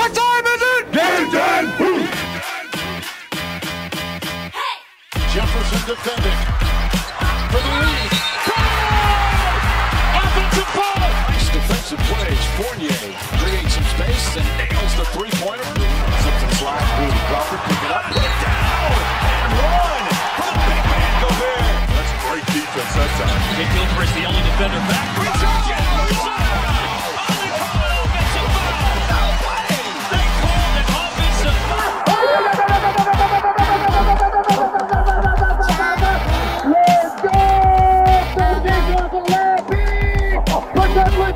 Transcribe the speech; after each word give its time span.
What 0.00 0.16
time 0.16 0.46
is 0.48 0.62
it? 0.64 0.82
Game 0.96 1.28
time! 1.28 1.68
Jefferson 5.28 5.82
defending 5.84 6.40
for 7.52 7.60
the 7.60 7.72
lead. 7.84 8.08
Offensive 10.16 10.70
ball. 10.72 11.04
Nice 11.04 11.52
defensive 11.52 12.00
plays. 12.08 12.44
Fournier 12.56 12.96
creates 13.44 13.76
some 13.76 13.84
space 13.92 14.40
and 14.40 14.48
nails 14.56 14.92
the 14.96 15.04
three-pointer. 15.12 15.68
Something 15.68 16.52
slide 16.56 16.80
through 16.96 17.12
Crawford, 17.28 17.60
pick 17.68 17.84
it 17.84 17.92
up, 17.92 18.04
put 18.08 18.24
it 18.24 18.36
down, 18.40 18.96
and 19.04 19.52
run 19.52 20.00
for 20.40 20.48
the 20.48 20.64
big 20.64 20.80
man 20.80 21.12
Gobert. 21.20 21.76
That's 21.92 22.12
great 22.24 22.46
defense 22.56 22.92
that 22.96 23.12
time. 23.20 23.36
Nick 23.60 23.68
Gilchrist, 23.76 24.16
the 24.16 24.24
only 24.24 24.40
defender 24.48 24.80
back. 24.88 25.04
Reach 25.20 25.44
out, 25.44 25.60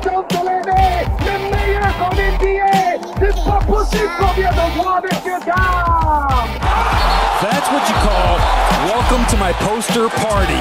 Peut-être 0.05 0.27
contre 0.27 0.45
l'année, 0.45 1.05
le 1.19 1.33
meilleur 1.49 1.97
qu'on 1.97 2.15
NBA. 2.15 2.99
C'est 3.19 3.43
pas 3.43 3.59
possible 3.65 4.11
qu'on 4.19 4.33
vient 4.39 4.51
de 4.51 4.75
voir, 4.77 5.01
messieurs, 5.01 5.39
dames. 5.45 6.49
That's 7.41 7.71
what 7.71 7.89
you 7.89 7.95
call 8.03 8.37
welcome 8.85 9.25
to 9.29 9.37
my 9.37 9.51
poster 9.65 10.07
party. 10.09 10.53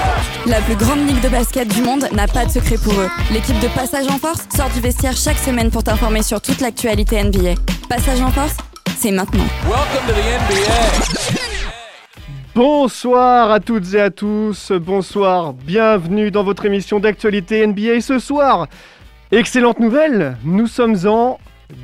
La 0.46 0.60
plus 0.62 0.76
grande 0.76 1.06
ligue 1.06 1.20
de 1.20 1.28
basket 1.28 1.68
du 1.68 1.82
monde 1.82 2.08
n'a 2.12 2.26
pas 2.26 2.46
de 2.46 2.50
secret 2.50 2.78
pour 2.82 2.94
eux. 2.94 3.08
L'équipe 3.32 3.58
de 3.60 3.68
Passage 3.68 4.06
en 4.08 4.18
Force 4.18 4.46
sort 4.54 4.70
du 4.70 4.80
vestiaire 4.80 5.16
chaque 5.16 5.38
semaine 5.38 5.70
pour 5.70 5.84
t'informer 5.84 6.22
sur 6.22 6.40
toute 6.40 6.60
l'actualité 6.60 7.22
NBA. 7.22 7.54
Passage 7.88 8.22
en 8.22 8.30
Force, 8.30 8.56
c'est 8.96 9.12
maintenant. 9.12 9.44
Welcome 9.64 10.06
to 10.06 10.14
the 10.14 10.24
NBA. 10.48 11.40
Bonsoir 12.54 13.50
à 13.50 13.60
toutes 13.60 13.92
et 13.94 14.00
à 14.00 14.10
tous, 14.10 14.70
bonsoir, 14.72 15.52
bienvenue 15.52 16.30
dans 16.30 16.44
votre 16.44 16.64
émission 16.66 17.00
d'actualité 17.00 17.66
NBA 17.66 18.00
ce 18.00 18.18
soir. 18.20 18.68
Excellente 19.36 19.80
nouvelle, 19.80 20.36
nous 20.44 20.66
sommes 20.66 20.96
en 21.06 21.38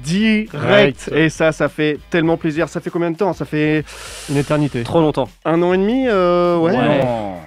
direct. 0.05 0.55
Direct. 0.55 1.11
Et 1.15 1.29
ça, 1.31 1.53
ça 1.53 1.69
fait 1.69 1.99
tellement 2.11 2.37
plaisir. 2.37 2.69
Ça 2.69 2.81
fait 2.81 2.91
combien 2.91 3.11
de 3.11 3.17
temps? 3.17 3.33
Ça 3.33 3.45
fait 3.45 3.85
Une 4.29 4.37
éternité. 4.37 4.83
Trop 4.83 5.01
longtemps. 5.01 5.29
un 5.45 5.61
an 5.63 5.73
et 5.73 5.79
demi 5.79 6.05
euh, 6.07 6.57
ouais. 6.59 6.73
Ouais. 6.77 7.01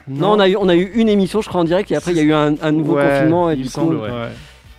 Non, 0.10 0.34
on 0.34 0.40
a, 0.40 0.50
eu, 0.50 0.58
on 0.60 0.68
a 0.68 0.76
eu 0.76 0.92
une 0.96 1.08
émission, 1.10 1.42
je 1.42 1.48
crois, 1.48 1.62
en 1.62 1.64
direct, 1.64 1.90
et 1.92 1.96
après, 1.96 2.12
il 2.12 2.18
y 2.18 2.20
a 2.20 2.24
eu 2.24 2.34
un, 2.34 2.56
un 2.62 2.72
nouveau 2.72 2.96
Ouais, 2.96 3.08
confinement. 3.08 3.50
Et 3.50 3.54
il 3.54 3.58
du 3.58 3.64
me 3.64 3.68
coup, 3.68 3.72
semble, 3.74 3.96
ouais. 3.96 4.10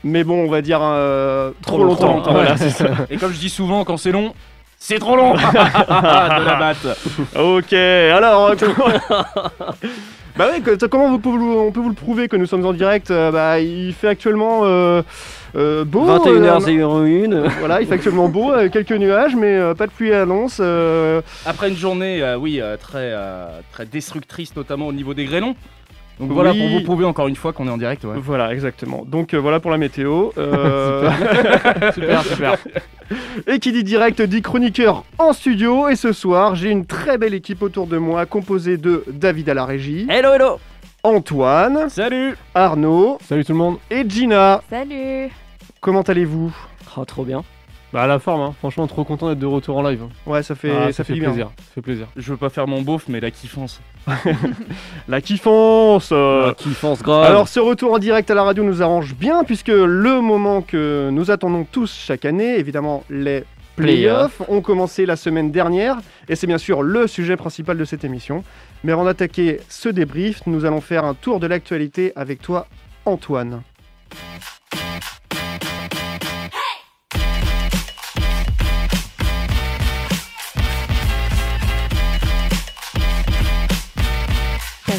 Mais 0.03 0.25
bon, 0.25 0.45
on 0.45 0.51
va 0.51 0.61
dire 0.61 0.81
euh, 0.83 1.53
trop, 1.63 1.77
Trop 1.77 1.85
longtemps. 1.87 2.15
longtemps, 2.17 2.33
Voilà, 2.33 2.57
ça. 2.59 2.85
Et 3.09 3.17
comme 3.17 3.33
je 3.33 3.39
dis 3.39 3.49
souvent, 3.49 3.85
quand 3.85 3.97
c'est 3.97 4.13
long, 4.13 4.35
c'est 4.79 4.99
trop 4.99 5.17
long 5.17 5.33
de 5.35 6.45
la 6.45 6.57
batte. 6.57 6.99
Ok, 7.39 7.73
alors. 7.73 8.53
euh, 10.35 10.39
bah 10.39 10.49
oui, 10.53 10.63
comment 10.91 11.09
vous- 11.17 11.59
on 11.59 11.71
peut 11.73 11.81
vous 11.81 11.89
le 11.89 11.95
prouver 11.95 12.29
que 12.29 12.37
nous 12.37 12.47
sommes 12.47 12.65
en 12.67 12.73
direct 12.73 13.11
Euh, 13.11 13.31
Bah, 13.31 13.61
il 13.61 13.93
fait 13.93 14.09
actuellement 14.09 14.61
euh, 14.65 15.03
euh, 15.57 15.85
beau. 15.85 16.09
euh, 16.09 16.19
21h01. 16.19 17.49
Voilà, 17.61 17.81
il 17.81 17.87
fait 17.87 17.95
actuellement 17.95 18.29
beau, 18.29 18.51
avec 18.53 18.73
quelques 18.73 18.93
nuages, 18.93 19.37
mais 19.37 19.55
euh, 19.57 19.75
pas 19.75 19.87
de 19.87 19.93
pluie 19.93 20.13
à 20.13 20.25
euh, 20.61 21.21
Après 21.47 21.69
une 21.69 21.77
journée, 21.77 22.23
euh, 22.23 22.37
oui, 22.37 22.61
euh, 22.61 22.77
très, 22.77 23.11
euh, 23.13 23.47
très 23.73 23.87
destructrice, 23.87 24.55
notamment 24.57 24.87
au 24.89 24.93
niveau 24.93 25.15
des 25.15 25.25
grêlons. 25.25 25.55
Donc 26.21 26.29
Oui. 26.29 26.35
voilà, 26.35 26.55
pour 26.55 26.69
vous 26.69 26.81
prouver 26.83 27.05
encore 27.05 27.27
une 27.29 27.35
fois 27.37 27.53
qu'on 27.53 27.67
est 27.67 27.71
en 27.71 27.77
direct. 27.77 28.05
Ouais. 28.05 28.15
Voilà, 28.17 28.53
exactement. 28.53 29.05
Donc 29.07 29.35
euh, 29.35 29.39
voilà 29.39 29.59
pour 29.61 29.71
la 29.71 29.79
météo. 29.79 30.31
Euh, 30.39 31.11
super, 31.95 32.23
super. 32.23 32.57
et 33.47 33.59
qui 33.59 33.73
dit 33.73 33.83
direct 33.85 34.23
dit 34.23 34.41
chroniqueur 34.43 35.05
en 35.19 35.33
studio. 35.33 35.89
Et 35.89 35.97
ce 35.97 36.13
soir, 36.13 36.55
j'ai 36.55 36.71
une 36.71 36.87
très 36.87 37.19
belle 37.19 37.35
équipe 37.35 37.63
autour 37.63 37.87
de 37.87 37.99
moi, 37.99 38.27
composée 38.27 38.77
de 38.77 39.05
David 39.11 39.49
à 39.49 39.55
la 39.55 39.65
régie, 39.65 40.07
Hello, 40.09 40.33
hello 40.33 40.59
Antoine, 41.03 41.89
Salut 41.91 42.35
Arnaud 42.55 43.19
Salut 43.23 43.45
tout 43.45 43.53
le 43.53 43.59
monde. 43.59 43.77
et 43.91 44.09
Gina. 44.09 44.63
Salut 44.71 45.29
Comment 45.81 46.01
allez-vous? 46.03 46.55
Oh, 46.97 47.05
trop 47.05 47.25
bien. 47.25 47.43
Bah 47.95 48.03
à 48.03 48.07
la 48.09 48.19
forme, 48.19 48.41
hein. 48.41 48.55
franchement 48.59 48.89
trop 48.89 49.05
content 49.05 49.29
d'être 49.29 49.39
de 49.39 49.47
retour 49.47 49.77
en 49.77 49.89
live. 49.89 50.03
Ouais, 50.27 50.43
ça 50.43 50.57
fait, 50.57 50.73
Ah, 50.73 50.93
ça, 50.93 51.05
fait, 51.05 51.13
bien. 51.13 51.29
plaisir, 51.29 51.53
ça 51.59 51.75
fait 51.77 51.81
plaisir. 51.81 52.09
Je 52.17 52.29
veux 52.33 52.37
pas 52.37 52.49
faire 52.49 52.67
mon 52.67 52.83
beauf, 52.83 53.05
mais 53.07 53.21
la 53.21 53.31
kiffance. 53.31 53.81
La 55.09 55.21
kiffance 55.21 56.11
euh. 56.11 56.49
Ah, 56.51 56.55
kiffance 56.55 57.03
grave. 57.03 57.23
Alors 57.23 57.47
ce 57.47 57.61
retour 57.61 57.93
en 57.93 58.01
direct 58.01 58.29
à 58.33 58.35
la 58.35 58.43
radio 58.43 58.65
nous 58.65 58.83
arrange 58.83 59.15
bien 59.15 59.45
puisque 59.45 59.69
le 59.69 60.21
moment 60.21 60.61
que 60.61 61.09
nous 61.13 61.31
attendons 61.31 61.65
tous 61.71 61.95
chaque 61.95 62.25
année, 62.25 62.59
évidemment 62.59 63.05
les 63.11 63.45
playoffs, 63.77 64.43
ont 64.49 64.61
commencé 64.61 65.07
la 65.07 65.15
semaine 65.15 65.53
dernière 65.53 65.99
et 66.29 66.35
c'est 66.35 66.49
bien 66.49 66.59
sûr 66.59 66.83
le 66.83 67.07
sujet 67.07 67.37
principal 67.37 67.79
de 67.79 67.85
cette 67.85 68.03
émission. 68.03 68.43
Mais 68.83 68.91
avant 68.91 69.05
d'attaquer 69.05 69.61
ce 69.69 69.89
débrief, 69.89 70.41
nous 70.47 70.65
allons 70.65 70.81
faire 70.81 71.05
un 71.05 71.15
tour 71.15 71.39
de 71.39 71.47
l'actualité 71.47 72.13
avec 72.17 72.43
toi 72.43 72.67
Antoine. 73.07 73.63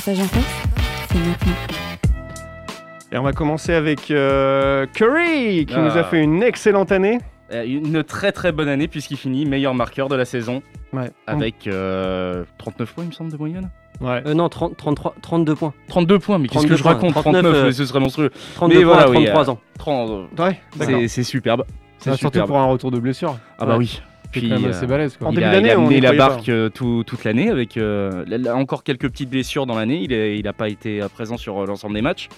Passage 0.05 0.19
en 0.19 0.27
Force, 0.27 0.45
c'est 1.09 1.17
maintenant. 1.17 1.53
Et 3.11 3.17
on 3.17 3.23
va 3.23 3.33
commencer 3.33 3.73
avec 3.73 4.11
euh, 4.11 4.85
Curry 4.93 5.65
qui 5.65 5.73
Ah. 5.75 5.79
nous 5.81 5.97
a 5.97 6.03
fait 6.03 6.21
une 6.21 6.43
excellente 6.43 6.91
année. 6.91 7.17
Euh, 7.51 7.63
Une 7.65 8.03
très 8.03 8.31
très 8.31 8.51
bonne 8.51 8.67
année 8.67 8.87
puisqu'il 8.87 9.17
finit 9.17 9.45
meilleur 9.45 9.73
marqueur 9.73 10.07
de 10.09 10.15
la 10.15 10.25
saison 10.25 10.61
Ouais. 10.93 11.09
avec 11.25 11.65
euh, 11.67 12.43
39 12.59 12.93
points 12.93 13.03
il 13.05 13.07
me 13.07 13.13
semble 13.13 13.31
de 13.31 13.37
moyenne. 13.37 13.69
Ouais. 13.99 14.21
Euh, 14.27 14.33
non, 14.35 14.47
30, 14.49 14.77
33, 14.77 15.15
32 15.23 15.55
points. 15.55 15.73
32 15.87 16.19
points, 16.19 16.37
mais 16.37 16.49
qu'est-ce 16.49 16.67
que 16.67 16.73
32 16.73 16.77
je 16.77 16.83
points, 16.83 16.93
raconte? 16.93 17.11
39, 17.13 17.41
39, 17.41 17.55
euh, 17.65 17.71
ce 17.71 17.85
serait 17.85 17.99
monstrueux. 17.99 18.31
32 18.55 18.75
Mais 18.77 18.83
points 18.83 18.93
voilà, 18.93 19.07
à 19.07 19.09
oui, 19.09 19.25
33 19.25 19.49
euh, 19.49 19.51
ans. 19.53 19.59
30, 19.79 20.39
Ouais, 20.39 20.59
c'est 20.81 21.07
c'est 21.07 21.23
superbe. 21.23 21.63
C'est 21.97 22.09
Ah, 22.11 22.17
surtout 22.17 22.33
superbe. 22.35 22.47
pour 22.47 22.57
un 22.59 22.65
retour 22.65 22.91
de 22.91 22.99
blessure. 22.99 23.37
Ah 23.57 23.65
bah 23.65 23.77
oui. 23.77 24.01
C'est 24.35 24.39
Puis, 24.41 24.49
quand 24.49 24.55
même 24.59 24.65
euh, 24.65 24.69
assez 24.69 24.85
balèze 24.87 25.17
quoi. 25.17 25.27
En 25.27 25.31
il 25.31 25.35
début 25.35 25.47
a, 25.47 25.51
d'année, 25.51 25.67
il 25.69 25.71
a 25.71 25.77
mené 25.77 25.99
la 26.01 26.13
barque 26.13 26.49
euh, 26.49 26.69
tout- 26.69 27.03
toute 27.05 27.23
l'année 27.23 27.49
avec 27.49 27.77
euh, 27.77 28.23
encore 28.53 28.83
quelques 28.83 29.09
petites 29.09 29.29
blessures 29.29 29.65
dans 29.65 29.75
l'année. 29.75 30.03
Il 30.03 30.43
n'a 30.43 30.53
pas 30.53 30.69
été 30.69 30.99
présent 31.13 31.37
sur 31.37 31.65
l'ensemble 31.65 31.95
des 31.95 32.01
matchs. 32.01 32.29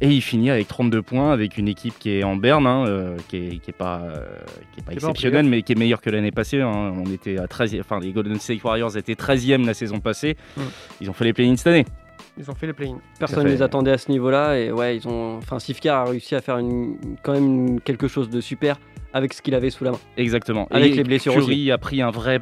Et 0.00 0.10
il 0.10 0.20
finit 0.22 0.48
avec 0.50 0.68
32 0.68 1.02
points 1.02 1.32
avec 1.32 1.58
une 1.58 1.66
équipe 1.66 1.98
qui 1.98 2.10
est 2.10 2.22
en 2.22 2.36
berne, 2.36 2.68
hein, 2.68 2.84
euh, 2.86 3.16
qui 3.26 3.36
est, 3.36 3.58
qui 3.58 3.70
est 3.70 3.76
pas, 3.76 4.00
euh, 4.04 4.26
qui 4.72 4.78
est 4.78 4.82
pas 4.84 4.92
Qui 4.92 4.98
est 4.98 5.00
pas 5.00 5.06
en 5.08 5.10
exceptionnelle, 5.10 5.46
mais 5.46 5.62
qui 5.62 5.72
est 5.72 5.74
meilleure 5.74 6.00
que 6.00 6.08
l'année 6.10 6.30
passée. 6.30 6.60
hein. 6.60 6.94
On 6.96 7.10
était 7.12 7.36
à 7.40 7.48
13 7.48 7.76
enfin 7.80 7.98
les 7.98 8.12
Golden 8.12 8.38
State 8.38 8.62
Warriors 8.62 8.96
étaient 8.96 9.14
13e 9.14 9.66
la 9.66 9.74
saison 9.74 9.98
passée. 9.98 10.36
Mm. 10.56 10.60
Ils 11.00 11.10
ont 11.10 11.12
fait 11.14 11.24
les 11.24 11.32
play-ins 11.32 11.56
cette 11.56 11.66
année. 11.66 11.84
Ils 12.38 12.50
ont 12.50 12.54
fait 12.54 12.66
les 12.68 12.72
play-ins. 12.72 13.00
Personne 13.18 13.44
ne 13.44 13.48
fait- 13.48 13.54
les 13.56 13.62
attendait 13.62 13.90
à 13.90 13.98
ce 13.98 14.10
niveau-là. 14.10 14.58
Et 14.58 14.70
ouais, 14.70 14.96
ils 14.96 15.08
ont. 15.08 15.38
Enfin, 15.38 15.58
Sifka 15.58 16.02
a 16.02 16.04
réussi 16.04 16.34
à 16.34 16.40
faire 16.40 16.58
une... 16.58 16.96
quand 17.22 17.32
même 17.32 17.80
quelque 17.80 18.06
chose 18.08 18.30
de 18.30 18.40
super 18.40 18.78
avec 19.12 19.32
ce 19.32 19.42
qu'il 19.42 19.54
avait 19.54 19.70
sous 19.70 19.84
la 19.84 19.92
main. 19.92 19.98
Exactement. 20.16 20.68
Avec 20.70 20.92
Et 20.92 20.96
les 20.96 21.02
blessures 21.04 21.32
Curry 21.34 21.72
a 21.72 21.78
pris 21.78 22.00
un 22.02 22.10
vrai 22.10 22.40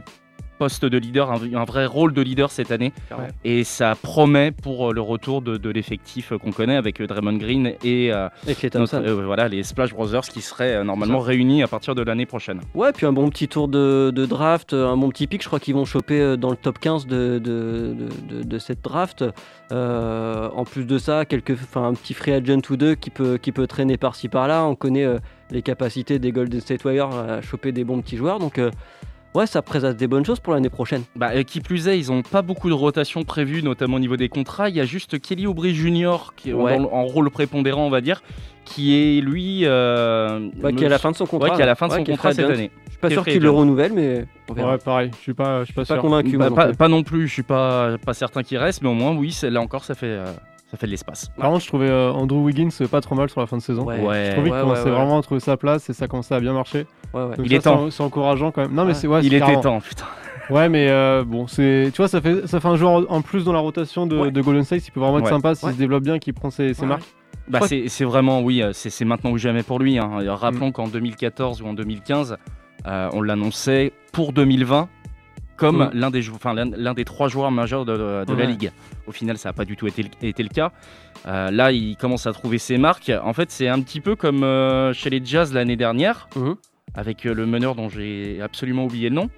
poste 0.58 0.84
de 0.84 0.98
leader, 0.98 1.30
un, 1.30 1.40
un 1.54 1.64
vrai 1.64 1.86
rôle 1.86 2.12
de 2.12 2.22
leader 2.22 2.50
cette 2.50 2.70
année. 2.70 2.92
Ouais. 3.10 3.28
Et 3.44 3.64
ça 3.64 3.94
promet 4.00 4.50
pour 4.50 4.90
euh, 4.90 4.92
le 4.92 5.00
retour 5.00 5.42
de, 5.42 5.56
de 5.56 5.70
l'effectif 5.70 6.32
euh, 6.32 6.38
qu'on 6.38 6.52
connaît 6.52 6.76
avec 6.76 7.00
euh, 7.00 7.06
Draymond 7.06 7.34
Green 7.38 7.74
et 7.84 8.12
euh, 8.12 8.28
notre- 8.74 8.96
euh, 8.96 9.24
voilà, 9.24 9.48
les 9.48 9.62
Splash 9.62 9.92
Brothers 9.92 10.22
qui 10.22 10.40
seraient 10.40 10.76
euh, 10.76 10.84
normalement 10.84 11.18
réunis 11.20 11.62
à 11.62 11.68
partir 11.68 11.94
de 11.94 12.02
l'année 12.02 12.26
prochaine. 12.26 12.60
Ouais, 12.74 12.92
puis 12.92 13.06
un 13.06 13.12
bon 13.12 13.28
petit 13.30 13.48
tour 13.48 13.68
de, 13.68 14.10
de 14.14 14.26
draft, 14.26 14.72
un 14.72 14.96
bon 14.96 15.10
petit 15.10 15.26
pic. 15.26 15.42
Je 15.42 15.46
crois 15.48 15.60
qu'ils 15.60 15.74
vont 15.74 15.84
choper 15.84 16.36
dans 16.36 16.50
le 16.50 16.56
top 16.56 16.78
15 16.78 17.06
de, 17.06 18.58
cette 18.58 18.82
draft. 18.82 19.24
En 19.70 20.64
plus 20.64 20.84
de 20.86 20.98
ça, 20.98 21.24
quelques, 21.24 21.56
un 21.74 21.94
petit 21.94 22.14
free 22.14 22.32
agent 22.32 22.60
ou 22.70 22.76
deux 22.76 22.94
qui 22.94 23.10
peut, 23.10 23.36
qui 23.38 23.52
peut 23.52 23.66
traîner 23.66 23.96
par-ci 23.96 24.28
par-là. 24.28 24.64
On 24.64 24.74
connaît 24.74 25.06
les 25.50 25.62
capacités 25.62 26.18
des 26.18 26.32
Golden 26.32 26.60
State 26.60 26.84
Warriors 26.84 27.14
à 27.18 27.40
choper 27.42 27.72
des 27.72 27.84
bons 27.84 28.00
petits 28.00 28.16
joueurs. 28.16 28.38
Donc, 28.38 28.60
ouais, 29.36 29.46
ça 29.46 29.62
présente 29.62 29.96
des 29.96 30.06
bonnes 30.06 30.24
choses 30.24 30.40
pour 30.40 30.52
l'année 30.54 30.70
prochaine. 30.70 31.02
Bah, 31.14 31.34
et 31.34 31.44
qui 31.44 31.60
plus 31.60 31.88
est, 31.88 31.98
ils 31.98 32.08
n'ont 32.10 32.22
pas 32.22 32.42
beaucoup 32.42 32.68
de 32.68 32.74
rotation 32.74 33.22
prévue, 33.24 33.62
notamment 33.62 33.96
au 33.96 34.00
niveau 34.00 34.16
des 34.16 34.28
contrats. 34.28 34.68
Il 34.68 34.76
y 34.76 34.80
a 34.80 34.84
juste 34.84 35.20
Kelly 35.20 35.46
Oubre 35.46 35.66
Jr. 35.68 36.32
qui 36.36 36.50
est 36.50 36.52
en- 36.54 36.62
Ouais. 36.62 36.78
rôle 36.80 37.30
prépondérant, 37.30 37.86
on 37.86 37.90
va 37.90 38.00
dire, 38.00 38.22
qui 38.64 38.94
est 38.96 39.20
lui. 39.20 39.60
euh, 39.64 40.48
Ouais, 40.62 40.72
qui 40.72 40.82
est 40.82 40.86
à 40.86 40.90
la 40.90 40.98
fin 40.98 41.10
de 41.10 41.16
son 41.16 41.26
contrat. 41.26 41.48
ouais, 41.50 41.54
qui 41.54 41.60
est 41.60 41.64
à 41.64 41.66
la 41.66 41.74
fin 41.74 41.86
de 41.88 41.92
Ouais, 41.92 41.98
son 41.98 42.04
contrat 42.04 42.32
cette 42.32 42.50
année. 42.50 42.70
Je 42.86 42.90
suis 42.92 43.00
pas 43.00 43.10
sûr 43.10 43.24
qu'il 43.24 43.42
le 43.42 43.50
renouvelle, 43.50 43.92
mais 43.92 44.24
on 44.48 44.54
verra. 44.54 44.72
Ouais, 44.72 44.78
pareil, 44.78 45.10
je 45.16 45.20
suis 45.22 45.34
pas, 45.34 45.60
je 45.60 45.64
suis 45.66 45.74
pas 45.74 45.82
pas 45.84 45.94
sûr. 45.94 46.00
convaincu. 46.00 46.36
Bah, 46.38 46.48
non 46.50 46.72
pas, 46.74 46.88
non 46.88 47.02
plus, 47.02 47.28
je 47.28 47.32
suis 47.32 47.42
pas, 47.42 47.96
pas 48.04 48.14
certain 48.14 48.42
qu'il 48.42 48.56
reste, 48.58 48.80
mais 48.82 48.88
au 48.88 48.94
moins, 48.94 49.14
oui, 49.14 49.36
là 49.42 49.60
encore, 49.60 49.84
ça 49.84 49.94
fait, 49.94 50.06
euh, 50.06 50.24
ça 50.70 50.76
fait 50.78 50.86
de 50.86 50.90
l'espace. 50.92 51.28
Par 51.36 51.50
contre, 51.50 51.62
je 51.62 51.68
trouvais 51.68 51.90
euh, 51.90 52.10
Andrew 52.10 52.38
Wiggins 52.42 52.70
euh, 52.80 52.88
pas 52.88 53.00
trop 53.02 53.14
mal 53.14 53.28
sur 53.28 53.40
la 53.40 53.46
fin 53.46 53.58
de 53.58 53.62
saison. 53.62 53.84
Ouais. 53.84 53.96
Je 53.96 54.00
trouvais 54.00 54.16
Ouais, 54.16 54.32
qu'il 54.34 54.50
commençait 54.62 54.82
ouais, 54.84 54.90
ouais. 54.90 54.96
vraiment 54.96 55.18
à 55.18 55.22
trouver 55.22 55.40
sa 55.40 55.56
place 55.58 55.88
et 55.90 55.92
ça 55.92 56.08
commençait 56.08 56.34
à 56.34 56.40
bien 56.40 56.54
marcher. 56.54 56.86
Ouais, 57.14 57.22
ouais. 57.22 57.36
Donc 57.36 57.46
Il 57.46 57.50
ça, 57.50 57.56
est 57.56 57.60
temps. 57.60 57.84
c'est- 57.90 57.96
C'est 57.96 58.02
encourageant 58.02 58.50
quand 58.52 58.62
même. 58.62 58.72
Non, 58.74 58.82
mais 58.84 58.88
Ouais. 58.88 58.94
c'est 58.94 59.06
ouais, 59.06 59.20
Il 59.20 59.22
c'est 59.30 59.36
était 59.36 59.38
carrément- 59.40 59.60
temps, 59.60 59.80
putain. 59.80 60.04
Ouais, 60.50 60.68
mais 60.68 60.88
euh, 60.90 61.24
bon, 61.24 61.46
c'est, 61.48 61.90
tu 61.92 61.96
vois, 61.96 62.08
ça 62.08 62.20
fait, 62.20 62.46
ça 62.46 62.60
fait 62.60 62.68
un 62.68 62.76
joueur 62.76 63.10
en 63.10 63.20
plus 63.22 63.44
dans 63.44 63.52
la 63.52 63.58
rotation 63.58 64.06
de, 64.06 64.16
Ouais. 64.16 64.30
de 64.30 64.40
Golden 64.40 64.62
State. 64.64 64.86
Il 64.86 64.90
peut 64.92 65.00
vraiment 65.00 65.18
être 65.18 65.24
Ouais. 65.24 65.30
sympa 65.30 65.54
s'il 65.54 65.66
Ouais. 65.68 65.74
se 65.74 65.78
développe 65.78 66.04
bien, 66.04 66.18
qu'il 66.18 66.34
prend 66.34 66.50
ses, 66.50 66.72
ses 66.74 66.82
Ouais. 66.82 66.88
marques. 66.88 67.02
Bah, 67.48 67.60
c'est 67.66 67.88
c'est 67.88 68.04
vraiment, 68.04 68.40
oui, 68.42 68.60
euh, 68.62 68.72
c'est 68.72 68.90
c'est 68.90 69.04
maintenant 69.04 69.30
ou 69.30 69.38
jamais 69.38 69.62
pour 69.62 69.78
lui. 69.78 69.98
hein. 69.98 70.08
Mm. 70.22 70.28
Rappelons 70.28 70.72
qu'en 70.72 70.88
2014 70.88 71.62
ou 71.62 71.66
en 71.66 71.74
2015, 71.74 72.36
Euh, 72.86 73.08
on 73.14 73.22
l'annonçait 73.22 73.92
pour 74.12 74.32
2020 74.32 74.88
comme 75.56 75.78
Mhm. 75.86 75.90
l'un 75.94 76.10
des, 76.12 76.20
l'un, 76.22 76.64
l'un 76.76 76.94
des 76.94 77.04
trois 77.04 77.26
joueurs 77.26 77.50
majeurs 77.50 77.84
de, 77.84 77.96
de- 77.96 78.24
de 78.26 78.34
la 78.34 78.44
ligue. 78.44 78.70
Au 79.08 79.12
final, 79.12 79.38
ça 79.38 79.48
n'a 79.48 79.52
pas 79.54 79.64
du 79.64 79.76
tout 79.76 79.88
été, 79.88 80.04
le- 80.04 80.10
été 80.28 80.42
le 80.44 80.50
cas. 80.50 80.70
Euh, 81.26 81.50
là, 81.50 81.72
il 81.72 81.96
commence 81.96 82.28
à 82.28 82.32
trouver 82.32 82.58
ses 82.58 82.78
marques. 82.78 83.10
En 83.24 83.32
fait, 83.32 83.50
c'est 83.50 83.66
un 83.66 83.80
petit 83.80 84.00
peu 84.00 84.14
comme 84.14 84.44
euh, 84.44 84.92
chez 84.92 85.10
les 85.10 85.20
Jazz 85.24 85.52
l'année 85.52 85.74
dernière, 85.74 86.28
Mhm. 86.36 86.54
Avec 86.94 87.26
euh, 87.26 87.34
le 87.34 87.46
meneur 87.46 87.74
dont 87.74 87.88
j'ai 87.88 88.40
absolument 88.42 88.84
oublié 88.84 89.08
le 89.08 89.14
nom. 89.16 89.30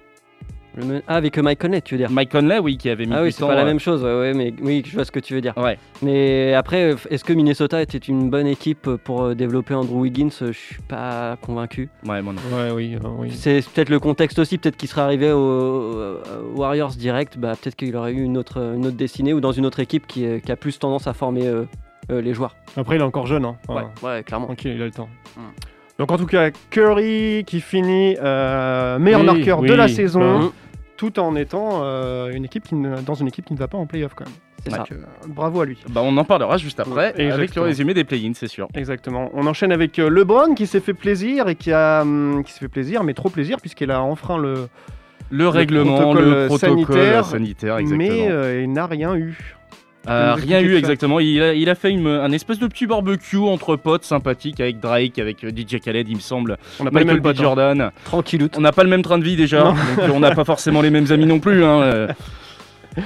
Le 0.75 0.85
men- 0.85 1.01
Ah, 1.07 1.15
avec 1.15 1.37
Mike 1.37 1.59
Conley, 1.59 1.81
tu 1.81 1.95
veux 1.95 1.97
dire 1.97 2.11
Mike 2.11 2.31
Conley, 2.31 2.59
oui, 2.59 2.77
qui 2.77 2.89
avait 2.89 3.05
mis 3.05 3.11
Ah 3.13 3.17
du 3.17 3.23
oui, 3.23 3.31
c'est 3.31 3.45
pas 3.45 3.55
la 3.55 3.61
euh, 3.63 3.65
même 3.65 3.79
chose, 3.79 4.03
ouais, 4.03 4.13
ouais, 4.19 4.33
mais 4.35 4.53
oui, 4.61 4.83
je 4.85 4.93
vois 4.93 5.03
ce 5.03 5.11
que 5.11 5.19
tu 5.19 5.33
veux 5.33 5.41
dire. 5.41 5.57
Ouais. 5.57 5.79
Mais 6.03 6.53
après, 6.53 6.91
euh, 6.93 6.95
est-ce 7.09 7.23
que 7.23 7.33
Minnesota 7.33 7.81
était 7.81 7.97
une 7.97 8.29
bonne 8.29 8.45
équipe 8.45 8.87
pour 9.03 9.23
euh, 9.23 9.33
développer 9.35 9.73
Andrew 9.73 9.99
Wiggins? 10.01 10.29
Je 10.39 10.51
suis 10.51 10.81
pas 10.87 11.37
convaincu. 11.41 11.89
Ouais, 12.07 12.21
moi 12.21 12.33
non. 12.33 12.55
Ouais, 12.55 12.71
oui, 12.71 12.95
euh, 12.95 13.07
oui. 13.17 13.31
C'est 13.31 13.61
peut-être 13.73 13.89
le 13.89 13.99
contexte 13.99 14.37
aussi, 14.37 14.59
peut-être 14.59 14.77
qu'il 14.77 14.87
serait 14.87 15.01
arrivé 15.01 15.31
aux 15.31 16.19
Warriors 16.55 16.91
direct, 16.91 17.37
bah, 17.39 17.53
peut-être 17.61 17.75
qu'il 17.75 17.95
aurait 17.95 18.13
eu 18.13 18.21
une 18.21 18.37
autre, 18.37 18.57
une 18.75 18.85
autre 18.85 18.95
destinée 18.95 19.33
ou 19.33 19.41
dans 19.41 19.51
une 19.51 19.65
autre 19.65 19.79
équipe 19.79 20.05
qui, 20.05 20.25
euh, 20.25 20.39
qui 20.39 20.51
a 20.51 20.55
plus 20.55 20.77
tendance 20.77 21.07
à 21.07 21.13
former 21.13 21.47
euh, 21.47 21.63
euh, 22.11 22.21
les 22.21 22.33
joueurs. 22.35 22.55
Après, 22.77 22.95
il 22.95 22.99
est 23.01 23.03
encore 23.03 23.25
jeune. 23.25 23.43
Hein. 23.43 23.57
Enfin, 23.67 23.89
ouais, 24.03 24.23
clairement. 24.23 24.45
Tranquille, 24.45 24.73
il 24.75 24.81
a 24.83 24.85
le 24.85 24.91
temps. 24.91 25.09
Donc 25.99 26.11
en 26.11 26.17
tout 26.17 26.25
cas, 26.25 26.49
Curry 26.69 27.43
qui 27.45 27.59
finit 27.61 28.15
euh, 28.23 28.97
meilleur 28.99 29.19
Oui, 29.19 29.25
marqueur 29.25 29.61
de 29.61 29.73
la 29.73 29.87
saison, 29.89 30.39
oui. 30.39 30.49
tout 30.97 31.19
en 31.19 31.35
étant 31.35 31.81
euh, 31.83 32.31
une 32.31 32.45
équipe 32.45 32.63
qui 32.67 32.75
ne- 32.75 33.01
dans 33.01 33.13
une 33.15 33.27
équipe 33.27 33.45
qui 33.45 33.53
ne 33.53 33.59
va 33.59 33.67
pas 33.67 33.77
en 33.77 33.85
playoff 33.85 34.13
quand 34.15 34.23
même. 34.25 34.33
C'est 34.65 34.93
euh, 34.93 35.05
bravo 35.27 35.61
à 35.61 35.65
lui. 35.65 35.77
Bah, 35.89 36.01
on 36.03 36.15
en 36.17 36.23
parlera 36.23 36.57
juste 36.57 36.79
après, 36.79 37.13
avec 37.31 37.53
le 37.55 37.61
résumé 37.61 37.93
des 37.93 38.03
play-ins, 38.05 38.31
c'est 38.33 38.47
sûr. 38.47 38.67
Exactement. 38.75 39.29
On 39.33 39.45
enchaîne 39.45 39.71
avec 39.73 39.97
LeBron 39.97 40.53
qui 40.55 40.67
s'est 40.67 40.79
fait 40.81 40.93
plaisir 40.93 41.47
et 41.49 41.55
qui 41.55 41.71
a 41.73 42.01
hum, 42.01 42.43
qui 42.45 42.53
s'est 42.53 42.59
fait 42.59 42.67
plaisir, 42.69 43.03
mais 43.03 43.13
trop 43.13 43.29
plaisir 43.29 43.57
puisqu'il 43.59 43.91
a 43.91 44.01
enfreint 44.01 44.37
le, 44.37 44.67
Le 45.29 45.47
règlement, 45.49 45.95
protocole, 45.97 46.29
le 46.29 46.45
protocole 46.47 46.85
sanitaire, 46.85 47.25
sanitaire, 47.25 47.77
exactement. 47.77 48.09
mais 48.09 48.63
il 48.63 48.71
n'a 48.71 48.85
rien 48.87 49.15
eu. 49.15 49.55
Euh, 50.09 50.33
rien 50.35 50.59
eu 50.61 50.75
exactement. 50.75 51.19
Il 51.19 51.41
a, 51.41 51.53
il 51.53 51.69
a 51.69 51.75
fait 51.75 51.91
une, 51.91 52.07
un 52.07 52.31
espèce 52.31 52.59
de 52.59 52.67
petit 52.67 52.87
barbecue 52.87 53.37
entre 53.37 53.75
potes 53.75 54.03
sympathique 54.05 54.59
avec 54.59 54.79
Drake, 54.79 55.19
avec 55.19 55.43
euh, 55.43 55.51
DJ 55.51 55.79
Khaled, 55.79 56.07
il 56.09 56.15
me 56.15 56.21
semble. 56.21 56.57
On 56.79 56.83
n'a 56.85 56.91
pas 56.91 56.99
B. 57.19 57.21
potes. 57.21 57.39
hein. 57.39 57.43
Jordan. 57.43 57.91
Tranquilloute. 58.05 58.55
On 58.57 58.61
n'a 58.61 58.71
pas 58.71 58.83
le 58.83 58.89
même 58.89 59.03
train 59.03 59.17
de 59.19 59.23
vie 59.23 59.35
déjà, 59.35 59.63
donc 59.63 59.75
euh, 59.99 60.09
on 60.13 60.19
n'a 60.19 60.31
pas 60.33 60.45
forcément 60.45 60.81
les 60.81 60.89
mêmes 60.89 61.11
amis 61.11 61.25
non 61.25 61.39
plus. 61.39 61.63
hein. 61.63 62.07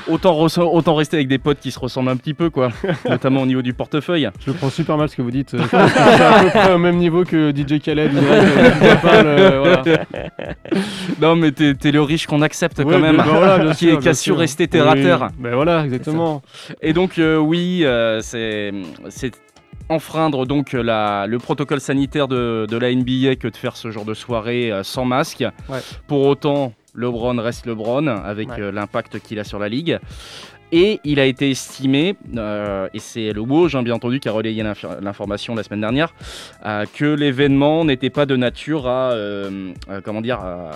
Autant, 0.07 0.33
res- 0.33 0.59
autant 0.59 0.95
rester 0.95 1.17
avec 1.17 1.27
des 1.27 1.37
potes 1.37 1.59
qui 1.59 1.71
se 1.71 1.79
ressemblent 1.79 2.09
un 2.09 2.15
petit 2.17 2.33
peu, 2.33 2.49
quoi. 2.49 2.69
Notamment 3.09 3.41
au 3.41 3.45
niveau 3.45 3.61
du 3.61 3.73
portefeuille. 3.73 4.29
Je 4.39 4.51
le 4.51 4.57
prends 4.57 4.69
super 4.69 4.97
mal 4.97 5.09
ce 5.09 5.15
que 5.15 5.21
vous 5.21 5.31
dites. 5.31 5.55
C'est 5.69 5.75
à 5.75 6.43
peu 6.43 6.49
près 6.49 6.73
au 6.73 6.77
même 6.77 6.97
niveau 6.97 7.23
que 7.23 7.51
DJ 7.55 7.79
Khaled. 7.81 8.11
Euh, 8.15 9.75
euh. 9.87 9.97
Non, 11.21 11.35
mais 11.35 11.51
t'es 11.51 11.91
le 11.91 12.01
riche 12.01 12.27
qu'on 12.27 12.41
accepte 12.41 12.83
quand 12.83 12.99
même, 12.99 13.17
bah 13.17 13.73
qui, 13.75 13.89
a 13.89 14.13
su 14.13 14.31
rester 14.31 14.67
terre 14.67 14.89
à 14.89 14.95
terre. 14.95 15.27
Ben 15.37 15.55
voilà, 15.55 15.83
exactement. 15.85 16.41
Et 16.81 16.93
donc 16.93 17.17
euh, 17.19 17.37
oui, 17.37 17.85
c'est 18.21 18.71
enfreindre 19.89 20.45
donc 20.45 20.71
la, 20.73 21.27
le 21.27 21.37
protocole 21.39 21.81
sanitaire 21.81 22.27
de, 22.27 22.65
de 22.69 22.77
la 22.77 22.93
NBA 22.93 23.35
que 23.35 23.47
de 23.47 23.55
faire 23.55 23.75
ce 23.75 23.91
genre 23.91 24.05
de 24.05 24.13
soirée 24.13 24.71
sans 24.83 25.05
masque. 25.05 25.43
Ouais. 25.69 25.79
Pour 26.07 26.25
autant, 26.25 26.73
LeBron 26.95 27.37
reste 27.41 27.65
LeBron 27.65 28.07
avec 28.07 28.49
Ouais. 28.49 28.61
euh, 28.61 28.71
l'impact 28.71 29.19
qu'il 29.19 29.39
a 29.39 29.43
sur 29.43 29.59
la 29.59 29.69
ligue. 29.69 29.99
Et 30.75 30.99
il 31.03 31.19
a 31.19 31.25
été 31.25 31.51
estimé, 31.51 32.15
euh, 32.35 32.87
et 32.95 32.99
c'est 32.99 33.31
le 33.31 33.41
Woj 33.41 33.75
hein, 33.75 33.83
bien 33.83 33.93
entendu 33.93 34.19
qui 34.19 34.27
a 34.27 34.31
relayé 34.31 34.63
l'inf- 34.63 34.83
l'information 35.01 35.53
la 35.53 35.61
semaine 35.61 35.81
dernière, 35.81 36.15
euh, 36.65 36.85
que 36.91 37.05
l'événement 37.05 37.85
n'était 37.85 38.09
pas 38.09 38.25
de 38.25 38.35
nature 38.35 38.87
à, 38.87 39.11
euh, 39.11 39.71
comment 40.03 40.21
dire, 40.21 40.39
à, 40.39 40.71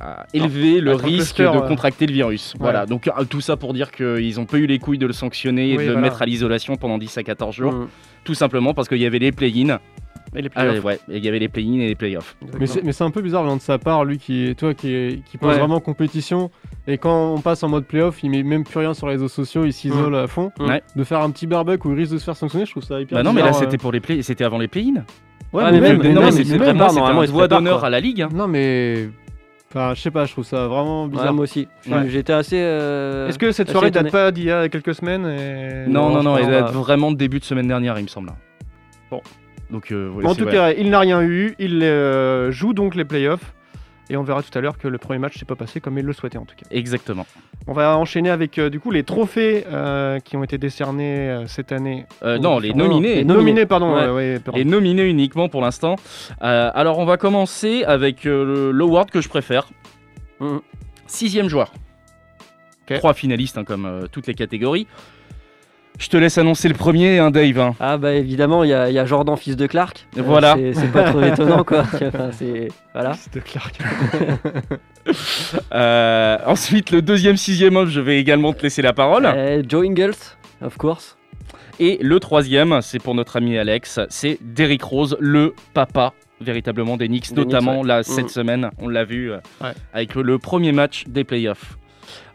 à 0.00 0.26
élever 0.32 0.80
le 0.80 0.94
risque 0.94 1.36
cluster, 1.36 1.50
de 1.54 1.68
contracter 1.68 2.06
le 2.06 2.14
virus. 2.14 2.54
Ouais. 2.54 2.60
Voilà, 2.60 2.86
donc 2.86 3.10
tout 3.28 3.42
ça 3.42 3.58
pour 3.58 3.74
dire 3.74 3.90
qu'ils 3.90 4.36
n'ont 4.36 4.46
pas 4.46 4.56
eu 4.56 4.66
les 4.66 4.78
couilles 4.78 4.96
de 4.96 5.06
le 5.06 5.12
sanctionner 5.12 5.72
et 5.72 5.76
Oui, 5.76 5.86
de 5.86 5.90
le 5.92 6.00
mettre 6.00 6.22
à 6.22 6.24
l'isolation 6.26 6.76
pendant 6.76 6.96
10 6.96 7.18
à 7.18 7.22
14 7.22 7.54
jours. 7.54 7.72
Mm. 7.74 7.88
Tout 8.24 8.34
simplement 8.34 8.72
parce 8.72 8.88
qu'il 8.88 8.98
y 9.02 9.06
avait 9.06 9.18
les 9.18 9.32
play-in. 9.32 9.80
Et 10.36 10.42
les 10.42 10.50
Ah, 10.54 10.66
ouais, 10.68 10.98
il 11.08 11.24
y 11.24 11.28
avait 11.28 11.38
les 11.38 11.48
play-in 11.48 11.80
et 11.80 11.88
les 11.88 11.94
play-offs. 11.94 12.36
Mais 12.60 12.66
c'est 12.66 12.82
mais 12.84 12.92
c'est 12.92 13.04
un 13.04 13.10
peu 13.10 13.22
bizarre 13.22 13.42
venant 13.42 13.56
de 13.56 13.60
sa 13.62 13.78
part, 13.78 14.04
lui 14.04 14.18
qui, 14.18 14.54
toi, 14.56 14.74
qui, 14.74 15.22
qui 15.30 15.38
pense 15.38 15.52
Ouais. 15.52 15.58
vraiment 15.58 15.80
compétition. 15.80 16.50
Et 16.86 16.98
quand 16.98 17.32
on 17.34 17.40
passe 17.40 17.62
en 17.62 17.68
mode 17.68 17.86
playoff, 17.86 18.22
il 18.22 18.30
met 18.30 18.42
même 18.42 18.62
plus 18.64 18.78
rien 18.78 18.92
sur 18.94 19.06
les 19.06 19.14
réseaux 19.14 19.28
sociaux, 19.28 19.64
il 19.64 19.72
s'isole 19.72 20.14
à 20.14 20.26
fond. 20.26 20.52
Ouais. 20.60 20.82
De 20.94 21.04
faire 21.04 21.20
un 21.22 21.30
petit 21.30 21.46
barbecue 21.46 21.88
où 21.88 21.92
il 21.92 21.98
risque 21.98 22.12
de 22.12 22.18
se 22.18 22.24
faire 22.24 22.36
sanctionner, 22.36 22.66
je 22.66 22.70
trouve 22.72 22.82
ça 22.84 23.00
hyper 23.00 23.16
Bah 23.16 23.22
non, 23.22 23.32
mais 23.32 23.40
là 23.40 23.48
bizarre, 23.48 23.62
c'était 23.62 23.76
euh. 23.76 23.80
pour 23.80 23.92
les 23.92 24.00
play, 24.00 24.22
c'était 24.22 24.44
avant 24.44 24.58
les 24.58 24.68
play-in. 24.68 25.04
Ouais, 25.52 25.62
Ah, 25.64 25.72
mais 25.72 25.80
même- 25.80 25.96
non, 25.96 26.02
même, 26.02 26.14
mais 26.22 26.28
il 26.28 26.32
se 26.32 26.52
c'est 26.52 26.58
normalement, 26.74 27.20
un 27.20 27.24
il 27.24 27.28
se 27.28 27.32
doigt 27.32 27.42
prépare, 27.44 27.58
d'honneur 27.60 27.78
quoi. 27.78 27.86
à 27.88 27.90
la 27.90 28.00
ligue. 28.00 28.20
hein. 28.22 28.28
Non, 28.34 28.46
mais. 28.46 29.08
Enfin, 29.70 29.94
je 29.94 30.00
sais 30.00 30.10
pas, 30.10 30.24
je 30.26 30.32
trouve 30.32 30.44
ça 30.44 30.66
vraiment 30.68 31.06
bizarre. 31.08 31.26
Ouais, 31.26 31.32
moi 31.32 31.42
aussi. 31.44 31.66
Ouais. 31.90 32.08
J'étais 32.08 32.32
assez. 32.32 32.56
euh, 32.58 33.28
Est-ce 33.28 33.38
que 33.38 33.52
cette 33.52 33.70
soirée 33.70 33.90
date 33.90 34.10
pas 34.10 34.30
d'il 34.32 34.44
y 34.44 34.50
a 34.50 34.68
quelques 34.68 34.94
semaines 34.94 35.26
et... 35.26 35.88
Non, 35.90 36.08
non, 36.10 36.22
non, 36.22 36.36
pense 36.36 36.40
elle 36.44 36.50
date 36.50 36.72
vraiment 36.72 37.10
de 37.10 37.16
début 37.16 37.40
de 37.40 37.44
semaine 37.44 37.66
dernière, 37.68 37.98
il 37.98 38.02
me 38.04 38.08
semble. 38.08 38.30
Bon. 39.10 39.20
Donc, 39.70 39.90
euh, 39.90 40.08
voilà, 40.12 40.30
En 40.30 40.34
tout 40.34 40.46
cas, 40.46 40.72
il 40.72 40.90
n'a 40.90 41.00
rien 41.00 41.22
eu. 41.22 41.54
Il 41.58 41.82
euh, 41.82 42.50
joue 42.52 42.72
donc 42.72 42.94
les 42.94 43.04
playoffs. 43.04 43.52
Et 44.08 44.16
on 44.16 44.22
verra 44.22 44.42
tout 44.42 44.56
à 44.56 44.60
l'heure 44.60 44.78
que 44.78 44.86
le 44.86 44.98
premier 44.98 45.18
match 45.18 45.36
s'est 45.36 45.44
pas 45.44 45.56
passé 45.56 45.80
comme 45.80 45.98
il 45.98 46.04
le 46.04 46.12
souhaitait 46.12 46.38
en 46.38 46.44
tout 46.44 46.54
cas. 46.56 46.66
Exactement. 46.70 47.26
On 47.66 47.72
va 47.72 47.98
enchaîner 47.98 48.30
avec 48.30 48.56
euh, 48.58 48.70
du 48.70 48.78
coup 48.78 48.92
les 48.92 49.02
trophées 49.02 49.64
euh, 49.66 50.20
qui 50.20 50.36
ont 50.36 50.44
été 50.44 50.58
décernés 50.58 51.28
euh, 51.28 51.46
cette 51.48 51.72
année. 51.72 52.06
Non, 52.22 52.60
les 52.60 52.68
différents- 52.72 52.88
nominés. 52.88 53.14
Les 53.16 53.24
nominés. 53.24 53.34
nominés, 53.34 53.66
pardon. 53.66 53.96
Ouais. 53.96 54.08
ouais, 54.08 54.38
pardon. 54.38 54.58
Les 54.58 54.64
nominés 54.64 55.08
uniquement 55.08 55.48
pour 55.48 55.60
l'instant. 55.60 55.96
Alors, 56.40 56.98
on 56.98 57.04
va 57.04 57.16
commencer 57.16 57.82
avec 57.84 58.24
l'award 58.24 59.10
que 59.10 59.20
je 59.20 59.28
préfère. 59.28 59.68
Mhm. 60.38 60.60
Sixième 61.08 61.48
joueur. 61.48 61.72
Trois 62.86 63.14
finalistes, 63.14 63.58
hein, 63.58 63.64
comme 63.64 64.06
toutes 64.12 64.28
les 64.28 64.34
catégories. 64.34 64.86
Je 65.98 66.08
te 66.08 66.16
laisse 66.18 66.36
annoncer 66.36 66.68
le 66.68 66.74
premier, 66.74 67.18
hein, 67.18 67.30
Dave. 67.30 67.58
hein. 67.58 67.74
Ah 67.80 67.96
bah 67.96 68.12
évidemment, 68.12 68.64
il 68.64 68.70
y, 68.70 68.74
a- 68.74 68.88
il 68.90 68.94
y 68.94 68.98
a 68.98 69.06
Jordan, 69.06 69.36
fils 69.36 69.56
de 69.56 69.66
Clark. 69.66 70.06
Voilà. 70.16 70.54
c'est- 70.54 70.74
C'est 70.74 70.92
pas 70.92 71.04
trop 71.04 71.22
étonnant 71.22 71.64
quoi. 71.64 71.80
Enfin, 71.82 72.30
voilà. 72.94 73.14
C'était 73.14 73.40
Clark. 73.40 73.78
Euh, 75.72 76.36
ensuite, 76.46 76.90
le 76.90 77.00
deuxième, 77.00 77.36
sixième 77.36 77.76
homme, 77.76 77.88
je 77.88 78.00
vais 78.00 78.18
également 78.18 78.52
te 78.52 78.62
laisser 78.62 78.82
la 78.82 78.92
parole. 78.92 79.24
Euh, 79.26 79.62
Joe 79.66 79.86
Ingles, 79.86 80.14
of 80.60 80.76
course. 80.76 81.16
Et 81.78 81.98
le 82.02 82.18
troisième, 82.18 82.80
c'est 82.82 82.98
pour 82.98 83.14
notre 83.14 83.36
ami 83.36 83.56
Alex, 83.56 84.00
c'est 84.08 84.38
Derrick 84.40 84.82
Rose, 84.82 85.16
le 85.20 85.54
papa 85.74 86.12
véritablement 86.40 86.96
des 86.96 87.06
Knicks, 87.06 87.28
Des 87.32 87.36
notamment 87.36 87.74
Knicks, 87.76 87.86
là 87.86 87.96
ouais. 87.98 88.02
cette 88.02 88.30
semaine, 88.30 88.70
on 88.78 88.88
l'a 88.88 89.04
vu 89.04 89.30
euh, 89.30 89.36
Ouais. 89.62 89.70
avec 89.94 90.14
le 90.16 90.38
premier 90.38 90.72
match 90.72 91.04
des 91.06 91.22
playoffs. 91.24 91.78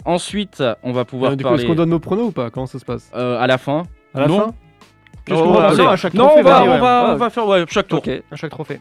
Ensuite, 0.06 0.64
on 0.84 0.92
va 0.92 1.06
pouvoir 1.06 1.32
Euh, 1.32 1.36
du 1.36 1.44
coup, 1.44 1.54
est-ce 1.56 1.66
qu'on 1.66 1.76
donne 1.76 1.90
nos 1.90 2.00
pronos 2.00 2.28
ou 2.28 2.32
pas? 2.32 2.50
Comment 2.50 2.66
ça 2.66 2.80
se 2.80 2.86
passe? 2.86 3.10
Euh, 3.16 3.40
à 3.40 3.48
la 3.48 3.58
fin. 3.58 3.84
À 4.14 4.22
la 4.22 4.28
Non. 4.28 4.40
fin? 4.40 4.54
Qu'est-ce 5.26 5.40
Oh, 5.40 5.44
qu'on 5.44 5.52
va 5.52 5.60
ouais, 5.60 5.68
passer 5.70 5.82
allez. 5.82 5.90
à 5.90 5.96
chaque 5.96 6.14
Non, 6.16 6.26
trophée 6.26 6.42
on 6.42 6.44
va, 6.44 6.64
on 6.64 6.68
ouais. 6.70 6.80
va, 6.80 7.06
on 7.08 7.12
Ouais. 7.12 7.18
va 7.18 7.30
faire 7.30 7.48
ouais, 7.48 7.64
chaque 7.68 7.88
tour. 7.88 8.00
Ok. 8.00 8.10
À 8.32 8.36
chaque 8.36 8.52
trophée. 8.52 8.80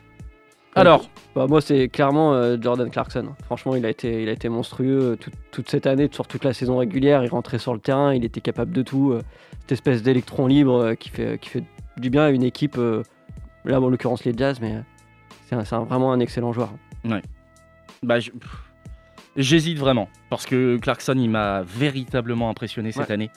Alors, 0.74 1.08
Bah, 1.34 1.46
moi 1.48 1.60
c'est 1.60 1.88
clairement 1.88 2.32
euh, 2.32 2.56
Jordan 2.60 2.88
Clarkson. 2.90 3.26
Franchement, 3.44 3.74
il 3.76 3.84
a 3.84 3.90
été, 3.90 4.22
il 4.22 4.28
a 4.28 4.32
été 4.32 4.48
monstrueux 4.48 5.18
toute- 5.52 5.68
cette 5.68 5.86
année, 5.86 6.08
sur 6.10 6.26
toute 6.26 6.44
la 6.44 6.52
saison 6.54 6.78
régulière. 6.78 7.22
Il 7.24 7.28
rentrait 7.30 7.58
sur 7.58 7.74
le 7.74 7.80
terrain, 7.80 8.14
il 8.14 8.24
était 8.24 8.40
capable 8.40 8.72
de 8.72 8.82
tout. 8.82 9.12
euh, 9.12 9.20
cette 9.60 9.72
espèce 9.72 10.02
d'électron 10.02 10.46
libre 10.46 10.74
euh, 10.82 10.94
qui 10.94 11.10
fait, 11.10 11.38
qui 11.38 11.48
fait 11.50 11.62
du 11.98 12.08
bien 12.10 12.22
à 12.24 12.30
une 12.30 12.42
équipe. 12.42 12.78
euh, 12.78 13.02
là, 13.64 13.80
en 13.80 13.88
l'occurrence 13.88 14.24
les 14.24 14.32
Jazz, 14.36 14.58
mais 14.60 14.76
c'est 15.48 15.54
vraiment 15.56 16.12
un 16.12 16.20
excellent 16.20 16.52
joueur. 16.52 16.70
bah, 18.02 18.18
je- 18.18 18.30
pff, 18.30 18.69
j'hésite 19.36 19.78
vraiment 19.78 20.08
parce 20.28 20.46
que 20.46 20.76
Clarkson, 20.78 21.14
il 21.16 21.28
m'a 21.30 21.62
véritablement 21.62 22.50
impressionné 22.50 22.92
cette 22.92 23.08
Ouais. 23.08 23.12
année. 23.12 23.30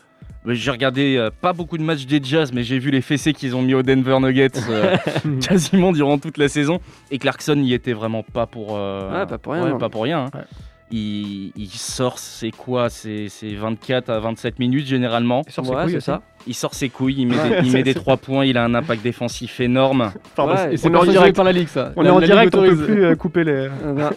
Mais 0.45 0.55
J'ai 0.55 0.71
regardé 0.71 1.15
euh, 1.17 1.29
pas 1.31 1.53
beaucoup 1.53 1.77
de 1.77 1.83
matchs 1.83 2.05
des 2.05 2.21
Jazz, 2.23 2.51
mais 2.53 2.63
j'ai 2.63 2.79
vu 2.79 2.91
les 2.91 3.01
fessées 3.01 3.33
qu'ils 3.33 3.55
ont 3.55 3.61
mis 3.61 3.73
au 3.73 3.83
Denver 3.83 4.19
Nuggets 4.19 4.49
euh, 4.69 4.95
quasiment 5.41 5.91
durant 5.91 6.17
toute 6.17 6.37
la 6.37 6.47
saison. 6.49 6.79
Et 7.11 7.17
Clarkson 7.17 7.55
n'y 7.55 7.73
était 7.73 7.93
vraiment 7.93 8.23
pas 8.23 8.45
pour, 8.45 8.75
euh, 8.77 9.19
Ouais, 9.21 9.25
pas 9.27 9.37
pour 9.37 9.53
rien, 9.53 9.63
ouais, 9.63 9.69
non. 9.71 9.77
pas 9.77 9.89
pour 9.89 10.03
rien. 10.03 10.25
hein. 10.25 10.31
Ouais. 10.37 10.43
Il, 10.91 11.51
il 11.55 11.69
sort, 11.69 12.19
c'est 12.19 12.51
quoi? 12.51 12.89
C'est 12.89 13.27
c'est 13.27 13.53
24 13.55 14.09
à 14.09 14.19
27 14.19 14.59
minutes 14.59 14.85
généralement. 14.85 15.41
Il 15.47 15.51
sort 15.51 15.65
ses 15.65 15.71
Ouais, 15.71 15.81
couilles 15.83 15.91
c'est 15.91 15.97
aussi. 15.97 16.05
ça. 16.05 16.21
Il 16.45 16.53
sort 16.53 16.73
ses 16.73 16.89
couilles, 16.89 17.15
il 17.19 17.27
met, 17.27 17.35
Ouais, 17.37 17.61
des, 17.61 17.67
il 17.67 17.71
met 17.73 17.83
des 17.83 17.93
3 17.93 18.17
points, 18.17 18.43
il 18.45 18.57
a 18.57 18.63
un 18.65 18.73
impact 18.75 19.01
défensif 19.01 19.59
énorme. 19.61 20.11
Pardon, 20.35 20.53
Ouais, 20.55 20.73
Et 20.73 20.77
c'est 20.77 20.87
on 20.87 20.89
est 20.89 20.93
pas 20.93 20.99
en 20.99 21.05
direct. 21.05 21.35
par 21.37 21.45
la 21.45 21.51
ligue, 21.53 21.67
ça. 21.69 21.93
On 21.95 22.01
La- 22.01 22.09
est 22.09 22.11
en 22.11 22.19
la 22.19 22.27
direct, 22.27 22.53
on 22.55 22.61
peut 22.61 22.75
plus 22.75 23.05
euh, 23.05 23.15
couper 23.15 23.43
les. 23.45 23.51
Euh, 23.51 23.69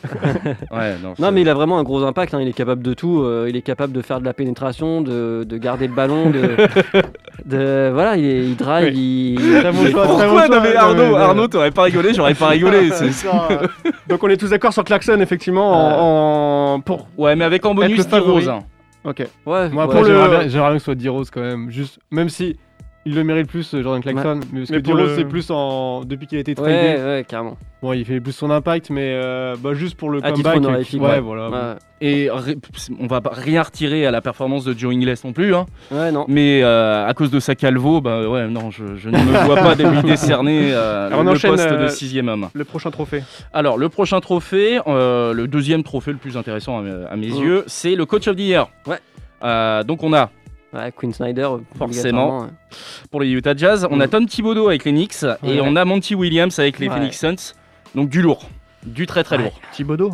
Ouais, 0.73 0.95
non, 1.18 1.30
mais 1.33 1.42
il 1.42 1.49
a 1.49 1.54
vraiment 1.54 1.78
un 1.78 1.83
gros 1.85 2.02
impact. 2.04 2.35
hein. 2.35 2.40
Il 2.42 2.49
est 2.49 2.52
capable 2.52 2.83
de 2.83 2.95
tout. 2.95 3.21
euh, 3.23 3.47
il 3.49 3.56
est 3.56 3.62
capable 3.62 3.92
de 3.92 4.02
faire 4.02 4.21
de 4.21 4.25
la 4.25 4.33
pénétration, 4.35 5.00
de, 5.02 5.45
de 5.45 5.56
garder 5.56 5.87
le 5.87 5.95
ballon, 5.95 6.30
de, 6.30 6.40
de- 7.45 7.90
voilà, 7.92 8.16
il, 8.16 8.25
est- 8.25 8.45
il 8.45 8.56
drive. 8.56 8.92
Oui. 8.95 9.37
Il, 9.38 9.61
Très 9.61 9.71
bon 9.73 9.78
il 9.83 9.87
est 9.87 9.90
choix, 9.92 10.06
fort. 10.06 10.16
très 10.18 10.26
bon 10.26 10.33
Pourquoi 10.33 10.47
choix. 10.47 10.56
non, 10.56 10.62
mais 10.62 10.75
Non, 10.75 10.80
Arnaud, 10.80 11.11
mais- 11.16 11.23
Arnaud, 11.23 11.47
t'aurais 11.49 11.71
pas 11.71 11.83
rigolé, 11.83 12.12
j'aurais 12.14 12.35
pas 12.35 12.49
rigolé. 12.49 12.90
Donc 14.09 14.23
on 14.25 14.28
est 14.28 14.37
tous 14.37 14.50
d'accord 14.50 14.73
sur 14.73 14.85
Clarkson 14.85 15.18
effectivement 15.21 15.71
en, 15.71 16.75
en- 16.75 16.80
pour. 16.80 17.09
Ouais, 17.16 17.37
mais 17.37 17.45
avec 17.45 17.64
en 17.64 17.75
bonus 17.75 17.99
le 17.99 18.04
10 19.13 19.19
favori. 19.19 19.25
roses. 19.25 19.29
Ok. 19.47 19.47
Ouais, 19.47 19.69
Moi, 19.71 19.87
ouais. 19.87 19.93
pour 19.95 20.01
le- 20.03 20.07
J'aimerais 20.07 20.29
bien, 20.29 20.49
j'aimerais 20.49 20.69
bien 20.71 20.75
que 20.77 20.79
ce 20.81 20.85
soit 20.85 20.95
D-Rose 20.95 21.31
quand 21.31 21.41
même. 21.41 21.71
Juste, 21.71 21.99
même 22.11 22.29
si 22.29 22.57
il 23.07 23.15
le 23.15 23.25
mérite 23.25 23.49
plus, 23.49 23.73
euh, 23.73 23.83
Jordan 23.83 24.03
Clarkson. 24.03 24.41
Mais 24.53 24.61
parce 24.61 24.71
Mais 24.71 24.77
que 24.79 24.83
pour 24.83 24.95
le- 24.95 25.17
c'est 25.17 25.25
plus 25.25 25.51
en. 25.51 26.05
Depuis 26.05 26.27
qu'il 26.27 26.37
a 26.37 26.41
été 26.43 26.55
tradé. 26.55 26.71
Ouais, 26.71 26.97
ouais, 27.03 27.25
carrément. 27.27 27.57
Bon, 27.83 27.93
il 27.93 28.05
fait 28.05 28.21
plus 28.21 28.33
son 28.33 28.51
impact, 28.51 28.91
mais 28.91 29.13
euh, 29.15 29.55
bah, 29.63 29.73
juste 29.75 29.97
pour 29.97 30.11
le 30.11 30.19
À 30.25 30.33
titre 30.33 30.51
comeback. 30.53 30.69
honorifique, 30.69 31.01
ouais, 31.01 31.09
ouais. 31.11 31.21
voilà. 31.21 31.49
Ouais, 31.51 31.75
Et 32.01 32.29
on 32.99 33.07
va 33.07 33.21
rien 33.31 33.63
retirer 33.63 34.07
à 34.07 34.11
la 34.11 34.21
performance 34.21 34.65
de 34.65 34.77
Joe 34.77 34.93
Ingles 34.95 35.15
non 35.25 35.33
plus, 35.33 35.55
hein. 35.55 35.67
ouais, 35.93 36.11
non. 36.11 36.25
mais 36.29 36.63
euh, 36.65 37.07
à 37.07 37.15
cause 37.15 37.31
de 37.31 37.39
sa 37.39 37.55
calvo, 37.55 38.01
bah 38.01 38.29
ouais, 38.29 38.49
non, 38.49 38.71
je, 38.71 38.97
je 38.97 39.09
ne 39.11 39.17
me 39.19 39.45
vois 39.45 39.57
pas 39.57 39.75
lui 39.75 40.03
décerner 40.03 40.71
euh, 40.73 41.09
le 41.11 41.17
enchaîne, 41.17 41.53
poste 41.53 41.71
de 41.71 41.89
sixième 41.89 42.29
homme. 42.29 42.49
Le 42.55 42.65
prochain 42.65 42.91
trophée. 42.91 43.23
Alors, 43.53 43.77
le 43.79 43.89
prochain 43.89 44.21
trophée, 44.21 44.81
euh, 44.87 45.33
le 45.33 45.47
deuxième 45.47 45.83
trophée 45.85 46.11
le 46.13 46.19
plus 46.19 46.37
intéressant 46.37 46.79
à, 46.79 46.83
mes- 46.83 47.05
à 47.11 47.17
mes 47.17 47.27
yeux, 47.29 47.63
c'est 47.67 47.95
le 47.95 48.05
Coach 48.07 48.27
of 48.27 48.37
the 48.37 48.41
Year. 48.41 48.69
Ouais. 48.87 48.99
Euh, 49.45 49.83
donc, 49.85 50.03
on 50.03 50.13
a 50.15 50.31
Ouais, 50.73 50.92
Quinn 50.92 51.12
Snyder, 51.12 51.49
Forcément. 51.78 52.40
ouais. 52.42 52.49
pour 53.11 53.20
les 53.20 53.30
Utah 53.30 53.54
Jazz, 53.56 53.87
on 53.90 54.00
a 54.00 54.06
Mm. 54.06 54.11
Tom 54.11 54.26
Thibodeau 54.26 54.68
avec 54.68 54.85
les 54.85 54.92
Knicks 54.92 55.23
et 55.44 55.61
on 55.61 55.75
a 55.76 55.85
Monty 55.85 56.14
Williams 56.14 56.58
avec 56.58 56.78
les 56.78 56.88
Ouais. 56.88 56.94
Phoenix 56.94 57.18
Suns. 57.18 57.54
Donc, 57.94 58.08
du 58.11 58.20
lourd, 58.20 58.49
du 58.85 59.06
très 59.06 59.25
très 59.25 59.37
Ouais. 59.38 59.44
lourd. 59.44 59.61
Thibodeau. 59.73 60.11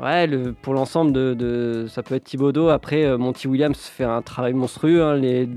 Ouais, 0.00 0.26
le, 0.26 0.52
pour 0.52 0.74
l'ensemble 0.74 1.12
de, 1.12 1.34
de- 1.34 1.86
Ça 1.88 2.02
peut 2.02 2.14
être 2.14 2.24
Thibodeau. 2.24 2.68
Après, 2.68 3.04
euh, 3.04 3.16
Monty 3.18 3.48
Williams 3.48 3.76
fait 3.78 4.04
un 4.04 4.22
travail 4.22 4.52
monstrueux. 4.52 5.02
hein, 5.02 5.14
les- 5.16 5.48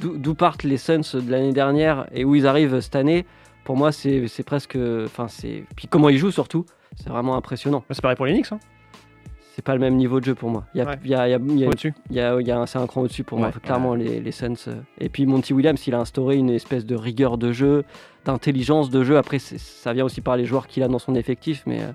D'où 0.00 0.16
d'où 0.16 0.34
partent 0.36 0.62
les 0.62 0.76
Suns 0.76 1.00
de 1.14 1.28
l'année 1.30 1.52
dernière 1.52 2.06
et 2.12 2.24
où 2.24 2.36
ils 2.36 2.46
arrivent 2.46 2.78
cette 2.78 2.94
année, 2.94 3.24
pour 3.64 3.76
moi, 3.76 3.90
c'est 3.90 4.28
c'est 4.28 4.44
presque. 4.44 4.78
Enfin, 5.06 5.26
c'est. 5.26 5.64
Puis 5.74 5.88
comment 5.88 6.08
ils 6.08 6.18
jouent 6.18 6.30
surtout, 6.30 6.64
c'est 6.96 7.08
vraiment 7.08 7.34
impressionnant. 7.36 7.80
Bah, 7.88 7.94
C'est 7.96 8.00
pareil 8.02 8.16
pour 8.16 8.26
les 8.26 8.32
Knicks. 8.34 8.52
Hein. 8.52 8.60
C'est 9.60 9.64
pas 9.66 9.74
le 9.74 9.80
même 9.80 9.96
niveau 9.96 10.20
de 10.20 10.24
jeu 10.24 10.34
pour 10.34 10.48
moi. 10.48 10.64
Il 10.74 10.78
y 10.78 10.80
a, 10.80 10.96
il 11.04 11.10
y 12.16 12.52
c'est 12.66 12.78
un 12.78 12.86
cran 12.86 13.02
au-dessus 13.02 13.24
pour 13.24 13.38
moi, 13.38 13.48
Ouais, 13.48 13.60
clairement, 13.62 13.94
les, 13.94 14.18
les 14.18 14.32
Suns. 14.32 14.54
euh. 14.68 14.76
Et 14.98 15.10
puis 15.10 15.26
Monty 15.26 15.52
Williams, 15.52 15.86
il 15.86 15.94
a 15.94 15.98
instauré 16.00 16.36
une 16.36 16.48
espèce 16.48 16.86
de 16.86 16.96
rigueur 16.96 17.36
de 17.36 17.52
jeu, 17.52 17.84
d'intelligence 18.24 18.88
de 18.88 19.04
jeu. 19.04 19.18
Après, 19.18 19.38
ça 19.38 19.92
vient 19.92 20.06
aussi 20.06 20.22
par 20.22 20.38
les 20.38 20.46
joueurs 20.46 20.66
qu'il 20.66 20.82
a 20.82 20.88
dans 20.88 20.98
son 20.98 21.14
effectif, 21.14 21.62
mais, 21.66 21.82
euh, 21.82 21.92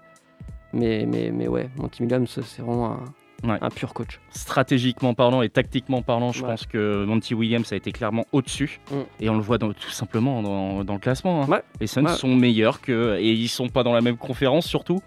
mais, 0.74 1.08
mais, 1.08 1.32
mais 1.34 1.48
ouais, 1.48 1.72
Monty 1.78 2.04
Williams, 2.04 2.40
c'est 2.46 2.62
vraiment 2.62 2.92
un, 2.92 3.50
Ouais. 3.50 3.58
un 3.62 3.70
pur 3.70 3.96
coach. 3.96 4.20
Stratégiquement 4.30 5.16
parlant 5.16 5.42
et 5.42 5.50
tactiquement 5.50 6.04
parlant, 6.04 6.32
je 6.32 6.44
Ouais. 6.44 6.50
pense 6.52 6.68
que 6.68 7.04
Monty 7.04 7.34
Williams 7.34 7.74
a 7.74 7.76
été 7.76 7.92
clairement 7.92 8.26
au-dessus. 8.32 8.80
Mm. 8.92 8.96
Et 9.22 9.30
on 9.32 9.36
le 9.36 9.42
voit 9.42 9.58
dans- 9.58 9.74
tout 9.74 9.90
simplement 9.90 10.44
dans, 10.44 10.84
dans 10.84 10.94
le 10.94 11.00
classement. 11.00 11.42
hein. 11.44 11.48
Ouais. 11.48 11.62
Les 11.82 11.88
Suns 11.88 12.08
sont 12.10 12.36
meilleurs 12.36 12.80
que. 12.80 13.18
Et 13.20 13.32
ils 13.34 13.48
sont 13.50 13.70
pas 13.70 13.82
dans 13.84 13.94
la 13.94 14.02
même 14.02 14.18
conférence 14.18 14.68
surtout. 14.68 15.00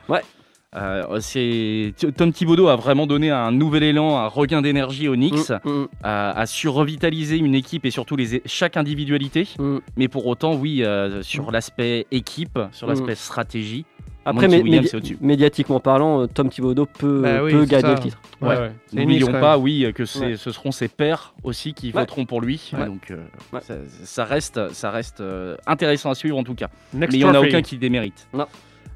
Euh, 0.76 1.18
c'est 1.20 1.94
Tom 2.16 2.30
Thibodeau 2.30 2.68
a 2.68 2.76
vraiment 2.76 3.06
donné 3.06 3.30
un 3.30 3.50
nouvel 3.52 3.82
élan, 3.84 4.18
un 4.18 4.26
regain 4.26 4.60
d'énergie 4.60 5.08
aux 5.08 5.14
Knicks, 5.14 5.48
Mm, 5.64 5.70
mm, 5.70 5.88
a, 6.02 6.38
a 6.38 6.46
su 6.46 6.68
revitaliser 6.68 7.38
une 7.38 7.54
équipe 7.54 7.86
et 7.86 7.90
surtout 7.90 8.16
les, 8.16 8.42
chaque 8.44 8.76
individualité. 8.76 9.48
mm. 9.58 9.78
Mais 9.96 10.08
pour 10.08 10.26
autant, 10.26 10.54
oui, 10.54 10.84
euh, 10.84 11.22
sur 11.22 11.50
l'aspect 11.52 12.06
équipe, 12.10 12.58
sur 12.72 12.86
Mm. 12.86 12.90
l'aspect 12.90 13.14
stratégie, 13.14 13.86
Après, 14.26 14.46
Monty 14.46 14.60
Williams 14.62 14.92
médi- 14.92 15.16
médiatiquement 15.22 15.80
parlant, 15.80 16.20
euh, 16.20 16.26
Tom 16.26 16.50
Thibodeau 16.50 16.84
peut, 16.84 17.22
Bah 17.22 17.42
oui, 17.44 17.52
peut 17.52 17.64
gagner 17.64 17.80
ça. 17.82 17.94
le 17.94 17.98
titre. 18.00 18.20
Ouais, 18.42 18.48
ouais. 18.58 18.72
N'oublions 18.92 19.32
pas, 19.32 19.56
oui, 19.56 19.90
que 19.94 20.04
ce 20.04 20.36
seront 20.36 20.70
ses 20.70 20.88
pairs 20.88 21.32
aussi 21.44 21.72
qui 21.72 21.86
Ouais. 21.86 21.92
voteront 22.02 22.26
pour 22.26 22.42
lui. 22.42 22.70
Ouais. 22.74 22.84
Donc, 22.84 23.10
euh, 23.10 23.16
Ouais. 23.54 23.60
ça, 23.62 23.74
ça 24.04 24.24
reste, 24.26 24.70
ça 24.74 24.90
reste 24.90 25.22
euh, 25.22 25.56
intéressant 25.66 26.10
à 26.10 26.14
suivre 26.14 26.36
en 26.36 26.44
tout 26.44 26.54
cas. 26.54 26.68
Next 26.92 27.12
Mais 27.14 27.20
il 27.20 27.24
n'y 27.24 27.30
en 27.30 27.34
a 27.34 27.40
aucun 27.40 27.62
qui 27.62 27.76
le 27.76 27.80
démérite. 27.80 28.28
Non. 28.34 28.44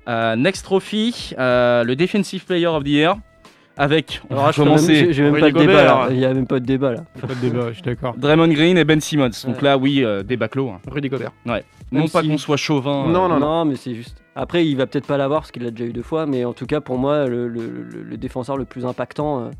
Euh, 0.09 0.37
next 0.37 0.65
trophy, 0.65 1.33
euh, 1.39 1.85
le 1.85 1.95
Defensive 1.97 2.45
Player 2.45 2.67
of 2.67 2.83
the 2.85 2.89
Year. 2.89 3.17
Avec, 3.79 4.21
on 4.29 4.35
va 4.35 4.53
commencer, 4.53 5.15
j'ai 5.15 5.23
même 5.23 5.41
pas 5.41 5.51
de 5.51 5.59
débat 5.59 5.83
là. 5.85 6.07
Il 6.11 6.19
n'y 6.19 6.27
a 6.27 6.35
même 6.35 6.47
pas 6.47 6.61
de 6.61 6.67
débat 6.67 6.93
là. 6.93 7.05
Pas 7.19 7.29
de 7.29 7.41
débat, 7.41 7.69
je 7.69 7.73
suis 7.75 7.83
d'accord. 7.83 8.15
Draymond 8.19 8.49
Green 8.49 8.77
et 8.77 8.85
Ben 8.85 9.01
Simmons. 9.01 9.31
Donc 9.47 9.57
Ouais. 9.57 9.63
là, 9.63 9.79
oui, 9.79 10.05
euh, 10.05 10.23
débat 10.23 10.49
clos. 10.49 10.69
hein. 10.69 10.79
Rudy 10.91 11.09
Gobert. 11.09 11.33
Non 11.47 11.55
Même 11.91 12.09
pas 12.11 12.21
si- 12.21 12.29
qu'on 12.29 12.37
soit 12.37 12.59
chauvin. 12.59 13.07
Non, 13.09 13.25
euh, 13.25 13.29
non, 13.29 13.41
non. 13.41 13.65
mais 13.65 13.77
c'est 13.77 13.95
juste. 13.95 14.19
Après, 14.37 14.67
il 14.67 14.77
va 14.77 14.87
peut-être 14.87 15.07
pas 15.07 15.17
l'avoir 15.17 15.41
parce 15.41 15.53
qu'il 15.53 15.63
l'a 15.63 15.71
déjà 15.71 15.85
eu 15.89 15.93
deux 15.95 16.03
fois, 16.03 16.27
mais 16.27 16.45
en 16.45 16.53
tout 16.53 16.67
cas, 16.67 16.83
pour 16.83 16.99
moi, 16.99 17.27
le, 17.27 17.49
le- 17.49 17.67
le- 17.91 18.03
le 18.03 18.17
défenseur 18.19 18.59
le 18.59 18.67
plus 18.67 18.85
impactant, 18.85 19.41
euh, 19.45 19.51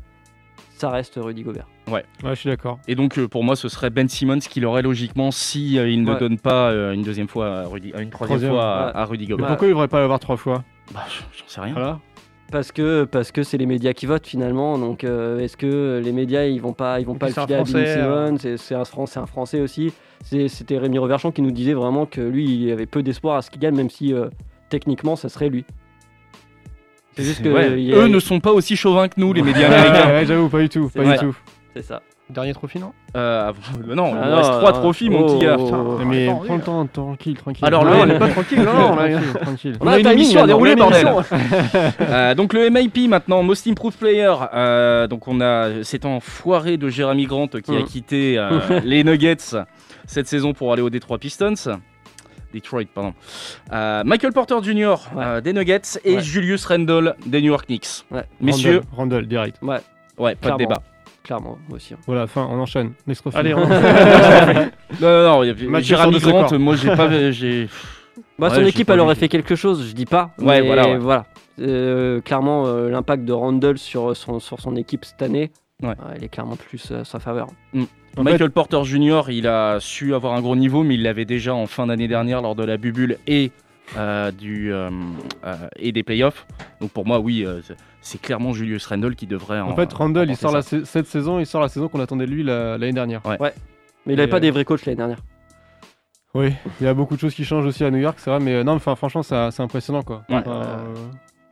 ça 0.83 0.89
reste 0.89 1.13
Rudy 1.15 1.43
Gobert. 1.43 1.65
Ouais, 1.89 2.03
je 2.25 2.33
suis 2.35 2.49
d'accord. 2.49 2.77
Et 2.89 2.95
donc, 2.95 3.17
euh, 3.17 3.29
pour 3.29 3.41
moi, 3.45 3.55
ce 3.55 3.69
serait 3.69 3.89
Ben 3.89 4.09
Simmons 4.09 4.39
qui 4.39 4.59
l'aurait 4.59 4.81
logiquement 4.81 5.31
si 5.31 5.79
euh, 5.79 5.87
il 5.89 6.03
ne 6.03 6.11
Ouais. 6.11 6.19
donne 6.19 6.37
pas 6.37 6.71
euh, 6.71 6.91
une 6.91 7.03
deuxième 7.03 7.29
fois 7.29 7.59
à 7.61 7.67
Rudy, 7.67 7.93
à 7.95 8.01
une 8.01 8.09
troisième, 8.09 8.39
Troisième, 8.39 8.51
fois 8.51 8.65
à, 8.65 8.85
ouais. 8.87 8.91
à 8.95 9.05
Rudy 9.05 9.23
Mais 9.23 9.29
Gobert. 9.31 9.47
pourquoi 9.47 9.67
il 9.67 9.69
devrait 9.69 9.87
pas 9.87 10.01
l'avoir 10.01 10.19
trois 10.19 10.35
fois? 10.35 10.65
Bah, 10.93 11.05
j'en 11.07 11.47
sais 11.47 11.61
rien. 11.61 11.71
Voilà. 11.73 11.99
Parce 12.51 12.73
que 12.73 13.05
parce 13.05 13.31
que 13.31 13.43
c'est 13.43 13.57
les 13.57 13.65
médias 13.65 13.93
qui 13.93 14.05
votent 14.07 14.27
finalement. 14.27 14.77
Donc 14.77 15.05
euh, 15.05 15.39
est-ce 15.39 15.55
que 15.55 16.01
les 16.03 16.11
médias 16.11 16.43
ils 16.47 16.61
vont 16.61 16.73
pas 16.73 16.99
ils 16.99 17.05
vont 17.05 17.15
Et 17.15 17.17
pas 17.19 17.27
le 17.27 17.31
filer 17.33 17.43
à 17.43 17.47
Ben 17.59 17.65
Français, 17.65 17.97
euh. 17.97 18.27
Simmons? 18.37 18.57
C'est 18.57 18.75
un 18.75 18.83
français 18.85 19.19
un 19.21 19.25
français 19.25 19.61
aussi. 19.61 19.93
C'était 20.23 20.77
Rémi 20.77 20.99
Reverchon 20.99 21.31
qui 21.31 21.41
nous 21.41 21.51
disait 21.51 21.73
vraiment 21.73 22.05
que 22.05 22.19
lui 22.19 22.43
il 22.65 22.71
avait 22.73 22.85
peu 22.85 23.01
d'espoir 23.03 23.37
à 23.37 23.41
ce 23.41 23.49
qu'il 23.49 23.61
gagne 23.61 23.75
même 23.75 23.89
si 23.89 24.13
euh, 24.13 24.27
techniquement 24.69 25.15
ça 25.15 25.29
serait 25.29 25.47
lui. 25.49 25.63
C'est 27.15 27.23
juste 27.23 27.43
que 27.43 27.49
Ouais, 27.49 27.71
il 27.79 27.85
y 27.85 27.93
a- 27.93 27.97
Eux 27.97 28.07
ne 28.07 28.19
sont 28.19 28.39
pas 28.39 28.51
aussi 28.51 28.75
chauvins 28.75 29.07
que 29.07 29.15
nous, 29.19 29.33
les 29.33 29.41
médias 29.41 29.67
américains. 29.71 30.09
ouais, 30.09 30.25
j'avoue, 30.25 30.49
pas 30.49 30.59
du 30.61 30.69
tout. 30.69 30.89
Pas 30.89 31.03
du 31.03 31.17
tout. 31.17 31.35
c'est 31.75 31.83
ça. 31.83 32.01
Dernier 32.29 32.53
trophy, 32.53 32.79
non? 32.79 32.93
Euh, 33.17 33.51
euh, 33.89 33.95
non, 33.95 34.11
il 34.13 34.17
Ah 34.17 34.25
nous 34.25 34.31
non, 34.31 34.37
reste 34.37 34.51
trois 34.51 34.71
trophies, 34.71 35.09
oh, 35.09 35.11
mon 35.11 35.25
petit 35.27 35.45
gars. 35.45 35.57
oh, 35.59 35.65
Putain. 35.65 35.77
oh. 35.85 35.99
mais 36.05 36.27
attendez, 36.29 36.45
prends 36.47 36.55
le 36.55 36.61
temps, 36.61 36.85
tranquille, 36.87 37.35
tranquille. 37.37 37.65
Alors, 37.65 37.83
Non, 37.83 37.91
le- 37.91 37.97
on 38.01 38.05
n'est 38.05 38.17
pas 38.17 38.29
tranquille. 38.29 38.59
Non, 38.63 38.73
non, 38.73 38.93
on 38.93 38.97
a- 38.97 39.09
tranquille, 39.09 39.33
tranquille. 39.41 39.77
On 39.81 39.87
a 39.87 39.99
une 39.99 40.07
émission 40.07 40.43
à 40.43 40.47
dérouler, 40.47 40.75
bordel. 40.75 41.07
Euh, 42.01 42.33
donc 42.33 42.53
le 42.53 42.69
MIP 42.69 43.07
maintenant, 43.09 43.43
Most 43.43 43.67
Improved 43.67 43.97
Player. 43.99 44.33
Euh, 44.53 45.07
donc 45.07 45.27
on 45.27 45.41
a 45.41 45.83
cet 45.83 46.05
enfoiré 46.05 46.77
de 46.77 46.87
Jeremy 46.89 47.25
Grant 47.25 47.47
qui 47.47 47.71
a 47.75 47.79
Mhm. 47.79 47.83
quitté 47.85 48.35
euh, 48.37 48.49
les 48.85 49.03
Nuggets 49.03 49.37
cette 50.07 50.27
saison 50.27 50.53
pour 50.53 50.71
aller 50.71 50.81
aux 50.81 50.89
Detroit 50.89 51.17
Pistons. 51.19 51.53
Detroit, 52.53 52.85
pardon. 52.93 53.13
Euh, 53.71 54.03
Michael 54.05 54.33
Porter 54.33 54.55
Jr. 54.61 54.73
Ouais. 55.15 55.23
euh, 55.23 55.41
des 55.41 55.53
Nuggets 55.53 55.81
et 56.03 56.15
Ouais. 56.15 56.21
Julius 56.21 56.65
Randle 56.65 57.15
des 57.25 57.41
New 57.41 57.47
York 57.47 57.65
Knicks. 57.67 58.03
Ouais, 58.11 58.23
Messieurs, 58.41 58.81
Randall, 58.91 59.19
Randall, 59.21 59.27
direct. 59.27 59.57
ouais, 59.61 59.77
ouais, 60.17 60.35
pas 60.35 60.41
Clairement. 60.41 60.57
de 60.57 60.63
débat. 60.63 60.81
clairement 61.23 61.57
moi 61.69 61.77
aussi. 61.77 61.93
hein. 61.93 61.97
Voilà, 62.05 62.27
fin, 62.27 62.47
on 62.51 62.59
enchaîne. 62.59 62.93
Next 63.07 63.21
trophy. 63.21 63.37
Allez, 63.37 63.53
on... 63.55 63.59
Non, 63.67 63.67
non, 65.01 65.23
non, 65.23 65.43
il 65.43 65.47
y 65.47 65.51
a- 65.51 65.53
Grant, 65.53 66.59
moi 66.59 66.75
j'ai 66.75 66.95
pas, 66.95 67.09
j'ai. 67.31 67.69
Bah, 68.37 68.49
son 68.49 68.65
équipe 68.65 68.89
elle 68.89 68.99
aurait 68.99 69.15
fait 69.15 69.29
quelque 69.29 69.55
chose, 69.55 69.87
je 69.87 69.93
dis 69.93 70.05
pas. 70.05 70.31
Ouais, 70.39 70.61
mais 70.61 70.67
voilà, 70.67 70.97
ouais. 70.97 71.23
Euh, 71.59 72.19
clairement 72.21 72.65
euh, 72.65 72.89
l'impact 72.89 73.25
de 73.25 73.31
Randall 73.33 73.77
sur 73.77 74.15
son 74.17 74.39
sur 74.39 74.59
son 74.59 74.75
équipe 74.75 75.05
cette 75.05 75.21
année, 75.21 75.51
Ouais. 75.83 75.89
euh, 75.91 76.13
il 76.17 76.23
est 76.23 76.29
clairement 76.29 76.55
plus 76.55 76.89
euh, 76.91 77.01
à 77.01 77.05
sa 77.05 77.19
faveur. 77.19 77.47
En 78.17 78.23
Michael 78.23 78.51
Porter 78.51 78.83
Jr., 78.83 79.23
il 79.29 79.47
a 79.47 79.79
su 79.79 80.13
avoir 80.13 80.33
un 80.33 80.41
gros 80.41 80.55
niveau, 80.55 80.83
mais 80.83 80.95
il 80.95 81.03
l'avait 81.03 81.25
déjà 81.25 81.55
en 81.55 81.65
fin 81.65 81.87
d'année 81.87 82.07
dernière 82.07 82.41
lors 82.41 82.55
de 82.55 82.63
la 82.63 82.77
bubule 82.77 83.17
et, 83.25 83.51
euh, 83.97 84.31
du, 84.31 84.71
euh, 84.71 84.89
euh, 85.45 85.55
et 85.77 85.91
des 85.91 86.03
playoffs. 86.03 86.45
Donc 86.79 86.91
pour 86.91 87.07
moi, 87.07 87.19
oui, 87.19 87.43
euh, 87.45 87.61
c'est- 88.01 88.21
clairement 88.21 88.53
Julius 88.53 88.85
Randle 88.85 89.15
qui 89.15 89.25
devrait 89.25 89.59
en 89.61 89.69
En 89.71 89.75
fait, 89.75 89.91
Randall, 89.93 90.29
il 90.29 90.35
sort 90.35 90.51
ça. 90.51 90.57
la 90.57 90.61
sa- 90.61 90.85
cette 90.85 91.07
saison, 91.07 91.39
il 91.39 91.45
sort 91.47 91.61
la 91.61 91.69
saison 91.69 91.87
qu'on 91.87 91.99
attendait 92.01 92.25
de 92.27 92.31
lui 92.31 92.43
la- 92.43 92.77
l'année 92.77 92.93
dernière. 92.93 93.21
Mais 93.25 94.13
il 94.13 94.19
avait 94.19 94.23
Et, 94.25 94.27
pas 94.27 94.37
euh, 94.37 94.39
des 94.41 94.51
vrais 94.51 94.65
coachs 94.65 94.85
l'année 94.85 94.97
dernière. 94.97 95.19
Oui, 96.35 96.51
il 96.81 96.85
y 96.85 96.87
a 96.87 96.93
beaucoup 96.93 97.15
de 97.15 97.19
choses 97.19 97.33
qui 97.35 97.45
changent 97.45 97.65
aussi 97.65 97.83
à 97.83 97.91
New 97.91 97.99
York, 97.99 98.17
c'est 98.19 98.29
vrai, 98.29 98.39
mais 98.39 98.55
euh, 98.55 98.63
non, 98.63 98.73
enfin, 98.73 98.95
franchement, 98.95 99.23
ça- 99.23 99.49
c'est 99.51 99.61
impressionnant 99.63 100.01
quoi. 100.03 100.23
Ouais. 100.29 100.35
Enfin, 100.37 100.51
euh, 100.51 100.77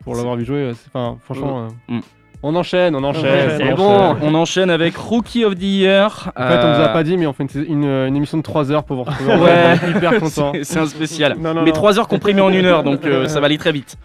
pour 0.04 0.16
l'avoir 0.16 0.36
vu 0.36 0.44
jouer, 0.46 0.72
enfin, 0.88 1.18
franchement, 1.24 1.68
euh, 1.90 1.96
Mm. 1.96 2.00
On 2.44 2.56
enchaîne, 2.56 2.96
on 2.96 3.04
enchaîne. 3.04 3.52
C'est 3.58 3.74
bon. 3.76 4.16
On 4.22 4.34
enchaîne 4.36 4.70
avec 4.70 4.96
Rookie 4.98 5.46
of 5.46 5.56
the 5.56 5.62
Year. 5.64 6.32
En 6.36 6.48
fait, 6.48 6.56
on 6.64 6.68
nous 6.70 6.82
a 6.84 6.90
Euh, 6.90 6.94
pas 6.94 7.04
dit, 7.04 7.18
mais 7.18 7.28
on 7.28 7.34
fait 7.34 7.44
une, 7.44 7.64
une- 7.84 7.84
une 8.08 8.16
émission 8.16 8.38
de 8.38 8.44
3 8.44 8.72
heures 8.72 8.84
pour 8.84 8.98
vous 8.98 9.04
retrouver. 9.04 9.34
On 9.34 9.42
Ouais. 9.44 9.74
est 9.86 9.90
hyper 9.98 10.20
content. 10.20 10.52
c'est- 10.54 10.64
C'est 10.64 10.80
un 10.80 10.86
spécial. 10.88 11.36
Non, 11.40 11.54
non, 11.54 11.62
mais 11.62 11.70
non. 11.70 11.76
3 11.76 12.00
heures 12.00 12.08
comprimées 12.08 12.42
en 12.42 12.52
une 12.52 12.66
heure, 12.66 12.84
donc 12.84 13.06
euh, 13.06 13.28
ça 13.28 13.40
va 13.40 13.46
aller 13.46 13.58
très 13.58 13.72
vite. 13.72 13.96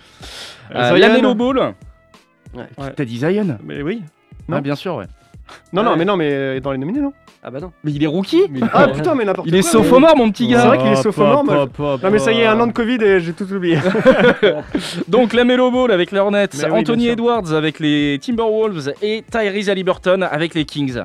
Euh, 0.74 0.92
Melo 0.92 1.34
Ball. 1.34 1.74
Ouais. 2.54 2.64
T'as 2.96 3.04
dit 3.04 3.18
Zion 3.18 3.58
Mais 3.64 3.82
oui. 3.82 4.02
Ah, 4.48 4.52
Non. 4.56 4.58
bien 4.60 4.74
sûr, 4.74 4.96
ouais. 4.96 5.06
Non, 5.72 5.82
non, 5.82 5.96
mais 5.96 6.04
non, 6.04 6.16
mais 6.16 6.60
dans 6.60 6.72
les 6.72 6.78
nominés, 6.78 7.00
non 7.00 7.12
Ah 7.48 7.50
bah 7.52 7.60
non. 7.60 7.70
Mais 7.84 7.92
il 7.92 8.02
est 8.02 8.08
rookie 8.08 8.42
Mais 8.50 8.58
il- 8.58 8.70
Ah 8.72 8.88
putain, 8.88 9.14
mais 9.14 9.24
n'importe 9.24 9.46
Il 9.46 9.52
quoi. 9.52 9.58
est 9.60 9.62
sophomore, 9.62 10.16
mon 10.16 10.32
petit 10.32 10.46
C'est 10.46 10.52
gars. 10.54 10.66
vrai 10.66 10.78
qu'il 10.78 10.88
est 10.88 10.96
sophomore, 10.96 11.44
moi, 11.44 11.68
Non, 11.78 12.10
mais 12.10 12.18
ça 12.18 12.32
y 12.32 12.40
est, 12.40 12.46
un 12.46 12.58
an 12.58 12.66
de 12.66 12.72
Covid 12.72 12.98
et 13.00 13.20
j'ai 13.20 13.32
tout 13.34 13.50
oublié. 13.52 13.78
Donc 15.08 15.32
la 15.32 15.44
Melo 15.44 15.70
Ball 15.70 15.92
avec 15.92 16.10
les 16.10 16.18
Hornets, 16.18 16.48
oui, 16.54 16.64
Anthony. 16.72 17.08
Edwards 17.08 17.52
avec 17.52 17.78
les 17.80 18.18
Timberwolves 18.20 18.92
et 19.00 19.22
Tyrese 19.30 19.68
Haliburton 19.70 20.22
avec 20.22 20.54
les 20.54 20.64
Kings. 20.64 20.98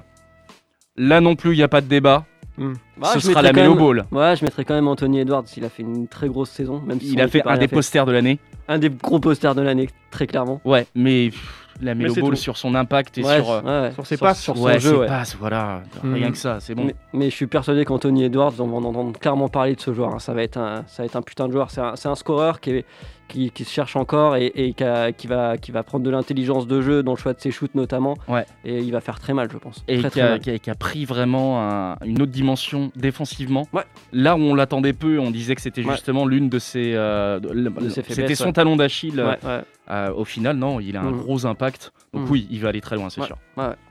Là 0.98 1.22
non 1.22 1.36
plus, 1.36 1.52
il 1.54 1.58
n'y 1.58 1.64
a 1.64 1.68
pas 1.68 1.82
de 1.82 1.88
débat. 1.88 2.26
Bah, 2.98 3.10
Ce 3.14 3.20
sera 3.20 3.42
la 3.42 3.54
Melo 3.54 3.72
même- 3.76 3.80
Ball. 3.84 4.06
Ouais, 4.12 4.36
je 4.36 4.44
mettrais 4.44 4.66
quand 4.66 4.76
même 4.76 4.88
Anthony 4.88 5.20
Edwards. 5.22 5.46
Il 5.58 5.66
a 5.66 5.70
fait 5.70 5.82
une 5.84 6.08
très 6.08 6.28
grosse 6.28 6.50
saison, 6.52 6.82
même 6.86 7.00
si 7.00 7.14
Il 7.14 7.22
a 7.22 7.28
fait 7.28 7.42
un 7.46 7.58
des 7.58 7.68
posters 7.68 8.06
de 8.06 8.12
l'année. 8.12 8.40
un 8.68 8.78
des 8.78 8.90
gros 8.90 9.20
posters 9.20 9.56
de 9.56 9.62
l'année, 9.62 9.90
très 10.12 10.28
clairement. 10.28 10.62
Ouais, 10.66 10.86
mais 10.96 11.30
pff, 11.30 11.61
la 11.82 11.96
Melo 11.96 12.14
Ball 12.16 12.36
sur 12.38 12.58
son 12.58 12.76
impact 12.76 13.18
et 13.18 13.24
Ouais, 13.24 13.38
sur, 13.38 13.50
euh, 13.52 13.62
ouais, 13.62 13.88
ouais. 13.88 13.92
Sur 13.94 14.06
ses 14.06 14.18
Sur- 14.18 14.26
passes. 14.28 14.42
sur 14.42 14.58
son 14.58 14.64
ouais, 14.64 14.80
jeu, 14.80 14.90
ses 14.92 14.96
ouais. 14.98 15.08
passes, 15.08 15.36
voilà, 15.40 15.82
rien 16.04 16.32
que 16.32 16.38
ça, 16.38 16.60
c'est 16.60 16.76
bon. 16.76 16.86
Mais, 16.86 16.96
mais 17.14 17.30
je 17.30 17.36
suis 17.36 17.48
persuadé 17.48 17.86
qu'Anthony 17.86 18.26
Edwards, 18.26 18.54
on 18.60 18.68
va 18.68 18.78
en 18.78 18.84
entendre 18.84 19.18
clairement 19.20 19.48
parler 19.50 19.76
de 19.76 19.82
ce 19.82 19.94
joueur. 19.94 20.14
hein. 20.14 20.20
Ça, 20.20 20.34
va 20.34 20.44
être 20.44 20.58
un, 20.58 20.84
ça 20.88 21.04
va 21.04 21.06
être 21.06 21.16
un 21.16 21.22
putain 21.22 21.48
de 21.48 21.54
joueur. 21.54 21.72
C'est 21.72 21.82
un, 21.82 21.96
c'est 21.96 22.10
un 22.10 22.16
scoreur 22.16 22.60
qui, 22.60 22.72
est- 22.72 22.86
qui, 23.32 23.50
qui 23.52 23.64
se 23.64 23.72
cherche 23.72 23.96
encore 23.96 24.36
et, 24.36 24.52
et 24.56 24.74
qui, 24.74 24.84
a- 24.84 25.12
qui 25.12 25.28
va, 25.28 25.58
qui 25.58 25.72
va 25.72 25.82
prendre 25.84 26.04
de 26.06 26.10
l'intelligence 26.10 26.68
de 26.68 26.82
jeu 26.82 27.02
dans 27.04 27.14
le 27.14 27.18
choix 27.18 27.34
de 27.34 27.40
ses 27.40 27.50
shoots 27.52 27.74
notamment. 27.76 28.16
Ouais. 28.28 28.46
Et 28.66 28.80
il 28.80 28.92
va 28.92 29.02
faire 29.02 29.20
très 29.20 29.34
mal, 29.34 29.50
je 29.52 29.58
pense. 29.58 29.84
Et 29.88 29.98
très, 30.00 30.10
qui 30.10 30.20
très 30.20 30.22
a, 30.22 30.30
mal. 30.32 30.40
qui 30.40 30.50
a- 30.52 30.60
qui 30.60 30.70
a 30.70 30.76
pris 30.76 31.06
vraiment 31.06 31.62
un- 31.68 31.98
une 32.06 32.22
autre 32.22 32.32
dimension 32.32 32.92
défensivement. 32.96 33.68
Ouais. 33.74 33.84
Là 34.14 34.36
où 34.36 34.40
on 34.40 34.54
l'attendait 34.54 34.94
peu, 34.94 35.18
on 35.20 35.32
disait 35.32 35.56
que 35.56 35.62
c'était 35.62 35.84
Ouais. 35.84 35.94
justement 35.94 36.26
l'une 36.26 36.50
de 36.50 36.60
ses. 36.60 36.94
euh, 36.96 37.40
c'était 37.90 38.36
son 38.36 38.52
talon 38.54 38.76
d'Achille. 38.76 39.20
euh, 39.20 39.62
euh, 39.90 40.14
au 40.14 40.26
final, 40.26 40.58
non, 40.58 40.80
il 40.80 40.96
a 40.98 41.02
un 41.02 41.12
Mhm. 41.12 41.22
gros 41.22 41.46
impact. 41.46 41.92
Donc 42.14 42.24
Mhm. 42.26 42.32
oui, 42.32 42.48
il 42.52 42.60
va 42.62 42.70
aller 42.70 42.82
très 42.82 42.96
loin, 42.98 43.10
c'est 43.10 43.24
sûr. 43.24 43.38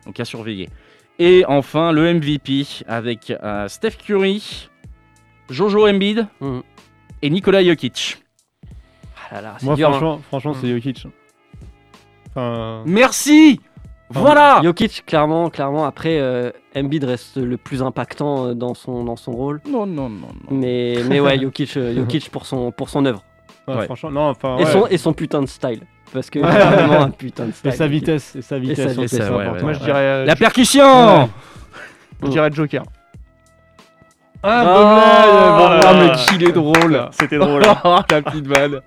Donc 0.07 0.21
à 0.21 0.25
surveiller. 0.25 0.69
Et 1.19 1.45
enfin, 1.47 1.93
le 1.93 2.07
MVP 2.07 2.67
avec 2.89 3.31
euh, 3.43 3.69
Steph 3.69 3.97
Curry, 4.05 4.69
Jojo 5.51 5.87
Embiid 5.87 6.27
Mhm. 6.41 6.63
et 7.23 7.31
Nikola 7.31 7.63
Jokic. 7.65 8.19
Ah 9.31 9.37
là 9.37 9.41
là, 9.43 9.55
c'est 9.59 9.67
Moi, 9.67 9.75
dur, 9.77 9.89
hein. 9.89 9.93
franchement, 9.93 10.21
franchement 10.29 10.55
c'est 10.55 10.67
Mm. 10.67 10.75
Jokic. 10.75 11.07
Enfin, 12.31 12.83
Merci 12.87 13.61
Enfin, 14.11 14.21
Voilà 14.21 14.61
Jokic, 14.65 15.05
clairement, 15.07 15.51
clairement. 15.51 15.85
Après, 15.85 16.19
euh, 16.21 16.51
Embiid 16.77 17.05
reste 17.05 17.37
le 17.37 17.57
plus 17.57 17.81
impactant 17.81 18.47
euh, 18.47 18.55
dans 18.55 18.75
son, 18.75 19.05
dans 19.05 19.15
son 19.15 19.31
rôle. 19.31 19.61
Non, 19.69 19.87
non, 19.87 20.09
non, 20.09 20.27
non. 20.49 20.57
Mais, 20.57 20.97
mais 21.09 21.21
ouais, 21.21 21.39
Jokic, 21.41 21.77
euh, 21.77 21.95
Jokic 21.95 22.29
pour 22.31 22.45
son, 22.45 22.73
pour 22.73 22.89
son 22.89 23.05
œuvre. 23.07 23.23
ouais, 23.69 23.77
Ouais. 23.77 23.85
franchement, 23.85 24.11
non, 24.11 24.29
enfin, 24.31 24.57
Et, 24.59 24.67
son, 24.67 24.87
et 24.89 24.99
son 24.99 25.13
putain 25.13 25.41
de 25.43 25.47
style. 25.47 25.83
Parce 26.13 26.29
que 26.29 26.39
Ouais. 26.45 26.51
c'est 26.51 26.59
vraiment 26.59 27.03
un 27.03 27.11
putain 27.11 27.47
de 27.47 27.53
style. 27.53 27.71
Et 27.71 27.73
sa 27.73 27.87
vitesse, 27.87 28.35
et 28.35 28.43
sa 28.43 28.59
vitesse, 28.59 28.97
sa 28.97 29.37
ouais, 29.37 29.45
Moi, 29.63 29.73
je 29.75 29.79
ouais. 29.79 29.85
dirais, 29.85 29.99
euh, 30.01 30.25
La 30.25 30.35
percussion 30.35 31.29
je 32.23 32.29
dirais 32.29 32.51
Joker. 32.53 32.83
Ah, 34.43 34.63
Oh, 34.65 35.59
bonne 35.59 35.81
ah, 35.85 35.93
blague. 35.93 36.17
mais 36.17 36.25
qu'il 36.25 36.49
est 36.49 36.53
drôle 36.53 37.09
C'était 37.13 37.39
drôle. 37.39 37.63
Oh, 37.85 37.99
la 38.11 38.23
petite 38.23 38.47
vanne 38.47 38.81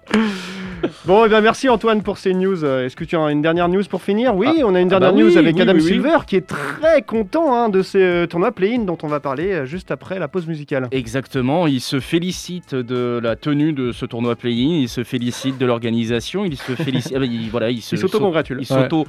Bon, 1.06 1.26
eh 1.26 1.30
ben 1.30 1.42
merci 1.42 1.70
Antoine 1.70 2.02
pour 2.02 2.18
ces 2.18 2.34
news. 2.34 2.64
Euh, 2.64 2.86
Est-ce 2.86 2.96
que 2.96 3.04
tu 3.04 3.16
as 3.18 3.32
une 3.32 3.42
dernière 3.42 3.68
news 3.68 3.84
pour 3.90 4.02
finir? 4.02 4.36
Oui, 4.36 4.48
on 4.64 4.76
a 4.76 4.80
une 4.82 4.88
ah 4.88 5.00
dernière 5.00 5.14
bah 5.14 5.20
news 5.20 5.28
oui, 5.32 5.38
avec 5.38 5.56
oui, 5.56 5.62
Adam 5.62 5.74
oui, 5.74 5.82
oui. 5.82 5.88
Silver 5.88 6.18
qui 6.28 6.36
est 6.38 6.48
très 6.48 7.02
content 7.02 7.54
hein, 7.54 7.70
de 7.70 7.82
ce 7.82 7.98
euh, 7.98 8.26
tournoi 8.28 8.52
play-in 8.52 8.80
dont 8.84 8.98
on 9.04 9.08
va 9.08 9.20
parler 9.20 9.52
euh, 9.52 9.66
juste 9.66 9.92
après 9.92 10.20
la 10.20 10.28
pause 10.28 10.48
musicale. 10.48 10.88
Exactement, 10.92 11.68
il 11.68 11.82
se 11.82 12.00
félicite 12.00 12.76
de 12.76 13.20
la 13.22 13.36
tenue 13.36 13.74
de 13.74 13.92
ce 13.92 14.06
tournoi 14.06 14.36
play-in, 14.36 14.76
il 14.82 14.90
se 14.90 15.04
félicite 15.04 15.58
de 15.58 15.66
l'organisation, 15.66 16.46
il 16.46 16.58
se 16.58 16.74
félicite... 16.74 17.14
ah 17.16 17.20
bah, 17.20 17.26
il, 17.26 17.50
voilà, 17.50 17.70
s'auto-congratule. 17.80 18.58
Il 18.62 18.66
s'auto 18.66 19.06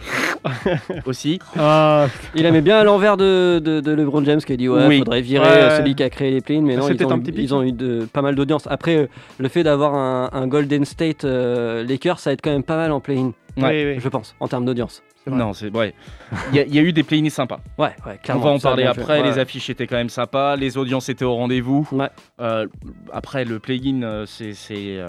aussi. 1.07 1.38
Ah, 1.59 2.07
Il 2.35 2.45
aimait 2.47 2.61
bien 2.61 2.83
l'envers 2.85 3.16
de, 3.16 3.59
de, 3.59 3.81
de 3.81 3.93
LeBron 3.93 4.25
James 4.25 4.40
qui 4.40 4.52
a 4.52 4.57
dit 4.57 4.69
ouais, 4.69 4.87
Oui. 4.87 4.99
faudrait 4.99 5.21
virer 5.23 5.45
Ouais. 5.45 5.76
celui 5.76 5.95
qui 5.95 6.02
a 6.02 6.11
créé 6.11 6.31
les 6.31 6.40
play 6.40 6.61
mais 6.61 6.76
non, 6.76 6.88
ils 6.88 7.04
ont, 7.04 7.11
un 7.11 7.16
eu- 7.16 7.21
petit 7.21 7.33
pic. 7.33 7.45
ils 7.45 7.54
ont 7.54 7.62
eu 7.62 7.73
de, 7.73 8.07
pas 8.12 8.23
mal 8.23 8.35
d'audience. 8.35 8.66
Après, 8.71 9.09
le 9.38 9.49
fait 9.49 9.62
d'avoir 9.62 9.95
un, 9.95 10.31
un 10.33 10.47
Golden 10.47 10.85
State 10.85 11.25
euh, 11.25 11.63
Lakers, 11.87 12.18
ça 12.18 12.33
aide 12.33 12.40
quand 12.42 12.50
même 12.52 12.62
pas 12.62 12.76
mal 12.76 12.92
en 12.92 13.00
play-in, 13.00 13.33
Ouais. 13.56 13.85
Oui, 13.85 13.94
oui. 13.94 14.00
je 14.00 14.09
pense, 14.09 14.35
en 14.40 14.49
termes 14.49 14.64
d'audience. 14.64 15.02
Non, 15.26 15.52
c'est 15.54 15.71
vrai. 15.71 15.94
Il 16.50 16.56
y, 16.56 16.59
a- 16.61 16.64
il 16.66 16.75
y 16.75 16.78
a 16.78 16.83
eu 16.83 16.92
des 16.92 17.02
play-ins 17.02 17.30
sympas. 17.30 17.61
Ouais, 17.78 17.94
ouais, 18.04 18.12
On 18.14 18.16
clairement. 18.23 18.44
va 18.44 18.50
en 18.50 18.59
parler 18.59 18.85
après, 18.85 19.23
Ouais. 19.23 19.30
les 19.30 19.38
affiches 19.38 19.71
étaient 19.71 19.87
quand 19.87 19.97
même 19.97 20.11
sympas, 20.11 20.56
les 20.56 20.76
audiences 20.76 21.09
étaient 21.09 21.25
au 21.25 21.35
rendez-vous. 21.35 21.88
Ouais. 21.92 22.11
Euh, 22.40 22.66
après, 23.12 23.44
le 23.47 23.59
play-in, 23.59 24.02
euh, 24.02 24.26
c'est... 24.26 24.52
euh, 24.99 25.09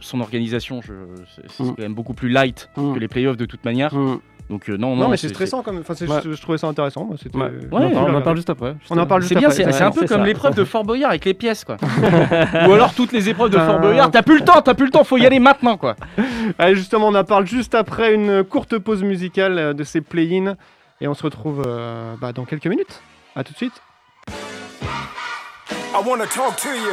son 0.00 0.20
organisation, 0.20 0.80
c'est 0.82 1.62
Mm. 1.62 1.68
quand 1.68 1.78
même 1.78 1.94
beaucoup 1.94 2.14
plus 2.14 2.28
light 2.28 2.68
Mm. 2.76 2.94
que 2.94 2.98
les 2.98 3.08
playoffs 3.08 3.36
de 3.36 3.44
toute 3.46 3.64
manière. 3.64 3.94
Mm. 3.94 4.20
Donc 4.52 4.68
euh, 4.68 4.76
non, 4.76 4.94
Non, 4.94 5.04
non, 5.04 5.08
mais 5.08 5.16
c'est 5.16 5.30
stressant 5.30 5.62
quand 5.62 5.72
même. 5.72 5.80
Enfin, 5.88 5.94
Ouais. 6.04 6.20
je, 6.22 6.32
je 6.34 6.42
trouvais 6.42 6.58
ça 6.58 6.66
intéressant. 6.66 7.06
Moi, 7.06 7.16
c'était. 7.20 7.38
Ouais. 7.38 7.50
on, 7.70 7.76
en 7.76 7.80
parle, 7.80 7.94
on 7.94 7.96
en 8.00 8.04
regarde. 8.04 8.24
parle 8.24 8.36
juste 8.36 8.50
après. 8.50 8.74
On 8.90 8.98
en 8.98 9.06
parle 9.06 9.22
juste 9.22 9.30
C'est 9.32 9.38
bien, 9.38 9.48
après. 9.48 9.72
c'est 9.72 9.82
un 9.82 9.90
peu 9.90 10.06
comme 10.06 10.24
l'épreuve 10.26 10.54
de 10.54 10.64
Fort 10.64 10.84
Boyard 10.84 11.08
avec 11.08 11.24
les 11.24 11.32
pièces, 11.32 11.64
quoi. 11.64 11.78
Ou 12.68 12.72
alors 12.72 12.92
toutes 12.92 13.12
les 13.12 13.30
épreuves 13.30 13.48
de 13.48 13.56
Fort 13.56 13.80
Boyard. 13.80 14.10
T'as 14.10 14.20
plus 14.20 14.38
le 14.40 14.44
temps, 14.44 14.60
t'as 14.60 14.74
plus 14.74 14.84
le 14.84 14.90
temps, 14.90 15.04
faut 15.04 15.16
y 15.16 15.24
aller 15.24 15.38
maintenant, 15.38 15.78
quoi. 15.78 15.96
Allez, 16.58 16.74
justement, 16.76 17.08
on 17.08 17.14
en 17.14 17.24
parle 17.24 17.46
juste 17.46 17.74
après 17.74 18.12
une 18.12 18.44
courte 18.44 18.76
pause 18.76 19.02
musicale 19.02 19.58
euh, 19.58 19.72
de 19.72 19.84
ces 19.84 20.02
play-in. 20.02 20.56
Et 21.00 21.08
on 21.08 21.14
se 21.14 21.22
retrouve 21.22 21.62
euh, 21.66 22.12
bah, 22.20 22.32
dans 22.34 22.44
quelques 22.44 22.66
minutes. 22.66 23.00
A 23.34 23.42
tout 23.44 23.52
de 23.54 23.56
suite. 23.56 23.80
I 24.28 26.06
wanna 26.06 26.26
talk 26.26 26.56
to 26.56 26.68
you. 26.68 26.92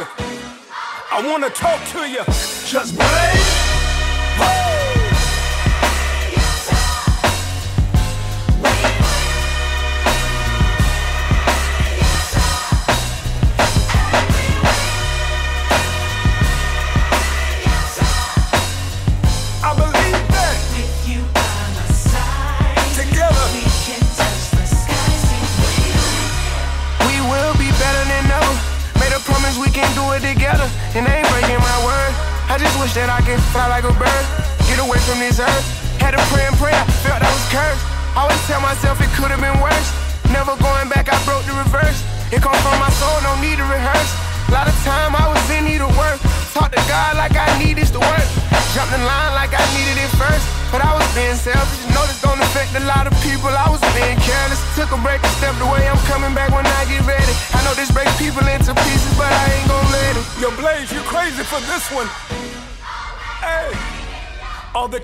I 1.12 1.22
wanna 1.30 1.50
talk 1.50 1.78
to 1.92 1.98
you. 2.06 2.24
Just 2.66 2.96
break. 2.96 3.59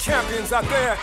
Champions 0.06 0.52
out 0.52 0.62
there 0.68 0.96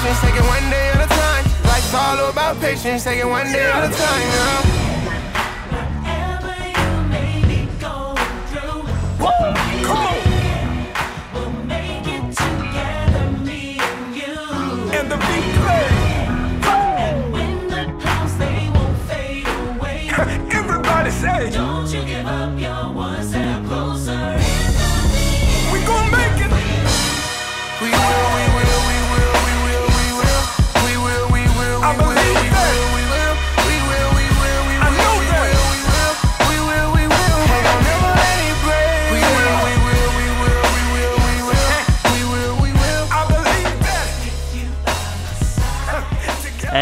patience, 0.00 0.20
take 0.20 0.34
it 0.34 0.42
one 0.42 0.70
day 0.70 0.88
at 0.94 1.04
a 1.04 1.08
time. 1.08 1.44
Life's 1.64 1.94
all 1.94 2.30
about 2.30 2.60
patience, 2.60 3.04
take 3.04 3.20
it 3.20 3.26
one 3.26 3.46
day 3.52 3.70
at 3.70 3.84
a 3.84 3.92
time. 3.92 4.22
You 4.32 4.99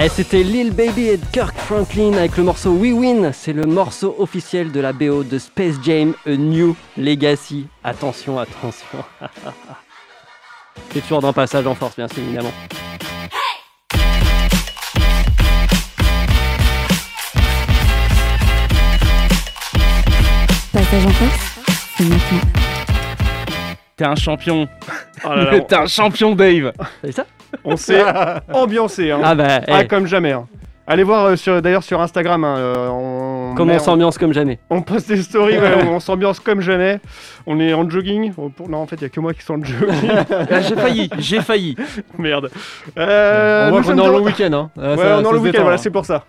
Eh, 0.00 0.08
C'était 0.08 0.44
Lil 0.44 0.72
Baby 0.72 1.08
et 1.08 1.18
Kirk 1.32 1.56
Franklin 1.56 2.12
avec 2.12 2.36
le 2.36 2.44
morceau 2.44 2.70
We 2.70 2.92
Win. 2.92 3.32
C'est 3.32 3.52
le 3.52 3.64
morceau 3.66 4.14
officiel 4.18 4.70
de 4.70 4.78
la 4.78 4.92
BO 4.92 5.24
de 5.24 5.38
Space 5.38 5.74
Jam 5.82 6.14
A 6.24 6.36
New 6.36 6.76
Legacy. 6.96 7.66
Attention, 7.82 8.38
attention. 8.38 8.98
C'est 10.92 11.00
toujours 11.00 11.20
d'un 11.20 11.32
passage 11.32 11.66
en 11.66 11.74
force, 11.74 11.96
bien 11.96 12.06
sûr, 12.06 12.22
évidemment. 12.22 12.52
Passage 20.72 21.06
en 21.06 21.10
force, 21.10 21.58
c'est 21.96 22.04
maintenant. 22.04 22.50
T'es 23.96 24.04
un 24.04 24.14
champion. 24.14 24.68
Oh 25.24 25.28
là 25.30 25.50
là, 25.50 25.60
T'es 25.68 25.74
un 25.74 25.86
champion, 25.86 26.36
Dave. 26.36 26.72
C'est 27.02 27.10
ça? 27.10 27.26
On 27.64 27.76
s'est 27.76 28.02
ambiancé. 28.52 29.10
Hein. 29.10 29.20
Ah 29.22 29.34
bah, 29.34 29.60
Ah, 29.68 29.82
eh, 29.82 29.86
comme 29.86 30.06
jamais. 30.06 30.32
hein. 30.32 30.46
Allez 30.90 31.02
voir 31.02 31.26
euh, 31.26 31.36
sur, 31.36 31.60
d'ailleurs 31.60 31.82
sur 31.82 32.00
Instagram. 32.00 32.44
hein, 32.44 32.56
euh, 32.56 32.88
on, 32.88 33.54
comment 33.54 33.74
on 33.74 33.78
s'ambiance 33.78 34.16
comme 34.16 34.32
jamais. 34.32 34.58
on 34.70 34.80
poste 34.80 35.08
des 35.08 35.20
stories 35.22 35.58
ouais, 35.58 35.84
on 35.90 36.00
s'ambiance 36.00 36.40
comme 36.40 36.62
jamais. 36.62 36.98
On 37.46 37.60
est 37.60 37.74
en 37.74 37.88
jogging. 37.88 38.32
Oh, 38.38 38.50
Non, 38.66 38.78
en 38.78 38.86
fait, 38.86 38.96
il 38.96 39.00
n'y 39.00 39.06
a 39.06 39.08
que 39.10 39.20
moi 39.20 39.34
qui 39.34 39.42
suis 39.42 39.52
en 39.52 39.62
jogging. 39.62 40.10
Ah, 40.50 40.60
j'ai 40.62 40.74
failli, 40.76 41.10
j'ai 41.18 41.40
failli. 41.42 41.76
Merde. 42.18 42.50
Euh, 42.98 43.68
on 43.68 43.72
voit 43.72 43.82
qu'on 43.82 43.98
est 43.98 44.00
en 44.00 44.06
de- 44.06 44.12
long 44.12 44.24
week-end. 44.24 44.50
Hein. 44.54 44.70
Ah, 44.78 44.90
Ouais, 44.92 44.96
ça- 44.96 45.16
on 45.16 45.20
est 45.20 45.22
dans 45.24 45.32
le 45.32 45.38
week-end, 45.40 45.60
voilà, 45.60 45.74
hein. 45.74 45.78
c'est 45.78 45.90
pour 45.90 46.06
ça. 46.06 46.24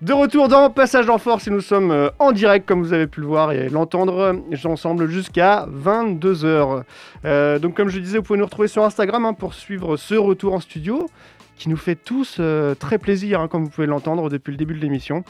De 0.00 0.14
retour 0.14 0.48
dans 0.48 0.70
Passage 0.70 1.10
en 1.10 1.18
Force 1.18 1.46
et 1.46 1.50
nous 1.50 1.60
sommes 1.60 1.90
euh, 1.90 2.08
en 2.18 2.32
direct, 2.32 2.66
comme 2.66 2.82
vous 2.82 2.94
avez 2.94 3.06
pu 3.06 3.20
le 3.20 3.26
voir 3.26 3.52
et 3.52 3.68
l'entendre, 3.68 4.34
ensemble 4.64 5.08
jusqu'à 5.10 5.66
22h. 5.84 6.82
donc, 7.60 7.74
comme 7.76 7.90
je 7.90 7.98
disais, 7.98 8.16
vous 8.16 8.24
pouvez 8.24 8.38
nous 8.38 8.46
retrouver 8.46 8.68
sur 8.68 8.82
Instagram 8.82 9.26
hein, 9.26 9.34
pour 9.34 9.52
suivre 9.52 9.98
ce 9.98 10.14
retour 10.14 10.54
en 10.54 10.60
studio 10.60 11.06
qui 11.60 11.68
nous 11.68 11.76
fait 11.76 11.94
tous 11.94 12.38
euh, 12.40 12.74
très 12.74 12.96
plaisir, 12.98 13.40
hein, 13.40 13.46
comme 13.48 13.64
vous 13.64 13.70
pouvez 13.70 13.86
l'entendre 13.86 14.30
depuis 14.30 14.50
le 14.50 14.56
début 14.56 14.72
de 14.74 14.80
l'émission. 14.80 15.22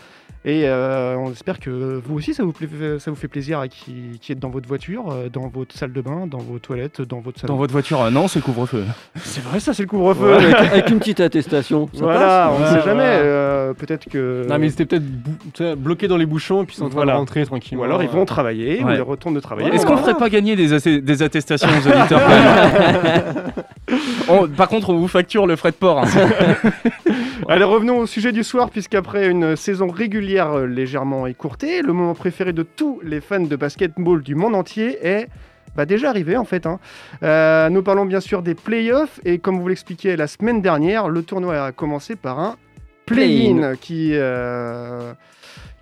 Et 0.47 0.63
euh, 0.65 1.17
on 1.19 1.33
espère 1.33 1.59
que 1.61 2.01
vous 2.03 2.17
aussi, 2.17 2.33
ça 2.33 2.45
vous, 2.45 2.53
pla- 2.53 2.99
ça 2.99 3.11
vous 3.11 3.17
fait 3.17 3.29
plaisir, 3.29 3.63
qui, 3.69 4.19
qui 4.23 4.33
êtes 4.33 4.39
dans 4.39 4.49
votre 4.49 4.67
voiture, 4.69 5.11
euh, 5.11 5.29
dans 5.29 5.49
votre 5.49 5.77
salle 5.77 5.93
de 5.93 6.01
bain, 6.01 6.27
dans 6.27 6.39
vos 6.39 6.59
toilettes, 6.59 7.03
dans 7.03 7.21
votre 7.21 7.39
salon. 7.41 7.53
Dans 7.53 7.59
votre 7.59 7.73
voiture, 7.73 8.01
euh, 8.01 8.11
non, 8.11 8.27
c'est 8.27 8.39
le 8.39 8.45
couvre-feu. 8.45 8.85
C'est 9.17 9.43
vrai, 9.45 9.61
ça, 9.61 9.75
c'est 9.75 9.83
le 9.83 9.89
couvre-feu. 9.89 10.33
avec, 10.37 10.55
avec 10.73 10.89
une 10.91 10.99
petite 11.01 11.21
attestation. 11.21 11.91
Ça 11.93 12.05
Voilà, 12.05 12.53
on 12.55 12.59
ne 12.59 12.63
Ouais, 12.65 12.69
sait 12.71 12.77
voilà. 12.79 12.85
jamais. 12.87 13.03
euh, 13.23 13.75
Peut-être 13.75 14.09
que. 14.09 14.47
Non, 14.49 14.59
mais 14.59 14.69
ils 14.69 14.73
étaient 14.73 14.87
peut-être 14.87 15.05
bou- 15.05 15.77
bloqués 15.77 16.09
dans 16.09 16.17
les 16.17 16.27
bouchons 16.27 16.63
et 16.63 16.67
puis 16.67 16.75
ils 16.75 16.79
sont 16.79 16.85
en 16.87 16.89
train 16.89 16.97
Voilà. 16.97 17.13
de 17.15 17.19
rentrer 17.19 17.45
tranquillement. 17.45 17.83
Ou 17.83 17.85
alors 17.85 18.03
ils 18.03 18.09
vont 18.09 18.25
travailler, 18.25 18.83
ou 18.83 18.89
ils 18.89 19.01
retournent 19.03 19.35
de 19.35 19.41
travailler. 19.41 19.69
Est-ce 19.75 19.85
qu'on 19.85 19.95
bah, 19.97 20.01
ferait 20.03 20.15
pas 20.17 20.31
gagner 20.31 20.57
des, 20.57 20.73
atte- 20.73 21.01
des 21.05 21.23
attestations 21.23 21.69
aux 21.69 21.87
auditeurs 21.87 22.21
On- 24.29 24.49
Par 24.49 24.69
contre, 24.69 24.91
on 24.91 24.97
vous 24.97 25.09
facture 25.09 25.47
le 25.47 25.57
frais 25.57 25.71
de 25.71 25.77
port. 25.77 26.03
hein. 26.05 26.09
Allez, 27.49 27.65
revenons 27.65 27.99
au 27.99 28.07
sujet 28.07 28.33
du 28.33 28.45
soir, 28.45 28.71
puisqu'après 28.71 29.29
une 29.29 29.57
saison 29.57 29.89
régulière 29.89 30.53
euh, 30.53 30.67
légèrement 30.67 31.27
écourtée, 31.27 31.83
le 31.83 31.93
moment 31.93 32.15
préféré 32.15 32.53
de 32.53 32.63
tous 32.63 33.01
les 33.03 33.21
fans 33.21 33.41
de 33.41 33.57
basketball 33.57 34.23
du 34.23 34.35
monde 34.35 34.55
entier 34.55 34.99
est 35.05 35.29
bah, 35.75 35.87
déjà 35.87 36.11
arrivé 36.11 36.37
en 36.37 36.45
fait. 36.45 36.67
hein. 36.67 36.79
Euh, 37.23 37.69
nous 37.71 37.83
parlons 37.83 38.05
bien 38.05 38.21
sûr 38.21 38.43
des 38.43 38.55
playoffs, 38.55 39.21
et 39.25 39.39
comme 39.39 39.59
vous 39.61 39.69
l'expliquiez 39.69 40.17
la 40.17 40.27
semaine 40.27 40.61
dernière, 40.63 41.09
le 41.09 41.23
tournoi 41.23 41.65
a 41.65 41.73
commencé 41.73 42.15
par 42.17 42.39
un 42.39 42.57
play-in 43.07 43.75
qui. 43.77 44.11
euh, 44.15 45.13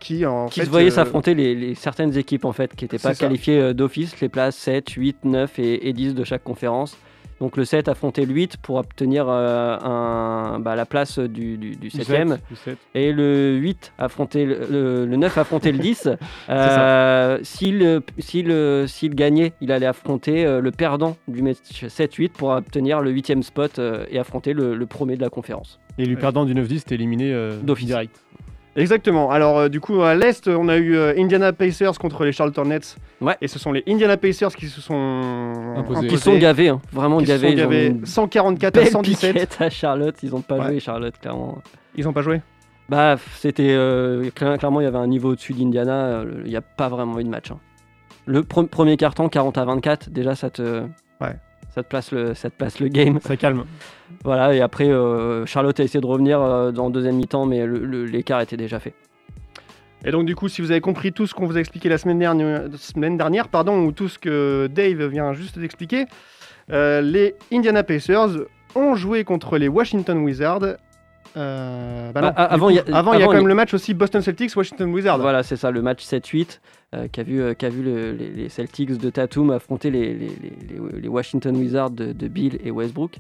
qui 0.01 0.25
en 0.25 0.47
qui 0.47 0.61
fait, 0.61 0.67
se 0.67 0.71
voyaient 0.71 0.93
euh, 0.93 0.95
s'affronter 0.95 1.35
les, 1.35 1.57
les- 1.57 1.75
certaines 1.75 2.17
équipes 2.17 2.45
en 2.45 2.53
fait 2.53 2.75
qui 2.77 2.85
n'étaient 2.85 2.99
pas 2.99 3.17
qualifiées 3.17 3.75
d'office, 3.75 4.19
les 4.21 4.29
places 4.29 4.55
7, 4.57 4.91
8, 4.91 5.25
9 5.25 5.59
et, 5.59 5.89
et 5.89 5.93
10 5.93 6.15
de 6.15 6.23
chaque 6.23 6.45
conférence. 6.45 6.97
Donc 7.41 7.57
le 7.57 7.65
7 7.65 7.89
affrontait 7.89 8.25
le 8.25 8.35
8 8.35 8.57
pour 8.57 8.77
obtenir 8.77 9.27
euh, 9.29 9.77
un, 9.81 10.59
bah, 10.59 10.75
la 10.75 10.87
place 10.87 11.19
du, 11.21 11.57
du, 11.57 11.71
du 11.71 11.77
Du 11.77 11.91
7 11.91 12.05
sept, 12.05 12.29
e 12.29 12.37
du 12.51 12.57
sept. 12.57 12.79
et 12.95 13.13
le 13.13 13.55
8 13.57 13.93
affrontait 13.99 14.45
le, 14.45 14.59
le- 14.71 15.07
le 15.07 15.17
9 15.17 15.39
affrontait 15.39 15.73
le 15.73 15.79
10. 15.79 16.09
Euh, 16.51 17.39
S'il 17.43 18.01
s'il, 18.19 18.51
euh, 18.51 18.87
s'il 18.87 19.15
gagnait, 19.15 19.53
il 19.61 19.71
allait 19.73 19.87
affronter 19.87 20.45
le 20.61 20.71
perdant 20.71 21.17
du 21.29 21.43
match 21.43 21.57
7-8 21.85 22.31
pour 22.31 22.49
obtenir 22.51 23.01
le 23.01 23.11
8 23.11 23.43
spot 23.43 23.79
euh, 23.79 24.05
et 24.11 24.19
affronter 24.19 24.53
le, 24.53 24.75
le 24.75 24.87
premier 24.87 25.17
de 25.17 25.21
la 25.23 25.29
conférence. 25.31 25.79
Et 25.99 26.07
le 26.07 26.17
perdant 26.17 26.45
du 26.45 26.55
9-10 26.55 26.77
était 26.83 26.95
éliminé 26.95 27.33
euh, 27.33 27.59
D'office. 27.63 27.87
direct. 27.87 28.21
Exactement. 28.77 29.31
Alors, 29.31 29.59
euh, 29.59 29.69
du 29.69 29.81
coup, 29.81 30.03
à 30.03 30.15
l'Est, 30.15 30.47
on 30.49 30.69
a 30.69 30.77
eu 30.77 30.95
euh, 30.97 31.15
Indiana 31.19 31.53
Pacers 31.53 31.99
contre 31.99 32.25
les 32.25 32.33
Charlotte 32.33 32.57
Hornets. 32.59 32.81
Ouais. 33.21 33.37
Et 33.41 33.49
ce 33.49 33.59
sont 33.59 33.73
les 33.73 33.83
Indiana 33.89 34.17
Pacers 34.17 34.55
qui 34.55 34.67
se 34.69 34.81
sont 34.81 35.75
Imposés. 35.77 36.07
Qui 36.07 36.17
sont 36.19 36.39
gavés, 36.39 36.69
hein, 36.69 36.81
vraiment 36.93 37.19
qui 37.19 37.27
se 37.27 37.33
gavés. 37.33 37.51
sont 37.51 37.57
gavés 37.57 37.87
une 37.89 38.07
144 38.07 38.77
à 38.77 38.81
belle 38.83 38.91
117. 38.93 39.33
piquette 39.35 39.57
à 39.61 39.71
Charlotte, 39.71 40.15
ils 40.23 40.31
n'ont 40.31 40.41
pas 40.43 40.59
Ouais. 40.59 40.67
joué 40.67 40.81
Charlotte 40.81 41.15
clairement. 41.21 41.59
Ils 41.97 42.07
ont 42.09 42.13
pas 42.13 42.23
joué? 42.23 42.41
Bah, 42.89 43.17
c'était 43.37 43.69
euh, 43.71 44.31
cla- 44.31 44.57
clairement 44.59 44.81
il 44.81 44.85
y 44.85 44.87
avait 44.87 44.97
un 44.99 45.07
niveau 45.09 45.33
au-dessus 45.33 45.53
d'Indiana, 45.55 45.93
euh, 46.07 46.41
il 46.45 46.51
n'y 46.51 46.57
a 46.57 46.63
pas 46.63 46.89
vraiment 46.89 47.19
eu 47.19 47.25
de 47.25 47.29
match. 47.29 47.51
hein. 47.51 47.59
Le 48.27 48.43
pre- 48.43 48.67
premier 48.69 48.97
carton 48.97 49.29
40 49.29 49.59
à 49.59 49.65
24, 49.65 50.11
déjà 50.11 50.35
ça 50.35 50.51
te 50.51 50.83
Ouais. 51.21 51.35
Ça 51.79 51.85
te 51.85 51.89
place 51.89 52.11
le 52.11 52.35
ça 52.35 52.51
te 52.51 52.57
place 52.57 52.81
le 52.81 52.89
game. 52.89 53.21
Ça 53.21 53.37
calme. 53.37 53.65
Voilà, 54.25 54.53
et 54.53 54.61
après 54.61 54.89
euh, 54.89 55.47
Charlotte 55.47 55.79
a 55.79 55.85
essayé 55.85 56.01
de 56.01 56.07
revenir 56.07 56.41
euh, 56.41 56.73
dans 56.73 56.87
le 56.87 56.93
deuxième 56.93 57.15
mi-temps 57.15 57.47
mais 57.47 57.65
l'écart 57.67 58.41
était 58.41 58.57
déjà 58.57 58.81
fait. 58.81 58.95
Et 60.05 60.13
donc, 60.13 60.27
du 60.27 60.37
coup, 60.37 60.49
si 60.49 60.63
vous 60.63 60.71
avez 60.71 60.81
compris 60.81 61.13
tout 61.13 61.27
ce 61.27 61.35
qu'on 61.35 61.47
vous 61.47 61.57
a 61.57 61.61
expliqué 61.61 61.89
la 61.89 61.99
semaine 61.99 62.21
dernière, 62.21 62.63
semaine 62.77 63.17
dernière 63.17 63.49
pardon, 63.49 63.85
ou 63.85 63.93
tout 63.93 64.09
ce 64.09 64.19
que 64.19 64.69
Dave 64.69 65.07
vient 65.07 65.33
juste 65.35 65.59
d'expliquer, 65.59 66.07
euh, 66.71 67.01
les 67.01 67.35
Indiana 67.53 67.83
Pacers 67.83 68.31
ont 68.75 68.95
joué 68.95 69.25
contre 69.25 69.57
les 69.57 69.69
Washington 69.69 70.19
Wizards. 70.19 70.77
Euh, 71.37 72.11
bah 72.13 72.21
Bah, 72.21 72.29
non, 72.29 72.33
a- 72.37 72.47
du 72.49 72.55
avant, 72.55 72.69
il 72.71 72.77
y 72.77 72.79
a- 72.79 72.97
avant, 72.97 73.13
y 73.13 73.23
a 73.23 73.27
quand 73.27 73.33
même 73.35 73.49
le 73.49 73.55
match 73.55 73.75
aussi 73.75 73.95
Boston 73.95 74.23
Celtics, 74.23 74.55
Washington 74.57 74.91
Wizards. 74.93 75.19
Voilà, 75.19 75.43
c'est 75.43 75.57
ça, 75.57 75.71
le 75.71 75.83
match 75.83 76.03
7-8 76.05 76.61
euh, 76.95 77.07
qu'a 77.11 77.23
vu, 77.23 77.41
euh, 77.43 77.55
qu'a 77.55 77.69
vu 77.69 77.83
le- 77.83 78.13
les, 78.13 78.31
les 78.31 78.49
Celtics 78.49 78.97
de 78.97 79.11
Tatum 79.11 79.51
affronter 79.51 79.91
les, 79.91 80.15
les- 80.15 81.09
Washington 81.09 81.57
Wizards 81.57 81.91
de, 81.91 82.13
de 82.13 82.29
Bill 82.29 82.59
et 82.65 82.71
Westbrook. 82.71 83.17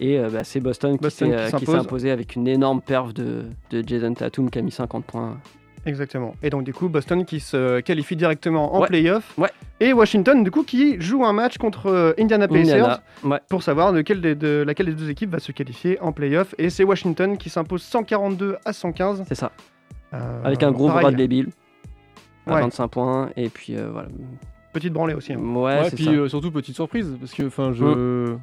Et 0.00 0.18
euh, 0.18 0.28
bah, 0.30 0.40
c'est 0.42 0.60
Boston, 0.60 0.96
Boston 1.00 1.28
qui 1.30 1.34
qui 1.36 1.42
s'est, 1.50 1.56
qui 1.58 1.64
imposé 1.76 2.10
avec 2.10 2.34
une 2.34 2.48
énorme 2.48 2.80
perf 2.80 3.12
de, 3.14 3.44
de 3.70 3.84
Jason 3.86 4.12
Tatum 4.14 4.50
qui 4.50 4.58
a 4.58 4.62
mis 4.62 4.72
50 4.72 5.04
points. 5.04 5.38
Exactement. 5.86 6.34
Et 6.42 6.50
donc, 6.50 6.64
du 6.64 6.72
coup, 6.72 6.88
Boston 6.88 7.24
qui 7.24 7.40
se 7.40 7.80
qualifie 7.80 8.16
directement 8.16 8.74
en 8.74 8.80
Ouais. 8.80 8.86
playoff. 8.86 9.34
Ouais. 9.36 9.50
Et 9.80 9.92
Washington, 9.92 10.42
du 10.42 10.50
coup, 10.50 10.62
qui 10.62 11.00
joue 11.00 11.24
un 11.24 11.32
match 11.32 11.58
contre 11.58 11.86
euh, 11.90 12.12
Indiana 12.18 12.48
Pacers. 12.48 12.60
Indiana, 12.74 13.02
ouais. 13.24 13.40
pour 13.48 13.62
savoir 13.62 13.92
lequel 13.92 14.20
des- 14.20 14.34
de, 14.34 14.64
laquelle 14.66 14.86
des 14.86 14.94
deux 14.94 15.10
équipes 15.10 15.30
va 15.30 15.40
se 15.40 15.52
qualifier 15.52 16.00
en 16.00 16.12
playoff. 16.12 16.54
Et 16.58 16.70
c'est 16.70 16.84
Washington 16.84 17.36
qui 17.36 17.50
s'impose 17.50 17.82
142 17.82 18.56
à 18.64 18.72
115. 18.72 19.24
C'est 19.28 19.34
ça, 19.34 19.52
Euh, 20.14 20.40
avec 20.44 20.62
un 20.62 20.70
gros 20.72 20.86
pareil, 20.88 21.02
Bradley 21.02 21.28
Bill 21.28 21.48
à 22.46 22.54
Ouais. 22.54 22.60
25 22.62 22.88
points. 22.88 23.30
Et 23.36 23.48
puis 23.48 23.76
euh, 23.76 23.88
voilà. 23.92 24.08
Petite 24.72 24.92
branlée 24.92 25.14
aussi. 25.14 25.32
hein. 25.32 25.38
Ouais, 25.38 25.62
Ouais, 25.80 25.90
c'est 25.90 25.96
puis 25.96 26.08
euh, 26.08 26.28
surtout 26.28 26.50
petite 26.50 26.74
surprise 26.74 27.14
parce 27.20 27.32
que 27.34 27.44
enfin 27.46 27.72
je 27.72 27.84
Mm. 27.84 27.94
je- 27.94 28.36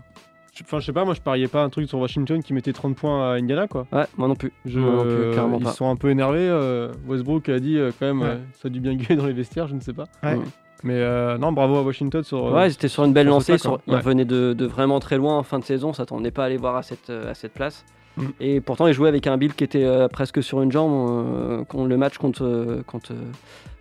Enfin, 0.64 0.80
je 0.80 0.86
sais 0.86 0.92
pas, 0.94 1.06
moi 1.06 1.14
je 1.14 1.22
pariais 1.22 1.48
pas 1.48 1.64
un 1.64 1.70
truc 1.70 1.88
sur 1.88 1.98
Washington 2.00 2.44
qui 2.44 2.54
mettait 2.54 2.74
30 2.74 2.96
points 2.96 3.32
à 3.32 3.36
Indiana 3.36 3.68
quoi. 3.68 3.88
Ouais, 3.92 4.06
moi 4.18 4.28
non 4.28 4.36
plus. 4.36 4.52
Je, 4.66 4.80
Moi 4.80 4.92
non 4.92 5.04
plus, 5.04 5.32
clairement 5.32 5.58
ils 5.60 5.64
pas. 5.64 5.72
sont 5.72 5.90
un 5.90 5.96
peu 5.96 6.10
énervés. 6.10 6.40
euh, 6.42 6.92
Westbrook 7.08 7.48
a 7.50 7.60
dit 7.60 7.78
euh, 7.78 7.92
quand 7.98 8.06
même, 8.08 8.22
Ouais. 8.22 8.28
euh, 8.28 8.38
ça 8.62 8.68
a 8.68 8.70
dû 8.70 8.80
bien 8.82 8.94
gueuler 8.96 9.16
dans 9.16 9.26
les 9.28 9.34
vestiaires, 9.34 9.68
je 9.68 9.76
ne 9.76 9.80
sais 9.80 9.94
pas. 9.94 10.06
Ouais. 10.24 10.36
Mm. 10.36 10.44
Mais 10.84 10.96
euh, 10.96 11.38
non, 11.38 11.52
bravo 11.52 11.78
à 11.78 11.82
Washington 11.84 12.24
sur. 12.24 12.48
euh, 12.48 12.54
Ouais, 12.54 12.68
ils 12.70 12.74
étaient 12.74 12.88
sur 12.90 13.06
une 13.06 13.14
belle 13.14 13.28
sur 13.28 13.34
lancée. 13.36 13.58
ça, 13.58 13.70
quoi. 13.70 13.78
sur- 13.88 14.02
Ils 14.02 14.08
Ouais. 14.08 14.26
de, 14.26 14.54
de 14.54 14.66
vraiment 14.66 15.00
très 15.00 15.18
loin 15.18 15.38
en 15.38 15.44
fin 15.44 15.60
de 15.60 15.64
saison. 15.64 15.94
S'attendaient 15.94 16.32
pas 16.32 16.44
à 16.44 16.46
aller 16.48 16.58
voir 16.58 16.76
à 16.76 16.82
cette, 16.84 17.10
euh, 17.12 17.32
à 17.32 17.34
cette 17.34 17.54
place. 17.54 17.86
Mm. 18.18 18.26
Et 18.42 18.62
pourtant, 18.62 18.88
ils 18.88 18.94
jouaient 18.94 19.08
avec 19.10 19.28
un 19.28 19.38
Bill 19.38 19.54
qui 19.54 19.64
était 19.64 19.86
euh, 19.86 20.08
presque 20.10 20.44
sur 20.44 20.62
une 20.62 20.72
jambe. 20.72 21.10
euh, 21.10 21.64
quand 21.70 21.86
le 21.86 21.98
match 21.98 22.18
contre, 22.18 22.44
euh, 22.44 22.82
contre, 22.86 23.14
euh, 23.14 23.32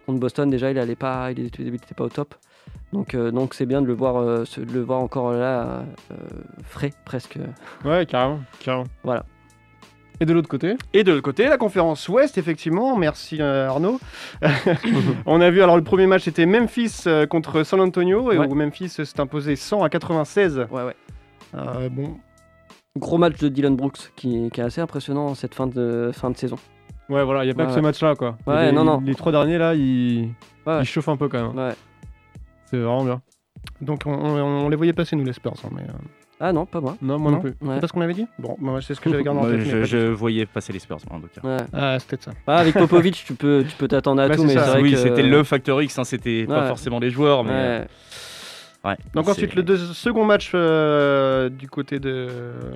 contre 0.07 0.21
Boston, 0.21 0.49
déjà, 0.51 0.71
il 0.71 0.79
allait 0.79 0.95
pas, 0.95 1.33
il 1.33 1.47
était, 1.47 1.63
il 1.65 1.75
était 1.75 1.95
pas 1.97 2.05
au 2.05 2.09
top. 2.11 2.35
Donc, 2.93 3.15
euh, 3.15 3.31
donc 3.31 3.55
c'est 3.55 3.67
bien 3.67 3.81
de 3.83 3.87
le 3.87 3.93
voir, 3.95 4.17
euh, 4.17 4.45
se- 4.45 4.61
de 4.61 4.73
le 4.73 4.81
voir 4.81 4.99
encore 5.01 5.33
là, 5.33 5.85
euh, 6.11 6.15
frais 6.65 6.93
presque. 7.05 7.39
Ouais, 7.85 8.05
carrément, 8.07 8.41
carrément. 8.61 8.85
Voilà. 9.05 9.25
Et 10.23 10.27
de 10.27 10.33
l'autre 10.35 10.49
côté 10.49 10.75
Et 10.93 11.03
de 11.03 11.13
l'autre 11.13 11.23
côté, 11.23 11.47
la 11.49 11.57
conférence 11.57 12.07
Ouest, 12.09 12.37
effectivement, 12.37 12.97
merci 12.97 13.39
euh, 13.41 13.69
Arnaud. 13.69 13.99
On 15.27 15.41
a 15.41 15.51
vu, 15.51 15.63
alors 15.63 15.77
le 15.77 15.85
premier 15.85 16.07
match 16.07 16.25
c'était 16.25 16.47
Memphis 16.47 17.05
euh, 17.07 17.27
contre 17.27 17.63
San 17.63 17.81
Antonio, 17.81 18.31
et 18.33 18.39
Ouais. 18.39 18.47
où 18.47 18.55
Memphis 18.55 18.89
s'est 18.91 19.21
imposé 19.21 19.57
100 19.57 19.83
à 19.83 19.89
96. 19.89 20.67
Ouais, 20.71 20.83
ouais. 20.85 20.97
Euh, 21.55 21.89
bon, 21.89 22.19
Gros 22.99 23.19
match 23.19 23.39
de 23.39 23.49
Dylan 23.49 23.77
Brooks 23.77 24.13
qui, 24.17 24.51
qui 24.51 24.61
est 24.61 24.65
assez 24.65 24.81
impressionnant 24.81 25.35
cette 25.35 25.55
fin 25.55 25.67
de, 25.69 26.11
fin 26.13 26.31
de 26.31 26.37
saison. 26.37 26.57
Ouais, 27.09 27.25
voilà, 27.25 27.45
il 27.45 27.47
n'y 27.47 27.53
a 27.53 27.55
pas 27.55 27.63
Ouais, 27.63 27.69
que 27.69 27.75
ce 27.75 27.81
match-là 27.81 28.15
quoi. 28.17 28.37
Ouais, 28.47 28.67
les, 28.67 28.73
non, 28.73 28.85
non. 28.85 29.01
Les 29.01 29.15
trois 29.15 29.33
derniers 29.33 29.59
là, 29.59 29.75
ils, 29.75 30.29
Ouais. 30.67 30.81
ils 30.81 30.85
chauffent 30.85 31.09
un 31.09 31.17
peu 31.17 31.29
quand 31.29 31.49
même. 31.55 31.57
Ouais. 31.59 31.75
C'est 32.71 32.77
vraiment 32.79 33.05
bien. 33.05 33.21
donc 33.81 34.03
on, 34.07 34.13
on- 34.13 34.65
on 34.67 34.69
les 34.69 34.77
voyait 34.77 34.93
passer, 34.93 35.17
nous, 35.17 35.25
les 35.25 35.33
Spurs. 35.33 35.55
hein, 35.65 35.69
mais, 35.75 35.83
euh, 35.83 35.93
Ah 36.43 36.53
non, 36.53 36.65
pas 36.67 36.81
moi. 36.81 36.97
Non, 37.03 37.19
moi 37.19 37.31
Non. 37.31 37.37
non, 37.39 37.43
plus. 37.43 37.51
Ouais. 37.61 37.75
C'est 37.75 37.81
pas 37.81 37.87
ce 37.89 37.93
qu'on 37.93 38.01
avait 38.01 38.15
dit? 38.15 38.27
Bon, 38.39 38.57
bah, 38.61 38.79
c'est 38.81 38.95
ce 38.95 39.01
que 39.01 39.11
j'avais 39.11 39.23
gardé 39.23 39.41
en 39.41 39.45
tête. 39.51 39.67
mais 39.75 39.85
je, 39.85 40.09
voyais 40.09 40.47
passer 40.47 40.73
les 40.73 40.79
Spurs, 40.79 40.99
moi, 41.11 41.19
en 41.19 41.21
tout 41.21 41.29
cas. 41.41 41.47
Ouais. 41.47 41.63
Ah, 41.73 41.99
c'était 41.99 42.17
ça. 42.23 42.31
Ah, 42.47 42.57
avec 42.59 42.75
Popovic, 42.75 43.23
tu 43.27 43.35
peux 43.35 43.65
tu 43.69 43.77
peux 43.77 43.89
t'attendre 43.89 44.23
à 44.23 44.29
Bah, 44.29 44.37
tout, 44.37 44.45
mais 44.45 44.55
vrai 44.55 44.81
oui, 44.81 44.93
que- 44.93 44.97
c'était 44.97 45.23
le 45.23 45.43
Factor 45.45 45.83
X, 45.83 45.99
hein, 45.99 46.05
c'était 46.05 46.47
pas 46.47 46.67
forcément 46.69 46.99
les 46.99 47.11
joueurs, 47.11 47.45
mais 47.45 47.51
Ouais. 47.53 47.87
Ouais. 48.83 48.97
Donc 49.15 49.29
ensuite, 49.29 49.55
le 49.55 49.63
deux- 49.63 49.77
second 49.77 50.25
match 50.25 50.53
euh, 50.55 51.51
du 51.51 51.69
côté 51.69 51.99
de 51.99 52.29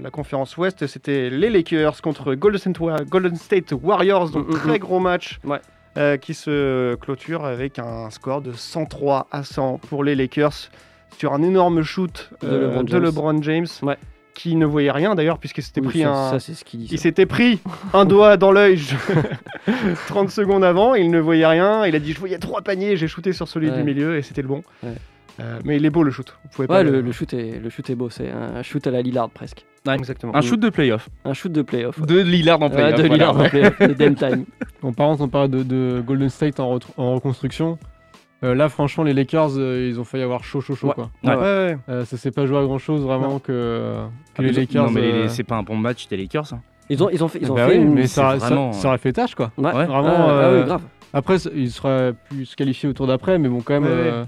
la 0.03 0.11
conférence 0.11 0.55
Ouest, 0.59 0.87
c'était 0.87 1.31
les 1.31 1.49
Lakers 1.49 2.03
contre 2.03 2.35
Golden 2.35 2.59
State, 2.61 2.79
Wa- 2.79 2.99
Golden 3.09 3.37
State 3.37 3.73
Warriors. 3.83 4.29
Donc 4.29 4.47
Mm, 4.49 4.51
mm, 4.51 4.55
très 4.59 4.75
mm. 4.75 4.79
gros 4.81 5.01
match 5.01 5.41
Ouais. 5.45 5.61
Euh, 5.97 6.17
qui 6.17 6.35
se 6.35 6.95
clôture 6.97 7.45
avec 7.45 7.79
un 7.79 8.11
score 8.11 8.41
de 8.43 8.53
103 8.53 9.29
à 9.31 9.45
100 9.45 9.79
pour 9.89 10.05
les 10.05 10.15
Lakers 10.15 10.71
sur 11.19 11.33
un 11.33 11.43
énorme 11.43 11.83
shoot 11.83 12.31
De 12.43 12.49
euh, 12.49 12.61
LeBron 12.69 12.83
de 12.83 12.89
James. 12.89 13.03
LeBron 13.05 13.43
James. 13.43 13.67
Ouais. 13.83 13.97
Qui 14.35 14.57
ne 14.57 14.67
voyait 14.67 14.91
rien 14.91 15.15
d'ailleurs, 15.15 15.39
puisqu'il 15.39 15.63
s'était 15.63 15.81
Oui, 15.81 15.87
pris 15.87 16.01
ça, 16.03 16.11
un, 16.13 16.31
ça, 16.33 16.41
c'est 16.41 16.55
ce 16.55 16.65
qu'il 16.65 16.81
dit. 16.81 16.89
il 16.91 16.99
s'était 16.99 17.25
pris 17.27 17.61
un 17.93 18.05
doigt 18.05 18.37
dans 18.37 18.51
l'œil 18.51 18.77
je- 18.77 18.97
30 20.09 20.29
secondes 20.31 20.65
avant, 20.65 20.95
il 20.95 21.11
ne 21.11 21.21
voyait 21.21 21.47
rien. 21.47 21.87
Il 21.87 21.95
a 21.95 22.01
dit 22.01 22.13
Je 22.13 22.19
voyais 22.19 22.39
trois 22.39 22.61
paniers, 22.63 22.97
j'ai 22.97 23.07
shooté 23.07 23.33
sur 23.33 23.47
celui 23.47 23.71
Ouais. 23.71 23.77
du 23.77 23.85
milieu 23.85 24.17
et 24.17 24.23
c'était 24.23 24.43
le 24.43 24.49
bon. 24.49 24.63
Ouais. 24.83 24.95
Euh, 25.41 25.59
mais 25.65 25.77
il 25.77 25.85
est 25.87 25.91
beau 25.91 26.03
le 26.03 26.11
shoot. 26.11 26.37
Vous 26.43 26.49
pouvez 26.51 26.67
pas 26.69 26.79
Ouais, 26.79 26.85
le, 26.85 27.01
le 27.01 27.13
shoot 27.13 27.33
est, 27.33 27.61
le 27.61 27.71
shoot 27.71 27.89
est 27.91 27.95
beau, 27.95 28.11
c'est 28.11 28.29
un 28.31 28.63
shoot 28.63 28.85
à 28.87 28.91
la 28.91 29.03
Lillard 29.03 29.31
presque. 29.31 29.65
Exactement. 29.93 30.35
Un 30.35 30.41
shoot 30.41 30.59
de 30.59 30.71
playoff. 30.71 31.09
Un 31.25 31.35
shoot 31.35 31.53
de 31.53 31.63
playoff. 31.63 31.99
ouais. 31.99 32.07
De 32.07 32.21
Lillard 32.21 32.61
en 32.63 32.69
Ouais, 32.69 32.75
playoff. 32.75 32.93
de 32.95 33.07
voilà. 33.07 33.15
Lillard 33.15 33.39
en 33.39 33.49
playoff, 33.49 33.79
de 33.81 33.93
Dame 33.95 34.15
Time. 34.15 34.45
Parlant, 34.97 35.17
on 35.21 35.29
parle 35.29 35.49
de, 35.51 35.63
de 35.63 36.03
Golden 36.07 36.29
State 36.31 36.59
en, 36.61 36.79
reconstruction. 36.97 37.79
Euh, 38.43 38.55
là, 38.55 38.69
franchement, 38.69 39.05
les 39.05 39.13
Lakers, 39.15 39.57
euh, 39.59 39.89
ils 39.91 39.99
ont 40.01 40.05
failli 40.05 40.23
avoir 40.25 40.45
chaud, 40.45 40.61
chaud, 40.61 40.75
chaud. 40.75 40.89
Ouais. 40.89 40.95
Quoi. 40.95 41.11
Ouais, 41.25 41.35
Ouais. 41.37 41.79
Euh, 41.89 42.05
ça 42.05 42.17
s'est 42.17 42.31
pas 42.31 42.45
joué 42.47 42.59
à 42.59 42.63
grand 42.63 42.79
chose 42.79 43.03
vraiment 43.03 43.39
que, 43.39 44.05
que 44.35 44.43
les 44.43 44.51
Ah, 44.51 44.61
Lakers. 44.61 44.85
Non, 44.87 44.91
mais 44.91 45.01
euh, 45.03 45.29
c'est 45.29 45.45
pas 45.45 45.57
un 45.57 45.63
bon 45.63 45.77
match 45.77 46.09
des 46.09 46.17
Lakers. 46.17 46.53
hein. 46.53 46.61
Ils 46.91 47.03
ont, 47.03 47.09
ils 47.11 47.25
ont 47.25 47.29
fait, 47.29 47.39
ils 47.41 47.51
ont 47.51 47.55
bah 47.55 47.67
fait 47.69 47.79
oui, 47.79 47.85
mais 47.87 48.07
ça, 48.07 48.39
ça- 48.39 48.73
ça 48.73 48.89
aurait 48.89 48.99
fait 48.99 49.13
tâche 49.15 49.35
quoi. 49.35 49.51
Ouais. 49.57 49.67
Ouais. 49.73 49.87
Vraiment, 49.87 50.15
Ah, 50.29 50.43
ah 50.45 50.53
oui, 50.55 50.65
grave. 50.65 50.83
Après, 51.15 51.37
ils 51.55 51.71
seraient 51.71 52.13
pu 52.29 52.45
se 52.45 52.55
qualifier 52.57 52.89
au 52.89 52.93
tour 52.93 53.07
d'après, 53.07 53.39
mais 53.39 53.49
bon, 53.49 53.61
quand 53.63 53.81
même. 53.81 53.85
Ouais, 53.85 54.11
ouais. 54.11 54.25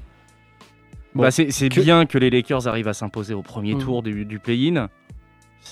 Bon. 1.14 1.22
Bah, 1.22 1.30
c'est 1.30 1.46
Que- 1.68 1.80
bien 1.80 2.06
que 2.06 2.16
les 2.16 2.30
Lakers 2.30 2.66
arrivent 2.68 2.88
à 2.88 2.92
s'imposer 2.94 3.34
au 3.34 3.42
premier 3.42 3.74
Mm. 3.74 3.78
tour 3.78 4.02
du, 4.02 4.24
du 4.24 4.38
play-in. 4.38 4.88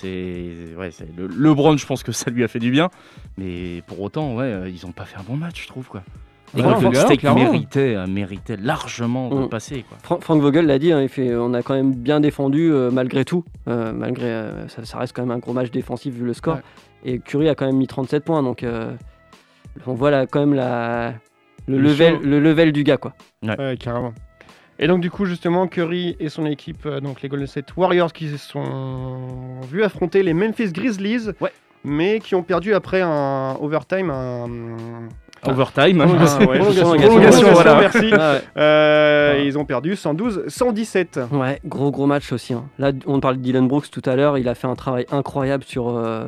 C'est 0.00 0.74
ouais, 0.78 0.90
c'est 0.90 1.06
le 1.16 1.26
LeBron, 1.28 1.76
je 1.76 1.86
pense 1.86 2.02
que 2.02 2.12
ça 2.12 2.30
lui 2.30 2.42
a 2.44 2.48
fait 2.48 2.58
du 2.58 2.70
bien, 2.70 2.90
mais 3.38 3.82
pour 3.86 4.00
autant, 4.00 4.34
ouais, 4.34 4.44
euh, 4.44 4.68
ils 4.68 4.84
ont 4.86 4.92
pas 4.92 5.04
fait 5.04 5.16
un 5.18 5.22
bon 5.22 5.36
match, 5.36 5.62
je 5.62 5.68
trouve 5.68 5.86
quoi. 5.88 6.02
Et 6.56 7.16
clairement. 7.16 7.42
méritait, 7.50 7.94
euh, 7.96 8.06
méritait 8.06 8.56
largement 8.56 9.28
de 9.28 9.44
Mm. 9.44 9.48
passer 9.48 9.84
quoi. 9.88 9.98
Fra- 10.02 10.18
Frank 10.20 10.40
Vogel 10.40 10.66
l'a 10.66 10.78
dit, 10.78 10.92
hein, 10.92 11.00
il 11.02 11.08
fait, 11.08 11.34
on 11.34 11.52
a 11.54 11.62
quand 11.62 11.74
même 11.74 11.92
bien 11.94 12.20
défendu 12.20 12.70
euh, 12.72 12.90
malgré 12.92 13.24
tout. 13.24 13.44
Euh, 13.68 13.92
malgré, 13.92 14.26
euh, 14.26 14.68
ça, 14.68 14.84
ça 14.84 14.98
reste 14.98 15.14
quand 15.16 15.22
même 15.22 15.32
un 15.32 15.38
gros 15.40 15.52
match 15.52 15.70
défensif 15.72 16.14
vu 16.14 16.24
le 16.24 16.32
score. 16.32 16.56
Ouais. 16.56 16.60
Et 17.04 17.18
Curry 17.18 17.48
a 17.48 17.54
quand 17.56 17.66
même 17.66 17.76
mis 17.76 17.86
37 17.88 18.24
points, 18.24 18.42
donc 18.42 18.62
euh, 18.62 18.92
on 19.86 19.94
voit 19.94 20.10
là 20.12 20.26
quand 20.26 20.40
même 20.40 20.54
la, 20.54 21.14
le, 21.66 21.76
Le 21.76 21.82
level, 21.88 22.14
show. 22.16 22.20
le 22.22 22.40
level 22.40 22.72
du 22.72 22.84
gars. 22.84 22.98
Quoi. 22.98 23.14
Ouais, 23.42 23.76
carrément. 23.78 24.12
Et 24.78 24.86
donc 24.88 25.00
du 25.00 25.10
coup 25.10 25.24
justement 25.24 25.66
Curry 25.68 26.16
et 26.18 26.28
son 26.28 26.46
équipe, 26.46 26.84
euh, 26.86 27.00
donc 27.00 27.22
les 27.22 27.28
Golden 27.28 27.46
State 27.46 27.76
Warriors 27.76 28.12
qui 28.12 28.28
se 28.28 28.36
sont 28.38 29.60
vus 29.70 29.84
affronter 29.84 30.22
les 30.22 30.34
Memphis 30.34 30.72
Grizzlies, 30.72 31.30
Ouais. 31.40 31.52
mais 31.84 32.18
qui 32.18 32.34
ont 32.34 32.42
perdu 32.42 32.74
après 32.74 33.00
un 33.00 33.56
overtime, 33.60 34.10
un, 34.10 34.48
Overtime. 35.46 36.00
un- 36.00 36.06
Prolongation. 36.08 36.38
ouais, 36.40 36.58
Prolongation. 36.58 37.50
voilà, 37.52 37.74
Prolongation. 37.74 38.00
merci. 38.02 38.10
Ah 38.18 38.32
ouais. 38.32 38.40
Euh, 38.56 39.32
Ouais. 39.34 39.46
Ils 39.46 39.58
ont 39.58 39.64
perdu 39.64 39.94
112-117. 39.96 41.18
Ouais, 41.32 41.60
gros 41.64 41.90
gros 41.90 42.06
match 42.06 42.32
aussi. 42.32 42.52
hein. 42.54 42.64
Là, 42.78 42.92
on 43.06 43.20
parle 43.20 43.36
de 43.38 43.42
Dylan 43.42 43.66
Brooks 43.66 43.90
tout 43.90 44.02
à 44.06 44.16
l'heure, 44.16 44.38
il 44.38 44.48
a 44.48 44.54
fait 44.54 44.66
un 44.66 44.74
travail 44.76 45.06
incroyable 45.12 45.64
sur, 45.64 45.88
euh, 45.88 46.26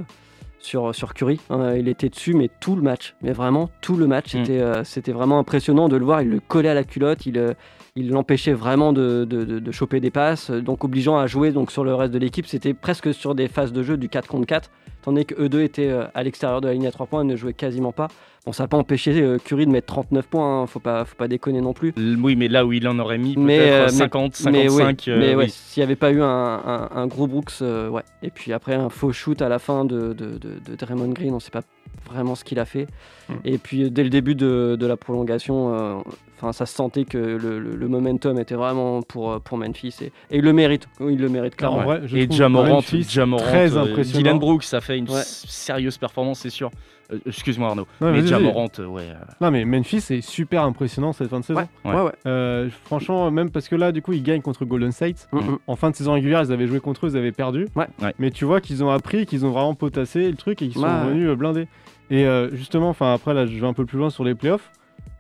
sur, 0.67 0.95
sur 0.95 1.15
Curry. 1.15 1.41
hein. 1.51 1.75
il 1.77 1.89
était 1.89 2.09
dessus, 2.09 2.35
mais 2.35 2.51
tout 2.61 2.77
le 2.77 2.83
match, 2.83 3.15
mais 3.23 3.33
vraiment 3.33 3.71
tout 3.81 3.97
le 3.97 4.07
match, 4.07 4.35
Mm. 4.35 4.39
c'était 4.45 4.61
euh, 4.61 4.85
c'était 4.85 5.13
vraiment 5.13 5.39
impressionnant 5.39 5.89
de 5.89 5.97
le 5.97 6.05
voir. 6.05 6.23
Il 6.23 6.29
le 6.31 6.41
collait 6.41 6.69
à 6.69 6.75
la 6.75 6.85
culotte, 6.85 7.25
il 7.27 7.39
euh, 7.39 7.53
il 7.95 8.11
l'empêchait 8.11 8.53
vraiment 8.53 8.93
de, 8.93 9.25
de, 9.25 9.45
de- 9.45 9.59
de 9.59 9.73
choper 9.73 10.01
des 10.01 10.11
passes, 10.11 10.51
donc 10.51 10.85
obligeant 10.85 11.17
à 11.17 11.27
jouer 11.27 11.51
donc 11.53 11.71
sur 11.71 11.83
le 11.85 11.95
reste 11.95 12.13
de 12.13 12.19
l'équipe. 12.19 12.47
C'était 12.47 12.75
presque 12.75 13.15
sur 13.15 13.35
des 13.35 13.49
phases 13.49 13.73
de 13.73 13.83
jeu 13.83 13.97
du 13.97 14.09
4 14.11 14.29
contre 14.29 14.47
4, 14.47 14.71
tandis 15.07 15.25
que 15.25 15.35
eux 15.41 15.49
deux 15.49 15.63
étaient 15.63 15.89
euh, 15.89 16.05
à 16.15 16.23
l'extérieur 16.23 16.61
de 16.61 16.67
la 16.69 16.75
ligne 16.75 16.87
à 16.87 16.91
3 16.93 17.07
points 17.07 17.23
et 17.23 17.25
ne 17.25 17.37
jouaient 17.37 17.55
quasiment 17.55 17.93
pas. 17.93 18.09
Bon, 18.45 18.53
ça 18.53 18.65
n'a 18.65 18.69
pas 18.69 18.77
empêché 18.77 19.11
euh, 19.23 19.39
Curry 19.39 19.67
de 19.67 19.71
mettre 19.73 19.87
39 19.89 20.27
points, 20.27 20.63
hein. 20.63 20.67
faut, 20.67 20.79
pas, 20.79 21.05
faut 21.05 21.17
pas 21.17 21.27
déconner 21.27 21.61
non 21.61 21.73
plus. 21.73 21.93
Oui, 21.97 22.37
mais 22.37 22.47
là 22.49 22.65
où 22.67 22.73
il 22.73 22.87
en 22.87 22.99
aurait 23.01 23.19
mis 23.19 23.33
euh, 23.33 23.45
peut-être 23.45 23.83
mais- 23.87 23.89
50, 23.89 24.41
mais 24.53 24.69
55. 24.69 24.77
ouais, 25.07 25.13
euh, 25.13 25.19
mais 25.19 25.35
ouais, 25.35 25.49
s'il 25.49 25.81
n'y 25.81 25.85
avait 25.85 25.97
pas 25.97 26.13
eu 26.13 26.21
un, 26.23 26.27
un- 26.27 26.89
un 26.95 27.07
gros 27.09 27.27
Brooks, 27.27 27.51
euh, 27.63 27.89
ouais. 27.89 28.03
Et 28.23 28.31
puis 28.31 28.53
après, 28.53 28.75
un 28.75 28.89
faux 28.89 29.13
shoot 29.13 29.41
à 29.43 29.49
la 29.49 29.59
fin 29.59 29.85
de, 29.85 30.13
de, 30.13 30.39
de- 30.39 30.61
de 30.65 30.77
Draymond 30.77 31.09
Green, 31.09 31.33
on 31.33 31.37
ne 31.37 31.41
sait 31.41 31.51
pas 31.51 31.63
vraiment 32.11 32.35
ce 32.35 32.45
qu'il 32.45 32.59
a 32.59 32.65
fait. 32.65 32.87
Mm. 33.29 33.33
Et 33.45 33.59
puis 33.59 33.85
euh, 33.85 33.91
dès 33.91 34.05
le 34.05 34.11
début 34.11 34.35
de, 34.35 34.77
de 34.79 34.87
la 34.87 34.97
prolongation, 34.97 35.75
euh, 35.75 35.95
enfin, 36.37 36.53
ça 36.53 36.67
se 36.67 36.75
sentait 36.75 37.05
que 37.05 37.19
le, 37.19 37.59
le- 37.59 37.77
le 37.77 37.89
momentum 37.89 38.39
était 38.39 38.55
vraiment 38.55 39.03
pour, 39.03 39.33
euh, 39.33 39.39
pour 39.39 39.59
Memphis. 39.59 39.95
Et, 40.03 40.07
et 40.31 40.39
il 40.39 40.43
le 40.43 40.53
mérite, 40.53 40.87
oui, 41.01 41.15
il 41.15 41.21
le 41.21 41.29
mérite 41.29 41.57
clairement. 41.57 41.79
En 41.79 41.85
vrai, 41.85 42.03
je 42.05 42.17
Et 42.17 42.31
Jamorant, 42.31 42.69
Memphis 42.77 43.07
Jamorant, 43.11 43.43
très 43.43 43.77
impressionnant. 43.77 44.19
Dylan 44.23 44.39
Brooks 44.39 44.73
a 44.73 44.81
fait 44.81 44.99
une 44.99 45.11
Ouais. 45.11 45.23
sérieuse 45.25 45.99
performance, 45.99 46.41
c'est 46.41 46.51
sûr. 46.51 46.71
Euh, 47.13 47.19
Excuse-moi 47.27 47.69
Arnaud, 47.69 47.87
Ouais, 48.01 48.13
mais 48.13 48.27
Jamorant, 48.27 48.69
euh, 48.79 48.87
ouais. 48.87 49.03
euh, 49.11 49.15
Non, 49.41 49.51
mais 49.51 49.65
Memphis 49.65 50.05
est 50.11 50.21
super 50.21 50.63
impressionnant 50.65 51.13
cette 51.13 51.29
fin 51.29 51.41
de 51.41 51.45
saison. 51.45 51.61
Ouais, 51.85 51.93
Ouais. 51.95 52.13
Euh, 52.27 52.69
franchement, 52.85 53.31
même 53.31 53.51
parce 53.51 53.69
que 53.69 53.77
là, 53.77 53.93
du 53.93 54.03
coup, 54.03 54.13
ils 54.13 54.23
gagnent 54.23 54.43
contre 54.43 54.65
Golden 54.65 54.93
State. 54.93 55.29
Mm, 55.33 55.39
mm. 55.39 55.59
En 55.67 55.77
fin 55.77 55.91
de 55.91 55.97
saison 55.97 56.13
régulière, 56.15 56.43
ils 56.43 56.53
avaient 56.53 56.67
joué 56.67 56.81
contre 56.81 57.07
eux, 57.07 57.11
ils 57.11 57.17
avaient 57.17 57.33
perdu. 57.33 57.67
Ouais. 57.77 57.87
Mais 58.19 58.31
tu 58.31 58.45
vois 58.45 58.61
qu'ils 58.61 58.83
ont 58.85 58.91
appris, 58.91 59.27
qu'ils 59.27 59.45
ont 59.47 59.51
vraiment 59.51 59.75
potassé 59.75 60.29
le 60.31 60.37
truc 60.37 60.63
et 60.63 60.69
qu'ils 60.69 60.81
sont 60.81 61.05
revenus 61.05 61.29
euh, 61.29 61.37
blindés. 61.37 61.69
Et 62.11 62.25
euh, 62.27 62.55
justement, 62.55 62.89
enfin 62.89 63.13
après 63.15 63.35
là, 63.35 63.47
je 63.47 63.59
vais 63.59 63.67
un 63.67 63.73
peu 63.73 63.85
plus 63.85 63.99
loin 63.99 64.11
sur 64.11 64.25
les 64.25 64.35
playoffs. 64.35 64.71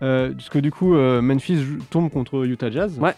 Euh, 0.03 0.33
parce 0.33 0.49
que 0.49 0.59
du 0.59 0.71
coup, 0.71 0.95
euh, 0.95 1.23
Memphis 1.23 1.59
tombe 1.91 2.11
contre 2.11 2.45
Utah 2.47 2.71
Jazz. 2.71 2.99
Ouais. 3.01 3.15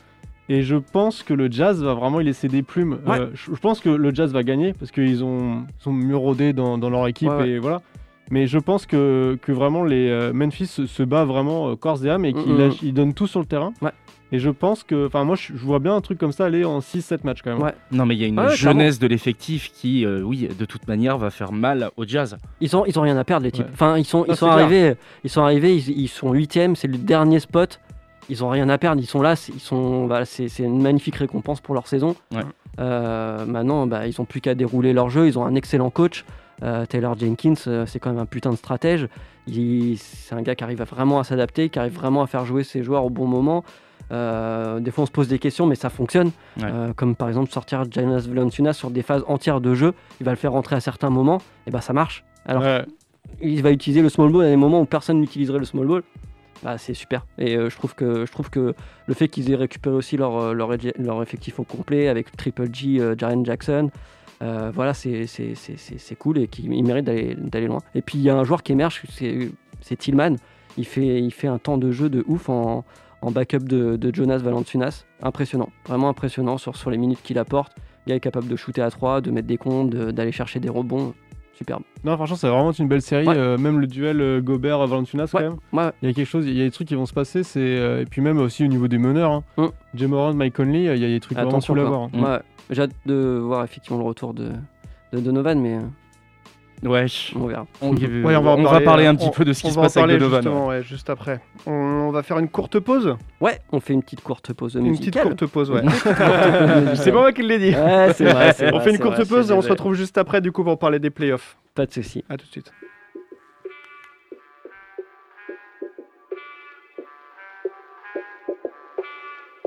Et 0.50 0.62
je 0.62 0.76
pense 0.76 1.22
que 1.22 1.34
le 1.34 1.50
Jazz 1.52 1.82
va 1.82 1.92
vraiment 1.92 2.20
y 2.20 2.24
laisser 2.24 2.48
des 2.48 2.62
plumes. 2.62 2.98
Ouais. 3.06 3.18
Euh, 3.20 3.26
je, 3.34 3.52
je 3.54 3.60
pense 3.60 3.80
que 3.80 3.90
le 3.90 4.14
Jazz 4.14 4.32
va 4.32 4.42
gagner 4.42 4.72
parce 4.72 4.90
qu'ils 4.90 5.22
ont 5.22 5.66
sont 5.78 5.92
mieux 5.92 6.16
rodés 6.16 6.54
dans, 6.54 6.78
dans 6.78 6.88
leur 6.88 7.06
équipe 7.06 7.28
Ouais, 7.28 7.36
ouais. 7.36 7.48
et 7.50 7.58
voilà. 7.58 7.82
Mais 8.30 8.46
je 8.46 8.58
pense 8.58 8.84
que, 8.86 9.38
que 9.42 9.52
vraiment 9.52 9.84
les 9.84 10.08
euh, 10.10 10.32
Memphis 10.32 10.66
se, 10.66 10.86
se 10.86 11.02
bat 11.02 11.24
vraiment 11.24 11.70
euh, 11.70 11.76
corps 11.76 12.04
et 12.04 12.10
âme 12.10 12.24
et 12.24 12.32
qu'ils 12.32 12.52
Mm, 12.52 12.68
mm. 12.68 12.72
ils 12.82 12.92
donnent 12.94 13.14
tout 13.14 13.26
sur 13.26 13.40
le 13.40 13.46
terrain. 13.46 13.72
Ouais. 13.82 13.90
Et 14.30 14.38
je 14.38 14.50
pense 14.50 14.84
que, 14.84 15.06
enfin 15.06 15.24
moi 15.24 15.36
je, 15.36 15.54
vois 15.54 15.78
bien 15.78 15.94
un 15.96 16.02
truc 16.02 16.18
comme 16.18 16.32
ça 16.32 16.44
aller 16.44 16.62
en 16.64 16.80
6-7 16.80 17.20
matchs 17.24 17.40
quand 17.42 17.52
même. 17.54 17.62
Ouais. 17.62 17.72
Non, 17.92 18.04
mais 18.04 18.14
il 18.14 18.20
y 18.20 18.24
a 18.24 18.26
une 18.26 18.38
Ouais, 18.38 18.54
jeunesse 18.54 18.98
de 18.98 19.06
l'effectif 19.06 19.72
qui, 19.72 20.04
euh, 20.04 20.20
oui, 20.20 20.46
de 20.58 20.64
toute 20.66 20.86
manière, 20.86 21.16
va 21.16 21.30
faire 21.30 21.50
mal 21.52 21.90
au 21.96 22.04
Jazz. 22.06 22.36
Ils 22.60 22.76
ont, 22.76 22.84
ils 22.84 22.98
ont 22.98 23.02
rien 23.02 23.16
à 23.16 23.24
perdre 23.24 23.44
les 23.44 23.52
types. 23.52 23.64
Ouais. 23.64 23.70
Enfin, 23.72 23.96
ils 23.96 24.04
sont, 24.04 24.18
Non, 24.18 24.24
ils 24.28 24.36
sont 24.36 24.46
c'est 24.46 24.52
clair. 24.52 24.66
arrivés, 24.66 24.94
ils 25.24 25.30
sont 25.30 25.40
arrivés, 25.42 25.74
ils, 25.76 25.98
ils 26.02 26.08
sont 26.08 26.32
huitièmes, 26.34 26.76
c'est 26.76 26.88
le 26.88 26.98
dernier 26.98 27.40
spot. 27.40 27.80
Ils 28.28 28.44
ont 28.44 28.50
rien 28.50 28.68
à 28.68 28.76
perdre, 28.76 29.00
ils 29.00 29.06
sont 29.06 29.22
là, 29.22 29.34
c'est- 29.34 29.52
ils 29.54 29.60
sont, 29.60 30.06
voilà, 30.06 30.26
c'est 30.26 30.48
c'est 30.48 30.62
une 30.64 30.82
magnifique 30.82 31.16
récompense 31.16 31.62
pour 31.62 31.72
leur 31.74 31.86
saison. 31.88 32.14
Ouais. 32.30 32.42
Euh, 32.80 33.46
maintenant, 33.46 33.86
bah, 33.86 34.06
ils 34.06 34.20
ont 34.20 34.26
plus 34.26 34.42
qu'à 34.42 34.54
dérouler 34.54 34.92
leur 34.92 35.08
jeu. 35.08 35.26
Ils 35.26 35.38
ont 35.38 35.46
un 35.46 35.54
excellent 35.54 35.88
coach, 35.88 36.26
euh, 36.62 36.86
Taylor 36.86 37.18
Jenkins. 37.18 37.54
euh, 37.66 37.86
c'est 37.86 37.98
quand 37.98 38.10
même 38.10 38.18
un 38.18 38.26
putain 38.26 38.50
de 38.50 38.56
stratège. 38.56 39.08
C'est 39.46 40.34
un 40.34 40.42
gars 40.42 40.54
qui 40.54 40.64
arrive 40.64 40.82
vraiment 40.82 41.18
à 41.18 41.24
s'adapter, 41.24 41.68
qui 41.68 41.78
arrive 41.78 41.94
vraiment 41.94 42.22
à 42.22 42.26
faire 42.26 42.44
jouer 42.44 42.64
ses 42.64 42.82
joueurs 42.82 43.04
au 43.04 43.10
bon 43.10 43.26
moment. 43.26 43.64
Euh, 44.10 44.80
des 44.80 44.90
fois, 44.90 45.04
on 45.04 45.06
se 45.06 45.12
pose 45.12 45.28
des 45.28 45.38
questions, 45.38 45.66
mais 45.66 45.74
ça 45.74 45.90
fonctionne. 45.90 46.30
Ouais. 46.60 46.70
Comme 46.96 47.14
par 47.14 47.28
exemple 47.28 47.50
sortir 47.50 47.84
Janas 47.90 48.26
Valanciunas 48.28 48.74
sur 48.74 48.90
des 48.90 49.02
phases 49.02 49.24
entières 49.26 49.60
de 49.60 49.74
jeu, 49.74 49.94
il 50.20 50.24
va 50.24 50.32
le 50.32 50.36
faire 50.36 50.52
rentrer 50.52 50.76
à 50.76 50.80
certains 50.80 51.10
moments, 51.10 51.38
et 51.66 51.70
bah 51.70 51.80
ça 51.80 51.92
marche. 51.92 52.24
Alors 52.46 52.62
Ouais. 52.62 52.84
il 53.40 53.62
va 53.62 53.70
utiliser 53.70 54.02
le 54.02 54.08
small 54.08 54.32
ball 54.32 54.44
à 54.44 54.48
des 54.48 54.56
moments 54.56 54.80
où 54.80 54.86
personne 54.86 55.20
n'utiliserait 55.20 55.58
le 55.58 55.64
small 55.64 55.86
ball. 55.86 56.02
Bah, 56.62 56.76
c'est 56.78 56.94
super. 56.94 57.24
Et 57.38 57.56
euh, 57.56 57.70
je, 57.70 57.76
trouve 57.76 57.94
que, 57.94 58.26
je 58.26 58.32
trouve 58.32 58.50
que 58.50 58.74
le 59.06 59.14
fait 59.14 59.28
qu'ils 59.28 59.50
aient 59.52 59.56
récupéré 59.56 59.94
aussi 59.94 60.16
leur, 60.16 60.54
leur, 60.54 60.72
effectif 61.22 61.60
au 61.60 61.64
complet 61.64 62.08
avec 62.08 62.36
Triple 62.36 62.72
G, 62.72 62.98
euh, 62.98 63.14
Jaren 63.16 63.44
Jackson, 63.44 63.90
euh, 64.42 64.70
voilà, 64.74 64.94
c'est 64.94 65.26
cool 66.18 66.38
et 66.38 66.48
qu'ils 66.48 66.72
ils 66.72 66.82
méritent 66.84 67.04
d'aller 67.06 67.66
loin. 67.66 67.78
Et 67.94 68.02
puis 68.02 68.18
il 68.18 68.22
y 68.22 68.30
a 68.30 68.36
un 68.36 68.44
joueur 68.44 68.62
qui 68.62 68.72
émerge, 68.72 69.02
c'est 69.80 69.96
Tillman. 69.96 70.36
Il 70.76 70.84
fait, 70.86 71.20
il 71.20 71.32
fait 71.32 71.48
un 71.48 71.58
temps 71.58 71.76
de 71.78 71.90
jeu 71.90 72.08
de 72.08 72.24
ouf 72.28 72.48
en, 72.48 72.84
en 73.20 73.30
backup 73.32 73.58
de, 73.64 73.96
de 73.96 74.14
Jonas 74.14 74.38
Valanciunas. 74.38 75.04
Impressionnant, 75.22 75.70
vraiment 75.86 76.08
impressionnant 76.08 76.56
sur, 76.58 76.76
sur 76.76 76.90
les 76.90 76.98
minutes 76.98 77.20
qu'il 77.22 77.38
apporte. 77.38 77.72
Gars 78.06 78.14
est 78.14 78.20
capable 78.20 78.46
de 78.46 78.54
shooter 78.56 78.80
à 78.82 78.90
3, 78.90 79.20
de 79.20 79.30
mettre 79.32 79.48
des 79.48 79.56
comptes, 79.58 79.90
de- 79.90 80.10
d'aller 80.12 80.30
chercher 80.32 80.60
des 80.60 80.68
rebonds. 80.68 81.14
Superbe. 81.54 81.82
Non, 82.04 82.14
franchement, 82.14 82.36
c'est 82.36 82.46
vraiment 82.48 82.70
une 82.70 82.86
belle 82.86 83.02
série. 83.02 83.26
Ouais. 83.26 83.36
euh, 83.36 83.58
même 83.58 83.80
le 83.80 83.88
duel 83.88 84.20
euh, 84.20 84.40
Gobert-Valanciunas, 84.40 85.26
quand 85.32 85.38
Ouais. 85.38 85.48
même. 85.48 85.56
Ouais, 85.72 85.90
Il 86.02 86.08
y 86.08 86.10
a 86.12 86.14
quelque 86.14 86.28
chose, 86.28 86.46
il 86.46 86.56
y 86.56 86.60
a 86.60 86.64
des 86.64 86.70
trucs 86.70 86.86
qui 86.86 86.94
vont 86.94 87.04
se 87.06 87.12
passer. 87.12 87.42
C'est 87.42 87.58
euh, 87.58 88.02
et 88.02 88.04
puis 88.04 88.22
même 88.22 88.38
aussi 88.38 88.62
au 88.62 88.68
niveau 88.68 88.86
des 88.86 88.98
meneurs. 88.98 89.32
Hein. 89.32 89.42
Mm. 89.96 90.32
Mike 90.36 90.54
Conley, 90.54 90.84
il 90.84 91.02
y 91.02 91.04
a 91.04 91.08
des 91.08 91.18
trucs 91.18 91.36
vraiment 91.36 91.58
cool 91.58 91.80
à 91.80 91.84
voir. 91.84 92.02
hein. 92.02 92.10
Ouais, 92.14 92.38
J'ai 92.70 92.82
hâte 92.82 92.90
de 93.06 93.38
voir 93.42 93.64
effectivement 93.64 93.98
le 93.98 94.04
retour 94.04 94.34
de, 94.34 94.50
de 95.12 95.20
Donovan, 95.20 95.58
mais 95.60 95.76
euh, 95.76 95.80
Ouais, 96.88 97.06
on 97.34 97.46
verra. 97.48 97.66
on, 97.80 97.90
Ouais, 97.92 98.36
on 98.36 98.62
va 98.62 98.80
parler 98.82 99.06
un 99.06 99.16
petit 99.16 99.26
on- 99.26 99.30
peu 99.32 99.44
de 99.44 99.52
ce 99.52 99.62
qui 99.62 99.66
on 99.66 99.70
se 99.70 99.74
va 99.74 99.80
en 99.80 99.84
passe 99.86 99.96
avec 99.96 100.02
parler 100.06 100.18
Donovan. 100.18 100.42
Justement, 100.42 100.66
ouais, 100.68 100.82
juste 100.84 101.10
après. 101.10 101.40
On, 101.66 101.72
on 101.72 102.10
va 102.12 102.22
faire 102.22 102.38
une 102.38 102.48
courte 102.48 102.78
pause. 102.78 103.16
Ouais, 103.40 103.58
on 103.72 103.80
fait 103.80 103.94
une 103.94 104.02
petite 104.02 104.20
courte 104.20 104.52
pause 104.52 104.74
Une 104.76 104.82
petite 104.92 105.00
musicale. 105.00 105.22
courte 105.24 105.46
pause, 105.46 105.70
ouais. 105.72 105.82
Une 105.82 105.88
petite 105.90 106.04
courte 106.04 106.18
pause 106.18 106.60
musicale. 106.76 106.96
c'est 106.98 107.10
pas 107.12 107.18
moi 107.18 107.32
qui 107.32 107.42
l'ai 107.42 107.58
dit. 107.58 107.74
Ouais, 107.76 108.12
c'est 108.14 108.24
vrai. 108.32 108.54
on 108.72 108.76
vrai, 108.76 108.80
fait 108.84 108.90
une 108.92 108.98
courte 109.00 109.16
vrai, 109.16 109.24
pause 109.26 109.50
et 109.50 109.54
on 109.54 109.60
se 109.62 109.70
retrouve 109.70 109.94
juste 109.94 110.18
après 110.18 110.40
du 110.40 110.52
coup 110.52 110.62
pour 110.62 110.78
parler 110.78 111.00
des 111.00 111.10
playoffs. 111.10 111.56
Pas 111.74 111.84
de 111.86 111.92
soucis. 111.92 112.22
À 112.28 112.36
tout 112.36 112.46
de 112.46 112.50
suite. 112.52 112.70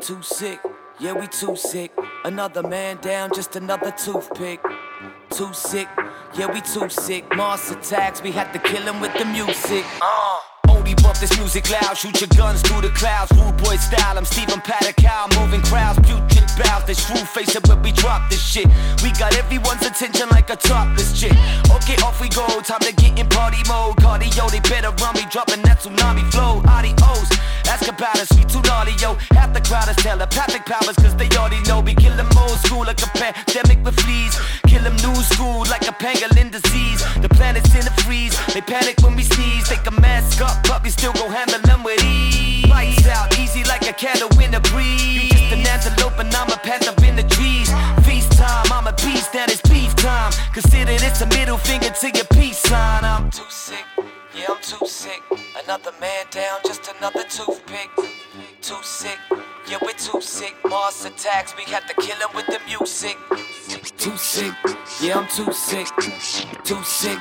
Too 0.01 0.21
sick, 0.23 0.59
Yeah, 1.01 1.13
we 1.13 1.25
too 1.25 1.55
sick. 1.55 1.91
Another 2.25 2.61
man 2.61 2.97
down, 2.97 3.31
just 3.33 3.55
another 3.55 3.89
toothpick. 3.89 4.59
Too 5.31 5.51
sick. 5.51 5.87
Yeah, 6.37 6.53
we 6.53 6.61
too 6.61 6.89
sick. 6.89 7.25
Mars 7.35 7.71
attacks, 7.71 8.21
we 8.21 8.31
had 8.31 8.53
to 8.53 8.59
kill 8.59 8.83
him 8.83 9.01
with 9.01 9.11
the 9.17 9.25
music. 9.25 9.83
Uh. 9.99 10.50
Bump 10.95 11.17
this 11.17 11.35
music 11.37 11.69
loud, 11.69 11.95
shoot 11.97 12.19
your 12.19 12.27
guns 12.35 12.61
through 12.61 12.81
the 12.81 12.89
clouds. 12.89 13.31
Rude 13.31 13.57
boy 13.57 13.77
style, 13.77 14.17
I'm 14.17 14.25
Stephen 14.25 14.61
Paddock, 14.61 14.97
moving 15.39 15.61
crowds, 15.61 15.99
putrid 15.99 16.49
bows. 16.57 16.83
This 16.85 17.05
true 17.05 17.17
face 17.17 17.55
up 17.55 17.67
when 17.67 17.81
we 17.81 17.91
drop 17.91 18.29
this 18.29 18.41
shit. 18.41 18.67
We 19.03 19.11
got 19.11 19.35
everyone's 19.35 19.85
attention 19.85 20.29
like 20.29 20.49
a 20.49 20.55
topless 20.55 21.19
chick. 21.19 21.33
Okay, 21.71 21.95
off 22.03 22.19
we 22.21 22.29
go, 22.29 22.45
time 22.61 22.81
to 22.81 22.93
get 22.93 23.17
in 23.17 23.27
party 23.29 23.61
mode. 23.67 23.97
Cardio, 23.97 24.49
they 24.51 24.59
better 24.59 24.91
run 25.01 25.15
me, 25.15 25.25
dropping 25.31 25.61
that 25.63 25.79
tsunami 25.79 26.29
flow. 26.31 26.61
Adios, 26.67 27.29
ask 27.67 27.87
about 27.87 28.19
us, 28.19 28.31
we 28.35 28.43
too 28.45 28.61
naughty, 28.63 28.93
yo. 28.99 29.15
Half 29.31 29.53
the 29.53 29.61
crowd 29.61 29.89
is 29.89 29.95
telepathic 29.97 30.65
powers, 30.65 30.95
cause 30.97 31.15
they 31.15 31.29
already 31.37 31.61
know. 31.67 31.79
We 31.79 31.95
kill 31.95 32.15
them 32.15 32.29
old 32.37 32.59
school 32.65 32.83
like 32.85 33.01
a 33.01 33.09
pandemic 33.15 33.83
with 33.83 33.99
fleas. 34.01 34.37
Kill 34.67 34.83
them 34.83 34.95
new 34.97 35.15
school 35.23 35.65
like 35.69 35.87
a 35.87 35.93
pangolin 35.93 36.51
disease. 36.51 37.01
The 37.21 37.29
planet's 37.29 37.73
in 37.75 37.87
a 37.87 37.93
freeze, 38.03 38.35
they 38.53 38.61
panic 38.61 38.99
when 39.01 39.15
we 39.15 39.23
sneeze. 39.23 39.67
Take 39.69 39.85
a 39.87 39.91
mask 39.91 40.41
up, 40.41 40.63
but 40.81 40.85
we 40.85 40.89
still 40.89 41.13
go 41.13 41.29
handle 41.29 41.59
them 41.61 41.83
with 41.83 42.03
ease. 42.03 42.67
Lights 42.67 43.07
out, 43.07 43.37
easy 43.39 43.63
like 43.65 43.87
a 43.87 43.93
candle 43.93 44.29
in 44.39 44.51
the 44.51 44.59
breeze. 44.71 45.23
You 45.23 45.29
just 45.29 45.53
an 45.53 45.67
antelope 45.67 46.19
and 46.19 46.33
I'm 46.33 46.49
a 46.49 46.57
panther 46.57 46.93
in 47.05 47.15
the 47.15 47.23
trees. 47.23 47.69
Feast 48.05 48.31
time, 48.33 48.65
I'm 48.71 48.87
a 48.87 48.93
beast, 48.93 49.33
that 49.33 49.51
is 49.51 49.61
beef 49.61 49.95
time. 49.95 50.31
Consider 50.53 50.97
this 50.97 51.21
a 51.21 51.27
middle 51.27 51.57
finger 51.57 51.89
to 51.89 52.07
your 52.11 52.25
peace 52.33 52.57
sign. 52.57 53.03
I'm 53.03 53.29
too 53.29 53.43
sick, 53.49 53.85
yeah, 54.35 54.47
I'm 54.49 54.61
too 54.61 54.85
sick. 54.85 55.21
Another 55.63 55.91
man 55.99 56.25
down, 56.31 56.59
just 56.65 56.91
another 56.97 57.23
toothpick. 57.23 57.89
Too 58.61 58.81
sick, 58.83 59.19
yeah, 59.69 59.77
we're 59.81 59.93
too 59.93 60.21
sick. 60.21 60.55
Mars 60.65 61.05
attacks, 61.05 61.55
we 61.57 61.63
had 61.63 61.87
to 61.87 61.93
kill 61.95 62.17
him 62.17 62.35
with 62.35 62.47
the 62.47 62.59
music. 62.65 63.17
Too 64.01 64.17
sick, 64.17 64.51
yeah, 64.99 65.19
I'm 65.19 65.27
too 65.27 65.53
sick. 65.53 65.85
Too 66.63 66.83
sick, 66.83 67.19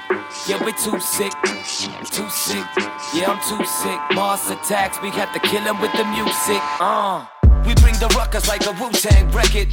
yeah, 0.48 0.64
we're 0.64 0.72
too 0.72 0.98
sick. 0.98 1.30
Too 1.42 2.30
sick, 2.30 2.64
yeah, 3.12 3.28
I'm 3.28 3.40
too 3.46 3.62
sick. 3.66 4.00
Mars 4.14 4.48
attacks, 4.48 4.98
we 5.02 5.10
had 5.10 5.30
to 5.34 5.40
kill 5.40 5.60
him 5.60 5.78
with 5.78 5.92
the 5.92 6.04
music. 6.06 6.62
Uh. 6.80 7.39
We 7.70 7.74
bring 7.76 7.94
the 8.02 8.10
ruckus 8.18 8.48
like 8.48 8.66
a 8.66 8.72
Wu-Tang 8.82 9.30
record. 9.30 9.68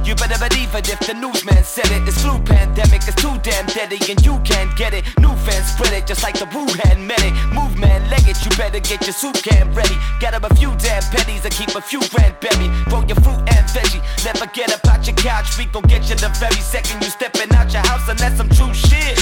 You 0.00 0.14
better 0.14 0.40
believe 0.40 0.74
it 0.74 0.88
if 0.88 1.00
the 1.00 1.12
newsman 1.12 1.62
said 1.62 1.92
it. 1.92 2.06
This 2.08 2.16
flu 2.24 2.40
pandemic 2.40 3.04
is 3.06 3.14
too 3.16 3.36
damn 3.44 3.66
deadly 3.66 4.00
and 4.08 4.16
you 4.24 4.40
can't 4.48 4.74
get 4.76 4.94
it. 4.94 5.04
New 5.20 5.36
fans 5.44 5.68
spread 5.76 5.92
it 5.92 6.06
just 6.06 6.22
like 6.22 6.38
the 6.38 6.48
Wuhan 6.48 7.04
medic. 7.04 7.36
Move 7.52 7.76
man, 7.76 8.00
leg 8.08 8.24
it, 8.24 8.40
you 8.40 8.50
better 8.56 8.80
get 8.80 9.04
your 9.04 9.12
soup 9.12 9.36
can 9.44 9.68
ready. 9.74 9.96
Get 10.20 10.32
up 10.32 10.48
a 10.48 10.54
few 10.56 10.72
damn 10.80 11.02
pennies 11.12 11.44
and 11.44 11.52
keep 11.52 11.68
a 11.76 11.82
few 11.82 12.00
grand 12.08 12.32
buried. 12.40 12.72
Grow 12.88 13.04
your 13.04 13.20
fruit 13.20 13.44
and 13.52 13.64
veggie. 13.76 14.00
Never 14.24 14.46
get 14.56 14.72
up 14.72 14.80
out 14.88 15.06
your 15.06 15.16
couch. 15.16 15.58
We 15.58 15.66
gon' 15.66 15.84
get 15.84 16.08
you 16.08 16.16
the 16.16 16.32
very 16.40 16.64
second 16.64 17.04
you 17.04 17.10
stepping 17.10 17.52
out 17.52 17.70
your 17.72 17.84
house 17.84 18.08
and 18.08 18.18
that's 18.18 18.38
some 18.40 18.48
true 18.48 18.72
shit. 18.72 19.20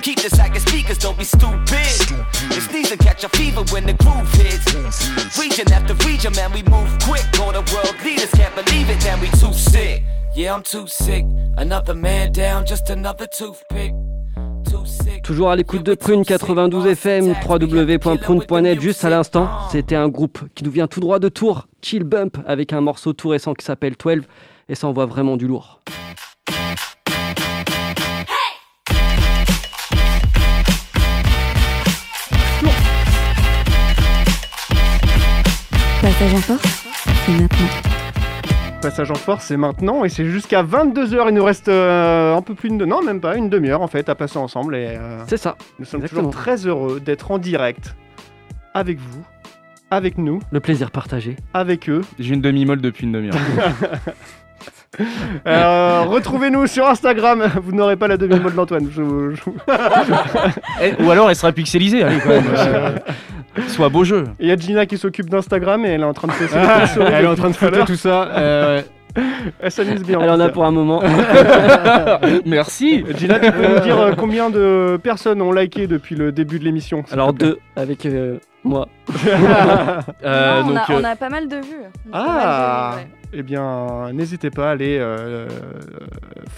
Keep 0.00 0.24
the 0.24 0.30
sack 0.32 0.56
of 0.56 0.62
speakers, 0.64 0.96
don't 0.96 1.18
be 1.18 1.24
stupid. 1.24 2.08
Your 2.48 2.64
sneeze 2.64 2.90
and 2.90 3.00
catch 3.00 3.24
a 3.24 3.28
fever 3.28 3.64
when 3.68 3.84
the 3.84 3.92
groove 4.00 4.32
hits. 4.32 4.64
Region 5.38 5.70
after 5.72 5.92
region, 6.08 6.32
man, 6.36 6.52
we 6.52 6.62
move 6.64 6.88
quick. 7.04 7.24
Go 7.50 7.60
to 7.60 7.74
world 7.74 7.96
leaders, 8.04 8.30
can't 8.30 8.54
believe 8.54 8.88
it, 8.90 9.00
damn, 9.00 9.20
we 9.20 9.26
too 9.30 9.52
sick. 9.52 10.04
Yeah, 10.36 10.54
I'm 10.54 10.62
too 10.62 10.86
sick. 10.86 11.24
Another 11.56 11.94
man 11.94 12.30
down, 12.30 12.64
just 12.64 12.88
another 12.90 13.26
toothpick. 13.26 13.92
Too 14.70 14.86
sick. 14.86 15.24
Toujours 15.24 15.50
à 15.50 15.56
l'écoute 15.56 15.82
de 15.82 15.96
Prune 15.96 16.24
92 16.24 16.86
FM, 16.86 17.34
www.prune.net. 17.48 18.80
Juste 18.80 19.04
à 19.04 19.10
l'instant, 19.10 19.48
c'était 19.72 19.96
un 19.96 20.08
groupe 20.08 20.38
qui 20.54 20.62
nous 20.62 20.70
vient 20.70 20.86
tout 20.86 21.00
droit 21.00 21.18
de 21.18 21.28
Tours, 21.28 21.66
Chill 21.82 22.04
Bump, 22.04 22.36
avec 22.46 22.72
un 22.72 22.80
morceau 22.80 23.14
tout 23.14 23.30
récent 23.30 23.54
qui 23.54 23.64
s'appelle 23.64 23.96
12. 23.96 24.22
Et 24.68 24.76
ça 24.76 24.86
envoie 24.86 25.06
vraiment 25.06 25.36
du 25.36 25.48
lourd. 25.48 25.80
Passage 36.00 36.34
en 36.34 36.38
force, 36.38 36.89
c'est 37.26 37.32
maintenant. 37.32 37.66
Passage 38.82 39.10
en 39.10 39.14
force, 39.14 39.44
c'est 39.46 39.56
maintenant 39.58 40.04
et 40.04 40.08
c'est 40.08 40.24
jusqu'à 40.24 40.62
22h. 40.62 41.26
Il 41.28 41.34
nous 41.34 41.44
reste 41.44 41.68
euh, 41.68 42.34
un 42.34 42.40
peu 42.42 42.54
plus 42.54 42.70
de. 42.70 42.84
Non, 42.86 43.02
même 43.02 43.20
pas, 43.20 43.36
une 43.36 43.50
demi-heure 43.50 43.82
en 43.82 43.88
fait 43.88 44.08
à 44.08 44.14
passer 44.14 44.38
ensemble. 44.38 44.74
Et 44.74 44.96
euh, 44.98 45.22
C'est 45.26 45.36
ça. 45.36 45.56
nous 45.78 45.84
sommes 45.84 46.00
exactement. 46.00 46.30
toujours 46.30 46.42
très 46.42 46.66
heureux 46.66 47.00
d'être 47.00 47.30
en 47.30 47.38
direct 47.38 47.94
avec 48.72 48.98
vous, 48.98 49.22
avec 49.90 50.16
nous, 50.16 50.40
Le 50.50 50.60
plaisir 50.60 50.90
partagé. 50.90 51.36
avec 51.52 51.90
eux. 51.90 52.00
J'ai 52.18 52.32
une 52.34 52.40
demi-molle 52.40 52.80
depuis 52.80 53.04
une 53.04 53.12
demi-heure. 53.12 53.34
Euh, 55.46 56.02
Retrouvez-nous 56.08 56.66
sur 56.66 56.86
Instagram. 56.86 57.44
Vous 57.62 57.70
n'aurez 57.72 57.96
pas 57.96 58.08
la 58.08 58.16
demi-mode 58.16 58.54
d'Antoine. 58.54 58.90
Je, 58.90 59.00
Eh, 60.82 61.00
ou 61.02 61.10
alors 61.10 61.30
elle 61.30 61.36
sera 61.36 61.52
pixelisée, 61.52 62.02
allez 62.02 62.18
quand 62.18 62.28
même. 62.28 62.44
Soit 63.68 63.88
beau 63.88 64.04
jeu. 64.04 64.24
Il 64.38 64.46
y 64.48 64.52
a 64.52 64.56
Gina 64.56 64.86
qui 64.86 64.96
s'occupe 64.98 65.28
d'Instagram 65.28 65.84
et 65.84 65.88
elle 65.90 66.00
est 66.02 66.04
en 66.04 66.12
train 66.12 66.28
de 66.28 66.32
faire 66.32 66.48
Ah, 66.54 66.86
ses 66.86 67.00
elle 67.00 67.24
est 67.24 67.28
en 67.28 67.34
train 67.34 67.50
de 67.50 67.56
foutre 67.56 67.84
tout 67.84 67.96
ça. 67.96 68.28
euh, 68.28 68.76
ouais. 68.78 68.84
Elle 69.58 69.70
s'amuse 69.72 70.04
bien. 70.04 70.20
Elle 70.20 70.30
en 70.30 70.38
a 70.38 70.48
pour 70.50 70.64
un 70.64 70.70
moment. 70.70 71.02
Merci. 72.46 73.04
ça. 73.10 73.16
Gina, 73.18 73.38
tu 73.40 73.50
peux 73.50 73.66
nous 73.74 73.80
dire 73.80 73.98
euh, 73.98 74.12
combien 74.16 74.50
de 74.50 74.98
personnes 75.02 75.42
ont 75.42 75.50
liké 75.52 75.86
depuis 75.88 76.14
le 76.14 76.30
début 76.32 76.58
de 76.60 76.64
l'émission 76.64 77.02
Alors 77.10 77.32
deux, 77.32 77.58
avec 77.76 78.06
euh, 78.06 78.38
moi. 78.64 78.86
Euh, 80.24 80.62
Non, 80.62 80.68
on, 80.68 80.68
donc, 80.68 80.76
a, 80.78 80.92
euh, 80.92 81.00
on 81.00 81.04
a 81.04 81.16
pas 81.16 81.28
mal 81.28 81.48
de 81.48 81.56
vues. 81.56 81.84
On 82.06 82.10
Ah 82.12 82.94
de. 83.32 83.38
Eh 83.38 83.42
bien, 83.42 84.12
n'hésitez 84.12 84.50
pas 84.50 84.68
à 84.68 84.72
aller 84.72 84.98
euh, 85.00 85.46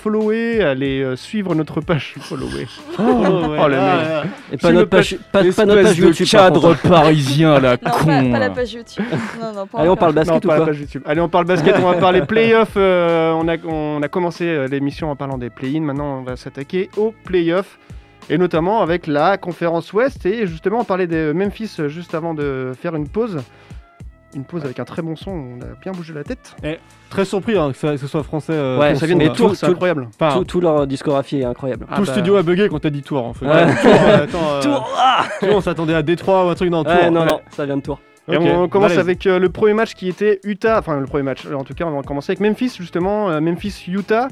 follower, 0.02 0.62
à 0.62 0.70
aller 0.70 1.02
euh, 1.02 1.16
suivre 1.16 1.54
notre 1.54 1.80
page. 1.80 2.14
Follower. 2.20 2.66
Oh, 2.98 3.02
ouais, 3.02 3.58
Oh, 3.61 3.68
le. 3.68 4.54
Et 4.54 4.56
pas 4.56 4.72
notre 4.72 4.88
page, 4.88 5.16
pas, 5.30 5.42
pas 5.44 5.64
notre 5.66 5.82
page 5.82 5.96
de 5.98 6.04
YouTube. 6.04 6.26
cadre 6.28 6.74
parisien 6.76 7.58
là, 7.61 7.76
Non, 7.85 7.90
con. 7.90 8.06
pas, 8.06 8.22
pas 8.32 8.38
la 8.38 8.50
page 8.50 8.72
YouTube. 8.72 9.04
Non, 9.40 9.52
non, 9.52 9.66
pas 9.66 9.78
Allez, 9.80 9.88
on 9.90 9.96
parle 9.96 10.12
basket 10.14 10.32
Non, 10.32 10.38
ou 10.38 10.40
pas 10.48 10.54
la 10.54 10.56
quoi 10.58 10.66
page 10.66 10.80
YouTube. 10.80 11.02
Allez, 11.06 11.20
on 11.20 11.28
parle 11.28 11.44
basket, 11.46 11.74
on 11.78 11.90
va 11.90 11.94
parler 11.94 12.22
playoff. 12.26 12.72
euh, 12.76 13.32
on, 13.32 13.48
a, 13.48 13.56
on 13.64 14.02
a 14.02 14.08
commencé 14.08 14.44
euh, 14.46 14.66
l'émission 14.68 15.11
en 15.11 15.16
parlant 15.16 15.38
des 15.38 15.50
play-in. 15.50 15.80
Maintenant, 15.80 16.18
on 16.20 16.22
va 16.22 16.37
s'attaquer 16.37 16.90
aux 16.96 17.14
playoffs. 17.24 17.78
Et 18.30 18.38
notamment 18.38 18.82
avec 18.82 19.08
la 19.08 19.37
conférence 19.37 19.92
Ouest. 19.92 20.24
Et 20.26 20.46
justement, 20.46 20.80
on 20.80 20.85
parlait 20.85 21.08
des 21.08 21.32
Memphis 21.32 21.74
euh, 21.80 21.88
juste 21.88 22.14
avant 22.14 22.35
de 22.35 22.72
faire 22.80 22.94
une 22.94 23.08
pause. 23.08 23.38
Une 24.35 24.45
pause 24.45 24.64
avec 24.64 24.81
un 24.81 24.85
très 24.85 25.03
bon 25.03 25.14
son, 25.14 25.31
on 25.31 25.61
a 25.61 25.66
bien 25.83 25.92
bougé 25.92 26.14
la 26.14 26.25
tête. 26.25 26.57
Très 27.11 27.25
surpris 27.27 27.57
hein, 27.59 27.71
que, 27.73 27.77
ça, 27.77 27.90
que 27.92 27.97
ce 27.99 28.07
soit 28.07 28.23
français. 28.23 28.55
euh, 28.55 28.79
Ouais, 28.79 28.95
Ça 28.95 29.05
vient 29.07 29.18
là. 29.18 29.29
de 29.29 29.35
Tours, 29.35 29.51
tout- 29.51 29.55
c'est 29.57 29.66
incroyable. 29.66 30.09
Tout, 30.33 30.45
tout 30.45 30.61
leur 30.61 30.87
discographie 30.87 31.40
est 31.40 31.45
incroyable. 31.45 31.87
Ah 31.90 31.97
tout 31.97 32.01
le 32.03 32.07
bah, 32.07 32.12
studio 32.12 32.37
a 32.37 32.42
bugué 32.42 32.68
quand 32.71 32.79
t'as 32.79 32.88
dit 32.90 33.03
Tours 33.03 33.25
en 33.27 33.35
fait. 33.35 33.45
Ouais. 33.47 33.66
Tours, 33.66 33.90
euh, 34.09 34.25
attends, 34.25 34.51
euh, 34.53 34.61
Tours, 34.62 34.90
on 35.51 35.61
s'attendait 35.61 35.95
à 35.95 36.03
Détroit 36.03 36.47
ou 36.47 36.49
un 36.49 36.55
truc 36.55 36.71
dans 36.71 36.83
Tours. 36.83 36.92
Ouais, 36.95 37.11
non, 37.11 37.21
Ouais. 37.21 37.27
non, 37.27 37.40
ça 37.51 37.66
vient 37.66 37.77
de 37.77 37.83
Tours. 37.83 38.01
Et 38.31 38.37
Ok, 38.37 38.45
on 38.55 38.68
commence 38.68 38.97
avec 38.97 39.27
euh, 39.27 39.38
le 39.40 39.49
premier 39.49 39.75
match 39.75 39.95
qui 39.95 40.09
était 40.09 40.40
Utah, 40.45 40.79
enfin 40.79 40.99
le 41.01 41.07
premier 41.07 41.25
match, 41.25 41.45
en 41.47 41.64
tout 41.64 41.75
cas 41.75 41.85
on 41.87 41.90
va 41.97 42.03
commencer 42.03 42.31
avec 42.33 42.40
Memphis 42.40 42.73
justement, 42.79 43.29
euh, 43.31 43.40
Memphis-Utah. 43.40 44.29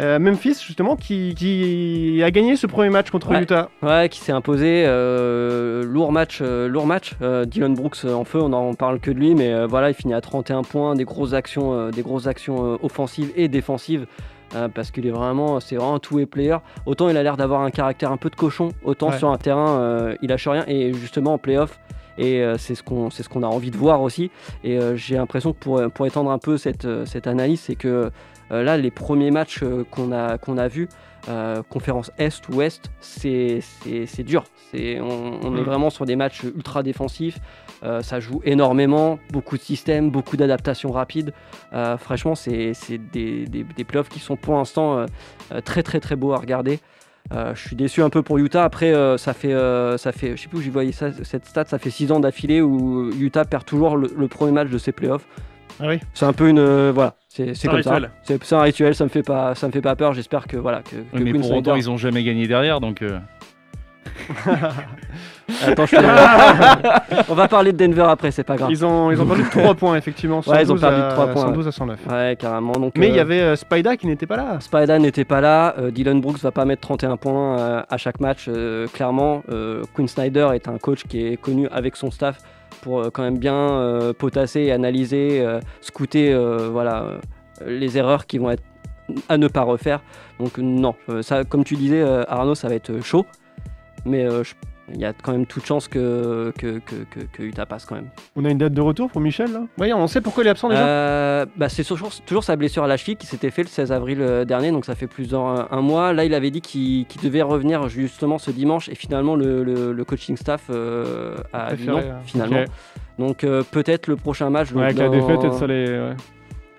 Euh, 0.00 0.18
Memphis 0.18 0.54
justement 0.66 0.96
qui, 0.96 1.34
qui 1.34 2.22
a 2.24 2.30
gagné 2.30 2.56
ce 2.56 2.66
premier 2.66 2.88
match 2.88 3.10
contre 3.10 3.30
Ouais. 3.30 3.42
Utah. 3.42 3.68
Ouais, 3.82 4.08
qui 4.08 4.20
s'est 4.20 4.32
imposé. 4.32 4.84
euh, 4.86 5.84
lourd 5.84 6.12
match, 6.12 6.38
euh, 6.40 6.66
lourd 6.66 6.86
match. 6.86 7.12
Dylan 7.46 7.74
Brooks 7.74 8.04
en 8.06 8.24
feu, 8.24 8.40
on 8.40 8.52
en 8.54 8.72
parle 8.74 9.00
que 9.00 9.10
de 9.10 9.18
lui, 9.18 9.34
mais 9.34 9.66
voilà, 9.66 9.90
il 9.90 9.94
finit 9.94 10.14
à 10.14 10.20
31 10.22 10.62
points, 10.62 10.94
des 10.94 11.04
grosses 11.04 11.34
actions, 11.34 11.90
des 11.90 12.02
grosses 12.02 12.26
actions 12.26 12.78
offensives 12.82 13.32
et 13.36 13.48
défensives. 13.48 14.06
parce 14.74 14.90
qu'il 14.90 15.06
est 15.06 15.10
vraiment, 15.10 15.60
c'est 15.60 15.76
vraiment 15.76 15.94
un 15.96 15.98
two-way 15.98 16.26
player. 16.26 16.56
Autant 16.86 17.08
il 17.08 17.16
a 17.16 17.22
l'air 17.22 17.36
d'avoir 17.36 17.60
un 17.62 17.70
caractère 17.70 18.12
un 18.12 18.16
peu 18.18 18.30
de 18.30 18.36
cochon, 18.36 18.70
autant 18.84 19.10
Ouais. 19.10 19.18
sur 19.18 19.28
un 19.30 19.36
terrain 19.38 20.14
il 20.22 20.28
lâche 20.30 20.48
rien. 20.48 20.64
Et 20.68 20.92
justement 20.94 21.34
en 21.34 21.38
playoff, 21.38 21.78
et 22.18 22.42
euh, 22.42 22.58
c'est 22.58 22.74
ce 22.74 22.82
qu'on 22.82 23.08
c'est 23.08 23.22
ce 23.22 23.30
qu'on 23.30 23.42
a 23.42 23.46
envie 23.46 23.70
de 23.70 23.76
voir 23.78 24.02
aussi. 24.02 24.30
Et 24.64 24.78
euh, 24.78 24.94
j'ai 24.96 25.16
l'impression 25.16 25.52
que 25.54 25.58
pour, 25.58 25.82
pour 25.92 26.06
étendre 26.06 26.30
un 26.30 26.36
peu 26.38 26.58
cette, 26.58 26.86
cette 27.06 27.26
analyse, 27.26 27.60
c'est 27.60 27.74
que 27.76 28.10
là 28.60 28.76
les 28.76 28.90
premiers 28.90 29.30
matchs 29.30 29.60
euh, 29.62 29.84
qu'on 29.90 30.12
a 30.12 30.36
qu'on 30.36 30.58
a 30.58 30.68
vus, 30.68 30.88
euh, 31.28 31.62
conférence 31.70 32.10
Est 32.18 32.48
ou 32.48 32.56
Ouest, 32.56 32.90
c'est 33.00 33.60
c'est- 33.62 34.06
c'est 34.06 34.24
dur. 34.24 34.44
C'est- 34.70 35.00
On, 35.00 35.38
on 35.42 35.56
est 35.56 35.60
Mm. 35.60 35.64
vraiment 35.64 35.90
sur 35.90 36.04
des 36.04 36.16
matchs 36.16 36.42
ultra 36.42 36.82
défensifs. 36.82 37.38
Euh, 37.84 38.00
ça 38.02 38.20
joue 38.20 38.40
énormément, 38.44 39.18
beaucoup 39.32 39.56
de 39.56 39.62
systèmes, 39.62 40.10
beaucoup 40.10 40.36
d'adaptations 40.36 40.90
rapides. 40.90 41.32
Euh, 41.72 41.96
franchement, 41.96 42.34
c'est 42.34 42.74
c'est 42.74 42.98
des, 42.98 43.46
des, 43.46 43.64
des 43.64 43.84
playoffs 43.84 44.08
qui 44.08 44.18
sont 44.20 44.36
pour 44.36 44.54
l'instant 44.54 44.98
euh, 44.98 45.06
euh, 45.52 45.60
très 45.60 45.82
très 45.82 46.00
très 46.00 46.16
beaux 46.16 46.32
à 46.32 46.38
regarder. 46.38 46.80
Euh, 47.32 47.54
je 47.54 47.66
suis 47.68 47.76
déçu 47.76 48.02
un 48.02 48.10
peu 48.10 48.22
pour 48.22 48.38
Utah. 48.38 48.64
Après, 48.64 48.92
euh, 48.92 49.16
ça 49.16 49.32
fait, 49.32 49.52
euh, 49.54 49.96
ça 49.96 50.10
fait, 50.10 50.36
je 50.36 50.42
sais 50.42 50.48
plus 50.48 50.58
où 50.58 50.60
j'y 50.60 50.70
voyais 50.70 50.90
ça, 50.92 51.10
cette 51.22 51.46
stat, 51.46 51.64
ça 51.66 51.78
fait 51.78 51.88
6 51.88 52.10
ans 52.10 52.18
d'affilée 52.20 52.60
où 52.60 53.10
Utah 53.20 53.44
perd 53.44 53.64
toujours 53.64 53.96
le, 53.96 54.08
le 54.16 54.28
premier 54.28 54.50
match 54.52 54.68
de 54.70 54.76
ses 54.78 54.90
playoffs. 54.92 55.24
Ah 55.82 55.88
oui. 55.88 55.98
C'est 56.14 56.26
un 56.26 56.32
peu 56.32 56.48
une, 56.48 56.60
euh, 56.60 56.92
voilà, 56.94 57.14
c'est 57.28 57.54
c'est 57.54 57.66
un 57.66 57.70
comme 57.72 57.78
rituel. 57.78 58.02
ça. 58.04 58.08
C'est 58.22 58.44
c'est 58.44 58.54
un 58.54 58.62
rituel. 58.62 58.94
Ça 58.94 59.04
me 59.04 59.08
fait 59.08 59.22
pas, 59.24 59.54
ça 59.56 59.66
me 59.66 59.72
fait 59.72 59.80
pas 59.80 59.96
peur. 59.96 60.12
J'espère 60.12 60.46
que 60.46 60.56
voilà 60.56 60.82
que, 60.82 60.96
que 61.16 61.22
mais 61.22 61.32
pour 61.32 61.50
autant, 61.52 61.74
ils 61.74 61.90
ont 61.90 61.96
jamais 61.96 62.22
gagné 62.22 62.46
derrière, 62.46 62.80
donc. 62.80 63.02
euh, 63.02 63.18
Attends, 65.66 65.86
je 65.86 65.96
te... 65.96 67.22
On 67.30 67.34
va 67.34 67.48
parler 67.48 67.72
de 67.72 67.76
Denver 67.86 68.06
après, 68.08 68.30
c'est 68.30 68.44
pas 68.44 68.56
grave. 68.56 68.70
Ils 68.70 68.84
ont, 68.84 69.10
ils 69.10 69.20
ont 69.20 69.26
perdu 69.26 69.42
de 69.42 69.48
3 69.48 69.74
points, 69.74 69.96
effectivement. 69.96 70.40
Ouais, 70.46 70.62
ils 70.62 70.72
ont 70.72 70.76
112 70.76 70.80
perdu 70.80 70.96
de 71.00 71.02
à- 71.02 71.08
3 71.10 71.26
points. 71.28 71.42
112 71.42 71.68
à 71.68 71.72
109. 71.72 71.98
Ouais, 72.10 72.36
carrément. 72.38 72.72
Donc, 72.72 72.92
Mais 72.96 73.08
il 73.08 73.14
y 73.14 73.18
euh, 73.18 73.22
avait 73.22 73.40
euh, 73.40 73.56
Spida 73.56 73.96
qui 73.96 74.06
n'était 74.06 74.26
pas 74.26 74.36
là. 74.36 74.58
Spida 74.60 74.98
n'était 74.98 75.24
pas 75.24 75.40
là, 75.40 75.74
euh, 75.78 75.90
Dylan 75.90 76.20
Brooks 76.20 76.38
va 76.38 76.50
pas 76.52 76.64
mettre 76.64 76.80
31 76.82 77.16
points 77.16 77.58
euh, 77.58 77.82
à 77.88 77.96
chaque 77.96 78.20
match. 78.20 78.46
euh, 78.48 78.86
clairement, 78.88 79.42
euh, 79.50 79.82
Quinn 79.94 80.08
Snyder 80.08 80.50
est 80.54 80.68
un 80.68 80.78
coach 80.78 81.04
qui 81.08 81.26
est 81.26 81.36
connu 81.36 81.68
avec 81.70 81.96
son 81.96 82.10
staff 82.10 82.38
pour 82.82 83.00
euh, 83.00 83.10
quand 83.10 83.22
même 83.22 83.38
bien 83.38 83.54
euh, 83.56 84.12
potasser, 84.12 84.70
analyser, 84.70 85.40
euh, 85.40 85.60
scouter 85.80 86.34
voilà, 86.70 87.18
les 87.66 87.96
erreurs 87.96 88.26
qui 88.26 88.36
vont 88.38 88.50
être 88.50 88.62
à 89.30 89.38
ne 89.38 89.48
pas 89.48 89.62
refaire. 89.62 90.00
Donc 90.38 90.58
non, 90.58 90.94
ça, 91.22 91.44
comme 91.44 91.64
tu 91.64 91.76
disais 91.76 92.02
Arnaud, 92.28 92.54
ça 92.54 92.68
va 92.68 92.74
être 92.74 93.00
chaud, 93.00 93.24
mais 94.04 94.28
je- 94.28 94.54
il 94.94 95.00
y 95.00 95.04
a 95.04 95.12
quand 95.12 95.32
même 95.32 95.46
toute 95.46 95.64
chance 95.64 95.88
que, 95.88 96.52
que, 96.58 96.78
que, 96.80 96.94
que, 97.10 97.20
que 97.32 97.42
Utah 97.42 97.66
passe 97.66 97.84
quand 97.84 97.94
même. 97.94 98.08
On 98.36 98.44
a 98.44 98.50
une 98.50 98.58
date 98.58 98.72
de 98.74 98.80
retour 98.80 99.10
pour 99.10 99.20
Michel 99.20 99.52
là? 99.52 99.62
Oui, 99.78 99.92
on 99.92 100.06
sait 100.06 100.20
pourquoi 100.20 100.44
il 100.44 100.46
est 100.46 100.50
absent 100.50 100.68
déjà. 100.68 100.86
Euh, 100.86 101.46
bah, 101.56 101.68
c'est 101.68 101.84
toujours, 101.84 102.10
toujours 102.26 102.44
sa 102.44 102.56
blessure 102.56 102.84
à 102.84 102.86
la 102.86 102.96
cheville 102.96 103.16
qui 103.16 103.26
s'était 103.26 103.50
fait 103.50 103.62
le 103.62 103.68
16 103.68 103.92
avril 103.92 104.18
euh, 104.20 104.44
dernier, 104.44 104.70
donc 104.70 104.84
ça 104.84 104.94
fait 104.94 105.06
plusieurs 105.06 105.42
un, 105.44 105.68
un 105.70 105.80
mois. 105.80 106.12
Là, 106.12 106.24
il 106.24 106.34
avait 106.34 106.50
dit 106.50 106.60
qu'il 106.60 107.06
devait 107.22 107.42
revenir 107.42 107.88
justement 107.88 108.38
ce 108.38 108.50
dimanche, 108.50 108.88
et 108.88 108.94
finalement, 108.94 109.36
le, 109.36 109.62
le- 109.64 109.92
le 109.92 110.04
coaching 110.04 110.36
staff 110.36 110.64
euh, 110.70 111.36
a 111.52 111.74
dit 111.74 111.86
non, 111.86 111.98
hein. 111.98 112.18
finalement. 112.24 112.64
Donc 113.18 113.44
euh, 113.44 113.62
peut-être 113.62 114.06
le 114.06 114.16
prochain 114.16 114.50
match. 114.50 114.72
donc 114.72 114.82
avec 114.82 114.96
la 114.98 115.08
défaite, 115.08 115.40
peut-être 115.40 115.54
ça 115.58 115.66
les. 115.66 115.86
ouais. 115.86 116.14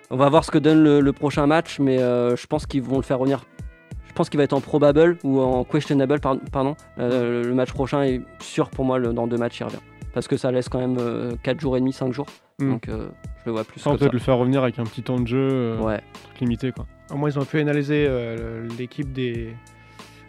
On 0.10 0.18
va 0.18 0.30
voir 0.30 0.44
ce 0.44 0.52
que 0.52 0.60
donne 0.60 0.84
le, 0.84 1.00
le 1.00 1.14
prochain 1.14 1.48
match, 1.48 1.80
mais 1.80 1.98
euh, 2.00 2.36
je 2.36 2.46
pense 2.46 2.66
qu'ils 2.68 2.84
vont 2.84 2.98
le 2.98 3.02
faire 3.04 3.18
revenir. 3.18 3.42
Je 4.14 4.18
pense 4.18 4.30
qu'il 4.30 4.38
va 4.38 4.44
être 4.44 4.54
en 4.54 4.62
probable 4.62 5.18
ou 5.24 5.40
en 5.42 5.64
questionable, 5.64 6.20
par- 6.20 6.38
pardon. 6.52 6.76
Euh, 7.00 7.44
le 7.44 7.54
match 7.56 7.72
prochain 7.72 8.04
est 8.04 8.22
sûr 8.40 8.70
pour 8.70 8.86
moi, 8.86 9.00
le- 9.00 9.12
dans 9.12 9.26
deux 9.26 9.38
matchs, 9.38 9.60
il 9.60 9.64
revient. 9.64 9.78
Parce 10.14 10.28
que 10.28 10.38
ça 10.38 10.52
laisse 10.52 10.70
quand 10.70 10.78
même 10.80 10.98
4 11.42 11.60
jours 11.60 11.76
et 11.78 11.80
demi, 11.80 11.92
5 11.94 12.14
jours. 12.14 12.28
Hmm. 12.60 12.74
Donc 12.74 12.88
euh, 12.90 13.08
je 13.40 13.46
le 13.48 13.52
vois 13.54 13.64
plus 13.64 13.80
Ça, 13.80 13.86
comme 13.86 13.94
on 13.94 13.98
peut 13.98 14.06
ça. 14.06 14.12
le 14.12 14.20
faire 14.20 14.38
revenir 14.38 14.62
avec 14.62 14.78
un 14.78 14.84
petit 14.84 15.02
temps 15.02 15.20
de 15.20 15.26
jeu 15.26 15.50
euh, 15.52 15.80
Ouais. 15.80 16.00
truc 16.26 16.40
limité 16.42 16.72
quoi. 16.72 16.86
Au 17.12 17.16
moins, 17.18 17.28
ils 17.32 17.40
ont 17.40 17.46
pu 17.46 17.60
analyser 17.60 18.06
euh, 18.08 18.68
l'équipe 18.78 19.12
des, 19.12 19.56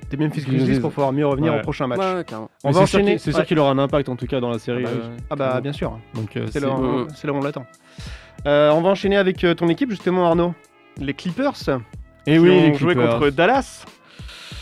des 0.08 0.16
Memphis 0.16 0.40
Grizzlies. 0.40 0.56
Grizzlies 0.64 0.80
pour 0.80 0.90
pouvoir 0.92 1.12
mieux 1.12 1.26
revenir 1.26 1.52
Ouais. 1.52 1.58
au 1.58 1.62
prochain 1.62 1.86
match. 1.86 1.98
Ouais, 1.98 2.14
ouais, 2.14 2.24
carrément. 2.24 2.50
On 2.64 2.70
va 2.70 2.80
c'est 2.80 2.86
sûr 2.86 2.98
enchaîner. 3.00 3.10
qu'il- 3.12 3.20
C'est 3.20 3.30
sûr 3.32 3.40
Ouais. 3.40 3.46
qu'il 3.46 3.58
aura 3.58 3.70
un 3.72 3.78
impact 3.78 4.08
en 4.08 4.16
tout 4.16 4.26
cas 4.26 4.40
dans 4.40 4.48
la 4.50 4.58
série. 4.58 4.84
Ah 4.86 4.90
bah, 4.90 4.96
euh, 5.04 5.16
Ah 5.28 5.36
bah, 5.36 5.60
bien 5.60 5.72
sûr. 5.74 5.98
Donc 6.14 6.34
euh, 6.38 6.46
C'est 6.50 6.60
là, 6.60 6.70
où- 6.74 7.06
c'est 7.14 7.26
là 7.26 7.34
où 7.34 7.36
on 7.36 7.40
l'attend. 7.42 7.66
Euh, 8.46 8.70
on 8.72 8.80
va 8.80 8.88
enchaîner 8.88 9.18
avec 9.18 9.44
euh, 9.44 9.52
ton 9.54 9.68
équipe, 9.68 9.90
justement, 9.90 10.24
Arnaud. 10.26 10.54
Les 10.98 11.12
Clippers. 11.12 11.52
Et 12.26 12.32
qui 12.32 12.38
oui, 12.38 12.50
ont 12.50 12.68
les 12.68 12.74
joué 12.74 12.94
contre 12.94 13.30
Dallas. 13.30 13.84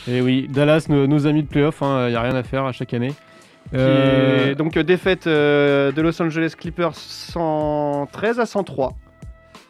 Et 0.08 0.20
oui, 0.20 0.48
Dallas, 0.48 0.86
nos, 0.88 1.06
nos 1.06 1.26
amis 1.26 1.42
de 1.42 1.48
playoff, 1.48 1.78
il 1.80 2.10
n'y 2.10 2.16
a 2.16 2.20
rien 2.20 2.34
à 2.34 2.42
faire 2.42 2.64
à 2.64 2.72
chaque 2.72 2.92
année. 2.94 3.12
Euh, 3.74 4.50
est 4.50 4.54
donc 4.54 4.76
euh, 4.76 4.82
défaite 4.82 5.26
euh, 5.26 5.92
de 5.92 6.02
Los 6.02 6.20
Angeles 6.20 6.54
Clippers 6.58 6.94
113 6.94 8.40
à 8.40 8.46
103. 8.46 8.92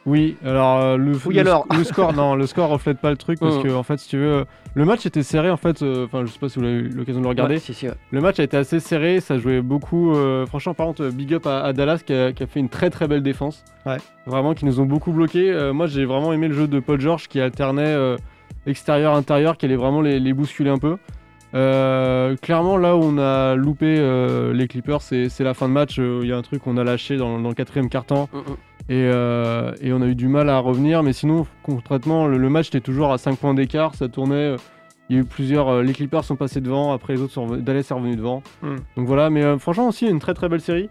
Oui, 0.04 0.36
alors 0.44 0.80
euh, 0.80 0.96
le, 0.96 1.12
Oui, 1.26 1.34
le- 1.36 1.40
alors. 1.42 1.64
le 1.76 1.84
score, 1.84 2.12
non, 2.12 2.34
le 2.34 2.46
score 2.46 2.68
reflète 2.68 2.98
pas 2.98 3.10
le 3.10 3.16
truc 3.16 3.38
parce 3.38 3.56
Mhm. 3.58 3.62
que 3.62 3.68
en 3.74 3.84
fait, 3.84 3.98
si 3.98 4.08
tu 4.08 4.16
veux, 4.18 4.32
euh, 4.32 4.44
le 4.74 4.84
match 4.84 5.06
était 5.06 5.22
serré 5.22 5.48
en 5.48 5.56
fait. 5.56 5.80
euh, 5.82 6.06
Enfin, 6.06 6.24
je 6.26 6.32
sais 6.32 6.40
pas 6.40 6.48
si 6.48 6.58
vous 6.58 6.64
avez 6.64 6.74
eu 6.74 6.88
l'occasion 6.88 7.20
de 7.20 7.24
le 7.24 7.28
regarder. 7.28 7.54
Ouais, 7.54 7.60
si, 7.60 7.72
si, 7.72 7.86
ouais. 7.86 7.94
Le 8.10 8.20
match 8.20 8.40
a 8.40 8.42
été 8.42 8.56
assez 8.56 8.80
serré, 8.80 9.20
ça 9.20 9.38
jouait 9.38 9.60
beaucoup. 9.62 10.12
euh, 10.12 10.44
franchement, 10.46 10.74
par 10.74 10.86
contre, 10.86 11.08
big 11.10 11.32
up 11.34 11.46
à, 11.46 11.60
à 11.62 11.72
Dallas 11.72 12.00
qui 12.04 12.12
a, 12.14 12.32
qui 12.32 12.42
a 12.42 12.46
fait 12.48 12.58
une 12.58 12.68
très 12.68 12.90
très 12.90 13.06
belle 13.06 13.22
défense. 13.22 13.62
Ouais. 13.86 13.98
Vraiment, 14.26 14.54
qui 14.54 14.64
nous 14.64 14.80
ont 14.80 14.86
beaucoup 14.86 15.12
bloqué. 15.12 15.52
Euh, 15.52 15.72
moi, 15.72 15.86
j'ai 15.86 16.04
vraiment 16.04 16.32
aimé 16.32 16.48
le 16.48 16.54
jeu 16.54 16.66
de 16.66 16.80
Paul 16.80 17.00
George 17.00 17.28
qui 17.28 17.40
alternait 17.40 17.86
euh, 17.86 18.16
extérieur-intérieur, 18.66 19.56
qui 19.56 19.66
allait 19.66 19.76
vraiment 19.76 20.00
les, 20.00 20.18
les 20.18 20.32
bousculer 20.32 20.70
un 20.70 20.78
peu. 20.78 20.96
Euh, 21.54 22.34
clairement, 22.36 22.78
là 22.78 22.96
où 22.96 23.00
on 23.02 23.18
a 23.18 23.54
loupé 23.56 23.96
euh, 23.98 24.54
les 24.54 24.66
Clippers, 24.68 25.02
c'est 25.02 25.28
la 25.40 25.52
fin 25.54 25.68
de 25.68 25.74
match. 25.74 25.98
Euh, 25.98 26.20
Il 26.22 26.28
y 26.28 26.32
a 26.32 26.36
un 26.36 26.42
truc 26.42 26.62
qu'on 26.62 26.78
a 26.78 26.84
lâché 26.84 27.16
dans, 27.18 27.38
dans 27.38 27.50
le 27.50 27.54
quatrième 27.54 27.88
quart-temps. 27.90 28.28
Et, 28.88 28.94
euh, 29.12 29.72
et 29.80 29.92
on 29.92 30.02
a 30.02 30.06
eu 30.06 30.14
du 30.14 30.28
mal 30.28 30.48
à 30.48 30.58
revenir. 30.58 31.02
Mais 31.02 31.12
sinon, 31.12 31.46
concrètement, 31.62 32.26
le, 32.26 32.36
le 32.38 32.48
match 32.48 32.68
était 32.68 32.80
toujours 32.80 33.12
à 33.12 33.18
5 33.18 33.36
points 33.38 33.54
d'écart. 33.54 33.94
Ça 33.94 34.08
tournait. 34.08 34.34
euh, 34.34 34.56
Il 35.08 35.16
y 35.16 35.18
a 35.18 35.22
eu 35.22 35.24
plusieurs. 35.24 35.68
euh, 35.68 35.82
les 35.82 35.92
Clippers 35.92 36.24
sont 36.24 36.36
passés 36.36 36.60
devant. 36.60 36.92
Après, 36.92 37.14
les 37.14 37.20
autres 37.20 37.32
sont 37.32 37.46
revenus- 37.46 37.64
Dallas 37.64 37.86
est 37.90 37.94
revenu 37.94 38.16
devant. 38.16 38.42
Mm. 38.62 38.76
Donc 38.96 39.06
voilà. 39.06 39.30
Mais 39.30 39.58
franchement, 39.58 39.88
aussi, 39.88 40.06
une 40.08 40.18
très 40.18 40.34
très 40.34 40.48
belle 40.48 40.60
série. 40.60 40.88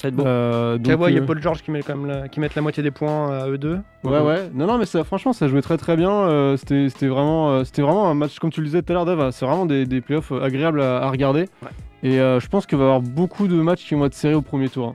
Ça 0.00 0.08
va 0.08 0.08
être 0.08 0.14
beau. 0.16 0.24
Euh, 0.26 0.78
il 0.82 1.14
y 1.14 1.18
a 1.18 1.22
Paul 1.22 1.40
George 1.42 1.62
qui 1.62 1.70
met, 1.70 1.82
quand 1.82 1.96
même 1.96 2.06
la, 2.06 2.28
qui 2.28 2.40
la 2.40 2.62
moitié 2.62 2.82
des 2.82 2.90
points 2.90 3.30
à 3.38 3.48
eux 3.48 3.58
deux. 3.58 3.78
Ouais, 4.04 4.18
ouais. 4.20 4.50
Non, 4.54 4.66
non, 4.66 4.78
mais 4.78 4.86
ça, 4.86 5.04
franchement, 5.04 5.32
ça 5.32 5.46
jouait 5.48 5.62
très 5.62 5.76
très 5.76 5.96
bien. 5.96 6.10
Euh, 6.10 6.56
c'était 6.56 6.88
c'était 6.88 7.06
vraiment, 7.08 7.50
euh, 7.50 7.64
c'était 7.64 7.82
vraiment 7.82 8.08
un 8.08 8.14
match, 8.14 8.38
comme 8.38 8.50
tu 8.50 8.60
le 8.60 8.66
disais 8.66 8.82
tout 8.82 8.90
à 8.92 8.94
l'heure, 8.94 9.04
Dave, 9.04 9.30
c'est 9.32 9.44
vraiment 9.46 9.66
des, 9.66 9.84
des 9.86 10.00
playoffs 10.00 10.32
agréables 10.32 10.80
à, 10.80 11.02
à 11.04 11.10
regarder. 11.10 11.42
Ouais. 11.62 11.68
Et 12.04 12.16
je 12.16 12.46
pense 12.48 12.66
qu'il 12.66 12.78
va 12.78 12.84
y 12.84 12.86
avoir 12.88 13.00
beaucoup 13.00 13.46
de 13.46 13.54
matchs 13.54 13.86
qui 13.86 13.94
vont 13.94 14.06
être 14.06 14.14
serrés 14.14 14.34
au 14.34 14.42
premier 14.42 14.68
tour. 14.68 14.88
hein. 14.88 14.94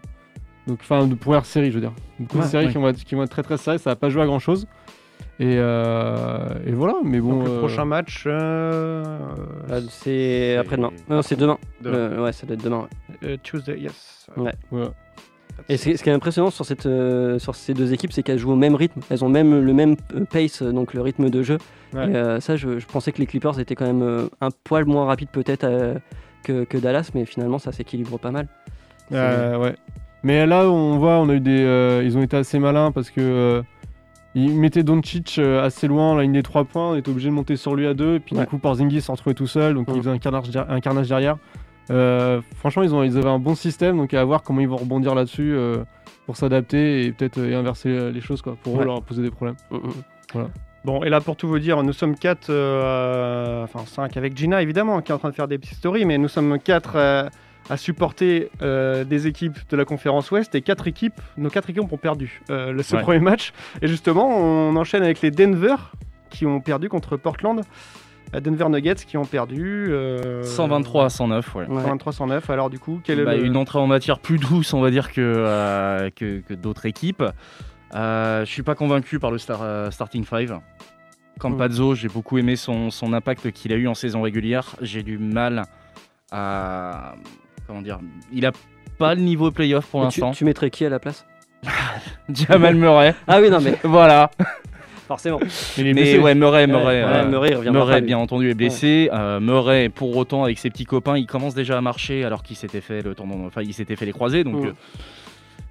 Donc, 0.68 0.80
enfin, 0.82 1.07
de 1.07 1.15
première 1.15 1.45
série, 1.45 1.70
je 1.70 1.76
veux 1.76 1.82
dire. 1.82 1.93
Beaucoup 2.20 2.38
Ouais, 2.39 2.43
de 2.43 2.49
séries 2.49 2.65
ouais. 2.65 2.72
qui, 2.72 2.78
vont 2.78 2.88
être, 2.89 3.03
qui 3.03 3.15
vont 3.15 3.24
être 3.24 3.30
très 3.30 3.43
très 3.43 3.57
serrées, 3.57 3.78
ça 3.78 3.91
va 3.91 3.95
pas 3.95 4.09
jouer 4.09 4.22
à 4.24 4.26
grand 4.26 4.39
chose. 4.39 4.68
Et, 5.39 5.55
euh, 5.59 6.47
et 6.65 6.72
voilà, 6.72 6.95
mais 7.03 7.20
bon. 7.20 7.38
Donc 7.39 7.45
le 7.47 7.51
euh, 7.53 7.59
prochain 7.59 7.86
match. 7.86 8.24
euh, 8.26 9.20
c'est 9.89 10.57
après-demain. 10.57 10.91
Non, 11.09 11.22
c'est 11.22 11.36
demain. 11.36 11.57
Ouais, 11.86 12.32
ça 12.32 12.45
doit 12.47 12.55
être 12.55 12.63
demain. 12.63 12.88
ouais. 13.22 13.30
euh, 13.30 13.38
Tuesday, 13.43 13.80
yes. 13.80 14.28
Ouais. 14.36 14.53
voilà. 14.72 14.91
Et 15.70 15.78
ce 15.78 15.89
qui 16.03 16.09
est 16.09 16.13
impressionnant 16.13 16.51
sur, 16.51 16.65
cette, 16.65 16.86
euh, 16.86 17.39
sur 17.39 17.55
ces 17.55 17.74
deux 17.74 17.91
équipes, 17.93 18.11
c'est 18.13 18.22
qu'elles 18.24 18.38
jouent 18.38 18.51
au 18.51 18.55
même 18.57 18.76
rythme. 18.76 19.01
Elles 19.09 19.24
ont 19.26 19.30
même 19.30 19.59
le 19.59 19.74
même 19.74 19.95
euh, 20.15 20.24
pace, 20.26 20.61
euh, 20.61 20.72
donc 20.72 20.93
le 20.93 21.01
rythme 21.01 21.30
de 21.30 21.41
jeu. 21.43 21.57
Ouais. 21.93 22.09
Et 22.11 22.15
euh, 22.15 22.39
ça, 22.39 22.55
je, 22.55 22.78
je 22.80 22.86
pensais 22.86 23.11
que 23.11 23.18
les 23.20 23.26
Clippers 23.26 23.59
étaient 23.59 23.76
quand 23.76 23.86
même 23.88 24.03
euh, 24.03 24.28
un 24.41 24.49
poil 24.63 24.86
moins 24.86 25.05
rapides 25.05 25.30
peut-être 25.32 25.63
euh, 25.63 25.95
que, 26.43 26.63
que 26.63 26.78
Dallas, 26.78 27.09
mais 27.15 27.26
finalement, 27.26 27.57
ça 27.59 27.72
s'équilibre 27.72 28.20
pas 28.20 28.32
mal. 28.32 28.47
Euh, 29.11 29.57
ouais. 29.57 29.76
Mais 30.28 30.45
là, 30.45 30.69
on 30.69 30.97
voit, 30.97 31.19
on 31.19 31.30
a 31.30 31.36
eu 31.36 31.39
des, 31.39 31.63
euh, 31.63 32.03
ils 32.03 32.17
ont 32.17 32.21
été 32.21 32.36
assez 32.36 32.59
malins 32.59 32.91
parce 32.91 33.09
que 33.11 33.21
euh, 33.21 33.61
ils 34.36 34.53
mettaient 34.59 34.84
Doncic 34.84 35.38
euh, 35.39 35.63
assez 35.63 35.88
loin, 35.88 36.17
la 36.17 36.23
ligne 36.23 36.34
des 36.34 36.43
3 36.43 36.65
points, 36.65 36.89
on 36.91 36.95
était 36.97 37.09
obligé 37.09 37.30
de 37.30 37.34
monter 37.34 37.55
sur 37.55 37.75
lui 37.78 37.88
à 37.88 37.93
deux, 37.93 38.15
et 38.15 38.19
puis 38.19 38.36
Ouais. 38.36 38.41
du 38.41 38.47
coup 38.47 38.57
Porzingis 38.57 38.99
s'en 38.99 39.13
retrouvait 39.13 39.36
tout 39.36 39.47
seul, 39.47 39.73
donc 39.73 39.88
Mm. 39.88 39.91
il 39.95 39.97
faisait 39.99 40.09
un 40.11 40.17
carnage, 40.17 40.49
der- 40.49 40.69
un 40.69 40.82
carnage 40.82 41.07
derrière. 41.07 41.38
Euh, 41.91 42.41
franchement, 42.57 42.84
ils, 42.84 42.93
ont, 42.93 43.03
ils 43.03 43.17
avaient 43.17 43.30
un 43.30 43.39
bon 43.39 43.55
système, 43.55 43.95
donc 43.95 44.13
à 44.13 44.21
voir 44.25 44.43
comment 44.43 44.59
ils 44.59 44.67
vont 44.67 44.75
rebondir 44.75 45.15
là-dessus 45.15 45.55
pour 46.25 46.36
s'adapter 46.36 47.05
et 47.05 47.13
peut-être 47.13 47.39
inverser 47.39 48.11
les 48.11 48.19
choses 48.19 48.41
quoi, 48.41 48.57
pour 48.61 48.82
eux 48.82 48.84
leur 48.84 49.01
poser 49.03 49.21
des 49.21 49.32
problèmes. 49.32 49.55
Mm, 49.71 49.78
mm. 50.39 50.47
Bon, 50.84 51.03
et 51.05 51.09
là, 51.09 51.21
pour 51.21 51.38
tout 51.38 51.47
vous 51.47 51.59
dire, 51.59 51.82
nous 51.84 51.93
sommes 51.93 52.15
4, 52.17 52.49
enfin 53.63 53.86
5 53.86 54.17
avec 54.17 54.36
Gina 54.36 54.61
évidemment, 54.61 55.01
qui 55.01 55.13
est 55.13 55.15
en 55.15 55.19
train 55.19 55.30
de 55.30 55.36
faire 55.36 55.47
des 55.47 55.57
petites 55.57 55.78
stories, 55.78 56.03
mais 56.03 56.17
nous 56.17 56.28
sommes 56.28 56.59
4 56.59 57.30
à 57.70 57.78
supporter 57.78 58.49
euh, 58.61 59.03
des 59.03 59.28
équipes 59.28 59.57
de 59.70 59.76
la 59.78 59.86
conférence 59.86 60.32
Ouest 60.32 60.55
et 60.55 60.61
quatre 60.61 60.88
équipes, 60.88 61.20
nos 61.38 61.49
quatre 61.49 61.70
équipes 61.70 61.91
ont 61.91 61.97
perdu 61.97 62.41
euh, 62.49 62.72
le, 62.72 62.82
ce 62.84 62.95
Ouais. 62.95 63.01
premier 63.01 63.20
match. 63.20 63.53
Et 63.82 63.88
justement, 63.88 64.28
on 64.38 64.76
enchaîne 64.76 65.03
avec 65.03 65.22
les 65.22 65.32
Denver 65.32 65.76
qui 66.30 66.45
ont 66.45 66.59
perdu 66.61 66.89
contre 66.89 67.18
Portland. 67.18 67.61
Euh, 68.36 68.39
Denver 68.41 68.68
Nuggets 68.70 68.95
qui 68.95 69.15
ont 69.18 69.26
perdu 69.26 69.88
euh, 69.89 70.43
123 70.43 71.05
à 71.05 71.09
109, 71.09 71.55
ouais. 71.55 71.65
Ouais. 71.68 71.82
123-109. 71.84 72.51
Alors 72.51 72.70
du 72.70 72.78
coup, 72.80 72.99
quel 73.03 73.20
est 73.22 73.24
Bah, 73.26 73.36
le... 73.36 73.45
Une 73.45 73.55
entrée 73.57 73.80
en 73.80 73.88
matière 73.88 74.20
plus 74.20 74.38
douce, 74.38 74.74
on 74.74 74.82
va 74.82 74.91
dire, 74.91 75.11
que, 75.13 75.22
euh, 75.22 76.09
que, 76.15 76.39
que 76.41 76.53
d'autres 76.53 76.86
équipes. 76.86 77.24
Euh, 77.95 78.43
je 78.45 78.51
suis 78.51 78.63
pas 78.63 78.76
convaincu 78.76 79.18
par 79.20 79.32
le 79.32 79.38
star- 79.38 79.61
euh, 79.61 79.91
starting 79.91 80.26
five. 80.26 80.59
Campazzo, 81.39 81.95
j'ai 81.95 82.07
beaucoup 82.09 82.38
aimé 82.38 82.55
son, 82.55 82.89
son 82.89 83.13
impact 83.13 83.51
qu'il 83.51 83.72
a 83.72 83.76
eu 83.76 83.88
en 83.88 83.93
saison 83.93 84.22
régulière. 84.24 84.76
J'ai 84.82 85.03
du 85.03 85.18
mal 85.18 85.63
à. 86.32 87.13
Comment 87.68 87.82
dire 87.82 87.99
Il 88.32 88.45
a 88.45 88.51
pas 88.97 89.13
le 89.13 89.22
niveau 89.22 89.51
playoff 89.51 89.86
pour 89.88 89.99
tu, 90.01 90.05
l'instant. 90.05 90.32
tu 90.32 90.45
mettrais 90.45 90.70
qui 90.70 90.86
à 90.86 90.89
la 90.89 90.99
place? 90.99 91.26
Jamal 92.30 92.76
Murray. 92.76 93.13
Ah 93.28 93.39
oui, 93.41 93.49
non, 93.49 93.59
mais 93.61 93.76
voilà. 93.84 94.32
forcément. 95.07 95.39
Mais 95.78 96.18
ouais, 96.20 96.36
Murray, 96.36 96.61
Ouais, 96.61 96.68
Murray. 96.68 97.03
ouais, 97.03 97.09
euh, 97.09 97.30
Murray, 97.30 97.49
il 97.51 97.55
reviendra 97.55 97.82
Murray, 97.82 97.93
pas, 97.95 97.99
lui. 97.99 98.07
bien 98.07 98.18
entendu, 98.18 98.49
est 98.49 98.53
blessé. 98.53 99.09
Euh, 99.13 99.39
Murray, 99.39 99.89
pour 99.89 100.15
autant, 100.15 100.43
avec 100.43 100.57
ses 100.59 100.70
petits 100.70 100.86
copains, 100.86 101.18
il 101.18 101.26
commence 101.28 101.53
déjà 101.55 101.78
à 101.78 101.82
marcher 101.82 102.24
alors 102.26 102.43
qu'il 102.43 102.55
s'était 102.55 102.82
fait 102.82 103.01
le 103.01 103.15
tendon, 103.15 103.45
enfin, 103.47 103.61
il 103.63 103.74
s'était 103.74 103.95
fait 103.95 104.05
les 104.05 104.11
croisés. 104.11 104.43
Donc, 104.43 104.65
euh, 104.65 104.72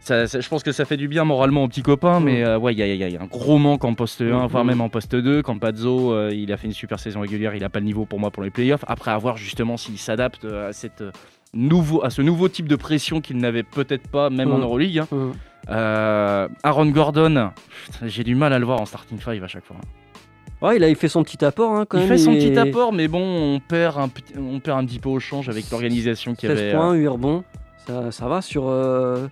ça, 0.01 0.27
ça- 0.29 0.41
je 0.41 0.49
pense 0.49 0.63
que 0.63 0.73
ça 0.73 0.85
fait 0.85 0.97
du 0.97 1.09
bien 1.09 1.25
moralement 1.25 1.65
aux 1.65 1.69
petits 1.69 1.83
copains. 1.83 2.21
Mais 2.21 2.47
ouais, 2.57 2.73
il 2.73 2.79
y, 2.79 2.83
a- 2.83 2.87
y 2.95 3.13
y 3.13 3.17
un 3.17 3.27
gros 3.27 3.59
manque 3.59 3.85
en 3.85 3.95
poste 3.95 4.23
1, 4.23 4.47
voire 4.47 4.65
même 4.65 4.81
en 4.81 4.89
poste 4.89 5.15
2. 5.17 5.43
Campazzo, 5.43 6.31
il 6.31 6.53
a 6.53 6.57
fait 6.57 6.67
une 6.69 6.73
super 6.73 6.99
saison 7.01 7.21
régulière. 7.21 7.55
Il 7.55 7.61
n'a 7.63 7.69
pas 7.69 7.81
le 7.81 7.87
niveau 7.87 8.05
pour 8.07 8.19
moi 8.21 8.31
pour 8.31 8.43
les 8.43 8.51
playoffs. 8.51 8.85
Après, 8.87 9.11
à 9.11 9.19
voir 9.19 9.37
justement 9.37 9.77
s'il 9.77 9.99
s'adapte 9.99 10.45
à 10.45 10.73
cette. 10.73 11.03
Euh, 11.57 11.61
Nouveau, 11.69 12.05
à 12.05 12.11
ce 12.11 12.23
nouveau 12.23 12.49
type 12.49 12.69
de 12.69 12.77
pression 12.77 13.21
qu'il 13.21 13.39
n'avait 13.39 13.63
peut-être 13.63 14.09
pas 14.09 14.31
même 14.31 14.53
en 14.53 14.59
Mm. 14.59 14.63
Euroleague. 14.63 14.99
hein. 14.99 15.09
Mm. 15.11 15.33
Euh, 15.69 16.49
Aaron 16.63 16.87
Gordon, 16.87 17.51
j'ai 18.05 18.23
du 18.25 18.35
mal 18.35 18.53
à 18.53 18.59
le 18.59 18.65
voir 18.67 18.81
en 18.81 18.87
starting 18.87 19.19
five 19.19 19.43
à 19.43 19.49
chaque 19.49 19.65
fois. 19.65 19.77
Ouais, 20.63 20.77
il 20.77 20.85
a 20.85 20.95
fait 20.95 21.09
son 21.09 21.23
petit 21.23 21.45
apport 21.45 21.73
hein, 21.73 21.85
quand 21.89 21.99
il 21.99 22.03
même. 22.03 22.09
fait 22.09 22.19
son 22.19 22.33
petit 22.33 22.57
apport, 22.59 22.93
mais 22.93 23.09
bon, 23.09 23.21
on 23.57 23.61
perd 23.61 23.99
un, 23.99 24.09
petit- 24.09 24.35
on 24.39 24.59
perd 24.61 24.79
un 24.79 24.87
petit 24.87 24.99
peu 25.01 25.09
au 25.09 25.19
change 25.21 25.49
avec 25.49 25.71
l'organisation 25.71 26.35
qu'il 26.35 26.49
y 26.51 26.53
16 26.53 26.63
avait. 26.63 26.73
points, 26.73 26.93
euh, 26.93 26.99
8 26.99 27.09
rebonds. 27.09 27.45
Ça, 27.87 28.11
ça 28.13 28.27
va 28.29 28.41
sur. 28.43 28.69
euh, 28.69 29.27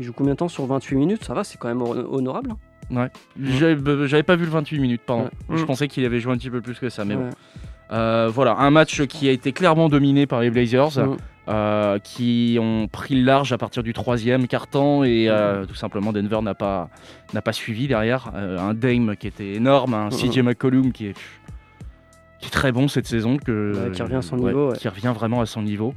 Il 0.00 0.04
joue 0.04 0.12
combien 0.12 0.32
de 0.34 0.38
temps 0.38 0.48
sur 0.48 0.64
28 0.66 0.96
minutes? 0.96 1.24
Ça 1.24 1.32
va, 1.34 1.42
c'est 1.42 1.58
quand 1.58 1.68
même 1.68 1.80
hon- 1.82 2.06
honorable. 2.12 2.50
hein. 2.52 2.56
Ouais. 2.90 3.08
J'avais 3.40 4.06
j'avais 4.08 4.22
pas 4.22 4.36
vu 4.36 4.44
le 4.44 4.50
28 4.50 4.78
minutes, 4.78 5.02
pardon. 5.06 5.24
Ouais. 5.48 5.56
Je 5.56 5.62
Mm. 5.62 5.66
pensais 5.66 5.88
qu'il 5.88 6.04
avait 6.04 6.20
joué 6.20 6.32
un 6.32 6.36
petit 6.36 6.50
peu 6.50 6.60
plus 6.60 6.78
que 6.78 6.88
ça, 6.88 7.04
mais 7.04 7.16
bon. 7.16 7.30
Euh, 7.92 8.30
voilà, 8.32 8.56
un 8.58 8.70
match 8.70 9.02
qui 9.06 9.28
a 9.28 9.32
été 9.32 9.52
clairement 9.52 9.88
dominé 9.88 10.26
par 10.26 10.40
les 10.40 10.50
Blazers. 10.50 10.98
Mm. 10.98 11.16
Euh, 11.48 11.98
qui 11.98 12.58
ont 12.60 12.88
pris 12.88 13.14
le 13.14 13.22
large 13.22 13.52
à 13.52 13.58
partir 13.58 13.82
du 13.82 13.94
troisième 13.94 14.46
quart-temps 14.46 15.02
et 15.02 15.28
euh, 15.28 15.64
tout 15.64 15.74
simplement 15.74 16.12
Denver 16.12 16.42
n'a 16.42 16.54
pas, 16.54 16.90
n'a 17.32 17.40
pas 17.40 17.54
suivi 17.54 17.88
derrière. 17.88 18.30
Euh, 18.34 18.58
un 18.58 18.74
Dame 18.74 19.16
qui 19.16 19.28
était 19.28 19.54
énorme, 19.54 19.94
un 19.94 20.10
CJ 20.10 20.40
McCollum 20.40 20.92
qui 20.92 21.06
est, 21.06 21.14
qui 22.38 22.48
est 22.48 22.50
très 22.50 22.70
bon 22.70 22.86
cette 22.86 23.06
saison, 23.06 23.38
que, 23.38 23.72
Ouais, 23.74 23.90
qui 23.92 24.02
revient 24.02 24.16
à 24.16 24.22
son 24.22 24.36
niveau, 24.36 24.70
ouais. 24.70 24.76
qui 24.76 24.88
revient 24.88 25.12
vraiment 25.14 25.40
à 25.40 25.46
son 25.46 25.62
niveau. 25.62 25.94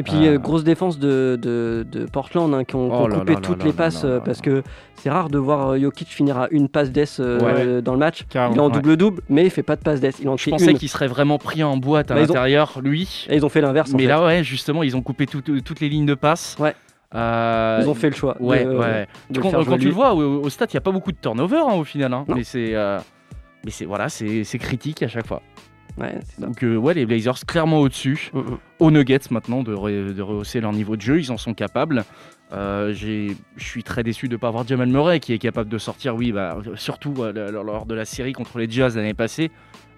Et 0.00 0.02
puis, 0.02 0.26
Euh, 0.26 0.34
euh, 0.34 0.38
grosse 0.38 0.64
défense 0.64 0.98
de, 0.98 1.38
de, 1.40 1.86
de 1.92 2.06
Portland 2.06 2.52
hein, 2.54 2.64
qui 2.64 2.74
ont, 2.74 2.88
qui 2.88 2.94
ont 2.96 3.06
là 3.06 3.18
coupé 3.18 3.34
là 3.34 3.40
toutes 3.40 3.58
là 3.58 3.64
les 3.66 3.70
là 3.70 3.76
passes 3.76 4.02
là 4.02 4.08
là 4.08 4.14
là 4.16 4.20
parce 4.24 4.38
là. 4.38 4.44
que 4.44 4.62
c'est 4.94 5.10
rare 5.10 5.28
de 5.28 5.36
voir 5.38 5.68
euh, 5.72 5.78
Jokic 5.78 6.08
finir 6.08 6.38
à 6.38 6.48
une 6.50 6.68
passe 6.70 6.90
d'ess 6.90 7.20
euh, 7.20 7.38
Ouais. 7.40 7.82
dans 7.82 7.92
le 7.92 7.98
match. 7.98 8.24
Carrément. 8.30 8.54
Il 8.54 8.56
est 8.56 8.60
en 8.62 8.66
Ouais. 8.68 8.72
double-double, 8.72 9.22
mais 9.28 9.44
il 9.44 9.50
fait 9.50 9.62
pas 9.62 9.76
de 9.76 9.82
passe 9.82 10.00
d'ess. 10.00 10.18
Il 10.20 10.28
en 10.30 10.36
Je 10.38 10.44
fait 10.44 10.50
pensais 10.52 10.72
qu'il 10.74 10.88
serait 10.88 11.06
vraiment 11.06 11.36
pris 11.38 11.62
en 11.62 11.76
boîte 11.76 12.10
à 12.10 12.14
Bah, 12.14 12.20
ont- 12.20 12.24
l'intérieur, 12.24 12.80
lui. 12.82 13.26
Et 13.28 13.36
ils 13.36 13.44
ont 13.44 13.50
fait 13.50 13.60
l'inverse. 13.60 13.92
en 13.92 13.96
Mais 13.98 14.04
fait. 14.04 14.08
là, 14.08 14.24
ouais, 14.24 14.42
justement, 14.42 14.82
ils 14.82 14.96
ont 14.96 15.02
coupé 15.02 15.26
tout- 15.26 15.42
toutes 15.42 15.80
les 15.80 15.88
lignes 15.90 16.06
de 16.06 16.14
passe. 16.14 16.56
Ouais. 16.58 16.74
Euh, 17.14 17.80
ils 17.82 17.88
ont 17.88 17.94
fait 17.94 18.08
le 18.08 18.14
choix. 18.16 18.36
Ouais, 18.40 18.64
de- 18.64 18.70
ouais. 18.70 19.06
de 19.30 19.40
quand 19.40 19.50
faire 19.50 19.58
quand 19.60 19.64
jouer 19.66 19.78
tu 19.78 19.86
le 19.88 19.92
vois, 19.92 20.14
au, 20.14 20.42
au 20.44 20.48
stade, 20.48 20.70
il 20.72 20.76
n'y 20.76 20.78
a 20.78 20.82
pas 20.82 20.92
beaucoup 20.92 21.12
de 21.12 21.18
turnover 21.20 21.58
hein, 21.58 21.74
au 21.74 21.84
final. 21.84 22.14
hein. 22.14 22.24
Mais 22.28 22.44
c'est. 22.44 22.74
euh, 22.74 22.98
mais 23.64 23.70
c'est 23.70 23.84
voilà, 23.84 24.08
c'est 24.08 24.44
c'est 24.44 24.58
critique 24.58 25.02
à 25.02 25.08
chaque 25.08 25.26
fois. 25.26 25.42
Ouais, 26.00 26.18
c'est 26.24 26.40
ça. 26.40 26.46
Donc 26.46 26.62
euh, 26.64 26.76
ouais, 26.76 26.94
les 26.94 27.06
Blazers 27.06 27.44
clairement 27.46 27.78
au-dessus. 27.80 28.30
Mm, 28.32 28.38
mm. 28.38 28.58
Aux 28.80 28.90
Nuggets 28.90 29.18
maintenant 29.30 29.62
de, 29.62 29.74
re- 29.74 30.12
de 30.14 30.22
rehausser 30.22 30.60
leur 30.60 30.72
niveau 30.72 30.96
de 30.96 31.02
jeu, 31.02 31.18
ils 31.20 31.30
en 31.30 31.36
sont 31.36 31.54
capables. 31.54 32.04
Euh, 32.52 32.92
Je 32.92 33.32
suis 33.58 33.82
très 33.84 34.02
déçu 34.02 34.26
de 34.26 34.32
ne 34.32 34.36
pas 34.38 34.48
avoir 34.48 34.66
Jamal 34.66 34.88
Murray 34.88 35.20
qui 35.20 35.32
est 35.32 35.38
capable 35.38 35.68
de 35.70 35.78
sortir, 35.78 36.16
oui, 36.16 36.32
bah, 36.32 36.56
surtout 36.74 37.14
euh, 37.20 37.50
lors- 37.50 37.86
de 37.86 37.94
la 37.94 38.04
série 38.04 38.32
contre 38.32 38.58
les 38.58 38.68
Jazz 38.68 38.96
l'année 38.96 39.14
passée. 39.14 39.50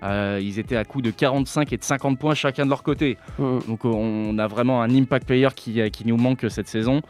Euh, 0.02 0.40
ils 0.42 0.58
étaient 0.58 0.76
à 0.76 0.84
coup 0.84 1.00
de 1.00 1.12
45 1.12 1.72
et 1.72 1.76
de 1.76 1.84
50 1.84 2.18
points 2.18 2.34
chacun 2.34 2.64
de 2.64 2.70
leur 2.70 2.82
côté. 2.82 3.16
Mm. 3.38 3.58
Donc 3.68 3.84
euh, 3.84 3.88
on 3.88 4.36
a 4.38 4.46
vraiment 4.48 4.82
un 4.82 4.90
impact 4.94 5.26
player 5.26 5.48
qui, 5.54 5.80
qui 5.90 6.06
nous 6.06 6.16
manque 6.16 6.44
cette 6.50 6.68
saison. 6.68 7.00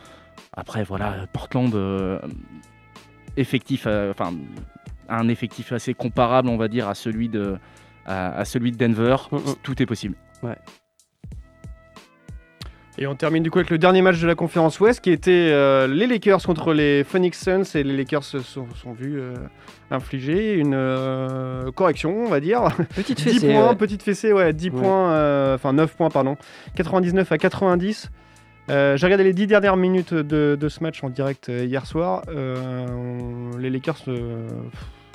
Après 0.55 0.85
voilà, 0.85 1.27
Portland, 1.33 1.75
effectif, 3.37 3.87
enfin 3.87 4.33
un 5.09 5.29
effectif 5.29 5.73
assez 5.73 5.95
comparable, 5.95 6.49
on 6.49 6.57
va 6.57 6.69
dire, 6.69 6.89
à 6.89 6.95
celui 6.95 7.29
de, 7.29 7.57
à, 8.07 8.37
à 8.39 8.45
celui 8.45 8.73
de 8.73 8.77
Denver. 8.77 9.17
Mm, 9.31 9.37
mm. 9.37 9.41
Tout 9.63 9.83
est 9.83 9.87
possible. 9.87 10.15
Et 12.99 13.07
on 13.07 13.15
termine 13.15 13.43
du 13.43 13.51
coup 13.51 13.59
avec 13.59 13.71
le 13.71 13.79
dernier 13.79 14.03
match 14.03 14.21
de 14.21 14.27
la 14.27 14.35
conférence 14.35 14.79
Ouest 14.79 15.01
qui 15.01 15.11
était 15.11 15.49
euh, 15.51 15.87
les 15.87 16.07
Lakers 16.07 16.43
contre 16.43 16.75
les 16.75 17.05
Phoenix 17.05 17.43
Suns 17.43 17.63
et 17.75 17.83
les 17.83 17.97
Lakers 17.97 18.23
se 18.23 18.41
sont, 18.41 18.67
sont 18.75 18.93
vus 18.93 19.19
euh, 19.19 19.33
infliger 19.91 20.53
une 20.55 20.75
euh, 20.75 21.71
correction, 21.73 22.25
on 22.25 22.29
va 22.29 22.39
dire. 22.41 22.65
Petite 22.95 23.17
10 23.27 23.33
fessée. 23.35 23.49
points, 23.53 23.71
ouais. 23.71 23.77
petite 23.77 24.03
fessée, 24.03 24.33
ouais, 24.35 24.53
10 24.53 24.69
Ouais. 24.71 24.81
points, 24.83 25.11
euh, 25.13 25.55
enfin 25.55 25.73
9 25.73 25.97
points, 25.97 26.11
pardon. 26.11 26.37
99 26.77 27.33
à 27.33 27.39
90. 27.39 28.11
Euh, 28.69 28.97
J'ai 28.99 29.07
regardé 29.07 29.25
les 29.25 29.33
10 29.33 29.47
dernières 29.47 29.77
minutes 29.79 30.13
de, 30.13 30.59
de 30.61 30.69
ce 30.69 30.83
match 30.83 31.03
en 31.03 31.09
direct 31.09 31.49
hier 31.49 31.87
soir. 31.87 32.23
Euh, 32.29 32.87
on- 32.91 33.57
les 33.57 33.71
Lakers, 33.71 33.97
euh, 34.09 34.47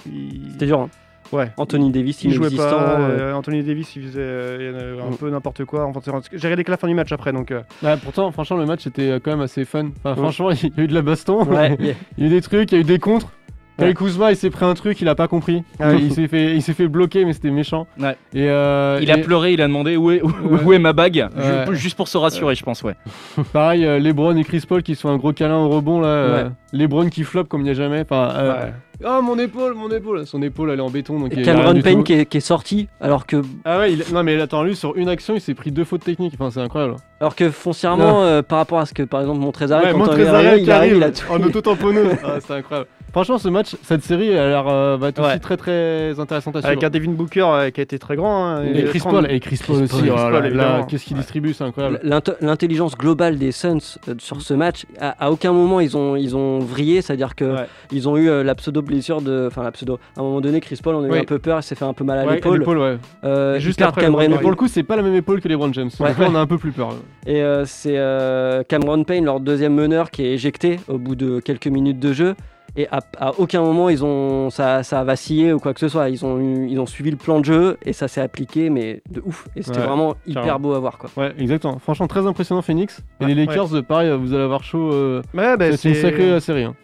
C'était 0.04 0.66
dur. 0.66 0.80
hein. 0.82 0.90
Ouais, 1.32 1.52
Anthony 1.58 1.92
Davis, 1.92 2.24
il 2.24 2.32
jouait 2.34 2.50
pas. 2.50 2.74
euh, 2.74 3.20
euh, 3.20 3.34
Anthony 3.34 3.64
Davis, 3.64 3.96
il 3.96 4.04
faisait 4.04 4.20
euh, 4.22 5.02
un 5.06 5.12
Mm. 5.12 5.18
peu 5.18 5.30
n'importe 5.30 5.66
quoi. 5.66 5.86
Enfin, 5.86 6.00
J'ai 6.32 6.48
regardé 6.48 6.64
que 6.64 6.72
la 6.72 6.78
fin 6.78 6.88
du 6.88 6.94
match 6.94 7.12
après, 7.12 7.32
donc. 7.34 7.52
euh, 7.52 7.62
Ouais, 7.84 7.96
pourtant, 7.98 8.32
franchement, 8.32 8.58
le 8.58 8.66
match 8.66 8.86
était 8.88 9.20
quand 9.24 9.32
même 9.32 9.42
assez 9.42 9.66
fun. 9.66 9.90
Enfin, 10.04 10.16
franchement, 10.16 10.50
il 10.64 10.72
y 10.76 10.80
a 10.80 10.84
eu 10.84 10.88
de 10.88 10.94
la 10.94 11.02
baston. 11.02 11.46
Il 11.80 11.86
y 11.86 12.24
a 12.24 12.26
eu 12.26 12.30
des 12.30 12.42
trucs, 12.42 12.72
il 12.72 12.76
y 12.76 12.78
a 12.78 12.82
eu 12.82 12.84
des 12.84 13.00
contres. 13.00 13.32
Ouais. 13.80 13.88
Kyle 13.88 13.96
Kuzma, 13.96 14.32
il 14.32 14.36
s'est 14.38 14.50
pris 14.50 14.66
un 14.66 14.74
truc, 14.74 15.00
il 15.02 15.08
a 15.08 15.14
pas 15.16 15.28
compris. 15.28 15.64
Ah 15.80 15.94
il 15.94 16.12
s'est 16.14 16.28
fait, 16.28 16.56
il 16.56 16.62
s'est 16.64 16.74
fait 16.74 16.88
bloquer, 16.88 17.26
mais 17.26 17.34
c'était 17.34 17.52
méchant. 17.52 17.86
Ouais. 18.00 18.16
Et 18.34 18.50
euh, 18.50 19.00
Il 19.02 19.12
a 19.12 19.18
et 19.18 19.22
pleuré, 19.22 19.54
il 19.54 19.62
a 19.62 19.68
demandé 19.68 19.96
où 19.98 20.10
est, 20.12 20.22
où, 20.22 20.28
Ouais. 20.28 20.64
où 20.66 20.74
est 20.74 20.80
ma 20.80 20.94
bague, 20.94 21.28
Ouais. 21.38 21.76
Juste 21.76 21.96
pour 21.96 22.08
se 22.08 22.18
rassurer, 22.18 22.56
je 22.56 22.64
pense, 22.64 22.82
ouais. 22.84 22.96
pareil, 23.54 23.86
euh, 23.86 24.00
LeBron 24.00 24.36
et 24.36 24.44
Chris 24.44 24.64
Paul 24.68 24.82
qui 24.84 24.96
se 24.96 25.02
font 25.02 25.10
un 25.10 25.18
gros 25.18 25.32
câlin 25.34 25.58
au 25.58 25.70
rebond 25.70 26.00
là. 26.02 26.08
euh, 26.08 26.50
LeBron 26.74 27.10
qui 27.10 27.24
flop 27.24 27.46
comme 27.46 27.62
il 27.62 27.66
n'y 27.66 27.70
a 27.70 27.74
jamais. 27.76 28.02
Enfin, 28.02 28.30
euh, 28.36 28.64
ouais. 28.66 28.74
oh 29.06 29.22
mon 29.22 29.38
épaule, 29.38 29.74
mon 29.76 29.90
épaule. 29.92 30.26
Son 30.26 30.42
épaule, 30.42 30.72
elle 30.72 30.80
est 30.80 30.82
en 30.82 30.90
béton, 30.90 31.20
donc 31.20 31.32
Et 31.34 31.38
il 31.40 31.46
Cameron 31.46 31.80
Payne 31.82 32.04
qui 32.04 32.14
est, 32.14 32.26
qui 32.26 32.38
est 32.38 32.42
sorti, 32.42 32.88
alors 33.00 33.26
que, 33.28 33.42
Ah 33.64 33.80
ouais, 33.80 33.94
il- 33.94 34.04
non 34.14 34.24
mais 34.24 34.40
attends, 34.42 34.64
lui 34.64 34.76
sur 34.76 34.96
une 34.98 35.08
action, 35.10 35.36
il 35.36 35.42
s'est 35.42 35.54
pris 35.54 35.72
deux 35.72 35.84
fautes 35.86 36.04
techniques. 36.04 36.34
Enfin, 36.40 36.50
c'est 36.52 36.60
incroyable. 36.62 36.96
alors 37.22 37.36
que 37.36 37.50
foncièrement, 37.52 38.24
euh, 38.24 38.42
par 38.42 38.58
rapport 38.58 38.80
à 38.80 38.86
ce 38.88 38.94
que 38.94 39.04
par 39.04 39.22
exemple 39.22 39.40
Montrezl 39.40 39.74
Ouais, 39.76 39.92
quand 39.92 39.98
Montrezl 40.00 40.22
il 40.62 40.72
arrive, 40.72 40.96
il 40.98 41.04
a 41.04 41.12
tout. 41.12 41.32
en 41.32 41.42
auto-tamponneuse. 41.44 42.18
Ah, 42.24 42.38
c'est 42.46 42.54
incroyable. 42.54 42.90
Franchement, 43.12 43.38
ce 43.40 43.48
match, 43.50 43.76
cette 43.82 44.04
série, 44.04 44.30
elle 44.30 44.38
a 44.38 44.48
l'air 44.50 44.68
euh, 44.68 44.98
va 44.98 45.08
être 45.10 45.20
Ouais. 45.22 45.30
aussi 45.30 45.40
très 45.40 45.58
très 45.58 46.20
intéressante 46.20 46.56
à 46.56 46.60
suivre. 46.60 46.68
Avec 46.68 46.84
un 46.84 46.90
Devin 46.90 47.12
Booker 47.12 47.42
euh, 47.42 47.70
qui 47.72 47.80
a 47.80 47.84
été 47.84 47.98
très 47.98 48.16
grand. 48.16 48.46
hein, 48.46 48.64
Et 48.64 48.84
Chris 48.84 49.00
30 49.00 49.12
Paul, 49.14 49.32
et 49.32 49.40
Chris 49.40 49.60
Paul 49.66 49.84
aussi. 49.84 50.04
Oh. 50.12 50.86
Qu'est-ce 50.88 51.06
qu'il 51.06 51.18
distribue, 51.18 51.54
c'est 51.54 51.64
incroyable. 51.64 52.00
L'int- 52.04 52.36
L'intelligence 52.42 52.96
globale 52.98 53.38
des 53.38 53.52
Suns 53.52 53.78
euh, 54.08 54.14
sur 54.20 54.42
ce 54.42 54.54
match, 54.54 54.86
à, 55.00 55.26
à 55.26 55.32
aucun 55.32 55.52
moment 55.52 55.80
ils 55.80 55.98
ont, 55.98 56.16
ils 56.16 56.36
ont 56.36 56.60
vrillé, 56.60 57.02
c'est-à-dire 57.02 57.34
que 57.36 57.46
Ouais. 57.46 57.66
ils 57.92 58.08
ont 58.10 58.18
eu 58.18 58.30
euh, 58.30 58.44
la 58.44 58.54
pseudo 58.56 58.82
blessure 58.82 59.22
de, 59.22 59.46
enfin 59.48 59.64
la 59.64 59.72
pseudo. 59.72 60.00
À 60.16 60.20
un 60.20 60.24
moment 60.24 60.42
donné, 60.42 60.60
Chris 60.60 60.80
Paul, 60.84 60.96
on 60.96 61.04
a 61.04 61.08
eu 61.08 61.12
Oui. 61.12 61.20
un 61.20 61.24
peu 61.24 61.40
peur, 61.40 61.60
il 61.60 61.64
s'est 61.64 61.76
fait 61.76 61.86
un 61.86 61.94
peu 61.94 62.04
mal 62.04 62.20
à 62.20 62.26
Ouais, 62.26 62.36
l'épaule. 62.36 62.60
l'épaule, 62.60 62.78
ouais. 62.78 62.98
Euh, 63.24 63.58
juste 63.60 63.82
après 63.82 64.02
Cameron- 64.02 64.30
Mais 64.30 64.38
pour 64.38 64.50
le 64.52 64.56
coup, 64.56 64.68
c'est 64.68 64.84
pas 64.84 64.96
la 64.96 65.02
même 65.02 65.16
épaule 65.16 65.42
que 65.42 65.48
les 65.48 65.56
Brown 65.56 65.74
James. 65.74 65.90
Ouais. 66.00 66.10
Donc 66.10 66.20
là, 66.20 66.28
on 66.30 66.36
a 66.36 66.40
un 66.40 66.46
peu 66.48 66.58
plus 66.58 66.72
peur. 66.72 66.90
Et 67.26 67.42
euh, 67.42 67.64
c'est 67.66 67.98
euh, 67.98 68.64
Cameron 68.68 69.04
Payne, 69.04 69.26
leur 69.26 69.40
deuxième 69.40 69.74
meneur, 69.74 70.12
qui 70.12 70.24
est 70.24 70.34
éjecté 70.34 70.80
au 70.88 70.98
bout 71.00 71.16
de 71.16 71.40
quelques 71.40 71.68
minutes 71.68 72.00
de 72.00 72.14
jeu. 72.14 72.36
Et 72.80 72.88
à, 72.92 73.00
à 73.18 73.32
aucun 73.40 73.62
moment 73.62 73.90
ils 73.90 74.06
ont, 74.06 74.50
ça, 74.52 74.84
ça 74.84 75.00
a 75.00 75.04
vacillé 75.04 75.52
ou 75.52 75.60
quoi 75.60 75.74
que 75.74 75.80
ce 75.80 75.88
soit. 75.90 76.10
Ils 76.10 76.24
ont, 76.24 76.40
eu- 76.40 76.68
ils 76.70 76.80
ont 76.80 76.86
suivi 76.86 77.10
le 77.10 77.18
plan 77.18 77.40
de 77.40 77.46
jeu 77.46 77.78
et 77.84 77.92
ça 77.92 78.08
s'est 78.08 78.22
appliqué, 78.22 78.70
mais 78.70 79.02
de 79.10 79.20
ouf. 79.26 79.48
Et 79.56 79.64
c'était 79.64 79.80
Ouais, 79.80 79.86
vraiment 79.88 80.16
hyper 80.28 80.44
carrément. 80.44 80.60
beau 80.60 80.74
à 80.76 80.80
voir. 80.80 80.98
Quoi. 81.00 81.10
Ouais, 81.18 81.34
exactement. 81.40 81.80
Franchement, 81.80 82.08
très 82.08 82.26
impressionnant 82.28 82.62
Phoenix. 82.62 83.00
Et 83.20 83.26
Ouais, 83.26 83.34
les 83.34 83.46
Lakers, 83.46 83.76
euh, 83.76 83.82
pareil, 83.82 84.12
vous 84.16 84.34
allez 84.34 84.44
avoir 84.44 84.64
chaud. 84.64 84.92
euh, 84.94 85.24
Ouais, 85.34 85.58
bah, 85.58 85.76
c'est 85.76 85.90
une 85.90 85.96
sacrée 85.96 86.30
euh, 86.30 86.40
série. 86.40 86.64
hein. 86.66 86.76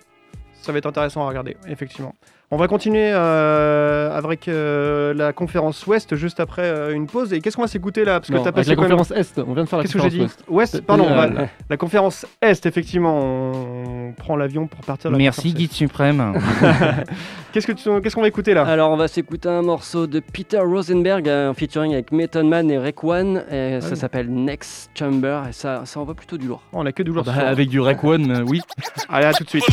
Ça 0.63 0.71
va 0.71 0.79
être 0.79 0.87
intéressant 0.87 1.23
à 1.25 1.27
regarder, 1.27 1.57
effectivement. 1.67 2.15
On 2.53 2.57
va 2.57 2.67
continuer 2.67 3.09
euh, 3.11 4.15
avec 4.15 4.47
euh, 4.47 5.11
la 5.15 5.33
conférence 5.33 5.87
Ouest 5.87 6.15
juste 6.15 6.39
après 6.39 6.61
euh, 6.65 6.93
une 6.93 7.07
pause. 7.07 7.33
Et 7.33 7.41
qu'est-ce 7.41 7.55
qu'on 7.55 7.63
va 7.63 7.67
s'écouter 7.67 8.05
là? 8.05 8.19
Parce 8.19 8.27
que 8.29 8.33
Non, 8.35 8.43
t'as 8.43 8.49
avec 8.49 8.55
passé 8.57 8.69
la 8.69 8.75
même- 8.75 8.83
conférence 8.97 9.09
Est, 9.09 9.39
on 9.39 9.53
vient 9.53 9.63
de 9.63 9.69
faire 9.69 9.79
la 9.79 9.83
Qu'est-ce 9.85 9.93
que 9.95 9.99
j'ai 10.03 10.09
conférence 10.09 10.37
dit 10.37 10.43
Ouest. 10.49 10.73
Ouest, 10.75 10.85
pardon. 10.85 11.07
Euh, 11.09 11.15
bah, 11.15 11.27
la, 11.27 11.47
la 11.67 11.77
conférence 11.77 12.27
Est, 12.43 12.63
effectivement. 12.67 13.19
On 13.23 14.11
prend 14.15 14.35
l'avion 14.35 14.67
pour 14.67 14.81
partir. 14.81 15.09
de 15.09 15.15
la 15.15 15.17
Merci 15.17 15.51
Guide 15.51 15.71
Suprême. 15.71 16.33
Est. 16.35 17.03
Qu'est-ce 17.53 17.71
tu- 17.71 18.11
qu'on 18.15 18.21
va 18.21 18.27
écouter 18.27 18.53
là? 18.53 18.63
Alors 18.65 18.91
on 18.91 18.97
va 18.97 19.07
s'écouter 19.07 19.49
un 19.49 19.63
morceau 19.63 20.05
de 20.05 20.19
Peter 20.19 20.59
Rosenberg 20.59 21.27
euh, 21.27 21.49
en 21.49 21.53
featuring 21.55 21.93
avec 21.93 22.11
Method 22.11 22.45
Man 22.45 22.69
et 22.69 22.77
Rek 22.77 23.03
One. 23.03 23.43
Et 23.51 23.81
ça 23.81 23.89
oui. 23.89 23.95
s'appelle 23.97 24.29
Next 24.31 24.91
Chamber. 24.93 25.41
Et 25.49 25.53
ça, 25.53 25.81
ça 25.85 25.99
envoie 25.99 26.13
plutôt 26.13 26.37
du 26.37 26.47
lourd. 26.47 26.61
On 26.71 26.85
a 26.85 26.91
que 26.91 27.01
douleur. 27.01 27.23
Bah, 27.23 27.31
ce 27.33 27.39
soir. 27.39 27.49
avec 27.49 27.69
du 27.69 27.79
Rec 27.79 28.03
One, 28.03 28.29
euh, 28.31 28.43
oui. 28.47 28.61
Allez, 29.09 29.25
à 29.25 29.33
tout 29.33 29.43
de 29.43 29.49
suite. 29.49 29.65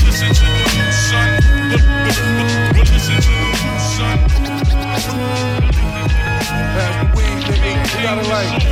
kinda 8.10 8.28
like. 8.28 8.64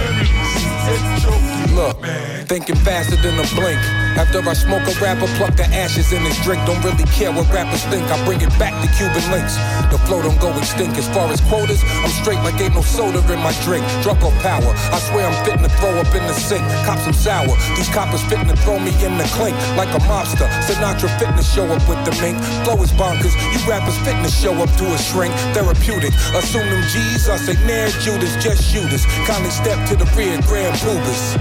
Look 1.76 2.37
thinking 2.48 2.76
faster 2.80 3.16
than 3.20 3.36
a 3.36 3.46
blink. 3.52 3.76
After 4.16 4.40
I 4.40 4.54
smoke 4.56 4.82
a 4.88 4.96
rapper, 4.98 5.28
pluck 5.36 5.54
the 5.54 5.68
ashes 5.68 6.10
in 6.12 6.24
his 6.24 6.34
drink. 6.40 6.64
Don't 6.64 6.82
really 6.82 7.04
care 7.12 7.30
what 7.30 7.46
rappers 7.52 7.84
think. 7.92 8.02
I 8.08 8.16
bring 8.24 8.40
it 8.40 8.50
back 8.58 8.72
to 8.80 8.88
Cuban 8.96 9.22
links. 9.30 9.54
The 9.92 10.00
flow 10.08 10.24
don't 10.24 10.40
go 10.40 10.50
extinct. 10.56 10.96
As 10.96 11.06
far 11.12 11.28
as 11.28 11.40
quotas, 11.44 11.84
I'm 12.02 12.10
straight 12.24 12.40
like 12.40 12.58
ain't 12.58 12.74
no 12.74 12.82
soda 12.82 13.20
in 13.30 13.38
my 13.44 13.52
drink. 13.62 13.84
Drunk 14.02 14.24
on 14.24 14.32
power. 14.40 14.72
I 14.90 14.98
swear 15.12 15.28
I'm 15.28 15.36
fitting 15.44 15.62
to 15.62 15.72
throw 15.78 15.92
up 16.00 16.10
in 16.16 16.24
the 16.24 16.34
sink. 16.34 16.64
Cop 16.88 16.98
some 16.98 17.12
sour. 17.12 17.52
These 17.76 17.92
coppers 17.92 18.24
fitting 18.26 18.48
to 18.48 18.56
throw 18.64 18.80
me 18.80 18.90
in 19.04 19.20
the 19.20 19.28
clink 19.36 19.54
like 19.76 19.92
a 19.92 20.00
mobster. 20.08 20.48
Sinatra 20.64 21.12
fitting 21.20 21.36
to 21.36 21.44
show 21.44 21.68
up 21.68 21.84
with 21.84 22.00
the 22.08 22.16
mink. 22.24 22.40
Flow 22.64 22.80
is 22.82 22.90
bonkers. 22.96 23.36
You 23.52 23.60
rappers 23.68 23.98
fitting 24.02 24.24
to 24.24 24.32
show 24.32 24.56
up 24.56 24.72
to 24.80 24.84
a 24.88 24.98
shrink. 24.98 25.36
Therapeutic. 25.52 26.16
Assume 26.32 26.66
them 26.66 26.82
G's. 26.88 27.28
I 27.28 27.36
say 27.36 27.54
near 27.68 27.92
Judas, 28.00 28.32
just 28.42 28.64
shoot 28.64 28.88
us. 28.88 29.04
Kindly 29.28 29.52
step 29.52 29.78
to 29.92 29.94
the 29.94 30.08
rear, 30.16 30.40
Grand 30.48 30.74
Poobas. 30.80 31.36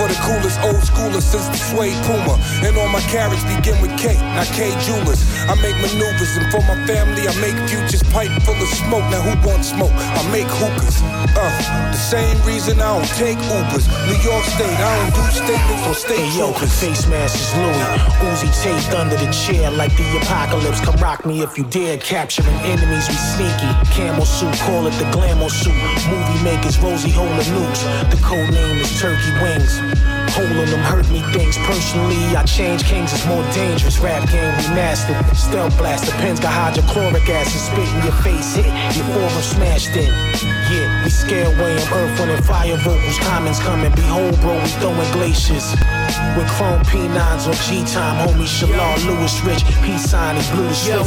For 0.00 0.08
the 0.08 0.16
coolest 0.30 0.60
old 0.62 0.82
schoolers 0.86 1.26
since 1.26 1.46
the 1.50 1.58
suede 1.58 1.98
Puma. 2.06 2.38
And 2.62 2.76
all 2.78 2.88
my 2.88 3.02
carriage 3.10 3.42
begin 3.50 3.74
with 3.82 3.90
K, 3.98 4.14
not 4.38 4.46
K 4.54 4.70
Jewelers. 4.86 5.26
I 5.50 5.54
make 5.58 5.74
maneuvers 5.82 6.36
and 6.38 6.46
for 6.54 6.62
my 6.70 6.78
family 6.86 7.26
I 7.26 7.34
make 7.42 7.58
futures 7.68 8.02
pipe 8.14 8.30
full 8.46 8.54
of 8.54 8.70
smoke. 8.70 9.02
Now 9.10 9.22
who 9.26 9.34
wants 9.46 9.70
smoke? 9.74 9.90
I 9.90 10.22
make 10.30 10.46
hookahs. 10.46 11.02
Uh, 11.34 11.90
the 11.90 11.98
same 11.98 12.38
reason 12.46 12.78
I 12.80 12.94
don't 12.94 13.10
take 13.18 13.38
Ubers. 13.58 13.90
New 14.06 14.18
York 14.22 14.44
State, 14.54 14.78
I 14.78 14.90
don't 15.02 15.14
do 15.18 15.24
statements 15.34 15.86
on 15.86 15.94
state 15.94 16.18
Hey 16.22 16.38
yo, 16.38 16.52
troopers. 16.52 16.78
face 16.78 17.06
mask 17.10 17.34
is 17.34 17.50
Louis. 17.58 17.82
Uzi 18.30 18.48
taped 18.62 18.94
under 18.94 19.16
the 19.16 19.30
chair 19.32 19.70
like 19.70 19.94
the 19.96 20.06
apocalypse. 20.22 20.80
Come 20.80 20.96
rock 20.96 21.26
me 21.26 21.42
if 21.42 21.58
you 21.58 21.64
dare. 21.64 21.98
Capturing 21.98 22.58
enemies, 22.62 23.08
we 23.08 23.18
sneaky. 23.34 23.70
Camel 23.90 24.24
suit, 24.24 24.54
call 24.66 24.86
it 24.86 24.94
the 25.02 25.08
glamour 25.10 25.48
suit. 25.48 25.74
Movie 26.06 26.44
makers, 26.44 26.78
Rosie 26.78 27.10
holding 27.10 27.50
nukes. 27.56 27.82
The 28.10 28.18
code 28.22 28.52
name 28.52 28.78
is 28.78 28.90
Turkey 29.00 29.32
Wings. 29.42 29.80
Holding 30.32 30.70
them 30.70 30.80
hurt 30.80 31.08
me 31.10 31.22
things 31.32 31.56
personally. 31.58 32.36
I 32.36 32.44
change 32.44 32.84
kings, 32.84 33.12
it's 33.12 33.26
more 33.26 33.42
dangerous. 33.52 33.98
Rap 33.98 34.28
game 34.30 34.52
remastered. 34.54 35.36
Stealth 35.36 35.76
blast, 35.76 36.06
the 36.06 36.12
pens 36.12 36.40
got 36.40 36.52
hydrochloric 36.52 37.28
acid. 37.28 37.60
Spit 37.60 37.88
in 37.88 38.02
your 38.04 38.16
face, 38.22 38.54
hit. 38.54 38.66
Your 38.96 39.06
forearm 39.06 39.42
smashed 39.42 39.96
in. 39.96 40.59
Get. 40.70 41.04
We 41.04 41.10
scare 41.10 41.46
away 41.46 41.74
them 41.74 41.92
earth, 41.92 42.20
and 42.20 42.44
fire 42.44 42.76
vocals. 42.78 43.18
Commons 43.18 43.58
coming. 43.58 43.92
Behold, 43.92 44.38
bro, 44.40 44.54
we 44.54 44.70
throwing 44.78 45.10
glaciers. 45.12 45.74
With 46.38 46.46
chrome 46.54 46.82
P9s 46.86 47.50
on 47.50 47.58
G 47.66 47.82
time, 47.84 48.16
homie 48.22 48.46
Shalal 48.46 48.94
Lewis 49.06 49.34
Rich, 49.42 49.64
peace 49.82 50.10
sign, 50.10 50.36
he 50.38 50.42
blue 50.54 50.70
Yo, 50.86 51.02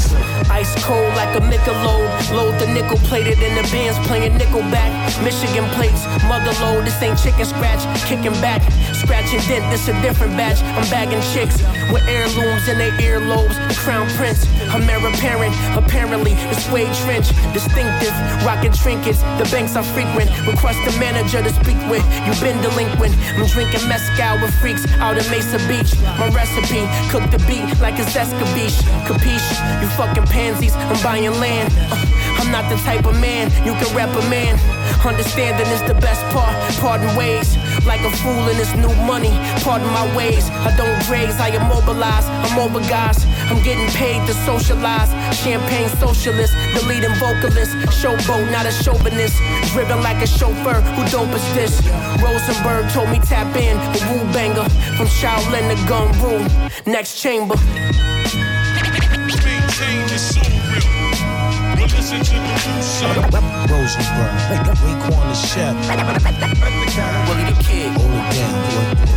ice 0.52 0.76
cold 0.84 1.12
like 1.16 1.32
a 1.36 1.42
Michelob. 1.42 2.08
Load 2.36 2.60
the 2.60 2.68
nickel 2.68 2.98
plated 3.08 3.40
in 3.40 3.56
the 3.56 3.64
bands 3.72 3.98
playing 4.08 4.34
nickelback. 4.38 4.92
Michigan 5.24 5.64
plates, 5.76 6.04
mother 6.28 6.52
load. 6.60 6.86
This 6.86 7.02
ain't 7.02 7.18
chicken 7.18 7.46
scratch, 7.46 7.84
kicking 8.08 8.36
back. 8.44 8.62
Scratch 8.94 9.32
and 9.34 9.44
dent, 9.48 9.64
this 9.72 9.88
a 9.88 9.94
different 10.02 10.36
batch. 10.36 10.62
I'm 10.76 10.88
bagging 10.90 11.24
chicks 11.32 11.58
with 11.92 12.04
heirlooms 12.08 12.68
in 12.68 12.78
their 12.78 12.92
earlobes. 13.00 13.56
Crown 13.78 14.08
Prince, 14.16 14.48
I'm 14.72 14.84
heir 14.90 15.00
apparent. 15.00 15.56
Apparently, 15.76 16.34
the 16.34 16.56
suede 16.56 16.94
trench, 17.04 17.28
distinctive. 17.54 18.14
Rocking 18.44 18.74
trinkets, 18.74 19.22
the 19.40 19.48
banks 19.54 19.76
I 19.76 19.84
frequent. 19.94 20.34
Request 20.50 20.82
the 20.84 20.98
manager 20.98 21.38
to 21.38 21.54
speak 21.62 21.78
with. 21.86 22.02
You 22.26 22.34
been 22.42 22.58
delinquent. 22.66 23.14
I'm 23.38 23.46
drinking 23.46 23.88
mezcal 23.88 24.42
with 24.42 24.54
freaks 24.58 24.84
out 24.98 25.16
in 25.16 25.26
Mesa 25.30 25.62
Beach. 25.70 25.94
My 26.18 26.28
recipe, 26.34 26.82
cook 27.14 27.30
the 27.30 27.38
beat 27.46 27.70
like 27.78 28.02
it's 28.02 28.18
escabeche. 28.18 28.82
Capiche? 29.06 29.54
You 29.80 29.88
fucking 29.94 30.26
pansies, 30.26 30.74
I'm 30.74 30.98
buying 31.04 31.32
land. 31.38 31.72
Uh, 31.94 32.02
I'm 32.42 32.52
not 32.52 32.68
the 32.68 32.78
type 32.82 33.06
of 33.06 33.14
man 33.22 33.54
you 33.64 33.74
can 33.78 33.96
rep 33.96 34.10
a 34.10 34.24
man. 34.28 34.58
Understanding 35.06 35.68
is 35.68 35.84
the 35.84 35.94
best 36.02 36.24
part. 36.34 36.56
Pardon 36.82 37.16
ways, 37.16 37.54
like 37.86 38.02
a 38.02 38.12
fool 38.12 38.48
in 38.50 38.58
this 38.58 38.74
new 38.76 38.94
money. 39.06 39.32
Pardon 39.64 39.88
my 39.88 40.06
ways. 40.16 40.50
I 40.50 40.76
don't 40.76 40.98
raise, 41.10 41.40
I 41.40 41.50
immobilize. 41.50 42.26
I'm 42.28 42.60
over 42.60 42.80
guys. 42.88 43.26
I'm 43.50 43.62
getting 43.64 43.88
paid 43.94 44.26
to 44.28 44.34
socialize. 44.46 45.10
Champagne 45.36 45.90
socialist, 46.00 46.54
the 46.74 46.86
leading 46.88 47.16
vocalist. 47.16 47.72
Showboat, 48.00 48.52
not 48.52 48.66
a 48.66 48.72
chauvinist. 48.72 49.38
Driven 49.74 50.02
like 50.02 50.22
a 50.24 50.28
chauffeur. 50.28 50.82
Who 50.96 51.04
dope 51.12 51.34
is 51.36 51.54
this? 51.54 51.82
Rosenberg 52.22 52.90
told 52.92 53.10
me 53.10 53.20
tap 53.20 53.56
in. 53.56 53.78
The 53.94 54.00
Wu 54.10 54.20
banger 54.34 54.68
from 54.98 55.08
Shaolin 55.08 55.70
to 55.70 55.78
Gun 55.88 56.08
Rule. 56.22 56.46
Next 56.86 57.22
chamber. 57.22 57.56
Maintain 59.44 60.08
the 60.08 60.18
soul 60.18 60.63
We'll 61.84 61.92
listen 61.98 62.24
to 62.24 62.32
the 62.32 62.40
new 62.40 62.82
son. 62.82 63.16
Rosenberg, 63.68 64.32
Raekwon 64.80 65.26
the 65.28 65.36
chef. 65.36 65.76
Willie 67.28 67.44
the 67.44 67.56
kid. 67.62 67.92
Hold 67.92 68.14
it 68.14 68.24
down, 68.32 68.56
boy. 68.72 69.14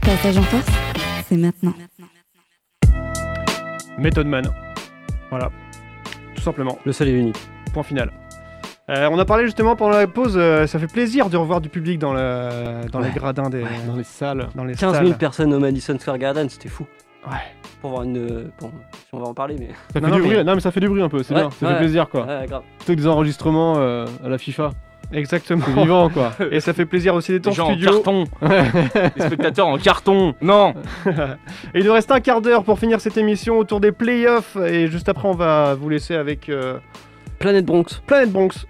Passage 0.00 0.38
en 0.38 0.44
force, 0.44 0.66
c'est 1.28 1.36
maintenant. 1.36 1.72
Method 3.98 4.26
Man. 4.26 4.44
Voilà. 5.30 5.50
Tout 6.34 6.42
simplement. 6.42 6.78
Le 6.84 6.92
seul 6.92 7.08
et 7.08 7.12
unique. 7.12 7.38
Point 7.72 7.82
final. 7.82 8.12
Euh, 8.88 9.08
on 9.10 9.18
a 9.18 9.24
parlé 9.24 9.44
justement 9.46 9.74
pendant 9.74 9.96
la 9.98 10.06
pause, 10.06 10.34
euh, 10.36 10.66
ça 10.68 10.78
fait 10.78 10.86
plaisir 10.86 11.28
de 11.28 11.36
revoir 11.36 11.60
du 11.60 11.68
public 11.68 11.98
dans, 11.98 12.12
le, 12.12 12.88
dans 12.92 13.00
les 13.00 13.10
gradins 13.10 13.50
des. 13.50 13.64
Dans 13.86 13.96
les 13.96 14.04
salles. 14.04 14.48
Dans 14.54 14.64
les 14.64 14.74
15 14.74 14.92
000 14.94 15.06
salles. 15.08 15.18
personnes 15.18 15.52
au 15.54 15.58
Madison 15.58 15.98
Square 15.98 16.18
Garden, 16.18 16.48
c'était 16.48 16.68
fou. 16.68 16.86
Ouais. 17.26 17.32
Pour 17.80 17.90
voir 17.90 18.04
une. 18.04 18.52
Bon, 18.60 18.70
si 18.92 19.06
on 19.12 19.18
va 19.18 19.26
en 19.26 19.34
parler, 19.34 19.56
mais. 19.58 19.70
Ça 19.92 19.94
fait 19.94 20.00
Non, 20.00 20.06
du 20.08 20.12
non, 20.12 20.18
mais- 20.28 20.34
bruit. 20.34 20.44
Non, 20.44 20.54
mais 20.54 20.60
ça 20.60 20.70
fait 20.70 20.78
du 20.78 20.88
bruit 20.88 21.02
un 21.02 21.08
peu, 21.08 21.24
c'est 21.24 21.34
Ouais, 21.34 21.40
bien. 21.40 21.50
Ça 21.50 21.66
ouais. 21.66 21.72
fait 21.72 21.78
plaisir, 21.80 22.08
quoi. 22.08 22.26
Ouais, 22.26 22.46
grave. 22.46 22.62
Plutôt 22.78 22.92
que 22.92 22.98
des 22.98 23.06
enregistrements 23.08 23.74
euh, 23.78 24.06
à 24.24 24.28
la 24.28 24.38
FIFA. 24.38 24.70
Exactement. 25.12 25.62
C'est 25.64 25.80
vivant, 25.80 26.08
quoi. 26.10 26.32
Et 26.50 26.60
ça 26.60 26.72
fait 26.72 26.86
plaisir 26.86 27.14
aussi 27.14 27.32
d'être 27.32 27.46
en 27.46 27.50
Les 27.50 27.56
gens 27.56 27.66
en 27.66 27.72
studio. 27.72 27.90
carton. 27.90 28.24
Les 29.16 29.22
spectateurs 29.24 29.66
en 29.68 29.78
carton. 29.78 30.34
Non. 30.40 30.74
Et 31.06 31.10
il 31.80 31.84
nous 31.84 31.92
reste 31.92 32.10
un 32.10 32.20
quart 32.20 32.40
d'heure 32.40 32.64
pour 32.64 32.78
finir 32.78 33.00
cette 33.00 33.16
émission 33.16 33.58
autour 33.58 33.80
des 33.80 33.92
playoffs. 33.92 34.56
Et 34.56 34.88
juste 34.88 35.08
après, 35.08 35.28
on 35.28 35.34
va 35.34 35.74
vous 35.74 35.88
laisser 35.88 36.14
avec 36.14 36.48
euh, 36.48 36.78
Planète 37.38 37.64
Bronx. 37.66 38.00
Planète 38.06 38.32
Bronx. 38.32 38.66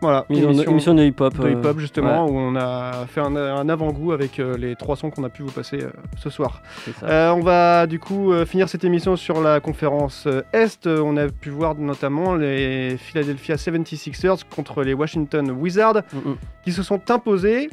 Voilà, 0.00 0.24
Émission, 0.30 0.70
émission 0.70 0.94
de 0.94 1.02
hip-hop. 1.02 1.36
de 1.38 1.44
euh, 1.44 1.50
hip-hop 1.52 1.78
justement, 1.80 2.24
ouais, 2.26 2.30
où 2.30 2.36
on 2.38 2.54
a 2.54 3.04
fait 3.08 3.20
un, 3.20 3.34
un 3.34 3.68
avant-goût 3.68 4.12
avec 4.12 4.38
euh, 4.38 4.56
les 4.56 4.76
trois 4.76 4.94
sons 4.94 5.10
qu'on 5.10 5.24
a 5.24 5.28
pu 5.28 5.42
vous 5.42 5.50
passer 5.50 5.82
euh, 5.82 5.90
ce 6.16 6.30
soir. 6.30 6.62
Euh, 7.02 7.30
on 7.32 7.40
va 7.40 7.88
du 7.88 7.98
coup 7.98 8.32
euh, 8.32 8.46
finir 8.46 8.68
cette 8.68 8.84
émission 8.84 9.16
sur 9.16 9.40
la 9.42 9.58
conférence 9.58 10.24
euh, 10.28 10.42
Est. 10.52 10.86
Euh, 10.86 11.00
On 11.04 11.16
a 11.16 11.26
pu 11.28 11.50
voir 11.50 11.74
notamment 11.74 12.36
les 12.36 12.96
Philadelphia 12.96 13.56
76ers 13.56 14.42
contre 14.54 14.82
les 14.84 14.94
Washington 14.94 15.50
Wizards 15.50 16.02
Mm, 16.12 16.30
mm. 16.30 16.36
qui 16.64 16.72
se 16.72 16.82
sont 16.84 17.00
imposés. 17.10 17.68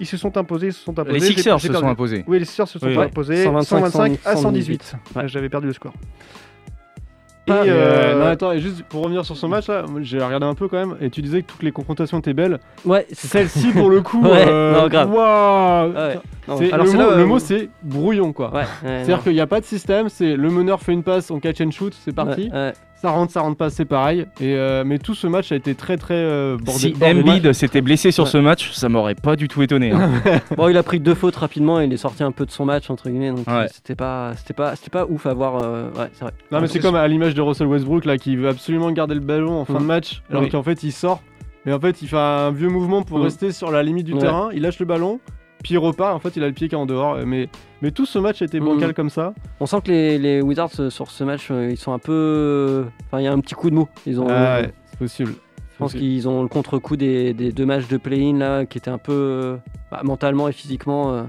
Ils 0.00 0.06
se 0.06 0.16
sont 0.16 0.36
imposés, 0.38 0.68
ils 0.68 0.72
se 0.72 0.82
sont 0.82 0.98
imposés. 0.98 1.18
Les 1.18 1.20
Sixers 1.26 1.60
se 1.60 1.66
perdu. 1.68 1.80
sont 1.82 1.90
imposés. 1.90 2.24
Oui, 2.26 2.38
les 2.38 2.44
Sixers 2.46 2.66
se 2.66 2.78
sont 2.78 2.86
Oui. 2.86 2.96
imposés 2.96 3.44
125, 3.44 3.76
125 3.90 4.18
à 4.24 4.36
118. 4.36 4.82
118. 4.82 4.96
Ouais. 5.16 5.28
J'avais 5.28 5.48
perdu 5.50 5.66
le 5.66 5.74
score. 5.74 5.92
Et, 7.48 7.50
Et, 7.50 7.54
euh, 7.54 7.64
euh, 7.70 8.18
non, 8.20 8.26
attends, 8.26 8.52
et 8.52 8.60
juste 8.60 8.84
pour 8.84 9.02
revenir 9.02 9.24
sur 9.24 9.36
ce 9.36 9.46
match 9.46 9.66
là, 9.68 9.84
j'ai 10.00 10.18
regardé 10.22 10.46
un 10.46 10.54
peu 10.54 10.68
quand 10.68 10.76
même, 10.78 10.96
et 11.00 11.10
tu 11.10 11.22
disais 11.22 11.42
que 11.42 11.48
toutes 11.50 11.64
les 11.64 11.72
confrontations 11.72 12.20
étaient 12.20 12.34
belles. 12.34 12.60
Ouais. 12.84 13.04
Celle-ci, 13.10 13.72
pour 13.72 13.90
le 13.90 14.00
coup, 14.00 14.22
Ouais, 14.24 14.46
euh, 14.46 14.80
non, 14.80 14.88
grave. 14.88 15.10
Ouais. 15.12 16.18
Non, 16.48 16.56
alors 16.72 16.84
le, 16.86 16.90
c'est 16.90 16.96
mot, 16.96 17.02
là, 17.10 17.16
le 17.16 17.22
euh, 17.22 17.26
mot, 17.26 17.38
c'est 17.38 17.68
brouillon 17.82 18.32
quoi. 18.32 18.50
Ouais, 18.52 18.60
ouais, 18.60 18.66
C'est-à-dire 18.82 19.16
non. 19.18 19.22
qu'il 19.22 19.32
n'y 19.34 19.40
a 19.40 19.46
pas 19.46 19.60
de 19.60 19.64
système, 19.64 20.08
c'est 20.08 20.36
le 20.36 20.50
meneur 20.50 20.80
fait 20.80 20.92
une 20.92 21.02
passe, 21.04 21.30
on 21.30 21.38
catch 21.40 21.60
and 21.60 21.70
shoot, 21.70 21.94
c'est 22.04 22.14
parti. 22.14 22.48
Ouais, 22.52 22.52
ouais. 22.52 22.72
Ça 22.96 23.10
rentre, 23.10 23.32
ça 23.32 23.40
rentre 23.40 23.56
pas, 23.56 23.68
c'est 23.68 23.84
pareil. 23.84 24.26
Et, 24.40 24.54
euh, 24.54 24.84
mais 24.86 24.98
tout 25.00 25.14
ce 25.16 25.26
match 25.26 25.50
a 25.50 25.56
été 25.56 25.74
très 25.74 25.96
très 25.96 26.14
euh, 26.14 26.56
bordé- 26.56 26.94
Si. 26.94 26.94
Embiid 27.04 27.52
s'était 27.52 27.80
blessé 27.80 28.12
sur 28.12 28.24
Ouais. 28.24 28.30
ce 28.30 28.38
match, 28.38 28.70
ça 28.72 28.88
m'aurait 28.88 29.16
pas 29.16 29.34
du 29.34 29.48
tout 29.48 29.60
étonné. 29.62 29.90
hein. 29.90 30.08
Bon, 30.56 30.68
il 30.68 30.76
a 30.76 30.84
pris 30.84 31.00
deux 31.00 31.14
fautes 31.16 31.34
rapidement 31.34 31.80
et 31.80 31.84
il 31.86 31.92
est 31.92 31.96
sorti 31.96 32.22
un 32.22 32.30
peu 32.30 32.46
de 32.46 32.52
son 32.52 32.64
match, 32.64 32.90
entre 32.90 33.08
guillemets. 33.10 33.30
Donc 33.32 33.48
Ouais. 33.48 33.66
c'était 33.72 33.96
pas, 33.96 34.34
c'était 34.36 34.54
pas, 34.54 34.76
c'était 34.76 34.90
pas 34.90 35.04
ouf 35.06 35.26
à 35.26 35.34
voir. 35.34 35.62
euh, 35.64 35.90
Ouais, 35.98 36.10
c'est 36.12 36.22
vrai. 36.24 36.32
Non 36.52 36.60
mais 36.60 36.68
c'est 36.68 36.78
comme 36.78 36.94
à 36.94 37.06
l'image 37.08 37.34
de 37.34 37.40
Russell 37.40 37.66
Westbrook 37.66 38.04
là 38.04 38.18
qui 38.18 38.36
veut 38.36 38.48
absolument 38.48 38.90
garder 38.92 39.14
le 39.14 39.20
ballon 39.20 39.60
en 39.60 39.64
fin 39.64 39.80
de 39.80 39.84
match 39.84 40.22
alors 40.30 40.42
Oui. 40.42 40.48
qu'en 40.50 40.62
fait 40.62 40.82
il 40.84 40.92
sort 40.92 41.22
mais 41.66 41.72
en 41.72 41.80
fait 41.80 42.02
il 42.02 42.08
fait 42.08 42.16
un 42.16 42.50
vieux 42.52 42.68
mouvement 42.68 43.02
pour 43.02 43.18
Mm. 43.18 43.22
rester 43.22 43.52
sur 43.52 43.70
la 43.72 43.82
limite 43.82 44.06
du 44.06 44.12
Ouais. 44.14 44.20
terrain, 44.20 44.48
il 44.52 44.62
lâche 44.62 44.78
le 44.78 44.86
ballon 44.86 45.18
puis 45.62 45.74
il 45.74 45.78
repart 45.78 46.14
en 46.14 46.18
fait 46.18 46.36
il 46.36 46.42
a 46.42 46.46
le 46.48 46.52
pied 46.52 46.68
qui 46.68 46.74
est 46.74 46.78
en 46.78 46.86
dehors 46.86 47.16
mais 47.26 47.48
mais 47.80 47.90
tout 47.90 48.06
ce 48.06 48.18
match 48.18 48.42
a 48.42 48.44
été 48.44 48.60
Mm. 48.60 48.64
bancal 48.64 48.94
comme 48.94 49.10
ça. 49.10 49.32
On 49.60 49.66
sent 49.66 49.78
que 49.84 49.90
les, 49.90 50.18
les 50.18 50.40
Wizards 50.42 50.70
euh, 50.80 50.90
sur 50.90 51.10
ce 51.10 51.24
match, 51.24 51.48
euh, 51.50 51.68
ils 51.70 51.76
sont 51.76 51.92
un 51.92 51.98
peu. 51.98 52.84
Enfin, 53.06 53.20
il 53.20 53.24
y 53.24 53.26
a 53.26 53.32
un 53.32 53.40
petit 53.40 53.54
coup 53.54 53.70
de 53.70 53.74
mou. 53.74 53.88
Ils 54.06 54.20
ont. 54.20 54.26
Ah 54.28 54.60
ouais, 54.60 54.72
c'est 54.90 54.98
possible. 54.98 55.32
Je 55.72 55.78
pense 55.78 55.94
qu'ils 55.94 56.28
ont 56.28 56.42
le 56.42 56.48
contre-coup 56.48 56.96
des, 56.96 57.32
des 57.34 57.50
deux 57.50 57.66
matchs 57.66 57.88
de 57.88 57.96
play-in 57.96 58.36
là, 58.38 58.66
qui 58.66 58.78
étaient 58.78 58.90
un 58.90 58.98
peu 58.98 59.12
euh, 59.12 59.56
bah, 59.90 60.00
mentalement 60.04 60.46
et 60.48 60.52
physiquement. 60.52 61.12
euh, 61.12 61.22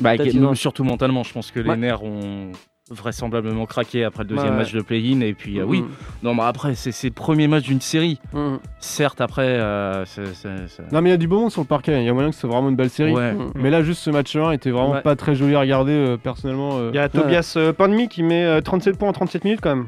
Bah, 0.00 0.14
ont- 0.18 0.54
surtout 0.54 0.82
mentalement, 0.82 1.22
je 1.22 1.32
pense 1.32 1.50
que 1.52 1.60
les 1.60 1.68
Ouais. 1.70 1.76
nerfs 1.76 2.02
ont 2.02 2.50
vraisemblablement 2.90 3.66
craqué 3.66 4.04
après 4.04 4.24
le 4.24 4.30
deuxième 4.30 4.52
Ouais. 4.52 4.58
match 4.58 4.72
de 4.72 4.80
play-in. 4.80 5.20
Et 5.20 5.32
puis, 5.34 5.60
euh, 5.60 5.64
oui, 5.64 5.82
mm, 5.82 5.88
non, 6.24 6.34
mais 6.34 6.42
après, 6.42 6.74
c'est 6.74 6.92
c'est 6.92 7.08
le 7.08 7.14
premier 7.14 7.46
match 7.48 7.64
d'une 7.64 7.80
série. 7.80 8.18
mm, 8.32 8.56
Certes, 8.80 9.20
après, 9.20 9.42
euh, 9.46 10.04
c'est- 10.06 10.34
c'est- 10.34 10.66
c'est- 10.68 10.92
Non 10.92 11.00
mais 11.00 11.10
il 11.10 11.12
y 11.12 11.14
a 11.14 11.18
du 11.18 11.28
beau 11.28 11.40
monde 11.40 11.50
sur 11.52 11.60
le 11.62 11.66
parquet, 11.66 12.00
il 12.00 12.04
y 12.04 12.08
a 12.08 12.12
moyen 12.12 12.28
que 12.30 12.34
ce 12.34 12.40
soit 12.42 12.50
vraiment 12.50 12.68
une 12.68 12.76
belle 12.76 12.90
série. 12.90 13.12
Ouais. 13.12 13.32
mm. 13.32 13.52
Mais 13.54 13.70
là 13.70 13.82
juste 13.82 14.02
ce 14.02 14.10
match 14.10 14.34
1 14.36 14.50
était 14.52 14.70
vraiment 14.70 14.92
Ouais. 14.92 15.02
pas 15.02 15.16
très 15.16 15.34
joli 15.34 15.54
à 15.54 15.60
regarder 15.60 15.92
euh, 15.92 16.16
personnellement. 16.16 16.78
euh. 16.78 16.90
Il 16.92 16.96
y 16.96 16.98
a 16.98 17.08
Tobias 17.08 17.54
euh, 17.56 17.72
Pandemi 17.72 18.08
qui 18.08 18.22
met 18.22 18.44
euh, 18.44 18.60
37 18.60 18.98
points 18.98 19.08
en 19.08 19.12
37 19.12 19.44
minutes 19.44 19.60
quand 19.62 19.74
même. 19.76 19.86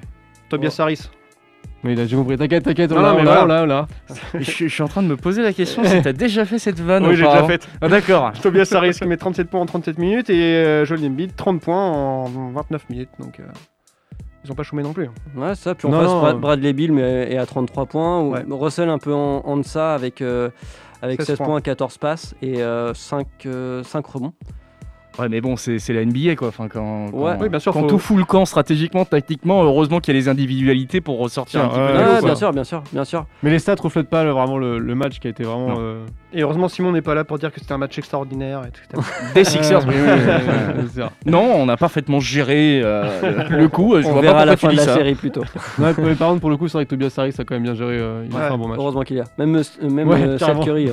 Tobias 0.48 0.76
Harris. 0.78 1.08
Mais 1.84 1.94
il 1.94 2.00
a 2.00 2.06
j'ai 2.06 2.16
compris, 2.16 2.36
t'inquiète, 2.36 2.62
t'inquiète, 2.64 2.92
on 2.92 2.96
Non, 2.96 3.02
l'a, 3.02 3.08
non, 3.10 3.14
mais 3.16 3.20
on 3.22 3.24
l'a, 3.24 3.44
voilà. 3.44 3.62
on 3.62 3.66
l'a, 3.66 3.86
on 4.08 4.14
l'a. 4.34 4.34
je, 4.40 4.50
je 4.50 4.68
suis 4.68 4.82
en 4.82 4.88
train 4.88 5.02
de 5.02 5.08
me 5.08 5.16
poser 5.16 5.42
la 5.42 5.52
question 5.52 5.82
si 5.86 6.00
t'as 6.02 6.12
déjà 6.12 6.44
fait 6.44 6.58
cette 6.60 6.78
vanne 6.80 7.02
Oui, 7.04 7.10
j'ai 7.10 7.16
déjà 7.24 7.28
auparavant. 7.30 7.48
fait. 7.48 7.68
Ah, 7.80 7.88
D'accord. 7.88 8.32
Tobias 8.42 8.72
Harris 8.74 8.92
qui 8.92 9.04
met 9.06 9.16
37 9.16 9.48
points 9.50 9.60
en 9.60 9.66
37 9.66 9.98
minutes 9.98 10.30
et 10.30 10.40
euh, 10.64 10.84
Joel 10.84 11.04
Embiid 11.06 11.34
30 11.34 11.60
points 11.60 11.90
en 11.90 12.24
29 12.26 12.88
minutes. 12.90 13.08
Donc 13.18 13.40
euh, 13.40 13.44
ils 14.44 14.52
ont 14.52 14.54
pas 14.54 14.62
chômé 14.62 14.82
non 14.84 14.92
plus. 14.92 15.06
hein. 15.06 15.12
Ouais, 15.36 15.54
ça. 15.56 15.74
Puis 15.74 15.86
on 15.86 15.90
Non, 15.90 15.98
passe 16.00 16.08
non, 16.08 16.20
Brad- 16.20 16.36
euh. 16.36 16.38
Bradley 16.38 16.72
Bill 16.72 16.92
mais, 16.92 17.32
est 17.32 17.38
à 17.38 17.46
33 17.46 17.86
points. 17.86 18.20
ou 18.20 18.32
Ouais. 18.34 18.44
Russell 18.50 18.88
un 18.88 18.98
peu 18.98 19.12
en, 19.12 19.38
en 19.44 19.56
deçà 19.56 19.94
avec, 19.94 20.20
euh, 20.22 20.50
avec 21.02 21.20
16 21.20 21.26
16 21.26 21.36
points. 21.38 21.46
points, 21.46 21.60
14 21.62 21.98
passes 21.98 22.34
et 22.42 22.62
euh, 22.62 22.94
5, 22.94 23.26
5 23.82 24.06
rebonds. 24.06 24.32
Ouais, 25.18 25.28
mais 25.28 25.40
bon, 25.40 25.56
c'est 25.56 25.78
la 25.90 26.04
NBA 26.04 26.36
quoi. 26.36 26.48
Enfin, 26.48 26.68
quand, 26.68 27.10
quand, 27.10 27.18
Ouais. 27.18 27.32
Oui, 27.40 27.48
bien 27.48 27.58
sûr, 27.58 27.72
quand 27.72 27.80
faut- 27.82 27.86
tout 27.86 27.98
fout 27.98 28.16
le 28.16 28.24
camp 28.24 28.44
stratégiquement, 28.44 29.04
tactiquement, 29.04 29.62
heureusement 29.62 30.00
qu'il 30.00 30.14
y 30.14 30.16
a 30.16 30.20
les 30.20 30.28
individualités 30.28 31.00
pour 31.00 31.18
ressortir 31.18 31.60
Tiens, 31.60 31.68
un 31.68 31.86
petit 31.86 32.02
peu 32.02 32.10
quoi. 32.20 32.20
bien 32.28 32.34
sûr, 32.34 32.52
bien 32.52 32.64
sûr, 32.64 32.82
bien 32.92 33.04
sûr. 33.04 33.26
Mais 33.42 33.50
les 33.50 33.58
stats 33.58 33.74
reflètent 33.80 34.08
pas 34.08 34.24
le- 34.24 34.30
vraiment 34.30 34.58
le, 34.58 34.78
le 34.78 34.94
match 34.94 35.18
qui 35.18 35.26
a 35.26 35.30
été 35.30 35.42
vraiment. 35.44 35.76
Euh, 35.78 36.04
Et 36.32 36.42
heureusement 36.42 36.68
Simon 36.68 36.92
n'est 36.92 37.02
pas 37.02 37.14
là 37.14 37.24
pour 37.24 37.38
dire 37.38 37.52
que 37.52 37.60
c'était 37.60 37.72
un 37.72 37.78
match 37.78 37.96
extraordinaire. 37.98 38.62
etc. 38.66 39.06
Des 39.34 39.44
Sixers, 39.44 39.86
oui, 39.86 39.94
oui, 39.96 40.08
euh. 40.98 41.06
Non, 41.26 41.42
on 41.56 41.68
a 41.68 41.76
parfaitement 41.76 42.20
géré 42.20 42.80
euh, 42.82 43.48
le, 43.50 43.68
coup. 43.68 43.94
Je 44.00 44.06
On 44.06 44.12
vois 44.12 44.22
verra 44.22 44.34
pas 44.34 44.40
à 44.40 44.44
la 44.46 44.56
fin 44.56 44.68
de 44.70 44.76
la 44.76 44.82
ça. 44.84 44.94
série 44.94 45.14
plutôt. 45.14 45.42
Ouais, 45.78 45.92
mais 45.98 46.14
par 46.14 46.28
contre, 46.30 46.40
pour 46.40 46.50
le 46.50 46.56
coup, 46.56 46.68
c'est 46.68 46.78
vrai 46.78 46.84
que 46.84 46.90
Tobias 46.90 47.12
Harris 47.16 47.34
a 47.38 47.44
quand 47.44 47.54
même 47.54 47.62
bien 47.62 47.74
géré. 47.74 47.98
euh, 47.98 48.24
il 48.28 48.36
a 48.36 48.40
fait 48.48 48.54
un 48.54 48.58
bon 48.58 48.68
match. 48.68 48.78
Heureusement 48.78 49.02
qu'il 49.02 49.16
y 49.16 49.20
a. 49.20 49.24
Même, 49.38 49.56
euh, 49.56 49.88
même 49.90 50.10
euh. 50.10 50.38
Curry. 50.62 50.90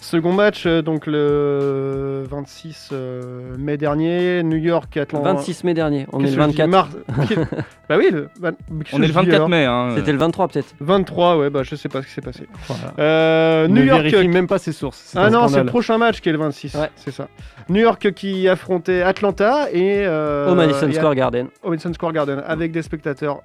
Second 0.00 0.32
match, 0.32 0.64
euh, 0.64 0.80
donc 0.80 1.06
le 1.06 2.22
26 2.30 2.90
euh, 2.92 3.56
mai 3.58 3.76
dernier, 3.76 4.42
New 4.44 4.56
York, 4.56 4.96
Atlanta. 4.96 5.32
26 5.34 5.64
mai 5.64 5.74
dernier, 5.74 6.06
on 6.12 6.20
est 6.20 6.30
le 6.30 6.36
que 6.36 6.42
je 6.42 6.48
dis, 6.50 6.56
24. 6.56 6.68
mars- 6.70 6.96
bah 7.88 7.96
oui, 7.98 8.08
le... 8.12 8.28
bah, 8.40 8.52
On 8.92 8.98
est 8.98 9.00
le 9.02 9.06
dis, 9.08 9.12
24 9.12 9.34
alors 9.34 9.48
mai. 9.48 9.64
Hein. 9.64 9.94
C'était 9.96 10.12
le 10.12 10.18
23 10.18 10.48
peut-être. 10.48 10.74
23, 10.80 11.38
ouais, 11.38 11.50
bah 11.50 11.62
je 11.64 11.74
sais 11.74 11.88
pas 11.88 12.00
ce 12.02 12.06
qui 12.06 12.12
s'est 12.12 12.20
passé. 12.20 12.46
Voilà. 12.68 12.94
Euh, 13.00 13.66
Ne 13.68 13.74
New 13.80 13.86
York. 13.86 14.02
vérifie 14.04 14.28
même 14.28 14.46
pas 14.46 14.58
ses 14.58 14.72
sources. 14.72 15.14
Ah 15.16 15.30
non, 15.30 15.48
c'est 15.48 15.58
le 15.60 15.66
prochain 15.66 15.98
match 15.98 16.20
qui 16.20 16.28
est 16.28 16.32
le 16.32 16.38
26. 16.38 16.74
Ouais. 16.74 16.90
C'est 16.94 17.10
ça. 17.12 17.28
New 17.68 17.80
York 17.80 18.12
qui 18.12 18.48
affrontait 18.48 19.02
Atlanta 19.02 19.66
et. 19.72 20.04
euh, 20.06 20.50
Au 20.50 20.54
Madison 20.54 20.88
et- 20.88 20.92
Square 20.92 21.16
Garden. 21.16 21.48
Au 21.64 21.70
Madison 21.70 21.92
Square 21.92 22.12
Garden 22.12 22.42
avec 22.46 22.70
des 22.72 22.82
spectateurs. 22.82 23.40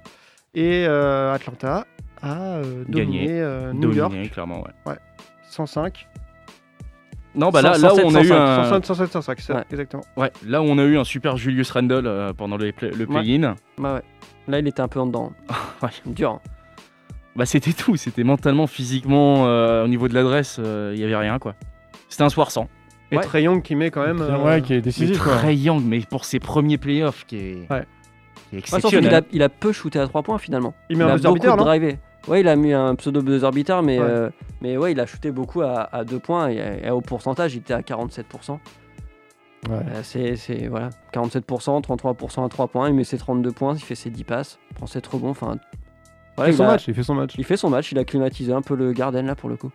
Et 0.54 0.86
euh, 0.86 1.34
Atlanta 1.34 1.84
a 2.22 2.58
euh, 2.58 2.84
dominé 2.88 3.18
Gagné. 3.26 3.26
euh, 3.40 3.72
New 3.72 3.92
York 3.92 4.14
clairement, 4.32 4.62
ouais. 4.86 4.94
105. 5.50 6.06
Non, 7.34 7.50
bah 7.50 7.62
là, 7.62 7.76
là 7.78 7.94
où 7.94 7.98
on 8.04 8.14
a 8.14 8.22
eu 8.22 8.32
un. 8.32 8.64
107, 8.64 8.86
107, 8.86 9.12
105, 9.12 9.40
c'est 9.40 9.46
ça, 9.52 9.54
Ouais. 9.58 9.64
exactement. 9.70 10.02
Ouais, 10.16 10.30
là 10.46 10.62
où 10.62 10.66
on 10.66 10.78
a 10.78 10.84
eu 10.84 10.96
un 10.98 11.04
super 11.04 11.36
Julius 11.36 11.70
Randle 11.72 12.06
euh, 12.06 12.32
pendant 12.32 12.56
les 12.56 12.72
play- 12.72 12.90
le 12.90 13.06
play-in. 13.06 13.56
Bah 13.78 13.94
ouais. 13.94 14.02
Là, 14.46 14.58
il 14.60 14.68
était 14.68 14.80
un 14.82 14.88
peu 14.88 15.00
en 15.00 15.06
dedans. 15.06 15.32
Ouais. 15.82 15.88
Dur. 16.06 16.30
hein. 16.30 16.40
Bah 17.36 17.46
c'était 17.46 17.72
tout, 17.72 17.96
c'était 17.96 18.22
mentalement, 18.22 18.66
physiquement, 18.68 19.46
euh, 19.48 19.84
au 19.84 19.88
niveau 19.88 20.06
de 20.06 20.14
l'adresse, 20.14 20.58
euh, 20.60 20.92
il 20.94 21.00
y 21.00 21.04
avait 21.04 21.16
rien 21.16 21.38
quoi. 21.40 21.54
C'était 22.08 22.22
un 22.22 22.28
soir 22.28 22.50
sans. 22.52 22.68
Et 23.10 23.16
Ouais. 23.16 23.22
Trey 23.24 23.42
Young 23.42 23.60
qui 23.62 23.74
met 23.74 23.90
quand 23.90 24.06
même. 24.06 24.20
euh, 24.20 24.38
Ouais, 24.38 24.62
qui 24.62 24.72
est 24.74 24.76
Mais 24.76 24.82
décisif. 24.82 25.18
quoi. 25.18 25.34
Trey 25.36 25.56
Young, 25.56 25.82
mais 25.84 26.00
pour 26.08 26.24
ses 26.24 26.38
premiers 26.38 26.78
playoffs, 26.78 27.24
qui 27.26 27.36
est, 27.36 27.54
Ouais. 27.54 27.66
qui 27.66 27.72
est 27.72 27.78
Ouais, 28.52 28.58
exceptionnel. 28.58 29.04
qu'il 29.10 29.14
a, 29.14 29.22
il 29.32 29.42
a 29.42 29.48
peu 29.48 29.72
shooté 29.72 29.98
à 29.98 30.06
3 30.06 30.22
points 30.22 30.38
finalement. 30.38 30.74
Il 30.88 30.96
met 30.96 31.04
un 31.04 31.08
a 31.08 31.12
buzzer 31.14 31.28
beaucoup 31.28 31.40
beater, 31.40 31.56
non 31.56 31.64
drivé. 31.64 31.98
Ouais, 32.26 32.40
il 32.40 32.48
a 32.48 32.56
mis 32.56 32.72
un 32.72 32.94
pseudo 32.94 33.20
buzzer 33.22 33.50
beater, 33.50 33.82
mais, 33.82 33.98
Ouais. 33.98 34.04
euh, 34.08 34.30
mais 34.62 34.76
ouais, 34.78 34.92
il 34.92 35.00
a 35.00 35.06
shooté 35.06 35.30
beaucoup 35.30 35.60
à, 35.62 36.04
2 36.04 36.18
points 36.18 36.48
et, 36.50 36.80
et 36.84 36.90
au 36.90 37.00
pourcentage, 37.02 37.54
il 37.54 37.58
était 37.58 37.74
à 37.74 37.82
47%. 37.82 38.52
Ouais. 39.68 39.76
Euh, 39.76 40.00
c'est, 40.02 40.36
c'est- 40.36 40.66
voilà, 40.68 40.90
47%, 41.12 41.80
33% 41.82 42.44
à 42.44 42.48
3 42.48 42.68
points, 42.68 42.88
il 42.88 42.94
met 42.94 43.04
ses 43.04 43.18
32 43.18 43.52
points, 43.52 43.74
il 43.74 43.80
fait 43.82 43.94
ses 43.94 44.10
10 44.10 44.24
passes, 44.24 44.58
il 44.70 44.74
prend 44.74 44.86
ses 44.86 45.00
rebonds, 45.10 45.30
enfin. 45.30 45.56
Il 45.56 46.34
voilà, 46.36 46.50
fait 46.52 46.56
son 46.56 46.64
a- 46.64 46.66
match, 46.68 46.88
il 46.88 46.94
fait 46.94 47.02
son 47.02 47.14
match. 47.14 47.34
Il 47.38 47.44
fait 47.44 47.56
son 47.56 47.70
match, 47.70 47.92
il 47.92 47.98
a 47.98 48.04
climatisé 48.04 48.52
un 48.52 48.62
peu 48.62 48.74
le 48.74 48.92
Garden 48.92 49.26
là 49.26 49.34
pour 49.34 49.48
le 49.48 49.56
coup. 49.56 49.70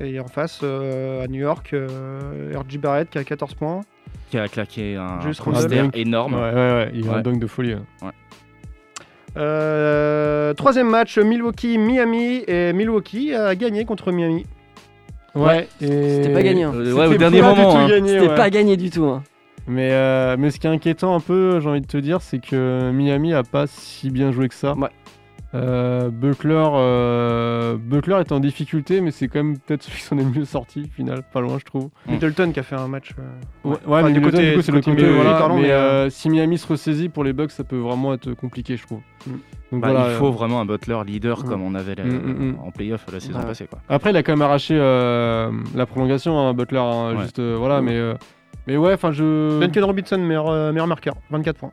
Et 0.00 0.18
en 0.20 0.26
face, 0.28 0.60
euh, 0.62 1.24
à 1.24 1.28
New 1.28 1.40
York, 1.40 1.70
euh, 1.72 2.52
RJ 2.58 2.78
Barrett 2.78 3.08
qui 3.10 3.18
a 3.18 3.24
14 3.24 3.54
points. 3.54 3.80
Qui 4.30 4.38
a 4.38 4.48
claqué 4.48 4.96
un 4.96 5.20
Juste 5.20 5.40
Randle. 5.40 5.90
énorme. 5.94 6.34
Ouais, 6.34 6.40
ouais, 6.40 6.54
ouais, 6.54 6.90
il 6.94 7.08
a 7.08 7.12
un 7.12 7.16
Ouais. 7.16 7.22
dunk 7.22 7.38
de 7.38 7.46
folie. 7.46 7.72
hein. 8.02 8.12
Euh, 9.36 10.54
troisième 10.54 10.88
match, 10.88 11.18
Milwaukee-Miami. 11.18 12.44
Et 12.46 12.72
Milwaukee 12.72 13.34
a 13.34 13.54
gagné 13.54 13.84
contre 13.84 14.12
Miami. 14.12 14.46
Ouais, 15.34 15.68
et... 15.80 15.86
C'était 15.86 16.32
pas 16.32 16.42
gagné. 16.42 16.64
hein. 16.64 16.72
Euh, 16.74 16.84
C'était 16.86 16.98
ouais, 16.98 17.06
au 17.06 17.16
dernier 17.16 17.42
moment. 17.42 17.72
tout 17.72 17.78
hein. 17.78 17.88
gagné, 17.88 18.08
C'était 18.08 18.28
ouais. 18.28 18.34
pas 18.34 18.50
gagné 18.50 18.76
du 18.76 18.90
tout. 18.90 19.04
hein. 19.04 19.22
Mais, 19.68 19.90
euh, 19.92 20.36
mais 20.38 20.50
ce 20.50 20.58
qui 20.58 20.66
est 20.66 20.70
inquiétant 20.70 21.14
un 21.14 21.20
peu, 21.20 21.60
j'ai 21.60 21.68
envie 21.68 21.80
de 21.80 21.86
te 21.86 21.98
dire, 21.98 22.20
c'est 22.22 22.40
que 22.40 22.90
Miami 22.92 23.32
a 23.34 23.44
pas 23.44 23.66
si 23.68 24.10
bien 24.10 24.32
joué 24.32 24.48
que 24.48 24.54
ça. 24.54 24.74
Ouais. 24.74 24.88
Euh, 25.52 26.10
Buckler, 26.10 26.64
euh, 26.74 27.76
Buckler 27.76 28.20
est 28.20 28.30
en 28.30 28.38
difficulté, 28.38 29.00
mais 29.00 29.10
c'est 29.10 29.26
quand 29.26 29.42
même 29.42 29.58
peut-être 29.58 29.82
celui 29.82 29.98
qui 29.98 30.04
s'en 30.04 30.16
est 30.18 30.22
le 30.22 30.30
mieux 30.30 30.44
sorti, 30.44 30.82
au 30.88 30.94
final, 30.94 31.22
pas 31.32 31.40
loin, 31.40 31.58
je 31.58 31.64
trouve. 31.64 31.88
Mm. 32.06 32.12
Middleton 32.12 32.52
qui 32.52 32.60
a 32.60 32.62
fait 32.62 32.76
un 32.76 32.86
match. 32.86 33.10
euh, 33.18 33.68
Ouais, 33.68 33.76
Enfin, 33.86 34.02
mais 34.04 34.12
du 34.12 34.20
Middleton, 34.20 34.36
côté- 34.38 34.50
du 34.50 34.56
coup, 34.56 34.62
c'est 34.62 34.72
le 34.72 34.80
côté 34.80 34.92
mais, 35.02 35.60
mais, 35.62 35.70
euh, 35.72 36.08
si 36.10 36.30
Miami 36.30 36.56
se 36.56 36.66
ressaisit 36.68 37.08
pour 37.08 37.24
les 37.24 37.32
Bucks, 37.32 37.50
ça 37.50 37.64
peut 37.64 37.78
vraiment 37.78 38.14
être 38.14 38.32
compliqué, 38.34 38.76
je 38.76 38.86
trouve. 38.86 39.00
Mm. 39.26 39.30
Donc 39.72 39.80
Bah, 39.82 39.90
voilà, 39.90 40.06
il 40.06 40.10
euh, 40.12 40.18
faut 40.18 40.30
vraiment 40.32 40.60
un 40.60 40.64
Butler 40.66 40.98
leader 41.06 41.40
Mm. 41.40 41.48
comme 41.48 41.62
on 41.62 41.74
avait 41.74 41.94
la- 41.96 42.04
Mm, 42.04 42.08
mm, 42.10 42.50
mm. 42.52 42.56
en 42.64 42.70
playoff 42.70 43.04
la 43.12 43.18
saison 43.20 43.38
Ouais. 43.40 43.44
passée. 43.46 43.66
Quoi. 43.66 43.80
Après, 43.88 44.10
il 44.10 44.16
a 44.16 44.22
quand 44.22 44.32
même 44.32 44.42
arraché 44.42 44.76
euh, 44.78 45.50
la 45.74 45.86
prolongation, 45.86 46.38
hein, 46.38 46.54
Butler, 46.54 46.78
hein, 46.78 47.14
Ouais. 47.16 47.22
juste 47.22 47.38
euh, 47.40 47.56
voilà, 47.58 47.80
mais 47.80 47.94
euh, 47.96 48.14
mais 48.66 48.76
ouais, 48.76 48.94
enfin 48.94 49.12
je. 49.12 49.58
Duncan 49.60 49.86
Robinson, 49.86 50.18
meilleur, 50.18 50.48
euh, 50.48 50.72
meilleur 50.72 50.86
marqueur, 50.86 51.14
24 51.30 51.56
points. 51.58 51.70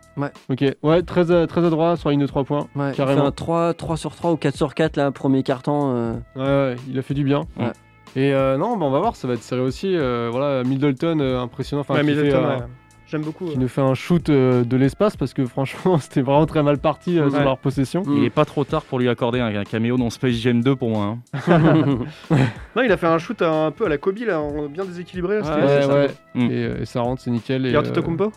Ok, 0.49 0.63
ouais, 0.83 1.01
très, 1.03 1.31
à- 1.31 1.47
très 1.47 1.63
adroit 1.65 1.95
sur 1.97 2.09
la 2.09 2.13
ligne 2.13 2.21
de 2.21 2.27
3 2.27 2.43
points. 2.43 2.67
Ouais, 2.75 2.89
il 2.89 2.91
fait 2.91 2.97
Carrément. 2.97 3.25
un 3.25 3.31
3, 3.31 3.73
3 3.73 3.97
sur 3.97 4.15
3 4.15 4.31
ou 4.31 4.37
4 4.37 4.55
sur 4.55 4.73
4 4.73 4.95
là, 4.97 5.11
premier 5.11 5.43
carton. 5.43 5.93
euh, 5.95 6.13
Ouais, 6.35 6.41
ouais, 6.73 6.75
il 6.89 6.97
a 6.97 7.01
fait 7.01 7.13
du 7.13 7.23
bien. 7.23 7.41
Ouais. 7.59 7.71
Et 8.15 8.33
euh, 8.33 8.57
non, 8.57 8.77
bah, 8.77 8.85
on 8.85 8.89
va 8.91 8.99
voir, 8.99 9.15
ça 9.15 9.27
va 9.27 9.35
être 9.35 9.43
serré 9.43 9.61
aussi. 9.61 9.95
euh, 9.95 10.29
voilà, 10.31 10.63
Middleton, 10.63 11.19
euh, 11.19 11.39
impressionnant. 11.39 11.81
Enfin, 11.81 11.95
Ouais, 11.95 12.03
Middleton, 12.03 12.29
fait, 12.31 12.35
euh, 12.45 12.57
ouais. 12.57 12.63
J'aime 13.09 13.21
beaucoup. 13.21 13.45
qui 13.45 13.53
euh. 13.55 13.59
nous 13.59 13.67
fait 13.69 13.81
un 13.81 13.93
shoot 13.93 14.29
euh, 14.29 14.63
de 14.65 14.75
l'espace 14.75 15.15
parce 15.15 15.33
que 15.33 15.45
franchement, 15.45 15.97
c'était 15.99 16.21
vraiment 16.21 16.45
très 16.45 16.61
mal 16.61 16.77
parti 16.77 17.17
euh, 17.17 17.29
sur 17.29 17.39
leur 17.41 17.57
possession. 17.57 18.03
Il 18.05 18.23
est 18.25 18.29
pas 18.29 18.43
trop 18.45 18.63
tard 18.65 18.83
pour 18.83 18.99
lui 18.99 19.07
accorder 19.07 19.39
un, 19.39 19.55
un 19.55 19.63
caméo 19.63 19.95
dans 19.97 20.09
Space 20.09 20.33
Jam 20.35 20.61
2 20.61 20.75
pour 20.75 20.89
moi. 20.89 21.17
hein. 21.47 21.47
Non, 22.75 22.81
il 22.83 22.91
a 22.91 22.97
fait 22.97 23.07
un 23.07 23.17
shoot 23.17 23.41
un 23.41 23.71
peu 23.71 23.85
à 23.85 23.89
la 23.89 23.97
Kobe, 23.97 24.17
là, 24.25 24.39
en- 24.41 24.67
bien 24.67 24.83
déséquilibré. 24.85 25.39
là, 25.39 25.57
Ouais, 25.57 25.85
ouais. 25.85 26.07
Mm. 26.35 26.51
Et, 26.51 26.65
euh, 26.65 26.81
et 26.81 26.85
ça 26.85 27.01
rentre, 27.01 27.21
c'est 27.21 27.31
nickel. 27.31 27.65
Et, 27.65 27.69
Et 27.71 27.75
euh, 27.75 27.79
Antetokounmpo 27.79 28.31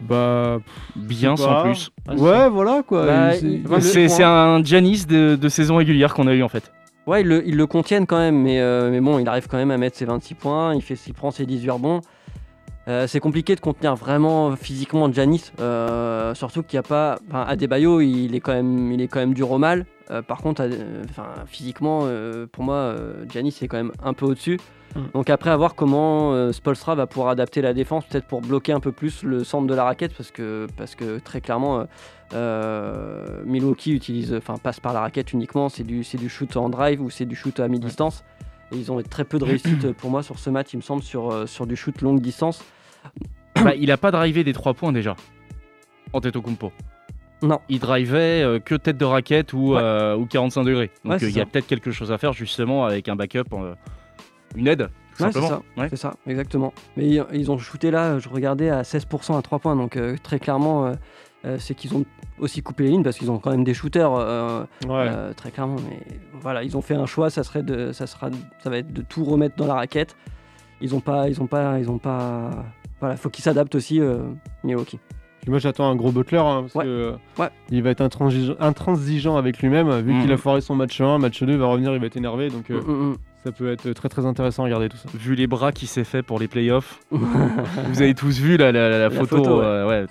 Bah. 0.00 0.58
Bien 0.96 1.36
sans 1.36 1.62
plus. 1.62 1.90
Ah, 2.08 2.14
Ouais, 2.14 2.48
voilà 2.50 2.82
quoi. 2.86 3.06
Bah, 3.06 3.80
C'est 3.80 4.08
c'est 4.08 4.22
un 4.24 4.62
Janis 4.62 5.06
de, 5.06 5.36
de 5.36 5.48
saison 5.48 5.76
régulière 5.76 6.12
qu'on 6.14 6.26
a 6.26 6.34
eu 6.34 6.42
en 6.42 6.48
fait. 6.48 6.72
Ouais, 7.06 7.20
ils 7.20 7.26
le, 7.28 7.46
ils 7.46 7.56
le 7.56 7.66
contiennent 7.66 8.06
quand 8.06 8.18
même, 8.18 8.40
mais, 8.42 8.60
euh, 8.60 8.90
mais 8.90 9.00
bon, 9.00 9.18
il 9.18 9.28
arrive 9.28 9.46
quand 9.46 9.58
même 9.58 9.70
à 9.70 9.76
mettre 9.76 9.96
ses 9.96 10.06
26 10.06 10.34
points, 10.34 10.74
il, 10.74 10.80
fait, 10.80 10.94
il 11.06 11.12
prend 11.12 11.30
ses 11.30 11.44
18 11.44 11.70
rebonds. 11.70 12.00
Euh, 12.86 13.06
c'est 13.06 13.20
compliqué 13.20 13.54
de 13.54 13.60
contenir 13.60 13.94
vraiment 13.94 14.54
physiquement 14.56 15.10
Janis, 15.10 15.52
euh, 15.58 16.34
surtout 16.34 16.62
qu'il 16.62 16.76
n'y 16.76 16.84
a 16.84 16.88
pas. 16.88 17.18
Enfin, 17.28 17.44
Adebayo, 17.48 18.00
il 18.00 18.34
est 18.34 18.40
quand 18.40 18.52
même, 18.52 18.92
il 18.92 19.00
est 19.00 19.08
quand 19.08 19.20
même 19.20 19.34
dur 19.34 19.50
au 19.50 19.58
mal. 19.58 19.86
Euh, 20.10 20.20
par 20.20 20.38
contre, 20.38 20.68
enfin, 21.08 21.28
physiquement, 21.46 22.06
pour 22.52 22.64
moi, 22.64 22.94
Giannis 23.28 23.56
est 23.62 23.68
quand 23.68 23.78
même 23.78 23.92
un 24.02 24.12
peu 24.12 24.26
au-dessus. 24.26 24.60
Mm. 24.94 25.00
Donc 25.14 25.30
après, 25.30 25.48
à 25.50 25.56
voir 25.56 25.74
comment 25.74 26.52
Spolstra 26.52 26.94
va 26.94 27.06
pouvoir 27.06 27.30
adapter 27.30 27.62
la 27.62 27.72
défense, 27.72 28.04
peut-être 28.04 28.26
pour 28.26 28.42
bloquer 28.42 28.72
un 28.72 28.80
peu 28.80 28.92
plus 28.92 29.22
le 29.22 29.44
centre 29.44 29.66
de 29.66 29.74
la 29.74 29.84
raquette, 29.84 30.14
parce 30.14 30.30
que, 30.30 30.66
parce 30.76 30.94
que 30.94 31.18
très 31.20 31.40
clairement, 31.40 31.86
Milwaukee 33.46 33.92
utilise, 33.92 34.34
enfin, 34.34 34.56
passe 34.62 34.78
par 34.78 34.92
la 34.92 35.00
raquette 35.00 35.32
uniquement. 35.32 35.70
C'est 35.70 35.84
du, 35.84 36.04
c'est 36.04 36.18
du 36.18 36.28
shoot 36.28 36.54
en 36.58 36.68
drive 36.68 37.00
ou 37.00 37.08
c'est 37.08 37.24
du 37.24 37.34
shoot 37.34 37.58
à 37.60 37.68
mi-distance. 37.68 38.24
Et 38.72 38.76
ils 38.76 38.92
ont 38.92 39.00
très 39.02 39.24
peu 39.24 39.38
de 39.38 39.44
réussite 39.44 39.92
pour 39.96 40.10
moi 40.10 40.22
sur 40.22 40.38
ce 40.38 40.50
match, 40.50 40.74
il 40.74 40.76
me 40.76 40.82
semble, 40.82 41.02
sur, 41.02 41.48
sur 41.48 41.66
du 41.66 41.76
shoot 41.76 42.02
longue 42.02 42.20
distance. 42.20 42.62
Bah, 43.64 43.74
il 43.76 43.90
a 43.92 43.96
pas 43.96 44.10
drivé 44.10 44.44
des 44.44 44.52
3 44.52 44.74
points 44.74 44.92
déjà. 44.92 45.14
Antetokounmpo. 46.12 46.72
Non. 47.42 47.60
Il 47.68 47.78
drivait 47.78 48.42
euh, 48.42 48.58
que 48.58 48.74
tête 48.74 48.96
de 48.96 49.04
raquette 49.04 49.52
ou, 49.52 49.74
Ouais. 49.74 49.80
euh, 49.82 50.16
ou 50.16 50.26
45 50.26 50.64
degrés. 50.64 50.90
Donc 51.04 51.14
Ouais, 51.14 51.24
euh, 51.24 51.28
il 51.30 51.36
y 51.36 51.40
a 51.40 51.46
peut-être 51.46 51.66
quelque 51.66 51.90
chose 51.90 52.10
à 52.10 52.18
faire 52.18 52.32
justement 52.32 52.84
avec 52.84 53.08
un 53.08 53.16
backup, 53.16 53.44
une 54.56 54.66
aide. 54.66 54.88
Ouais, 55.20 55.30
c'est 55.30 55.40
ça. 55.40 55.62
C'est 55.88 55.96
ça, 55.96 56.14
exactement. 56.26 56.72
Mais 56.96 57.06
ils, 57.06 57.24
ils 57.32 57.50
ont 57.52 57.58
shooté 57.58 57.90
là, 57.90 58.18
je 58.18 58.28
regardais, 58.28 58.70
à 58.70 58.82
16% 58.82 59.38
à 59.38 59.42
3 59.42 59.58
points. 59.60 59.76
Donc 59.76 59.98
très 60.22 60.38
clairement, 60.40 60.92
c'est 61.58 61.74
qu'ils 61.74 61.94
ont 61.94 62.04
aussi 62.38 62.62
coupé 62.62 62.84
les 62.84 62.90
lignes 62.90 63.04
parce 63.04 63.16
qu'ils 63.18 63.30
ont 63.30 63.38
quand 63.38 63.50
même 63.52 63.64
des 63.64 63.74
shooters, 63.74 64.66
très 65.36 65.50
clairement. 65.52 65.76
Mais 65.88 66.00
voilà, 66.40 66.64
ils 66.64 66.76
ont 66.76 66.82
fait 66.82 66.96
un 66.96 67.06
choix, 67.06 67.30
ça, 67.30 67.44
serait 67.44 67.62
de, 67.62 67.92
ça, 67.92 68.06
sera, 68.06 68.30
ça 68.62 68.70
va 68.70 68.78
être 68.78 68.92
de 68.92 69.02
tout 69.02 69.24
remettre 69.24 69.54
dans 69.56 69.66
la 69.66 69.74
raquette. 69.74 70.16
Ils 70.80 70.94
ont 70.94 71.00
pas. 71.00 71.28
Ils 71.28 71.40
ont 71.40 71.46
pas, 71.46 71.78
ils 71.78 71.88
ont 71.90 71.98
pas 71.98 72.50
voilà, 73.04 73.16
faut 73.16 73.30
qu'ils 73.30 73.44
s'adaptent 73.44 73.74
aussi, 73.74 74.00
euh, 74.00 74.18
Milwaukee. 74.64 74.98
Puis 75.42 75.50
moi 75.50 75.58
j'attends 75.58 75.90
un 75.90 75.94
gros 75.94 76.10
Butler 76.10 76.38
hein, 76.38 76.62
parce 76.62 76.74
Ouais. 76.74 76.84
que 76.84 76.88
euh, 76.88 77.12
Ouais. 77.38 77.50
il 77.70 77.82
va 77.82 77.90
être 77.90 78.00
intransigeant, 78.00 78.54
intransigeant 78.60 79.36
avec 79.36 79.58
lui-même 79.60 79.90
vu 80.00 80.14
Mhm. 80.14 80.22
qu'il 80.22 80.32
a 80.32 80.36
foiré 80.38 80.62
son 80.62 80.74
match 80.74 80.98
1, 81.02 81.18
match 81.18 81.42
2 81.42 81.52
il 81.52 81.58
va 81.58 81.66
revenir, 81.66 81.92
il 81.92 82.00
va 82.00 82.06
être 82.06 82.16
énervé 82.16 82.48
donc 82.48 82.70
euh, 82.70 82.80
Mm, 82.80 82.90
mm, 82.90 83.10
mm. 83.10 83.16
ça 83.44 83.52
peut 83.52 83.70
être 83.70 83.92
très 83.92 84.08
très 84.08 84.24
intéressant 84.24 84.62
à 84.62 84.64
regarder 84.66 84.88
tout 84.88 84.96
ça. 84.96 85.08
Vu 85.14 85.34
les 85.34 85.46
bras 85.46 85.70
qu'il 85.72 85.86
s'est 85.88 86.04
fait 86.04 86.22
pour 86.22 86.38
les 86.38 86.48
playoffs, 86.48 86.98
vous 87.10 88.00
avez 88.00 88.14
tous 88.14 88.38
vu 88.40 88.56
la, 88.56 88.72
la- 88.72 88.88
la 88.88 88.98
La 88.98 89.10
photo. 89.10 89.36
photo, 89.36 89.58
ouais. 89.58 89.64
euh, 89.64 90.06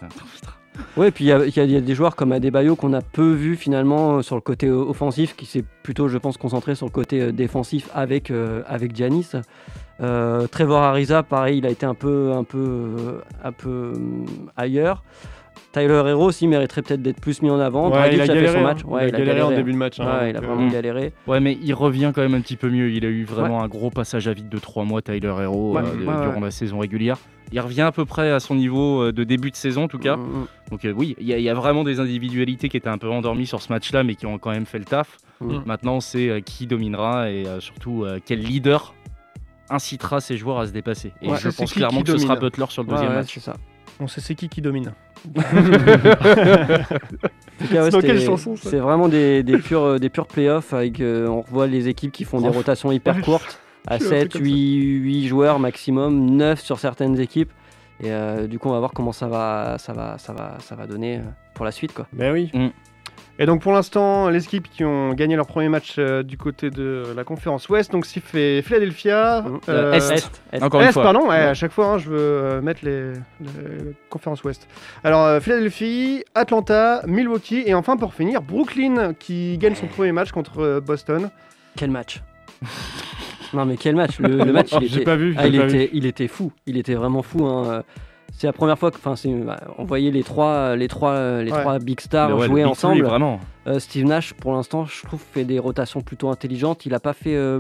ouais. 0.98 1.04
Ouais, 1.06 1.12
puis 1.12 1.26
il 1.26 1.28
y, 1.28 1.32
a- 1.32 1.46
y 1.46 1.72
y 1.74 1.82
des 1.82 1.96
joueurs 1.96 2.16
comme 2.16 2.32
Adebayo 2.32 2.76
qu'on 2.76 2.94
a 2.94 3.02
peu 3.02 3.32
vu 3.34 3.56
finalement 3.56 4.18
euh, 4.18 4.22
sur 4.22 4.36
le 4.36 4.42
côté 4.42 4.68
euh, 4.68 4.76
offensif, 4.76 5.36
qui 5.36 5.46
s'est 5.46 5.64
plutôt, 5.84 6.08
je 6.08 6.18
pense, 6.18 6.38
concentré 6.38 6.76
sur 6.76 6.86
le 6.86 6.92
côté 6.92 7.22
euh, 7.22 7.32
défensif 7.32 7.90
avec, 7.94 8.32
euh, 8.32 8.62
avec 8.68 8.96
Giannis. 8.96 9.32
Euh, 10.02 10.48
Trevor 10.48 10.82
Ariza, 10.82 11.24
pareil, 11.24 11.60
il 11.60 11.66
a 11.66 11.70
été 11.70 11.86
un 11.86 11.94
peu, 11.94 12.32
un 12.34 12.44
peu, 12.44 13.22
un 13.44 13.52
peu 13.52 13.70
euh, 13.70 14.26
ailleurs. 14.58 15.04
Tyler 15.72 16.04
Hero 16.06 16.26
aussi 16.26 16.48
mériterait 16.48 16.84
peut-être 16.84 17.02
d'être 17.02 17.20
plus 17.20 17.42
mis 17.42 17.50
en 17.50 17.60
avant. 17.60 17.86
Ouais, 17.90 17.94
Dragic 17.94 18.14
il 18.16 18.20
a 18.22 18.24
a 18.24 18.28
fait 18.28 18.34
galéré, 18.36 18.58
son 18.58 18.64
match. 18.64 18.80
hein. 18.86 18.90
Ouais, 18.90 19.10
il 19.10 19.16
a 19.16 19.18
galéré 19.18 19.42
en 19.42 19.50
début 19.52 19.72
de 19.74 19.78
match. 19.78 20.00
hein, 20.00 20.06
Ouais, 20.22 20.30
il 20.30 20.38
a 20.38 20.40
vraiment 20.40 20.68
euh, 20.68 20.72
galéré. 20.72 21.14
Ouais, 21.26 21.40
mais 21.40 21.58
il 21.64 21.74
revient 21.74 22.12
quand 22.14 22.22
même 22.22 22.36
un 22.36 22.42
petit 22.42 22.58
peu 22.58 22.70
mieux. 22.70 22.92
Il 22.92 23.04
a 23.06 23.10
eu 23.10 23.24
vraiment 23.24 23.64
un 23.64 23.68
gros 23.68 23.90
passage 23.90 24.28
à 24.28 24.34
vide 24.34 24.50
de 24.50 24.58
3 24.60 24.84
mois, 24.84 25.02
Tyler 25.02 25.34
Hero, 25.42 25.74
Ouais, 25.74 25.82
euh, 25.82 25.84
de- 25.96 25.98
ouais, 26.06 26.14
durant 26.26 26.36
ouais. 26.36 26.42
la 26.42 26.52
saison 26.52 26.78
régulière. 26.80 27.18
Il 27.54 27.60
revient 27.60 27.82
à 27.84 27.92
peu 27.92 28.04
près 28.06 28.32
à 28.32 28.40
son 28.40 28.56
niveau 28.56 29.04
euh, 29.04 29.12
de 29.14 29.24
début 29.24 29.52
de 29.52 29.56
saison, 29.56 29.84
en 29.84 29.88
tout 29.88 30.00
cas. 30.00 30.18
Mm, 30.18 30.22
mm, 30.22 30.48
Donc, 30.72 30.86
euh, 30.86 30.92
oui, 30.96 31.16
il 31.20 31.28
y, 31.28 31.34
a- 31.34 31.38
il 31.38 31.44
y 31.44 31.50
a 31.50 31.54
vraiment 31.54 31.84
des 31.84 32.00
individualités 32.00 32.68
qui 32.68 32.78
étaient 32.78 32.90
un 32.90 32.98
peu 32.98 33.10
endormies 33.10 33.46
sur 33.46 33.62
ce 33.62 33.72
match-là, 33.72 34.04
mais 34.04 34.16
qui 34.16 34.26
ont 34.26 34.40
quand 34.40 34.50
même 34.52 34.66
fait 34.66 34.80
le 34.80 34.86
taf. 34.86 35.18
Mm. 35.40 35.60
Maintenant, 35.66 36.00
c'est 36.00 36.30
euh, 36.30 36.40
qui 36.42 36.66
dominera 36.68 37.30
et 37.30 37.46
euh, 37.48 37.60
surtout 37.60 38.04
euh, 38.06 38.20
quel 38.26 38.40
leader 38.40 38.94
incitera 39.70 40.20
ses 40.20 40.36
joueurs 40.38 40.60
à 40.60 40.68
se 40.68 40.72
dépasser. 40.74 41.14
Et 41.22 41.30
Ouais, 41.30 41.38
je 41.40 41.50
pense 41.50 41.72
qui 41.72 41.78
clairement 41.80 42.00
qui 42.00 42.12
que 42.12 42.18
ce 42.18 42.24
sera. 42.26 42.36
Butler 42.36 42.66
sur 42.70 42.84
le 42.84 42.90
deuxième 42.90 43.10
ouais, 43.10 43.16
match. 43.18 43.34
c'est 43.34 43.40
ça. 43.40 43.56
On 44.00 44.08
sait 44.08 44.20
c'est 44.22 44.34
qui 44.36 44.50
qui 44.50 44.62
domine. 44.62 44.92
C'est 48.64 48.78
vraiment 48.78 49.08
des, 49.08 49.44
des 49.44 49.58
purs, 49.58 50.00
des 50.00 50.10
purs 50.10 50.28
playoffs 50.28 50.74
avec, 50.74 51.00
euh, 51.00 51.28
on 51.28 51.42
revoit 51.42 51.68
les 51.68 51.88
équipes 51.88 52.12
qui 52.12 52.24
font 52.26 52.42
des 52.42 52.50
Oh, 52.50 52.54
rotations 52.54 52.92
hyper 52.92 53.22
courtes. 53.22 53.60
À 53.88 53.98
Je 53.98 54.06
suis 54.06 54.16
un 54.16 54.20
7, 54.20 54.30
truc 54.30 54.44
comme 54.44 54.52
8, 54.52 55.00
8 55.02 55.28
joueurs 55.28 55.60
maximum, 55.60 56.32
9 56.32 56.60
sur 56.62 56.80
certaines 56.80 57.20
équipes. 57.20 57.52
Et 58.02 58.12
euh, 58.12 58.48
du 58.48 58.60
coup, 58.60 58.70
on 58.70 58.74
va 58.74 58.80
voir 58.80 58.92
comment 58.94 59.12
ça 59.12 59.28
va, 59.28 59.78
ça 59.78 59.94
va, 59.94 60.18
ça 60.18 60.34
va, 60.34 60.58
ça 60.60 60.76
va 60.76 60.88
donner 60.88 61.18
euh, 61.18 61.22
pour 61.54 61.64
la 61.66 61.72
suite. 61.72 61.94
Quoi. 61.94 62.08
Ben 62.14 62.32
oui. 62.34 62.50
Mm. 62.54 62.68
Et 63.40 63.48
donc 63.48 63.64
pour 63.64 63.72
l'instant, 63.72 64.30
les 64.30 64.44
équipes 64.44 64.70
qui 64.70 64.86
ont 64.86 65.14
gagné 65.14 65.36
leur 65.36 65.48
premier 65.48 65.68
match 65.68 65.96
euh, 65.98 66.22
du 66.22 66.38
côté 66.38 66.70
de 66.70 67.04
la 67.16 67.24
conférence 67.24 67.68
Ouest, 67.68 67.92
donc 67.92 68.06
c'est 68.06 68.20
fait 68.20 68.62
Philadelphia, 68.62 69.44
Euh, 69.70 69.94
Est. 69.94 70.30
Est. 70.52 70.62
Encore 70.64 70.82
une 70.82 70.90
Est, 70.90 70.92
fois. 70.92 71.02
pardon, 71.02 71.28
ouais, 71.30 71.38
à 71.38 71.56
chaque 71.56 71.72
fois 71.72 71.88
hein, 71.94 71.98
je 71.98 72.10
veux 72.12 72.62
mettre 72.62 72.86
les, 72.86 73.14
les 73.42 73.96
conférences 74.12 74.44
Ouest. 74.44 74.68
Alors 75.04 75.26
euh, 75.26 75.40
Philadelphie, 75.40 76.24
Atlanta, 76.36 77.02
Milwaukee 77.08 77.64
et 77.66 77.74
enfin 77.74 77.98
pour 77.98 78.14
finir 78.14 78.44
Brooklyn 78.44 79.14
qui 79.16 79.58
gagne 79.58 79.74
son 79.74 79.88
premier 79.88 80.12
match 80.12 80.32
contre 80.32 80.60
euh, 80.60 80.80
Boston. 80.80 81.32
Quel 81.76 81.90
match 81.90 82.22
Non 83.54 83.66
mais 83.66 83.78
quel 83.78 83.96
match 83.96 84.20
Le, 84.20 84.30
le 84.44 84.52
match, 84.52 84.72
il 84.82 84.88
J'ai 84.88 84.96
était, 84.98 85.04
pas 85.06 85.16
vu, 85.16 85.36
ah, 85.38 85.44
j'ai 85.44 85.50
il, 85.50 85.60
pas 85.60 85.66
était, 85.68 85.90
il 85.94 86.06
était 86.06 86.28
fou. 86.28 86.52
Il 86.66 86.78
était 86.78 86.96
vraiment 86.96 87.22
fou. 87.22 87.46
hein. 87.46 87.84
C'est 88.36 88.48
la 88.48 88.54
première 88.54 88.80
fois 88.80 88.90
que, 88.90 88.98
enfin, 88.98 89.14
bah, 89.46 89.60
on 89.78 89.84
voyait 89.84 90.10
les 90.10 90.24
trois, 90.24 90.76
les 90.76 90.88
trois, 90.88 91.42
les 91.44 91.52
Ouais. 91.52 91.60
trois 91.62 91.78
big 91.78 92.00
stars 92.00 92.36
ouais, 92.36 92.48
jouer 92.48 92.62
Big 92.64 92.72
ensemble. 92.72 92.98
Three, 93.00 93.08
vraiment. 93.08 93.40
Euh, 93.68 93.78
Steve 93.80 94.06
Nash, 94.06 94.34
pour 94.34 94.54
l'instant, 94.54 94.86
je 94.86 95.04
trouve, 95.06 95.22
fait 95.22 95.44
des 95.46 95.60
rotations 95.60 96.02
plutôt 96.02 96.30
intelligentes. 96.30 96.86
Il 96.88 96.94
n'a 96.94 97.00
pas 97.00 97.14
fait 97.14 97.36
euh, 97.36 97.60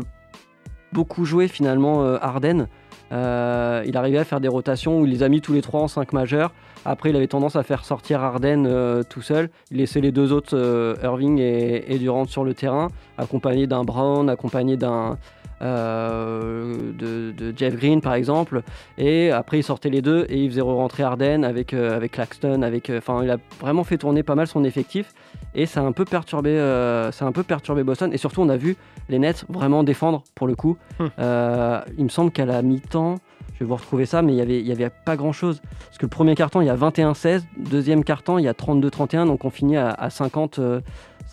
beaucoup 0.91 1.25
jouer 1.25 1.47
finalement 1.47 2.03
euh, 2.03 2.17
Harden. 2.21 2.67
Euh, 3.11 3.83
il 3.85 3.95
arrivait 3.97 4.17
à 4.17 4.23
faire 4.23 4.39
des 4.41 4.47
rotations 4.47 4.99
où 4.99 5.05
il 5.05 5.11
les 5.11 5.21
a 5.21 5.29
mis 5.29 5.41
tous 5.41 5.53
les 5.53 5.61
trois 5.61 5.81
en 5.81 5.87
5 5.87 6.11
majeurs. 6.13 6.51
Après, 6.85 7.09
il 7.09 7.15
avait 7.15 7.27
tendance 7.27 7.55
à 7.55 7.63
faire 7.63 7.85
sortir 7.85 8.21
Harden 8.21 8.65
euh, 8.65 9.03
tout 9.03 9.21
seul. 9.21 9.49
Il 9.71 9.77
laissait 9.77 10.01
les 10.01 10.11
deux 10.11 10.33
autres, 10.33 10.55
euh, 10.57 10.95
Irving 11.03 11.39
et, 11.39 11.93
et 11.93 11.97
Durant, 11.97 12.25
sur 12.25 12.43
le 12.43 12.53
terrain, 12.53 12.89
accompagné 13.17 13.67
d'un 13.67 13.83
Brown, 13.83 14.29
accompagné 14.29 14.77
d'un 14.77 15.17
euh, 15.61 16.75
de, 16.99 17.31
de 17.31 17.53
Jeff 17.57 17.77
Green 17.77 18.01
par 18.01 18.15
exemple. 18.15 18.63
Et 18.97 19.31
après, 19.31 19.59
il 19.59 19.63
sortait 19.63 19.89
les 19.89 20.01
deux 20.01 20.25
et 20.27 20.43
il 20.43 20.49
faisait 20.49 20.61
rentrer 20.61 21.03
Harden 21.03 21.43
avec, 21.43 21.73
avec 21.73 22.11
Claxton. 22.11 22.61
Avec, 22.63 22.89
Enfin, 22.89 23.23
il 23.23 23.29
a 23.29 23.37
vraiment 23.61 23.83
fait 23.83 23.97
tourner 23.97 24.23
pas 24.23 24.35
mal 24.35 24.47
son 24.47 24.63
effectif 24.65 25.13
et 25.55 25.65
ça 25.65 25.79
a 25.79 25.83
un 25.83 25.93
peu 25.93 26.03
perturbé, 26.03 26.57
ça 27.11 27.25
a 27.25 27.27
un 27.27 27.31
peu 27.31 27.43
perturbé 27.43 27.83
Boston. 27.83 28.11
Et 28.11 28.17
surtout, 28.17 28.41
on 28.41 28.49
a 28.49 28.57
vu 28.57 28.75
les 29.09 29.19
Nets 29.19 29.45
vraiment 29.49 29.83
défendre 29.83 30.23
pour 30.35 30.47
le 30.47 30.55
coup. 30.55 30.77
Euh, 31.19 31.81
il 31.97 32.03
me 32.03 32.09
semble 32.09 32.31
qu'à 32.31 32.45
la 32.45 32.61
mi-temps, 32.61 33.15
je 33.53 33.59
vais 33.59 33.65
vous 33.65 33.75
retrouver 33.75 34.05
ça, 34.05 34.21
mais 34.21 34.33
il 34.33 34.37
y 34.37 34.41
avait, 34.41 34.59
il 34.59 34.67
y 34.67 34.71
avait 34.71 34.89
pas 34.89 35.15
grand 35.15 35.31
chose. 35.31 35.61
Parce 35.85 35.97
que 35.97 36.05
le 36.05 36.09
premier 36.09 36.35
carton, 36.35 36.61
il 36.61 36.67
y 36.67 36.69
a 36.69 36.75
21-16, 36.75 37.43
deuxième 37.57 38.03
carton, 38.03 38.37
il 38.37 38.43
y 38.43 38.47
a 38.47 38.53
32-31, 38.53 39.27
donc 39.27 39.45
on 39.45 39.49
finit 39.49 39.77
à, 39.77 39.89
à 39.89 40.09
50. 40.09 40.59
euh, 40.59 40.81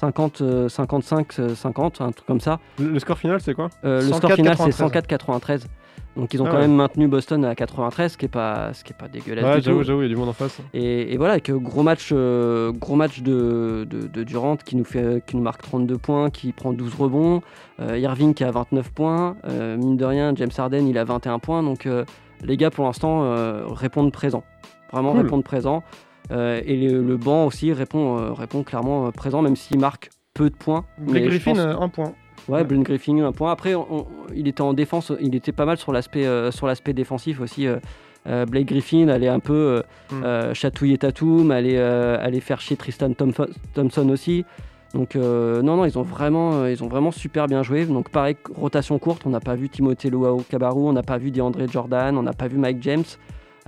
50, 0.00 0.40
euh, 0.40 0.68
55, 0.68 1.38
euh, 1.38 1.54
50, 1.54 2.00
un 2.00 2.12
truc 2.12 2.26
comme 2.26 2.40
ça. 2.40 2.58
Le, 2.78 2.98
score 2.98 3.18
final, 3.18 3.40
c'est 3.40 3.54
quoi? 3.54 3.68
Euh, 3.84 4.00
le 4.00 4.08
104, 4.08 4.16
score 4.16 4.32
final, 4.32 4.56
c'est 4.56 4.70
93. 4.70 5.62
104-93. 5.62 5.66
Donc 6.16 6.34
ils 6.34 6.42
ont 6.42 6.46
Ah 6.46 6.50
quand 6.50 6.56
ouais. 6.56 6.62
même 6.62 6.74
maintenu 6.74 7.06
Boston 7.08 7.44
à 7.44 7.54
93, 7.54 8.12
ce 8.12 8.18
qui 8.18 8.24
est 8.24 8.28
pas, 8.28 8.72
ce 8.74 8.82
qui 8.82 8.92
est 8.92 8.96
pas 8.96 9.06
dégueulasse 9.08 9.44
Ouais, 9.44 9.60
j'avoue, 9.62 9.82
j'avoue, 9.84 10.00
il 10.00 10.04
y 10.04 10.06
a 10.06 10.08
du 10.08 10.16
monde 10.16 10.28
en 10.30 10.32
face. 10.32 10.58
Et, 10.74 11.12
et 11.12 11.16
voilà, 11.16 11.34
avec 11.34 11.48
euh, 11.50 11.58
gros 11.58 11.82
match, 11.84 12.10
euh, 12.12 12.72
gros 12.72 12.96
match 12.96 13.22
de, 13.22 13.86
de, 13.88 14.06
de 14.08 14.22
Durant 14.24 14.56
qui 14.56 14.74
nous, 14.76 14.84
fait, 14.84 15.24
qui 15.24 15.36
nous 15.36 15.42
marque 15.42 15.62
32 15.62 15.98
points, 15.98 16.30
qui 16.30 16.52
prend 16.52 16.72
12 16.72 16.94
rebonds. 16.96 17.42
Euh, 17.80 17.96
Irving 17.98 18.34
qui 18.34 18.42
a 18.44 18.50
29 18.50 18.90
points. 18.92 19.36
Euh, 19.46 19.76
mine 19.76 19.96
de 19.96 20.04
rien, 20.04 20.32
James 20.34 20.50
Harden 20.58 20.86
il 20.88 20.98
a 20.98 21.04
21 21.04 21.38
points. 21.38 21.62
Donc 21.62 21.88
les 22.42 22.56
gars 22.56 22.70
pour 22.70 22.84
l'instant 22.86 23.22
répondent 23.72 24.12
présent. 24.12 24.42
Vraiment 24.92 25.12
Cool. 25.12 25.22
répondent 25.22 25.44
présent. 25.44 25.82
Et 26.32 26.76
le, 26.88 27.02
le 27.02 27.16
banc 27.16 27.46
aussi 27.46 27.72
répond, 27.72 28.34
répond 28.34 28.62
clairement 28.64 29.10
présent, 29.12 29.42
même 29.42 29.56
s'il 29.56 29.78
marque 29.78 30.10
peu 30.34 30.50
de 30.50 30.54
points. 30.56 30.84
Blake 30.98 31.24
Griffin, 31.24 31.52
pense- 31.54 31.82
un 31.82 31.88
point. 31.88 32.12
Ouais, 32.48 32.64
Blake 32.64 32.82
Griffin, 32.82 33.18
un 33.24 33.32
point. 33.32 33.52
Après, 33.52 33.74
on- 33.74 34.06
il 34.34 34.48
était 34.48 34.62
en 34.62 34.72
défense, 34.72 35.12
il 35.20 35.34
était 35.34 35.52
pas 35.52 35.64
mal 35.66 35.76
sur 35.76 35.92
l'aspect 35.92 36.26
euh, 36.26 36.50
sur 36.50 36.66
l'aspect 36.66 36.92
défensif 36.92 37.40
aussi. 37.40 37.66
euh. 37.66 37.76
Euh, 38.28 38.44
Blake 38.44 38.66
Griffin 38.66 39.08
allait 39.08 39.28
un 39.28 39.40
peu 39.40 39.82
euh, 40.12 40.50
Mm. 40.50 40.54
chatouiller 40.54 40.98
Tatum, 40.98 41.50
allait, 41.50 41.78
euh, 41.78 42.18
faire 42.40 42.60
chier 42.60 42.76
Tristan 42.76 43.12
Thompson, 43.14 44.08
aussi. 44.10 44.44
Donc 44.92 45.14
non, 45.14 45.76
non, 45.76 45.84
ils 45.86 45.98
ont 45.98 46.02
vraiment, 46.02 46.66
ils 46.66 46.82
ont 46.84 46.88
vraiment 46.88 47.12
super 47.12 47.46
bien 47.46 47.62
joué. 47.62 47.86
Donc 47.86 48.10
pareil, 48.10 48.36
rotation 48.54 48.98
courte, 48.98 49.22
on 49.24 49.30
n'a 49.30 49.40
pas 49.40 49.54
vu 49.54 49.68
Timothée 49.70 50.10
Luau 50.10 50.42
Cabarou, 50.50 50.88
on 50.88 50.92
n'a 50.92 51.02
pas 51.02 51.16
vu 51.16 51.30
DeAndre 51.30 51.66
Jordan, 51.70 52.18
on 52.18 52.22
n'a 52.22 52.32
pas 52.34 52.46
vu 52.48 52.58
Mike 52.58 52.82
James. 52.82 53.04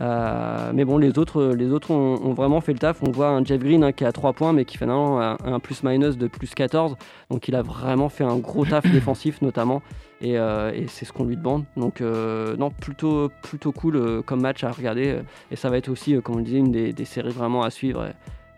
Euh, 0.00 0.72
mais 0.74 0.84
bon, 0.84 0.96
les 0.98 1.18
autres, 1.18 1.52
les 1.54 1.70
autres 1.70 1.90
ont, 1.90 2.14
ont 2.24 2.32
vraiment 2.32 2.60
fait 2.60 2.72
le 2.72 2.78
taf. 2.78 3.02
On 3.02 3.10
voit 3.10 3.28
un 3.28 3.44
Jeff 3.44 3.60
Green 3.60 3.84
hein, 3.84 3.92
qui 3.92 4.04
à 4.04 4.12
3 4.12 4.32
points, 4.32 4.52
mais 4.52 4.64
qui 4.64 4.78
fait 4.78 4.86
maintenant 4.86 5.20
un, 5.20 5.60
plus-minus 5.60 6.16
de 6.16 6.28
plus 6.28 6.54
14. 6.54 6.96
Donc 7.30 7.48
il 7.48 7.54
a 7.54 7.62
vraiment 7.62 8.08
fait 8.08 8.24
un 8.24 8.36
gros 8.38 8.64
taf 8.64 8.84
défensif 8.92 9.42
notamment. 9.42 9.82
Et, 10.20 10.38
euh, 10.38 10.72
et 10.72 10.86
c'est 10.88 11.04
ce 11.04 11.12
qu'on 11.12 11.24
lui 11.24 11.36
demande. 11.36 11.64
Donc 11.76 12.00
euh, 12.00 12.56
non, 12.56 12.70
plutôt, 12.70 13.30
plutôt 13.42 13.72
cool 13.72 13.96
euh, 13.96 14.22
comme 14.22 14.40
match 14.40 14.64
à 14.64 14.70
regarder. 14.70 15.08
euh, 15.08 15.22
Et 15.50 15.56
ça 15.56 15.68
va 15.68 15.76
être 15.76 15.88
aussi, 15.88 16.14
euh, 16.16 16.20
comme 16.20 16.36
on 16.36 16.38
le 16.38 16.44
disait, 16.44 16.58
une 16.58 16.72
des, 16.72 16.92
des 16.92 17.04
séries 17.04 17.30
vraiment 17.30 17.62
à 17.62 17.70
suivre. 17.70 18.00
euh, 18.00 18.10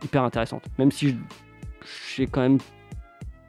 hyper 0.05 0.23
intéressante. 0.23 0.65
Même 0.79 0.91
si 0.93 1.17
j'ai 2.15 2.27
quand 2.27 2.43
même 2.43 2.59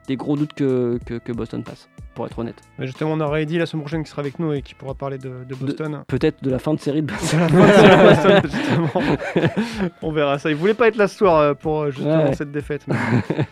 des 0.08 0.16
gros 0.16 0.36
doutes 0.38 0.54
que, 0.54 0.98
que, 1.06 1.16
que 1.16 1.32
Boston 1.34 1.64
passe, 1.64 1.90
pour 2.16 2.26
être 2.26 2.40
honnête. 2.40 2.56
Mais 2.80 2.88
justement, 2.88 3.12
on 3.14 3.20
aura 3.20 3.40
Eddie 3.42 3.60
la 3.60 3.66
semaine 3.68 3.84
prochaine 3.84 4.04
qui 4.04 4.10
sera 4.10 4.22
avec 4.22 4.40
nous 4.40 4.52
et 4.54 4.62
qui 4.64 4.74
pourra 4.74 4.96
parler 4.96 5.18
de, 5.20 5.44
de 5.48 5.56
Boston. 5.56 6.00
Peut-être 6.08 6.44
de 6.44 6.50
la 6.50 6.58
fin 6.60 6.74
de 6.74 6.80
série 6.80 7.02
de 7.04 7.08
Boston. 7.12 7.28
C'est 7.30 7.38
la 7.38 7.48
fin 7.50 7.68
de 7.68 7.74
série 7.74 8.42
Boston, 8.42 8.42
justement. 8.52 9.06
On 10.02 10.12
verra 10.12 10.40
ça. 10.40 10.50
Il 10.50 10.56
voulait 10.56 10.74
pas 10.74 10.88
être 10.88 10.96
là 10.98 11.08
ce 11.08 11.18
soir 11.18 11.38
euh, 11.38 11.54
pour 11.54 11.82
euh, 11.84 11.92
justement 11.92 12.24
Ouais. 12.26 12.34
cette 12.36 12.52
défaite. 12.52 12.86
mais- 12.88 12.96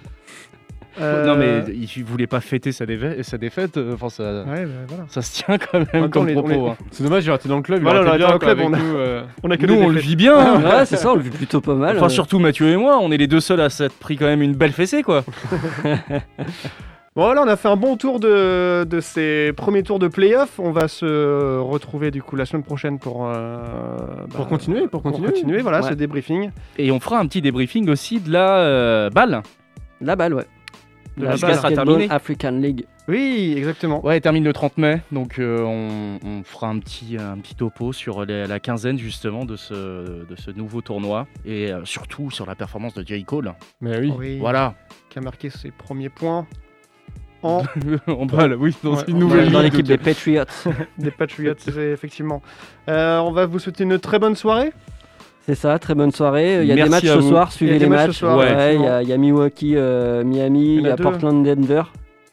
Euh, 1.02 1.26
Non, 1.26 1.36
mais 1.36 1.64
il 1.74 2.04
voulait 2.04 2.28
pas 2.28 2.40
fêter 2.40 2.72
sa, 2.72 2.86
défa- 2.86 3.24
sa 3.24 3.40
défaite. 3.40 3.80
Enfin, 3.94 4.10
ça, 4.10 4.44
Ouais, 4.44 4.64
bah, 4.64 4.72
voilà. 4.88 5.06
ça 5.08 5.24
se 5.24 5.44
tient 5.44 5.58
quand 5.58 5.80
même 5.92 6.08
comme 6.12 6.32
propos. 6.32 6.68
hein. 6.68 6.78
C'est 6.92 7.04
dommage, 7.04 7.26
il 7.26 7.30
aurait 7.32 7.38
été 7.40 7.50
dans 7.50 7.56
le 7.58 7.64
club. 7.64 7.82
Voilà, 7.82 8.02
on 8.02 8.18
dans 8.20 8.32
le 8.34 8.38
club, 8.38 8.60
on 8.62 8.72
a- 8.74 8.78
nous, 8.78 8.96
euh. 8.98 9.24
On 9.42 9.50
a 9.50 9.58
que 9.58 9.66
Nous, 9.66 9.74
on 9.74 9.90
le 9.90 10.00
vit 10.00 10.16
bien. 10.16 10.38
hein. 10.38 10.62
ouais, 10.62 10.86
c'est 10.86 10.98
ça, 10.98 11.12
on 11.12 11.16
le 11.16 11.22
vit 11.24 11.32
plutôt 11.32 11.62
pas 11.62 11.74
mal. 11.74 11.98
Enfin, 11.98 12.06
euh. 12.06 12.10
surtout 12.10 12.38
Mathieu 12.38 12.68
et 12.70 12.78
moi, 12.78 13.00
on 13.02 13.12
est 13.12 13.18
les 13.18 13.26
deux 13.26 13.40
seuls 13.40 13.62
à 13.62 13.72
s'être 13.72 13.96
pris 13.98 14.18
quand 14.18 14.28
même 14.28 14.44
une 14.44 14.54
belle 14.54 14.72
fessée, 14.72 15.02
quoi. 15.02 15.24
Bon, 17.16 17.26
voilà, 17.26 17.44
on 17.44 17.48
a 17.48 17.56
fait 17.58 17.68
un 17.68 17.76
bon 17.76 17.96
tour 17.96 18.20
de, 18.20 18.86
de 18.86 19.00
ces 19.00 19.54
premiers 19.56 19.84
tours 19.84 20.00
de 20.00 20.08
playoff. 20.08 20.58
On 20.60 20.72
va 20.72 20.88
se 20.88 21.60
retrouver 21.60 22.10
du 22.10 22.24
coup 22.24 22.36
la 22.36 22.46
semaine 22.46 22.64
prochaine 22.64 22.98
pour, 22.98 23.28
euh, 23.28 23.58
bah, 24.08 24.26
Pour 24.36 24.48
continuer, 24.48 24.88
pour 24.88 25.04
pour 25.04 25.12
continuer. 25.12 25.32
continuer. 25.32 25.62
Voilà, 25.62 25.82
Ouais. 25.84 25.90
ce 25.90 25.94
débriefing. 25.94 26.50
Et 26.80 26.92
on 26.92 27.00
fera 27.00 27.20
un 27.20 27.28
petit 27.28 27.42
débriefing 27.42 27.88
aussi 27.90 28.20
de 28.20 28.32
la 28.32 28.58
euh, 28.62 29.10
balle. 29.12 29.44
La 30.02 30.16
balle, 30.16 30.34
ouais. 30.34 30.46
De 31.18 31.26
La 31.26 31.32
la 31.32 31.38
balle. 31.38 31.40
sera 31.40 31.62
Basketball 31.70 31.86
terminé. 31.86 32.08
African 32.12 32.52
League. 32.52 32.86
Oui, 33.08 33.54
exactement. 33.58 34.04
Ouais, 34.04 34.16
elle 34.16 34.22
termine 34.22 34.44
le 34.46 34.54
30 34.54 34.78
mai, 34.80 35.02
donc 35.12 35.38
euh, 35.38 35.62
on, 35.62 36.18
on 36.28 36.44
fera 36.44 36.70
un 36.70 36.80
petit, 36.80 37.18
un 37.20 37.38
petit 37.38 37.54
topo 37.54 37.94
sur 37.94 38.26
les- 38.26 38.48
la 38.48 38.60
quinzaine 38.60 38.98
justement 38.98 39.46
de 39.46 39.56
ce, 39.56 40.26
de 40.26 40.36
ce 40.36 40.50
nouveau 40.50 40.82
tournoi 40.82 41.28
et 41.46 41.72
euh, 41.72 41.82
surtout 41.86 42.32
sur 42.32 42.48
la 42.48 42.56
performance 42.56 42.94
de 42.96 43.06
J. 43.06 43.24
Cole. 43.24 43.54
Mais 43.82 44.00
oui. 44.00 44.14
Oui, 44.18 44.40
Voilà. 44.40 44.74
Qui 45.12 45.20
a 45.20 45.22
marqué 45.22 45.50
ses 45.52 45.70
premiers 45.70 46.10
points 46.10 46.48
en 47.44 47.64
en 48.08 48.26
balle, 48.26 48.56
oui, 48.56 48.76
dans 48.84 48.96
Ouais, 48.96 49.04
une 49.08 49.20
nouvelle 49.20 49.52
Dans 49.52 49.62
l'équipe 49.62 49.86
des 49.88 49.98
Patriots. 49.98 50.44
des 50.98 51.12
Patriots, 51.12 51.54
c'est 51.58 51.92
effectivement. 51.92 52.42
Euh, 52.90 53.20
on 53.20 53.32
va 53.32 53.46
vous 53.46 53.60
souhaiter 53.60 53.84
une 53.84 54.00
très 54.00 54.18
bonne 54.20 54.36
soirée. 54.36 54.72
C'est 55.46 55.56
ça, 55.56 55.78
très 55.78 55.94
bonne 55.94 56.12
soirée. 56.12 56.62
Il 56.62 56.68
y 56.68 56.72
a 56.72 56.76
Merci 56.76 56.90
des 56.90 56.90
matchs 56.90 57.06
ce 57.18 57.20
vous. 57.22 57.30
soir, 57.30 57.52
suivez 57.52 57.78
les 57.78 57.88
matchs 57.88 58.24
Ouais, 58.24 58.76
il 58.76 58.82
y, 58.82 58.88
a- 58.88 59.02
il 59.04 59.10
y 59.10 59.14
a 59.14 59.18
Milwaukee, 59.18 59.74
euh, 59.76 60.24
Miami, 60.24 60.76
Il 60.76 60.82
y 60.82 60.86
a 60.86 60.90
y 60.90 60.92
a 60.94 60.96
deux. 60.96 61.04
Portland, 61.04 61.46
Denver. 61.46 61.84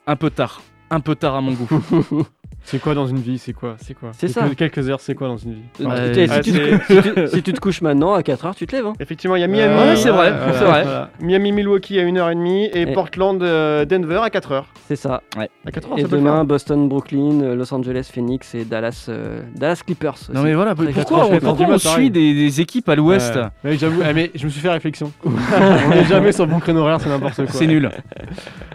Un 0.06 0.14
peu 0.16 0.30
tard. 0.30 0.62
Un 0.90 1.00
peu 1.00 1.14
tard 1.16 1.34
à 1.34 1.40
mon 1.40 1.52
goût. 1.52 1.68
C'est 2.64 2.78
quoi 2.80 2.94
dans 2.94 3.06
une 3.06 3.18
vie 3.18 3.38
C'est 3.38 3.52
quoi 3.52 3.76
C'est 3.80 3.94
quoi 3.94 4.10
C'est 4.12 4.32
Quelques- 4.32 4.48
ça. 4.48 4.54
Quelques 4.54 4.88
heures, 4.90 5.00
c'est 5.00 5.14
quoi 5.14 5.28
dans 5.28 5.36
une 5.36 5.54
vie 5.54 5.62
Euh, 5.80 5.86
Ouais, 6.14 6.28
si, 6.42 6.52
tu 6.52 6.52
te, 6.52 6.92
si 6.92 7.02
tu- 7.14 7.28
si 7.28 7.42
tu 7.42 7.52
te 7.52 7.60
couches 7.60 7.80
maintenant 7.82 8.14
à 8.14 8.22
4h, 8.22 8.54
tu 8.54 8.66
te 8.66 8.76
lèves. 8.76 8.86
hein. 8.86 8.92
Effectivement, 9.00 9.36
il 9.36 9.40
y 9.40 9.44
a 9.44 9.48
Miami. 9.48 9.74
Ouais, 9.74 9.96
c'est 9.96 10.10
vrai, 10.10 10.28
euh, 10.30 10.52
c'est 10.52 10.64
vrai. 10.64 10.82
voilà. 10.84 11.10
Miami 11.20 11.52
Milwaukee 11.52 11.98
à 11.98 12.04
1h30 12.04 12.70
et, 12.74 12.82
Et- 12.82 12.86
Portland 12.92 13.42
euh, 13.42 13.84
Denver 13.84 14.20
à 14.22 14.28
4h. 14.28 14.64
C'est 14.88 14.96
ça. 14.96 15.22
À 15.36 15.70
4h, 15.70 15.98
Et 15.98 16.02
ça 16.02 16.08
demain. 16.08 16.44
Boston, 16.44 16.88
Brooklyn, 16.88 17.40
euh, 17.42 17.54
Los 17.54 17.72
Angeles, 17.74 18.08
Phoenix 18.12 18.54
et 18.54 18.64
Dallas, 18.64 19.06
euh, 19.08 19.40
Dallas 19.56 19.80
Clippers. 19.84 20.14
aussi. 20.14 20.32
Non 20.32 20.42
mais 20.42 20.54
voilà, 20.54 20.74
pourquoi, 20.74 21.26
on, 21.28 21.32
heures, 21.32 21.40
pourquoi 21.40 21.66
on 21.70 21.78
suit 21.78 22.10
des, 22.10 22.34
des 22.34 22.60
équipes 22.60 22.88
à 22.88 22.94
l'ouest 22.94 23.34
Ouais. 23.36 23.42
Mais 23.64 23.76
j'avoue, 23.78 24.00
ah, 24.04 24.12
mais 24.12 24.30
je 24.34 24.44
me 24.44 24.50
suis 24.50 24.60
fait 24.60 24.70
réflexion. 24.70 25.12
On 25.24 25.88
n'est 25.90 26.04
jamais 26.04 26.32
sur 26.32 26.46
bon 26.46 26.58
créneau 26.60 26.80
horaire, 26.80 27.00
c'est 27.00 27.08
n'importe 27.08 27.34
quoi. 27.36 27.46
C'est 27.48 27.66
nul. 27.66 27.90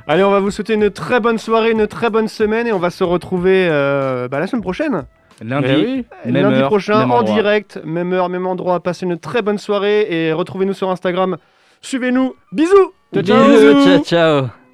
Allez, 0.08 0.24
on 0.24 0.30
va 0.32 0.40
vous 0.40 0.52
souhaiter 0.52 0.76
une 0.76 0.90
très 0.92 1.20
bonne 1.20 1.38
soirée, 1.40 1.72
une 1.72 1.88
très 1.88 2.10
bonne 2.12 2.28
semaine 2.28 2.68
et 2.68 2.72
on 2.74 2.78
va 2.80 2.92
se 2.92 3.04
retrouver 3.04 3.68
euh, 3.76 4.28
bah, 4.28 4.40
la 4.40 4.48
semaine 4.48 4.62
prochaine. 4.62 5.06
Lundi, 5.42 5.68
oui. 5.68 6.06
même 6.26 6.44
Lundi 6.44 6.62
heure, 6.62 6.68
prochain, 6.68 7.00
même 7.00 7.12
en 7.12 7.18
endroit. 7.20 7.36
direct, 7.36 7.82
même 7.84 8.14
heure, 8.14 8.30
même 8.30 8.48
endroit. 8.48 8.80
Passez 8.82 9.06
une 9.06 9.18
très 9.18 9.42
bonne 9.42 9.58
soirée 9.58 10.08
et 10.10 10.32
retrouvez-nous 10.32 10.74
sur 10.74 10.90
Instagram. 10.90 11.38
Suivez-nous. 11.82 12.36
Bisous 12.52 12.94
Ciao, 13.14 13.24
ciao. 13.24 13.48
Bisous, 13.50 13.84
ciao, 13.84 14.04
ciao. 14.04 14.65